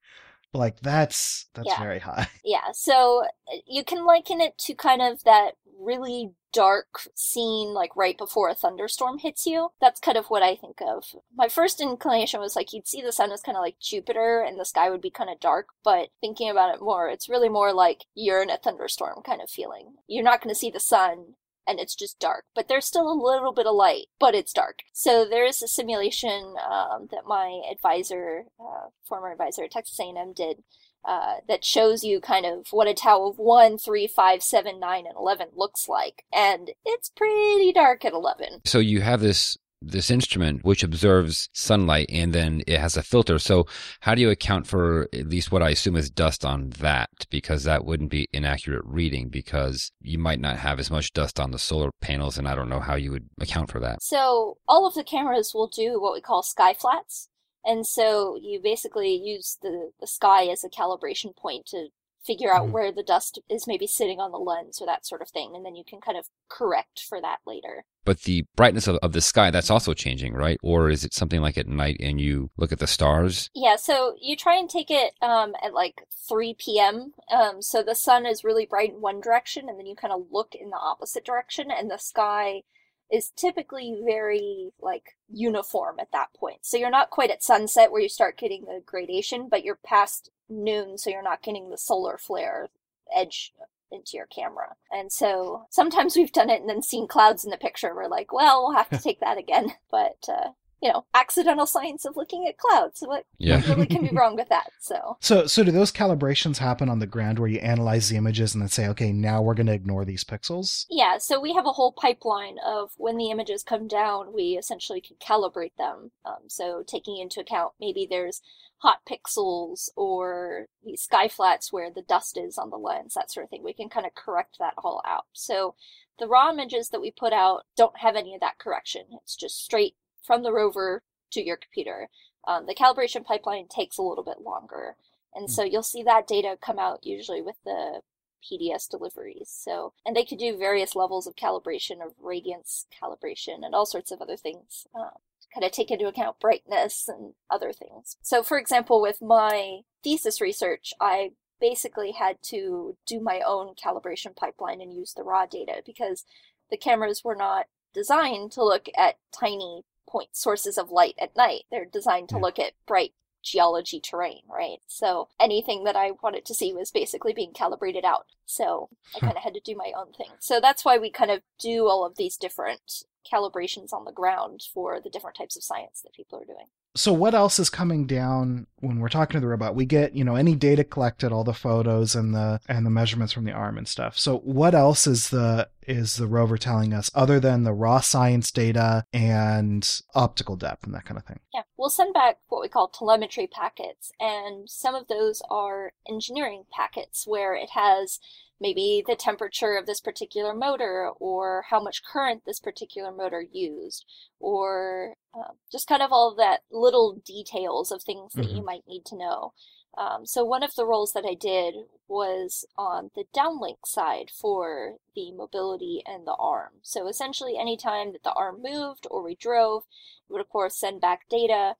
But 0.52 0.58
like 0.60 0.80
that's 0.80 1.46
that's 1.54 1.68
Yeah. 1.68 1.78
very 1.78 1.98
high. 2.00 2.28
Yeah, 2.44 2.72
so 2.72 3.24
uh, 3.52 3.56
you 3.66 3.84
can 3.84 4.06
liken 4.06 4.40
it 4.40 4.56
to 4.58 4.74
kind 4.74 5.02
of 5.02 5.22
that 5.24 5.52
really 5.78 6.32
dark 6.52 7.08
scene 7.14 7.74
like 7.74 7.94
right 7.96 8.16
before 8.16 8.48
a 8.48 8.54
thunderstorm 8.54 9.18
hits 9.18 9.46
you. 9.46 9.70
That's 9.80 10.00
kind 10.00 10.16
of 10.16 10.26
what 10.26 10.42
I 10.42 10.54
think 10.54 10.80
of. 10.80 11.04
My 11.36 11.48
first 11.48 11.80
inclination 11.80 12.40
was 12.40 12.56
like 12.56 12.72
you'd 12.72 12.88
see 12.88 13.02
the 13.02 13.12
sun 13.12 13.32
as 13.32 13.42
kind 13.42 13.56
of 13.56 13.62
like 13.62 13.78
Jupiter 13.80 14.40
and 14.40 14.58
the 14.58 14.64
sky 14.64 14.90
would 14.90 15.02
be 15.02 15.10
kind 15.10 15.30
of 15.30 15.40
dark, 15.40 15.68
but 15.84 16.08
thinking 16.20 16.50
about 16.50 16.74
it 16.74 16.82
more, 16.82 17.08
it's 17.08 17.28
really 17.28 17.48
more 17.48 17.72
like 17.72 18.04
you're 18.14 18.42
in 18.42 18.50
a 18.50 18.58
thunderstorm 18.58 19.22
kind 19.24 19.40
of 19.42 19.50
feeling. 19.50 19.94
You're 20.06 20.24
not 20.24 20.42
going 20.42 20.54
to 20.54 20.58
see 20.58 20.70
the 20.70 20.80
sun 20.80 21.34
and 21.68 21.78
it's 21.78 21.94
just 21.94 22.18
dark, 22.18 22.44
but 22.54 22.66
there's 22.66 22.86
still 22.86 23.12
a 23.12 23.12
little 23.12 23.52
bit 23.52 23.66
of 23.66 23.74
light, 23.74 24.06
but 24.18 24.34
it's 24.34 24.54
dark. 24.54 24.78
So 24.94 25.26
there 25.28 25.44
is 25.44 25.62
a 25.62 25.68
simulation 25.68 26.54
um, 26.68 27.08
that 27.10 27.26
my 27.26 27.60
advisor, 27.70 28.44
uh, 28.58 28.88
former 29.06 29.30
advisor 29.30 29.64
at 29.64 29.70
Texas 29.70 30.00
A&M 30.00 30.32
did 30.32 30.62
uh, 31.08 31.36
that 31.48 31.64
shows 31.64 32.04
you 32.04 32.20
kind 32.20 32.44
of 32.44 32.66
what 32.70 32.86
a 32.86 32.92
tau 32.92 33.26
of 33.26 33.38
1, 33.38 33.78
3, 33.78 34.06
5, 34.06 34.42
7, 34.42 34.78
9, 34.78 35.06
and 35.06 35.16
11 35.16 35.48
looks 35.56 35.88
like. 35.88 36.24
And 36.34 36.70
it's 36.84 37.08
pretty 37.08 37.72
dark 37.72 38.04
at 38.04 38.12
11. 38.12 38.60
So 38.66 38.78
you 38.78 39.00
have 39.00 39.20
this 39.20 39.56
this 39.80 40.10
instrument 40.10 40.64
which 40.64 40.82
observes 40.82 41.48
sunlight 41.52 42.08
and 42.10 42.32
then 42.32 42.62
it 42.66 42.80
has 42.80 42.96
a 42.96 43.02
filter. 43.02 43.38
So 43.38 43.64
how 44.00 44.16
do 44.16 44.20
you 44.20 44.28
account 44.28 44.66
for 44.66 45.08
at 45.12 45.28
least 45.28 45.52
what 45.52 45.62
I 45.62 45.70
assume 45.70 45.96
is 45.96 46.10
dust 46.10 46.44
on 46.44 46.70
that? 46.80 47.10
Because 47.30 47.62
that 47.64 47.84
wouldn't 47.84 48.10
be 48.10 48.28
inaccurate 48.32 48.82
reading 48.84 49.28
because 49.28 49.92
you 50.02 50.18
might 50.18 50.40
not 50.40 50.56
have 50.56 50.80
as 50.80 50.90
much 50.90 51.12
dust 51.12 51.38
on 51.38 51.52
the 51.52 51.60
solar 51.60 51.90
panels 52.00 52.36
and 52.38 52.48
I 52.48 52.56
don't 52.56 52.68
know 52.68 52.80
how 52.80 52.96
you 52.96 53.12
would 53.12 53.28
account 53.40 53.70
for 53.70 53.78
that. 53.80 54.02
So 54.02 54.58
all 54.66 54.84
of 54.84 54.94
the 54.94 55.04
cameras 55.04 55.52
will 55.54 55.68
do 55.68 56.00
what 56.00 56.12
we 56.12 56.20
call 56.20 56.42
sky 56.42 56.74
flats. 56.74 57.28
And 57.64 57.86
so 57.86 58.38
you 58.40 58.60
basically 58.62 59.14
use 59.14 59.58
the, 59.62 59.90
the 60.00 60.06
sky 60.06 60.44
as 60.46 60.64
a 60.64 60.68
calibration 60.68 61.36
point 61.36 61.66
to 61.66 61.88
figure 62.24 62.52
out 62.52 62.66
Mhm. 62.66 62.72
where 62.72 62.92
the 62.92 63.02
dust 63.02 63.38
is 63.48 63.66
maybe 63.66 63.86
sitting 63.86 64.20
on 64.20 64.32
the 64.32 64.38
lens 64.38 64.82
or 64.82 64.86
that 64.86 65.06
sort 65.06 65.22
of 65.22 65.30
thing. 65.30 65.54
And 65.54 65.64
then 65.64 65.74
you 65.74 65.84
can 65.84 66.00
kind 66.00 66.18
of 66.18 66.28
correct 66.48 67.00
for 67.00 67.20
that 67.20 67.38
later. 67.46 67.84
But 68.04 68.22
the 68.22 68.44
brightness 68.56 68.86
of, 68.86 68.96
of 68.96 69.12
the 69.12 69.20
sky, 69.20 69.50
that's 69.50 69.70
also 69.70 69.94
changing, 69.94 70.34
right? 70.34 70.58
Or 70.62 70.90
is 70.90 71.04
it 71.04 71.14
something 71.14 71.40
like 71.40 71.56
at 71.56 71.68
night 71.68 71.96
and 72.00 72.20
you 72.20 72.50
look 72.56 72.72
at 72.72 72.80
the 72.80 72.86
stars? 72.86 73.50
Yeah, 73.54 73.76
so 73.76 74.14
you 74.20 74.36
try 74.36 74.56
and 74.56 74.68
take 74.68 74.90
it 74.90 75.14
um, 75.22 75.54
at 75.62 75.72
like 75.74 76.02
3 76.28 76.54
p.m. 76.58 77.12
Um, 77.30 77.62
so 77.62 77.82
the 77.82 77.94
sun 77.94 78.26
is 78.26 78.44
really 78.44 78.66
bright 78.66 78.90
in 78.90 79.00
one 79.00 79.20
direction, 79.20 79.68
and 79.68 79.78
then 79.78 79.86
you 79.86 79.94
kind 79.94 80.12
of 80.12 80.26
look 80.30 80.54
in 80.54 80.70
the 80.70 80.78
opposite 80.78 81.24
direction, 81.24 81.70
and 81.70 81.90
the 81.90 81.98
sky 81.98 82.62
is 83.10 83.30
typically 83.36 84.00
very 84.04 84.70
like 84.80 85.16
uniform 85.30 85.96
at 85.98 86.12
that 86.12 86.32
point. 86.34 86.58
So 86.62 86.76
you're 86.76 86.90
not 86.90 87.10
quite 87.10 87.30
at 87.30 87.42
sunset 87.42 87.90
where 87.90 88.02
you 88.02 88.08
start 88.08 88.36
getting 88.38 88.64
the 88.64 88.82
gradation, 88.84 89.48
but 89.48 89.64
you're 89.64 89.78
past 89.84 90.30
noon, 90.48 90.98
so 90.98 91.10
you're 91.10 91.22
not 91.22 91.42
getting 91.42 91.70
the 91.70 91.78
solar 91.78 92.18
flare 92.18 92.68
edge 93.14 93.52
into 93.90 94.16
your 94.16 94.26
camera. 94.26 94.76
And 94.90 95.10
so 95.10 95.66
sometimes 95.70 96.16
we've 96.16 96.32
done 96.32 96.50
it 96.50 96.60
and 96.60 96.68
then 96.68 96.82
seen 96.82 97.08
clouds 97.08 97.44
in 97.44 97.50
the 97.50 97.56
picture. 97.56 97.94
We're 97.94 98.08
like, 98.08 98.32
well, 98.32 98.62
we'll 98.62 98.76
have 98.76 98.90
to 98.90 98.98
take 99.02 99.20
that 99.20 99.38
again. 99.38 99.72
But 99.90 100.24
uh, 100.28 100.50
you 100.80 100.92
know, 100.92 101.04
accidental 101.14 101.66
science 101.66 102.04
of 102.04 102.16
looking 102.16 102.46
at 102.46 102.56
clouds. 102.58 103.00
What 103.04 103.24
Yeah. 103.38 103.62
really 103.68 103.86
can 103.86 104.02
be 104.02 104.10
wrong 104.16 104.36
with 104.36 104.48
that? 104.48 104.70
So 104.80 105.16
So 105.20 105.46
so 105.46 105.64
do 105.64 105.70
those 105.72 105.90
calibrations 105.92 106.58
happen 106.58 106.88
on 106.88 106.98
the 107.00 107.06
ground 107.06 107.38
where 107.38 107.48
you 107.48 107.58
analyze 107.58 108.08
the 108.08 108.16
images 108.16 108.54
and 108.54 108.62
then 108.62 108.68
say, 108.68 108.86
okay, 108.88 109.12
now 109.12 109.42
we're 109.42 109.54
gonna 109.54 109.72
ignore 109.72 110.04
these 110.04 110.24
pixels? 110.24 110.86
yeah, 110.88 111.18
so 111.18 111.40
we 111.40 111.52
have 111.54 111.66
a 111.66 111.72
whole 111.72 111.92
pipeline 111.92 112.56
of 112.64 112.90
when 112.96 113.16
the 113.16 113.30
images 113.30 113.62
come 113.62 113.88
down, 113.88 114.32
we 114.32 114.56
essentially 114.58 115.00
can 115.00 115.16
calibrate 115.16 115.76
them. 115.76 116.10
Um, 116.24 116.48
so 116.48 116.82
taking 116.86 117.16
into 117.18 117.40
account 117.40 117.72
maybe 117.80 118.06
there's 118.08 118.40
hot 118.80 118.98
pixels 119.10 119.88
or 119.96 120.66
these 120.84 121.02
sky 121.02 121.26
flats 121.26 121.72
where 121.72 121.90
the 121.92 122.02
dust 122.02 122.38
is 122.38 122.56
on 122.56 122.70
the 122.70 122.76
lens, 122.76 123.14
that 123.14 123.30
sort 123.32 123.42
of 123.44 123.50
thing. 123.50 123.64
We 123.64 123.72
can 123.72 123.88
kind 123.88 124.06
of 124.06 124.14
correct 124.14 124.56
that 124.60 124.74
all 124.78 125.02
out. 125.04 125.24
So 125.32 125.74
the 126.20 126.28
raw 126.28 126.50
images 126.50 126.90
that 126.90 127.00
we 127.00 127.10
put 127.10 127.32
out 127.32 127.64
don't 127.76 127.98
have 127.98 128.14
any 128.14 128.34
of 128.36 128.40
that 128.40 128.58
correction. 128.58 129.02
It's 129.20 129.34
just 129.34 129.64
straight 129.64 129.96
from 130.28 130.42
the 130.42 130.52
rover 130.52 131.02
to 131.32 131.42
your 131.42 131.56
computer. 131.56 132.08
Um, 132.46 132.66
the 132.66 132.74
calibration 132.74 133.24
pipeline 133.24 133.66
takes 133.66 133.98
a 133.98 134.02
little 134.02 134.22
bit 134.22 134.42
longer. 134.42 134.94
And 135.34 135.50
so 135.50 135.64
you'll 135.64 135.82
see 135.82 136.02
that 136.02 136.26
data 136.28 136.58
come 136.60 136.78
out 136.78 137.00
usually 137.02 137.40
with 137.42 137.56
the 137.64 138.02
PDS 138.44 138.88
deliveries. 138.88 139.50
So, 139.50 139.94
and 140.04 140.14
they 140.14 140.24
could 140.24 140.38
do 140.38 140.56
various 140.56 140.94
levels 140.94 141.26
of 141.26 141.34
calibration, 141.34 142.04
of 142.04 142.12
radiance 142.20 142.86
calibration, 143.02 143.64
and 143.64 143.74
all 143.74 143.86
sorts 143.86 144.10
of 144.12 144.20
other 144.20 144.36
things 144.36 144.86
um, 144.94 145.10
to 145.40 145.48
kind 145.52 145.64
of 145.64 145.72
take 145.72 145.90
into 145.90 146.06
account 146.06 146.40
brightness 146.40 147.08
and 147.08 147.32
other 147.50 147.72
things. 147.72 148.16
So, 148.22 148.42
for 148.42 148.58
example, 148.58 149.00
with 149.00 149.20
my 149.22 149.80
thesis 150.04 150.40
research, 150.40 150.92
I 151.00 151.32
basically 151.60 152.12
had 152.12 152.36
to 152.44 152.96
do 153.06 153.20
my 153.20 153.40
own 153.46 153.74
calibration 153.74 154.36
pipeline 154.36 154.80
and 154.80 154.94
use 154.94 155.14
the 155.14 155.24
raw 155.24 155.46
data 155.46 155.82
because 155.84 156.24
the 156.70 156.76
cameras 156.76 157.22
were 157.24 157.34
not 157.34 157.66
designed 157.92 158.52
to 158.52 158.64
look 158.64 158.86
at 158.96 159.16
tiny 159.32 159.82
point 160.08 160.36
sources 160.36 160.78
of 160.78 160.90
light 160.90 161.14
at 161.20 161.36
night. 161.36 161.64
They're 161.70 161.84
designed 161.84 162.28
to 162.30 162.36
Yeah. 162.36 162.42
look 162.42 162.58
at 162.58 162.72
bright 162.86 163.12
geology 163.42 164.00
terrain, 164.00 164.42
right? 164.48 164.78
So 164.88 165.28
anything 165.38 165.84
that 165.84 165.96
I 165.96 166.10
wanted 166.22 166.44
to 166.46 166.54
see 166.54 166.72
was 166.72 166.90
basically 166.90 167.32
being 167.32 167.52
calibrated 167.52 168.04
out. 168.04 168.26
So 168.46 168.88
I 169.14 169.20
kind 169.20 169.36
of 169.36 169.42
had 169.44 169.54
to 169.54 169.60
do 169.60 169.76
my 169.76 169.92
own 169.96 170.12
thing. 170.12 170.30
So 170.40 170.60
that's 170.60 170.84
why 170.84 170.98
we 170.98 171.10
kind 171.10 171.30
of 171.30 171.42
do 171.58 171.86
all 171.86 172.04
of 172.04 172.16
these 172.16 172.36
different 172.36 173.04
calibrations 173.32 173.92
on 173.92 174.04
the 174.04 174.12
ground 174.12 174.62
for 174.72 175.00
the 175.00 175.10
different 175.10 175.36
types 175.36 175.56
of 175.56 175.62
science 175.62 176.02
that 176.02 176.12
people 176.12 176.40
are 176.40 176.44
doing. 176.44 176.66
So 176.94 177.12
what 177.12 177.34
else 177.34 177.60
is 177.60 177.70
coming 177.70 178.06
down 178.06 178.66
when 178.80 178.98
we're 178.98 179.08
talking 179.08 179.34
to 179.34 179.40
the 179.40 179.46
robot? 179.46 179.74
We 179.74 179.84
get, 179.84 180.16
you 180.16 180.24
know, 180.24 180.34
any 180.34 180.56
data 180.56 180.82
collected, 180.82 181.30
all 181.30 181.44
the 181.44 181.54
photos 181.54 182.14
and 182.14 182.34
the 182.34 182.60
and 182.68 182.84
the 182.84 182.90
measurements 182.90 183.32
from 183.32 183.44
the 183.44 183.52
arm 183.52 183.78
and 183.78 183.86
stuff. 183.86 184.18
So 184.18 184.38
what 184.38 184.74
else 184.74 185.06
is 185.06 185.30
the 185.30 185.68
is 185.86 186.16
the 186.16 186.26
rover 186.26 186.58
telling 186.58 186.92
us 186.92 187.10
other 187.14 187.38
than 187.38 187.62
the 187.62 187.72
raw 187.72 188.00
science 188.00 188.50
data 188.50 189.04
and 189.12 190.02
optical 190.14 190.56
depth 190.56 190.84
and 190.84 190.94
that 190.94 191.04
kind 191.04 191.18
of 191.18 191.24
thing? 191.24 191.40
Yeah, 191.54 191.62
we'll 191.76 191.88
send 191.88 192.14
back 192.14 192.38
what 192.48 192.62
we 192.62 192.68
call 192.68 192.88
telemetry 192.88 193.46
packets, 193.46 194.10
and 194.18 194.68
some 194.68 194.94
of 194.94 195.08
those 195.08 195.40
are 195.50 195.92
engineering 196.08 196.64
packets 196.72 197.26
where 197.26 197.54
it 197.54 197.70
has 197.70 198.18
maybe 198.60 199.02
the 199.06 199.16
temperature 199.16 199.76
of 199.76 199.86
this 199.86 200.00
particular 200.00 200.54
motor 200.54 201.10
or 201.20 201.64
how 201.70 201.80
much 201.80 202.02
current 202.04 202.42
this 202.44 202.60
particular 202.60 203.12
motor 203.12 203.44
used 203.52 204.04
or 204.40 205.14
uh, 205.34 205.52
just 205.70 205.86
kind 205.86 206.02
of 206.02 206.12
all 206.12 206.34
that 206.34 206.60
little 206.70 207.22
details 207.24 207.92
of 207.92 208.02
things 208.02 208.32
that 208.32 208.46
mm-hmm. 208.46 208.56
you 208.56 208.64
might 208.64 208.82
need 208.88 209.04
to 209.06 209.16
know. 209.16 209.52
Um, 209.96 210.26
so 210.26 210.44
one 210.44 210.62
of 210.62 210.74
the 210.76 210.84
roles 210.84 211.12
that 211.12 211.24
i 211.24 211.34
did 211.34 211.74
was 212.06 212.64
on 212.76 213.10
the 213.14 213.24
downlink 213.34 213.78
side 213.84 214.30
for 214.30 214.96
the 215.14 215.32
mobility 215.32 216.02
and 216.06 216.26
the 216.26 216.36
arm. 216.38 216.74
So 216.82 217.08
essentially 217.08 217.56
anytime 217.58 218.12
that 218.12 218.22
the 218.22 218.32
arm 218.32 218.62
moved 218.62 219.06
or 219.10 219.22
we 219.22 219.34
drove 219.34 219.84
it 220.28 220.32
would 220.32 220.40
of 220.40 220.48
course 220.48 220.76
send 220.76 221.00
back 221.00 221.28
data. 221.28 221.74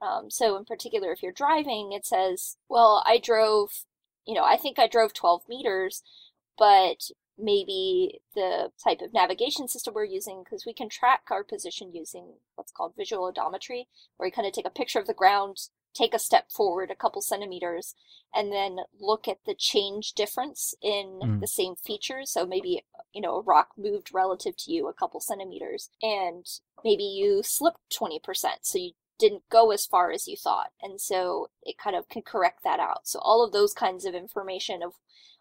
Um, 0.00 0.30
so 0.30 0.56
in 0.56 0.64
particular 0.64 1.12
if 1.12 1.22
you're 1.22 1.32
driving 1.32 1.92
it 1.92 2.04
says 2.04 2.56
well 2.68 3.02
i 3.06 3.18
drove 3.18 3.86
you 4.26 4.34
know, 4.34 4.44
I 4.44 4.56
think 4.56 4.78
I 4.78 4.86
drove 4.86 5.12
12 5.12 5.42
meters, 5.48 6.02
but 6.58 7.10
maybe 7.38 8.20
the 8.34 8.70
type 8.82 9.00
of 9.00 9.12
navigation 9.12 9.66
system 9.66 9.94
we're 9.94 10.04
using, 10.04 10.42
because 10.44 10.64
we 10.64 10.72
can 10.72 10.88
track 10.88 11.22
our 11.30 11.42
position 11.42 11.92
using 11.92 12.34
what's 12.54 12.72
called 12.72 12.92
visual 12.96 13.30
odometry, 13.30 13.84
where 14.16 14.26
you 14.26 14.32
kind 14.32 14.46
of 14.46 14.52
take 14.52 14.66
a 14.66 14.70
picture 14.70 14.98
of 14.98 15.06
the 15.06 15.14
ground, 15.14 15.56
take 15.94 16.14
a 16.14 16.18
step 16.18 16.50
forward 16.50 16.90
a 16.90 16.96
couple 16.96 17.20
centimeters, 17.20 17.94
and 18.34 18.52
then 18.52 18.78
look 19.00 19.26
at 19.26 19.38
the 19.46 19.54
change 19.54 20.12
difference 20.12 20.74
in 20.82 21.20
mm. 21.22 21.40
the 21.40 21.46
same 21.46 21.74
features. 21.76 22.30
So 22.30 22.46
maybe, 22.46 22.84
you 23.12 23.20
know, 23.20 23.36
a 23.36 23.42
rock 23.42 23.70
moved 23.76 24.10
relative 24.12 24.56
to 24.58 24.72
you 24.72 24.88
a 24.88 24.94
couple 24.94 25.20
centimeters, 25.20 25.90
and 26.02 26.46
maybe 26.84 27.04
you 27.04 27.42
slipped 27.42 27.96
20%. 28.00 28.20
So 28.62 28.78
you 28.78 28.92
didn't 29.18 29.42
go 29.50 29.70
as 29.70 29.86
far 29.86 30.10
as 30.10 30.26
you 30.26 30.36
thought. 30.36 30.70
And 30.82 31.00
so 31.00 31.48
it 31.62 31.78
kind 31.78 31.96
of 31.96 32.08
can 32.08 32.22
correct 32.22 32.64
that 32.64 32.80
out. 32.80 33.06
So 33.06 33.20
all 33.20 33.44
of 33.44 33.52
those 33.52 33.72
kinds 33.72 34.04
of 34.04 34.14
information 34.14 34.82
of 34.82 34.94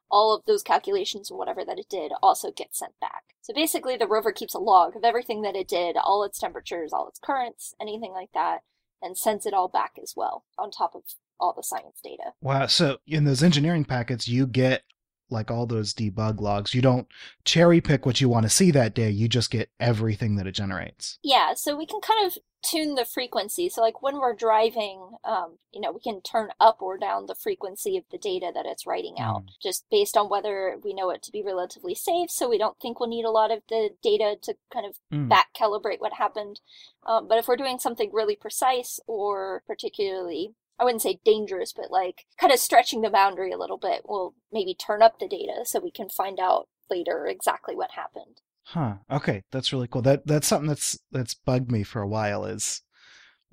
all 0.09 0.35
of 0.35 0.45
those 0.45 0.63
calculations 0.63 1.29
and 1.29 1.37
whatever 1.37 1.65
that 1.65 1.79
it 1.79 1.89
did 1.89 2.11
also 2.21 2.51
get 2.51 2.75
sent 2.75 2.93
back. 2.99 3.23
So 3.41 3.53
basically 3.53 3.97
the 3.97 4.07
rover 4.07 4.31
keeps 4.31 4.53
a 4.53 4.59
log 4.59 4.95
of 4.95 5.03
everything 5.03 5.41
that 5.41 5.55
it 5.55 5.67
did, 5.67 5.97
all 5.97 6.23
its 6.23 6.39
temperatures, 6.39 6.93
all 6.93 7.07
its 7.07 7.19
currents, 7.19 7.73
anything 7.81 8.11
like 8.11 8.29
that, 8.33 8.59
and 9.01 9.17
sends 9.17 9.45
it 9.45 9.53
all 9.53 9.67
back 9.67 9.93
as 10.01 10.13
well 10.15 10.45
on 10.57 10.71
top 10.71 10.95
of 10.95 11.01
all 11.39 11.53
the 11.53 11.63
science 11.63 11.99
data. 12.03 12.31
Wow. 12.41 12.67
So 12.67 12.97
in 13.07 13.25
those 13.25 13.43
engineering 13.43 13.85
packets, 13.85 14.27
you 14.27 14.47
get 14.47 14.83
like 15.29 15.51
all 15.51 15.65
those 15.65 15.93
debug 15.93 16.39
logs. 16.39 16.73
You 16.73 16.81
don't 16.81 17.07
cherry 17.45 17.81
pick 17.81 18.05
what 18.05 18.21
you 18.21 18.29
want 18.29 18.43
to 18.43 18.49
see 18.49 18.71
that 18.71 18.93
day. 18.93 19.09
You 19.09 19.27
just 19.27 19.51
get 19.51 19.69
everything 19.79 20.35
that 20.35 20.47
it 20.47 20.53
generates. 20.53 21.19
Yeah. 21.23 21.53
So 21.55 21.75
we 21.75 21.85
can 21.85 22.01
kind 22.01 22.25
of 22.25 22.37
tune 22.63 22.95
the 22.95 23.05
frequency. 23.05 23.67
So 23.69 23.81
like 23.81 24.01
when 24.01 24.19
we're 24.19 24.35
driving, 24.35 25.17
um, 25.25 25.57
you 25.73 25.81
know, 25.81 25.91
we 25.91 25.99
can 25.99 26.21
turn 26.21 26.49
up 26.59 26.81
or 26.81 26.97
down 26.97 27.25
the 27.25 27.35
frequency 27.35 27.97
of 27.97 28.05
the 28.09 28.17
data 28.17 28.51
that 28.53 28.65
it's 28.65 28.87
writing 28.87 29.15
out, 29.19 29.43
mm. 29.43 29.49
just 29.61 29.85
based 29.91 30.15
on 30.15 30.29
whether 30.29 30.77
we 30.81 30.93
know 30.93 31.09
it 31.09 31.21
to 31.23 31.31
be 31.31 31.43
relatively 31.43 31.93
safe. 31.93 32.31
So 32.31 32.49
we 32.49 32.57
don't 32.57 32.79
think 32.79 32.99
we'll 32.99 33.09
need 33.09 33.25
a 33.25 33.31
lot 33.31 33.51
of 33.51 33.63
the 33.69 33.89
data 34.01 34.37
to 34.43 34.55
kind 34.71 34.85
of 34.85 34.95
mm. 35.13 35.27
back 35.27 35.47
calibrate 35.53 35.99
what 35.99 36.13
happened. 36.13 36.61
Um, 37.05 37.27
but 37.27 37.37
if 37.37 37.47
we're 37.47 37.57
doing 37.57 37.79
something 37.79 38.09
really 38.13 38.35
precise 38.35 38.99
or 39.07 39.63
particularly 39.67 40.53
I 40.79 40.83
wouldn't 40.83 41.01
say 41.01 41.19
dangerous, 41.23 41.73
but 41.73 41.91
like 41.91 42.25
kind 42.39 42.51
of 42.51 42.59
stretching 42.59 43.01
the 43.01 43.09
boundary 43.09 43.51
a 43.51 43.57
little 43.57 43.77
bit. 43.77 44.01
We'll 44.05 44.33
maybe 44.51 44.73
turn 44.73 45.01
up 45.01 45.19
the 45.19 45.27
data 45.27 45.61
so 45.65 45.79
we 45.79 45.91
can 45.91 46.09
find 46.09 46.39
out 46.39 46.67
later 46.89 47.27
exactly 47.27 47.75
what 47.75 47.91
happened. 47.91 48.41
Huh. 48.65 48.95
Okay, 49.11 49.43
that's 49.51 49.73
really 49.73 49.87
cool. 49.87 50.01
That 50.01 50.25
that's 50.25 50.47
something 50.47 50.67
that's 50.67 50.97
that's 51.11 51.33
bugged 51.33 51.71
me 51.71 51.83
for 51.83 52.01
a 52.01 52.07
while. 52.07 52.45
Is 52.45 52.81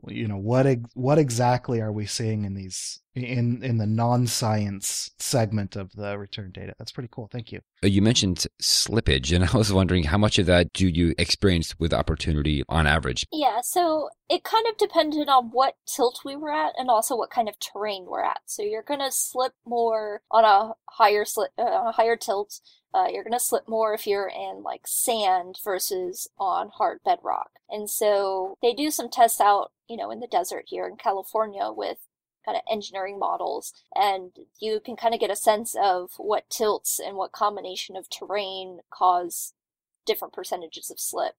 you 0.09 0.26
know 0.26 0.36
what 0.36 0.66
what 0.94 1.18
exactly 1.18 1.80
are 1.80 1.92
we 1.92 2.07
seeing 2.07 2.44
in 2.44 2.55
these 2.55 3.01
in 3.14 3.62
in 3.62 3.78
the 3.78 3.86
non-science 3.86 5.11
segment 5.18 5.76
of 5.76 5.92
the 5.92 6.18
return 6.18 6.51
data? 6.53 6.74
That's 6.78 6.92
pretty 6.92 7.09
cool. 7.12 7.28
Thank 7.30 7.53
you. 7.53 7.61
Uh, 7.82 7.88
you 7.88 8.03
mentioned 8.03 8.46
slippage 8.62 9.34
and 9.34 9.44
i 9.55 9.57
was 9.57 9.72
wondering 9.72 10.05
how 10.05 10.18
much 10.18 10.38
of 10.38 10.46
that 10.46 10.72
do 10.72 10.88
you 10.88 11.14
experience 11.18 11.78
with 11.78 11.92
opportunity 11.92 12.62
on 12.68 12.86
average? 12.86 13.26
Yeah 13.32 13.61
so 13.62 14.09
it 14.28 14.44
kind 14.44 14.66
of 14.68 14.76
depended 14.76 15.28
on 15.28 15.51
what 15.51 15.74
tilt 15.86 16.20
we 16.24 16.36
were 16.36 16.53
at 16.53 16.72
and 16.78 16.88
also 16.88 17.16
what 17.16 17.30
kind 17.30 17.48
of 17.48 17.57
terrain 17.59 18.07
we're 18.09 18.24
at. 18.24 18.40
So 18.46 18.62
you're 18.62 18.82
going 18.82 19.01
to 19.01 19.11
slip 19.11 19.53
more 19.66 20.22
on 20.30 20.44
a 20.44 20.74
higher 20.88 21.24
slip 21.24 21.51
uh, 21.59 21.62
on 21.62 21.86
a 21.88 21.92
higher 21.92 22.16
tilt 22.16 22.61
uh, 22.93 23.07
you're 23.11 23.24
going 23.24 23.32
to 23.32 23.41
slip 23.41 23.68
more 23.68 23.95
if 23.95 24.07
you're 24.07 24.28
in 24.28 24.62
like 24.62 24.82
sand 24.86 25.59
versus 25.62 26.28
on 26.38 26.70
hard 26.70 27.01
bedrock. 27.05 27.51
And 27.68 27.88
so 27.88 28.57
they 28.62 28.74
do 28.74 28.91
some 28.91 29.09
tests 29.09 29.41
out, 29.41 29.72
you 29.88 29.97
know, 29.97 30.11
in 30.11 30.20
the 30.20 30.26
desert 30.26 30.64
here 30.66 30.86
in 30.86 30.97
California 30.97 31.70
with 31.70 31.99
kind 32.45 32.57
of 32.57 32.62
engineering 32.70 33.18
models 33.18 33.72
and 33.95 34.32
you 34.59 34.80
can 34.80 34.97
kind 34.97 35.14
of 35.14 35.20
get 35.20 35.30
a 35.30 35.36
sense 35.36 35.76
of 35.80 36.12
what 36.16 36.49
tilts 36.49 36.99
and 36.99 37.16
what 37.16 37.32
combination 37.32 37.97
of 37.97 38.09
terrain 38.09 38.80
cause 38.91 39.53
different 40.07 40.32
percentages 40.32 40.91
of 40.91 40.99
slip. 40.99 41.34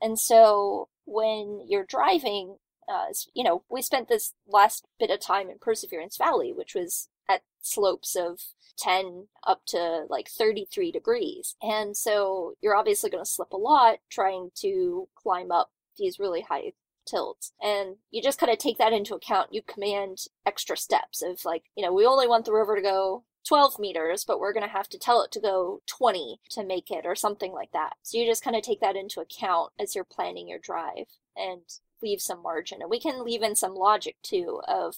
And 0.00 0.18
so 0.18 0.88
when 1.04 1.60
you're 1.66 1.84
driving, 1.84 2.56
uh, 2.88 3.06
you 3.34 3.42
know, 3.42 3.64
we 3.68 3.82
spent 3.82 4.08
this 4.08 4.34
last 4.46 4.86
bit 4.98 5.10
of 5.10 5.20
time 5.20 5.50
in 5.50 5.58
Perseverance 5.58 6.16
Valley, 6.16 6.52
which 6.52 6.74
was 6.74 7.08
at 7.28 7.42
slopes 7.60 8.16
of 8.16 8.40
10 8.78 9.26
up 9.46 9.62
to 9.66 10.04
like 10.08 10.28
33 10.28 10.92
degrees. 10.92 11.56
And 11.62 11.96
so 11.96 12.54
you're 12.60 12.76
obviously 12.76 13.10
going 13.10 13.24
to 13.24 13.30
slip 13.30 13.52
a 13.52 13.56
lot 13.56 13.98
trying 14.10 14.50
to 14.60 15.08
climb 15.16 15.50
up 15.50 15.70
these 15.98 16.18
really 16.18 16.42
high 16.42 16.72
tilts. 17.06 17.52
And 17.60 17.96
you 18.10 18.22
just 18.22 18.38
kind 18.38 18.52
of 18.52 18.58
take 18.58 18.78
that 18.78 18.92
into 18.92 19.14
account. 19.14 19.52
You 19.52 19.62
command 19.62 20.18
extra 20.46 20.76
steps 20.76 21.22
of 21.22 21.44
like, 21.44 21.64
you 21.76 21.84
know, 21.84 21.92
we 21.92 22.06
only 22.06 22.28
want 22.28 22.44
the 22.44 22.52
river 22.52 22.76
to 22.76 22.82
go 22.82 23.24
12 23.46 23.78
meters, 23.78 24.24
but 24.24 24.38
we're 24.38 24.52
going 24.52 24.66
to 24.66 24.72
have 24.72 24.88
to 24.90 24.98
tell 24.98 25.22
it 25.22 25.32
to 25.32 25.40
go 25.40 25.80
20 25.86 26.40
to 26.50 26.64
make 26.64 26.90
it 26.90 27.06
or 27.06 27.14
something 27.14 27.52
like 27.52 27.72
that. 27.72 27.94
So 28.02 28.18
you 28.18 28.26
just 28.26 28.44
kind 28.44 28.56
of 28.56 28.62
take 28.62 28.80
that 28.80 28.96
into 28.96 29.20
account 29.20 29.72
as 29.80 29.94
you're 29.94 30.04
planning 30.04 30.48
your 30.48 30.58
drive 30.58 31.06
and 31.36 31.62
leave 32.02 32.20
some 32.20 32.42
margin. 32.42 32.82
And 32.82 32.90
we 32.90 33.00
can 33.00 33.24
leave 33.24 33.42
in 33.42 33.56
some 33.56 33.74
logic 33.74 34.16
too 34.22 34.60
of 34.68 34.96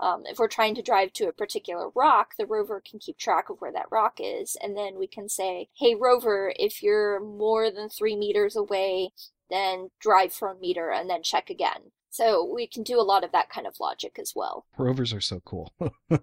um, 0.00 0.24
if 0.26 0.38
we're 0.38 0.48
trying 0.48 0.74
to 0.74 0.82
drive 0.82 1.12
to 1.14 1.28
a 1.28 1.32
particular 1.32 1.90
rock, 1.94 2.34
the 2.38 2.46
rover 2.46 2.80
can 2.80 2.98
keep 2.98 3.18
track 3.18 3.50
of 3.50 3.58
where 3.60 3.72
that 3.72 3.90
rock 3.90 4.14
is. 4.18 4.56
And 4.62 4.76
then 4.76 4.98
we 4.98 5.06
can 5.06 5.28
say, 5.28 5.68
hey, 5.76 5.94
rover, 5.94 6.52
if 6.56 6.82
you're 6.82 7.20
more 7.20 7.70
than 7.70 7.88
three 7.88 8.16
meters 8.16 8.56
away, 8.56 9.10
then 9.50 9.90
drive 10.00 10.32
for 10.32 10.50
a 10.50 10.58
meter 10.58 10.90
and 10.90 11.08
then 11.08 11.22
check 11.22 11.50
again. 11.50 11.92
So 12.12 12.44
we 12.52 12.66
can 12.66 12.82
do 12.82 13.00
a 13.00 13.02
lot 13.02 13.22
of 13.22 13.30
that 13.32 13.50
kind 13.50 13.68
of 13.68 13.78
logic 13.78 14.18
as 14.18 14.32
well. 14.34 14.66
Rovers 14.76 15.12
are 15.12 15.20
so 15.20 15.40
cool. 15.44 15.72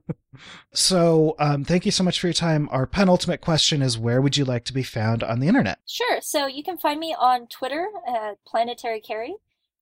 so 0.74 1.36
um, 1.40 1.64
thank 1.64 1.86
you 1.86 1.92
so 1.92 2.04
much 2.04 2.20
for 2.20 2.28
your 2.28 2.34
time. 2.34 2.68
Our 2.72 2.86
penultimate 2.86 3.40
question 3.40 3.82
is 3.82 3.98
where 3.98 4.22
would 4.22 4.36
you 4.36 4.44
like 4.44 4.66
to 4.66 4.74
be 4.74 4.84
found 4.84 5.24
on 5.24 5.40
the 5.40 5.48
internet? 5.48 5.80
Sure. 5.88 6.20
So 6.22 6.46
you 6.46 6.62
can 6.62 6.78
find 6.78 7.00
me 7.00 7.16
on 7.18 7.48
Twitter 7.48 7.88
at 8.06 8.44
Planetary 8.46 9.00
Keri. 9.00 9.36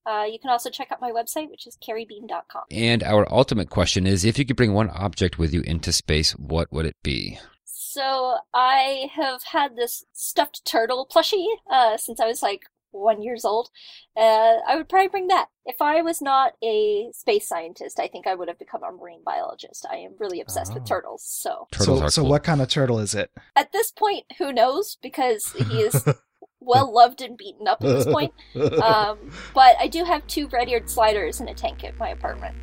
Uh, 0.06 0.24
you 0.24 0.38
can 0.38 0.50
also 0.50 0.70
check 0.70 0.92
out 0.92 1.00
my 1.00 1.10
website, 1.10 1.50
which 1.50 1.66
is 1.66 1.76
keribean.com. 1.76 2.64
And 2.70 3.02
our 3.02 3.30
ultimate 3.32 3.70
question 3.70 4.06
is 4.06 4.24
if 4.24 4.38
you 4.38 4.46
could 4.46 4.56
bring 4.56 4.72
one 4.72 4.90
object 4.90 5.38
with 5.38 5.52
you 5.52 5.62
into 5.62 5.92
space, 5.92 6.32
what 6.32 6.72
would 6.72 6.86
it 6.86 6.96
be? 7.02 7.38
So 7.64 8.36
I 8.54 9.10
have 9.14 9.42
had 9.42 9.74
this 9.74 10.04
stuffed 10.12 10.64
turtle 10.64 11.08
plushie 11.10 11.46
uh, 11.70 11.96
since 11.96 12.20
I 12.20 12.26
was 12.26 12.42
like 12.42 12.62
one 12.96 13.22
years 13.22 13.44
old. 13.44 13.70
Uh, 14.16 14.56
I 14.66 14.76
would 14.76 14.88
probably 14.88 15.08
bring 15.08 15.28
that. 15.28 15.46
If 15.64 15.80
I 15.80 16.02
was 16.02 16.22
not 16.22 16.52
a 16.62 17.10
space 17.12 17.48
scientist, 17.48 18.00
I 18.00 18.08
think 18.08 18.26
I 18.26 18.34
would 18.34 18.48
have 18.48 18.58
become 18.58 18.82
a 18.82 18.92
marine 18.92 19.22
biologist. 19.24 19.86
I 19.90 19.96
am 19.96 20.14
really 20.18 20.40
obsessed 20.40 20.72
oh. 20.72 20.74
with 20.74 20.86
turtles. 20.86 21.22
So, 21.24 21.68
turtles 21.72 22.00
so, 22.00 22.08
so 22.08 22.22
cool. 22.22 22.30
what 22.30 22.44
kind 22.44 22.60
of 22.60 22.68
turtle 22.68 22.98
is 22.98 23.14
it? 23.14 23.30
At 23.54 23.72
this 23.72 23.90
point, 23.90 24.24
who 24.38 24.52
knows? 24.52 24.96
Because 25.02 25.52
he 25.52 25.82
is 25.82 26.04
well 26.66 26.92
loved 26.92 27.22
and 27.22 27.36
beaten 27.36 27.66
up 27.66 27.82
at 27.82 27.88
this 27.88 28.06
point. 28.06 28.32
Um, 28.76 29.18
but 29.54 29.76
I 29.80 29.88
do 29.88 30.04
have 30.04 30.26
two 30.26 30.48
red-eared 30.48 30.90
sliders 30.90 31.40
in 31.40 31.48
a 31.48 31.54
tank 31.54 31.84
at 31.84 31.96
my 31.98 32.08
apartment. 32.10 32.54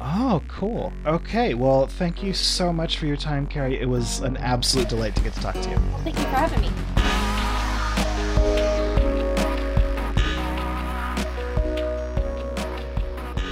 Oh, 0.00 0.42
cool. 0.48 0.92
Okay, 1.06 1.54
well, 1.54 1.86
thank 1.86 2.22
you 2.22 2.32
so 2.32 2.72
much 2.72 2.98
for 2.98 3.06
your 3.06 3.16
time, 3.16 3.46
Keri. 3.46 3.78
It 3.78 3.88
was 3.88 4.20
an 4.20 4.36
absolute 4.38 4.88
delight 4.88 5.14
to 5.16 5.22
get 5.22 5.34
to 5.34 5.40
talk 5.40 5.54
to 5.54 5.70
you. 5.70 5.76
Thank 6.02 6.18
you 6.18 6.24
for 6.24 6.30
having 6.30 6.60
me. 6.60 7.19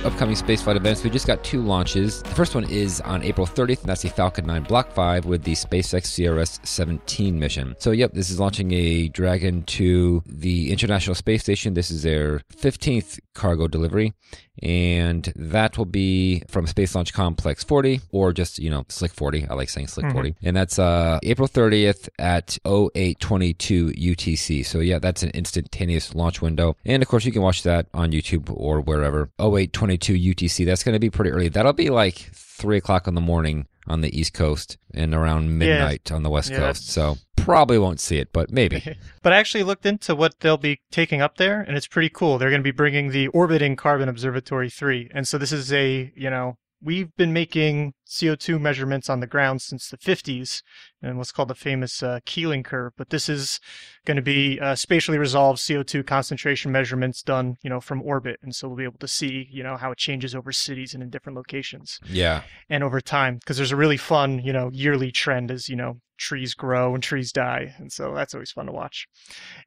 Upcoming 0.04 0.36
spaceflight 0.36 0.76
events, 0.76 1.02
we 1.02 1.10
just 1.10 1.26
got 1.26 1.42
two 1.42 1.60
launches. 1.60 2.22
The 2.22 2.30
first 2.30 2.54
one 2.54 2.64
is 2.64 3.00
on 3.00 3.22
April 3.22 3.46
30th, 3.46 3.80
and 3.80 3.88
that's 3.88 4.02
the 4.02 4.08
Falcon 4.08 4.46
9 4.46 4.62
Block 4.64 4.92
5 4.92 5.24
with 5.24 5.42
the 5.42 5.52
SpaceX 5.52 6.06
CRS 6.06 6.64
17 6.66 7.38
mission. 7.38 7.74
So, 7.78 7.90
yep, 7.90 8.12
this 8.12 8.30
is 8.30 8.38
launching 8.38 8.72
a 8.72 9.08
Dragon 9.08 9.62
to 9.64 10.22
the 10.26 10.70
International 10.70 11.14
Space 11.14 11.42
Station. 11.42 11.74
This 11.74 11.90
is 11.90 12.02
their 12.02 12.40
15th 12.56 13.18
cargo 13.34 13.66
delivery 13.66 14.14
and 14.62 15.32
that 15.36 15.78
will 15.78 15.84
be 15.84 16.42
from 16.48 16.66
Space 16.66 16.94
Launch 16.94 17.12
Complex 17.12 17.64
40 17.64 18.00
or 18.10 18.32
just, 18.32 18.58
you 18.58 18.70
know, 18.70 18.84
Slick 18.88 19.12
40. 19.12 19.46
I 19.48 19.54
like 19.54 19.68
saying 19.68 19.88
Slick 19.88 20.06
Mhm. 20.06 20.12
40. 20.12 20.34
And 20.42 20.56
that's 20.56 20.78
uh, 20.78 21.18
April 21.22 21.48
30th 21.48 22.08
at 22.18 22.58
0822 22.64 23.92
UTC. 23.96 24.64
So, 24.64 24.80
yeah, 24.80 24.98
that's 24.98 25.22
an 25.22 25.30
instantaneous 25.30 26.14
launch 26.14 26.40
window. 26.42 26.76
And 26.84 27.02
of 27.02 27.08
course, 27.08 27.24
you 27.24 27.32
can 27.32 27.42
watch 27.42 27.62
that 27.62 27.86
on 27.94 28.12
YouTube 28.12 28.50
or 28.54 28.80
wherever. 28.80 29.30
0822 29.38 30.14
UTC. 30.14 30.64
That's 30.64 30.82
going 30.82 30.94
to 30.94 30.98
be 31.00 31.10
pretty 31.10 31.30
early. 31.30 31.48
That'll 31.48 31.72
be 31.72 31.90
like 31.90 32.16
3 32.32 32.76
o'clock 32.78 33.06
in 33.06 33.14
the 33.14 33.20
morning 33.20 33.66
on 33.88 34.00
the 34.00 34.18
East 34.18 34.34
Coast 34.34 34.78
and 34.94 35.14
around 35.14 35.58
midnight 35.58 36.12
on 36.12 36.22
the 36.22 36.30
West 36.30 36.50
Yeah, 36.50 36.58
Coast. 36.58 36.88
So, 36.88 37.16
probably 37.36 37.78
won't 37.78 38.00
see 38.00 38.18
it, 38.18 38.32
but 38.32 38.50
maybe. 38.50 38.96
But 39.22 39.32
I 39.32 39.36
actually 39.36 39.64
looked 39.64 39.84
into 39.84 40.14
what 40.14 40.40
they'll 40.40 40.56
be 40.56 40.80
taking 40.90 41.20
up 41.20 41.36
there, 41.36 41.60
and 41.60 41.76
it's 41.76 41.86
pretty 41.86 42.08
cool. 42.08 42.38
They're 42.38 42.50
going 42.50 42.60
to 42.60 42.64
be 42.64 42.70
bringing 42.70 43.10
the 43.10 43.28
Orbiting 43.28 43.76
Carbon 43.76 44.08
Observatory 44.08 44.70
3. 44.70 45.10
And 45.12 45.26
so 45.26 45.36
this 45.38 45.52
is 45.52 45.72
a, 45.72 46.12
you 46.16 46.30
know, 46.30 46.56
we've 46.82 47.14
been 47.16 47.32
making 47.32 47.94
CO2 48.08 48.60
measurements 48.60 49.08
on 49.10 49.20
the 49.20 49.26
ground 49.26 49.60
since 49.62 49.88
the 49.90 49.98
50s 49.98 50.62
and 51.02 51.18
what's 51.18 51.30
called 51.32 51.48
the 51.48 51.54
famous 51.54 52.02
uh, 52.02 52.18
Keeling 52.24 52.62
curve. 52.62 52.92
But 52.96 53.10
this 53.10 53.28
is 53.28 53.60
going 54.04 54.16
to 54.16 54.22
be 54.22 54.58
uh, 54.60 54.74
spatially 54.74 55.18
resolved 55.18 55.60
CO2 55.60 56.06
concentration 56.06 56.72
measurements 56.72 57.22
done, 57.22 57.56
you 57.62 57.70
know, 57.70 57.80
from 57.80 58.02
orbit. 58.02 58.38
And 58.42 58.54
so 58.54 58.66
we'll 58.68 58.76
be 58.78 58.84
able 58.84 58.98
to 58.98 59.08
see, 59.08 59.46
you 59.50 59.62
know, 59.62 59.76
how 59.76 59.90
it 59.92 59.98
changes 59.98 60.34
over 60.34 60.50
cities 60.52 60.94
and 60.94 61.02
in 61.02 61.10
different 61.10 61.36
locations 61.36 62.00
Yeah. 62.08 62.42
and 62.70 62.82
over 62.82 63.00
time 63.00 63.36
because 63.36 63.56
there's 63.58 63.72
a 63.72 63.76
really 63.76 63.96
fun 63.96 64.38
you 64.40 64.52
know 64.52 64.70
yearly 64.72 65.10
trend 65.12 65.50
as 65.50 65.68
you 65.68 65.76
know 65.76 66.00
trees 66.16 66.54
grow 66.54 66.94
and 66.94 67.02
trees 67.02 67.30
die 67.32 67.74
and 67.78 67.92
so 67.92 68.14
that's 68.14 68.34
always 68.34 68.50
fun 68.50 68.66
to 68.66 68.72
watch 68.72 69.06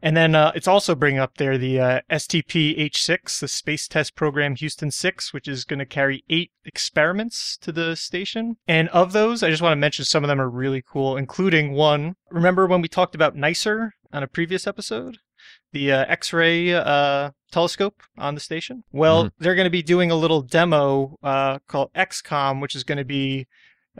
and 0.02 0.18
then 0.18 0.36
uh, 0.36 0.52
it's 0.56 0.68
also 0.68 0.96
bringing 0.96 1.20
up 1.20 1.38
there 1.38 1.58
the 1.58 1.80
uh, 1.80 2.02
stp 2.12 2.78
h6 2.78 3.40
the 3.40 3.48
space 3.48 3.88
test 3.88 4.16
program 4.16 4.56
houston 4.56 4.92
6 4.92 5.34
which 5.34 5.48
is 5.48 5.64
going 5.64 5.80
to 5.80 5.86
carry 5.86 6.24
eight 6.30 6.52
experiments 6.66 7.58
to 7.58 7.72
the 7.72 7.96
station 7.96 8.31
and 8.68 8.88
of 8.90 9.12
those 9.14 9.44
i 9.44 9.50
just 9.50 9.62
want 9.62 9.72
to 9.74 9.76
mention 9.78 10.06
some 10.06 10.24
of 10.24 10.28
them 10.28 10.40
are 10.42 10.50
really 10.50 10.82
cool 10.86 11.18
including 11.18 11.74
one 11.74 12.16
remember 12.30 12.66
when 12.68 12.82
we 12.82 12.88
talked 12.88 13.16
about 13.16 13.36
NICER 13.36 13.94
on 14.14 14.24
a 14.24 14.28
previous 14.28 14.66
episode 14.68 15.18
the 15.74 15.92
uh, 15.92 16.06
X-ray 16.08 16.74
uh, 16.74 17.32
telescope 17.52 18.04
on 18.18 18.34
the 18.36 18.42
station. 18.42 18.84
Well, 18.92 19.26
Mhm. 19.26 19.32
they're 19.40 19.56
going 19.56 19.66
to 19.66 19.70
be 19.72 19.82
doing 19.82 20.12
a 20.12 20.16
little 20.16 20.42
demo 20.42 21.18
uh, 21.24 21.60
called 21.68 21.92
XCOM, 21.94 22.62
which 22.62 22.76
is 22.76 22.84
going 22.84 22.98
to 22.98 23.06
be 23.06 23.48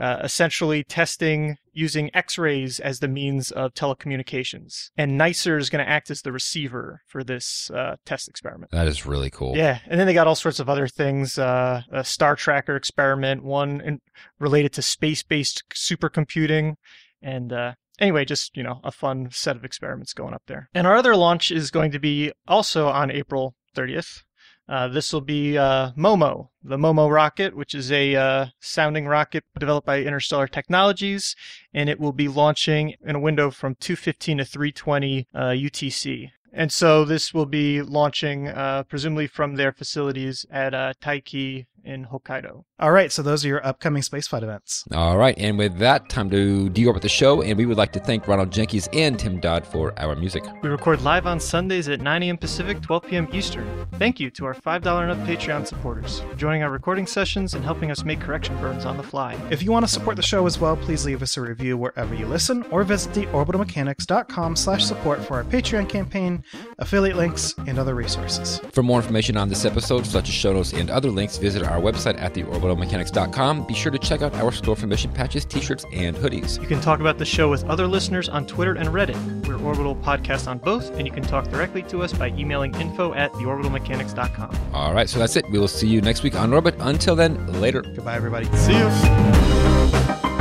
uh, 0.02 0.18
essentially 0.24 0.82
testing 0.82 1.56
using 1.72 2.10
X-rays 2.12 2.80
as 2.80 2.98
the 2.98 3.06
means 3.06 3.52
of 3.52 3.72
telecommunications. 3.72 4.90
And 4.96 5.16
NICER 5.16 5.56
is 5.58 5.70
going 5.70 5.84
to 5.84 5.88
act 5.88 6.10
as 6.10 6.22
the 6.22 6.32
receiver 6.32 7.02
for 7.06 7.22
this 7.22 7.70
uh, 7.70 7.96
test 8.04 8.28
experiment. 8.28 8.72
That 8.72 8.88
is 8.88 9.06
really 9.06 9.30
cool. 9.30 9.56
Yeah, 9.56 9.78
and 9.86 10.00
then 10.00 10.08
they 10.08 10.12
got 10.12 10.26
all 10.26 10.34
sorts 10.34 10.58
of 10.58 10.68
other 10.68 10.88
things. 10.88 11.38
Uh, 11.38 11.82
a 11.92 12.02
Star 12.02 12.34
Tracker 12.34 12.74
experiment, 12.74 13.44
one 13.44 13.80
in, 13.80 14.00
related 14.40 14.72
to 14.72 14.82
space-based 14.82 15.62
supercomputing, 15.72 16.74
and 17.22 17.52
uh, 17.52 17.74
anyway, 18.00 18.24
just 18.24 18.56
you 18.56 18.64
know, 18.64 18.80
a 18.82 18.90
fun 18.90 19.28
set 19.30 19.54
of 19.54 19.64
experiments 19.64 20.12
going 20.12 20.34
up 20.34 20.42
there. 20.48 20.68
And 20.74 20.84
our 20.84 20.96
other 20.96 21.14
launch 21.14 21.52
is 21.52 21.70
going 21.70 21.92
to 21.92 22.00
be 22.00 22.32
also 22.48 22.88
on 22.88 23.12
April 23.12 23.54
30th. 23.76 24.24
Uh, 24.72 24.88
this 24.88 25.12
will 25.12 25.20
be 25.20 25.58
uh, 25.58 25.90
Momo, 25.98 26.48
the 26.64 26.78
Momo 26.78 27.12
rocket, 27.12 27.54
which 27.54 27.74
is 27.74 27.92
a 27.92 28.16
uh, 28.16 28.46
sounding 28.58 29.04
rocket 29.06 29.44
developed 29.58 29.86
by 29.86 30.00
Interstellar 30.00 30.48
Technologies, 30.48 31.36
and 31.74 31.90
it 31.90 32.00
will 32.00 32.14
be 32.14 32.26
launching 32.26 32.94
in 33.04 33.16
a 33.16 33.20
window 33.20 33.50
from 33.50 33.74
2:15 33.74 34.38
to 34.38 34.44
3:20 34.44 35.26
uh, 35.34 35.40
UTC. 35.50 36.30
And 36.54 36.72
so 36.72 37.04
this 37.04 37.34
will 37.34 37.44
be 37.44 37.82
launching 37.82 38.48
uh, 38.48 38.84
presumably 38.84 39.26
from 39.26 39.56
their 39.56 39.72
facilities 39.72 40.46
at 40.50 40.72
uh, 40.72 40.94
Taiki 41.02 41.66
in 41.84 42.06
Hokkaido. 42.06 42.64
All 42.82 42.90
right, 42.90 43.12
so 43.12 43.22
those 43.22 43.44
are 43.44 43.48
your 43.48 43.64
upcoming 43.64 44.02
spaceflight 44.02 44.42
events. 44.42 44.82
All 44.90 45.16
right, 45.16 45.38
and 45.38 45.56
with 45.56 45.78
that, 45.78 46.08
time 46.08 46.28
to 46.30 46.68
deorbit 46.70 47.02
the 47.02 47.08
show, 47.08 47.40
and 47.40 47.56
we 47.56 47.64
would 47.64 47.76
like 47.76 47.92
to 47.92 48.00
thank 48.00 48.26
Ronald 48.26 48.50
Jenkins 48.50 48.88
and 48.92 49.16
Tim 49.16 49.38
Dodd 49.38 49.64
for 49.64 49.96
our 50.00 50.16
music. 50.16 50.42
We 50.64 50.68
record 50.68 51.00
live 51.02 51.24
on 51.24 51.38
Sundays 51.38 51.88
at 51.88 52.00
9 52.00 52.24
a.m. 52.24 52.36
Pacific, 52.36 52.82
12 52.82 53.02
p.m. 53.04 53.28
Eastern. 53.32 53.86
Thank 54.00 54.18
you 54.18 54.30
to 54.30 54.46
our 54.46 54.54
$5 54.54 54.84
and 55.00 55.12
up 55.12 55.18
Patreon 55.18 55.64
supporters 55.64 56.18
for 56.18 56.34
joining 56.34 56.64
our 56.64 56.70
recording 56.70 57.06
sessions 57.06 57.54
and 57.54 57.64
helping 57.64 57.92
us 57.92 58.04
make 58.04 58.18
correction 58.18 58.56
burns 58.60 58.84
on 58.84 58.96
the 58.96 59.02
fly. 59.04 59.38
If 59.52 59.62
you 59.62 59.70
want 59.70 59.84
to 59.86 59.92
support 59.92 60.16
the 60.16 60.22
show 60.22 60.44
as 60.46 60.58
well, 60.58 60.76
please 60.76 61.06
leave 61.06 61.22
us 61.22 61.36
a 61.36 61.40
review 61.40 61.76
wherever 61.76 62.16
you 62.16 62.26
listen, 62.26 62.64
or 62.72 62.82
visit 62.82 63.12
theorbitalmechanics.com 63.12 64.56
slash 64.56 64.84
support 64.84 65.24
for 65.24 65.34
our 65.34 65.44
Patreon 65.44 65.88
campaign, 65.88 66.42
affiliate 66.80 67.16
links, 67.16 67.54
and 67.68 67.78
other 67.78 67.94
resources. 67.94 68.60
For 68.72 68.82
more 68.82 68.98
information 68.98 69.36
on 69.36 69.48
this 69.48 69.64
episode, 69.64 70.04
such 70.04 70.28
as 70.28 70.34
show 70.34 70.52
notes 70.52 70.72
and 70.72 70.90
other 70.90 71.10
links, 71.10 71.38
visit 71.38 71.62
our 71.62 71.80
website 71.80 72.20
at 72.20 72.34
theorbitalmechanics.com. 72.76 73.66
Be 73.66 73.74
sure 73.74 73.92
to 73.92 73.98
check 73.98 74.22
out 74.22 74.34
our 74.34 74.52
store 74.52 74.76
for 74.76 74.86
mission 74.86 75.12
patches, 75.12 75.44
t-shirts, 75.44 75.84
and 75.92 76.16
hoodies. 76.16 76.60
You 76.60 76.66
can 76.66 76.80
talk 76.80 77.00
about 77.00 77.18
the 77.18 77.24
show 77.24 77.50
with 77.50 77.64
other 77.64 77.86
listeners 77.86 78.28
on 78.28 78.46
Twitter 78.46 78.74
and 78.74 78.88
Reddit. 78.88 79.46
We're 79.46 79.60
Orbital 79.62 79.96
Podcast 79.96 80.48
on 80.48 80.58
both, 80.58 80.90
and 80.90 81.06
you 81.06 81.12
can 81.12 81.22
talk 81.22 81.48
directly 81.48 81.82
to 81.84 82.02
us 82.02 82.12
by 82.12 82.28
emailing 82.28 82.74
info 82.74 83.14
at 83.14 83.32
theorbitalmechanics.com. 83.32 84.56
All 84.72 84.94
right, 84.94 85.08
so 85.08 85.18
that's 85.18 85.36
it. 85.36 85.48
We 85.50 85.58
will 85.58 85.68
see 85.68 85.88
you 85.88 86.00
next 86.00 86.22
week 86.22 86.34
on 86.34 86.52
Orbit. 86.52 86.74
Until 86.78 87.16
then, 87.16 87.60
later. 87.60 87.82
Goodbye, 87.82 88.16
everybody. 88.16 88.46
See 88.56 88.76
you! 88.76 90.31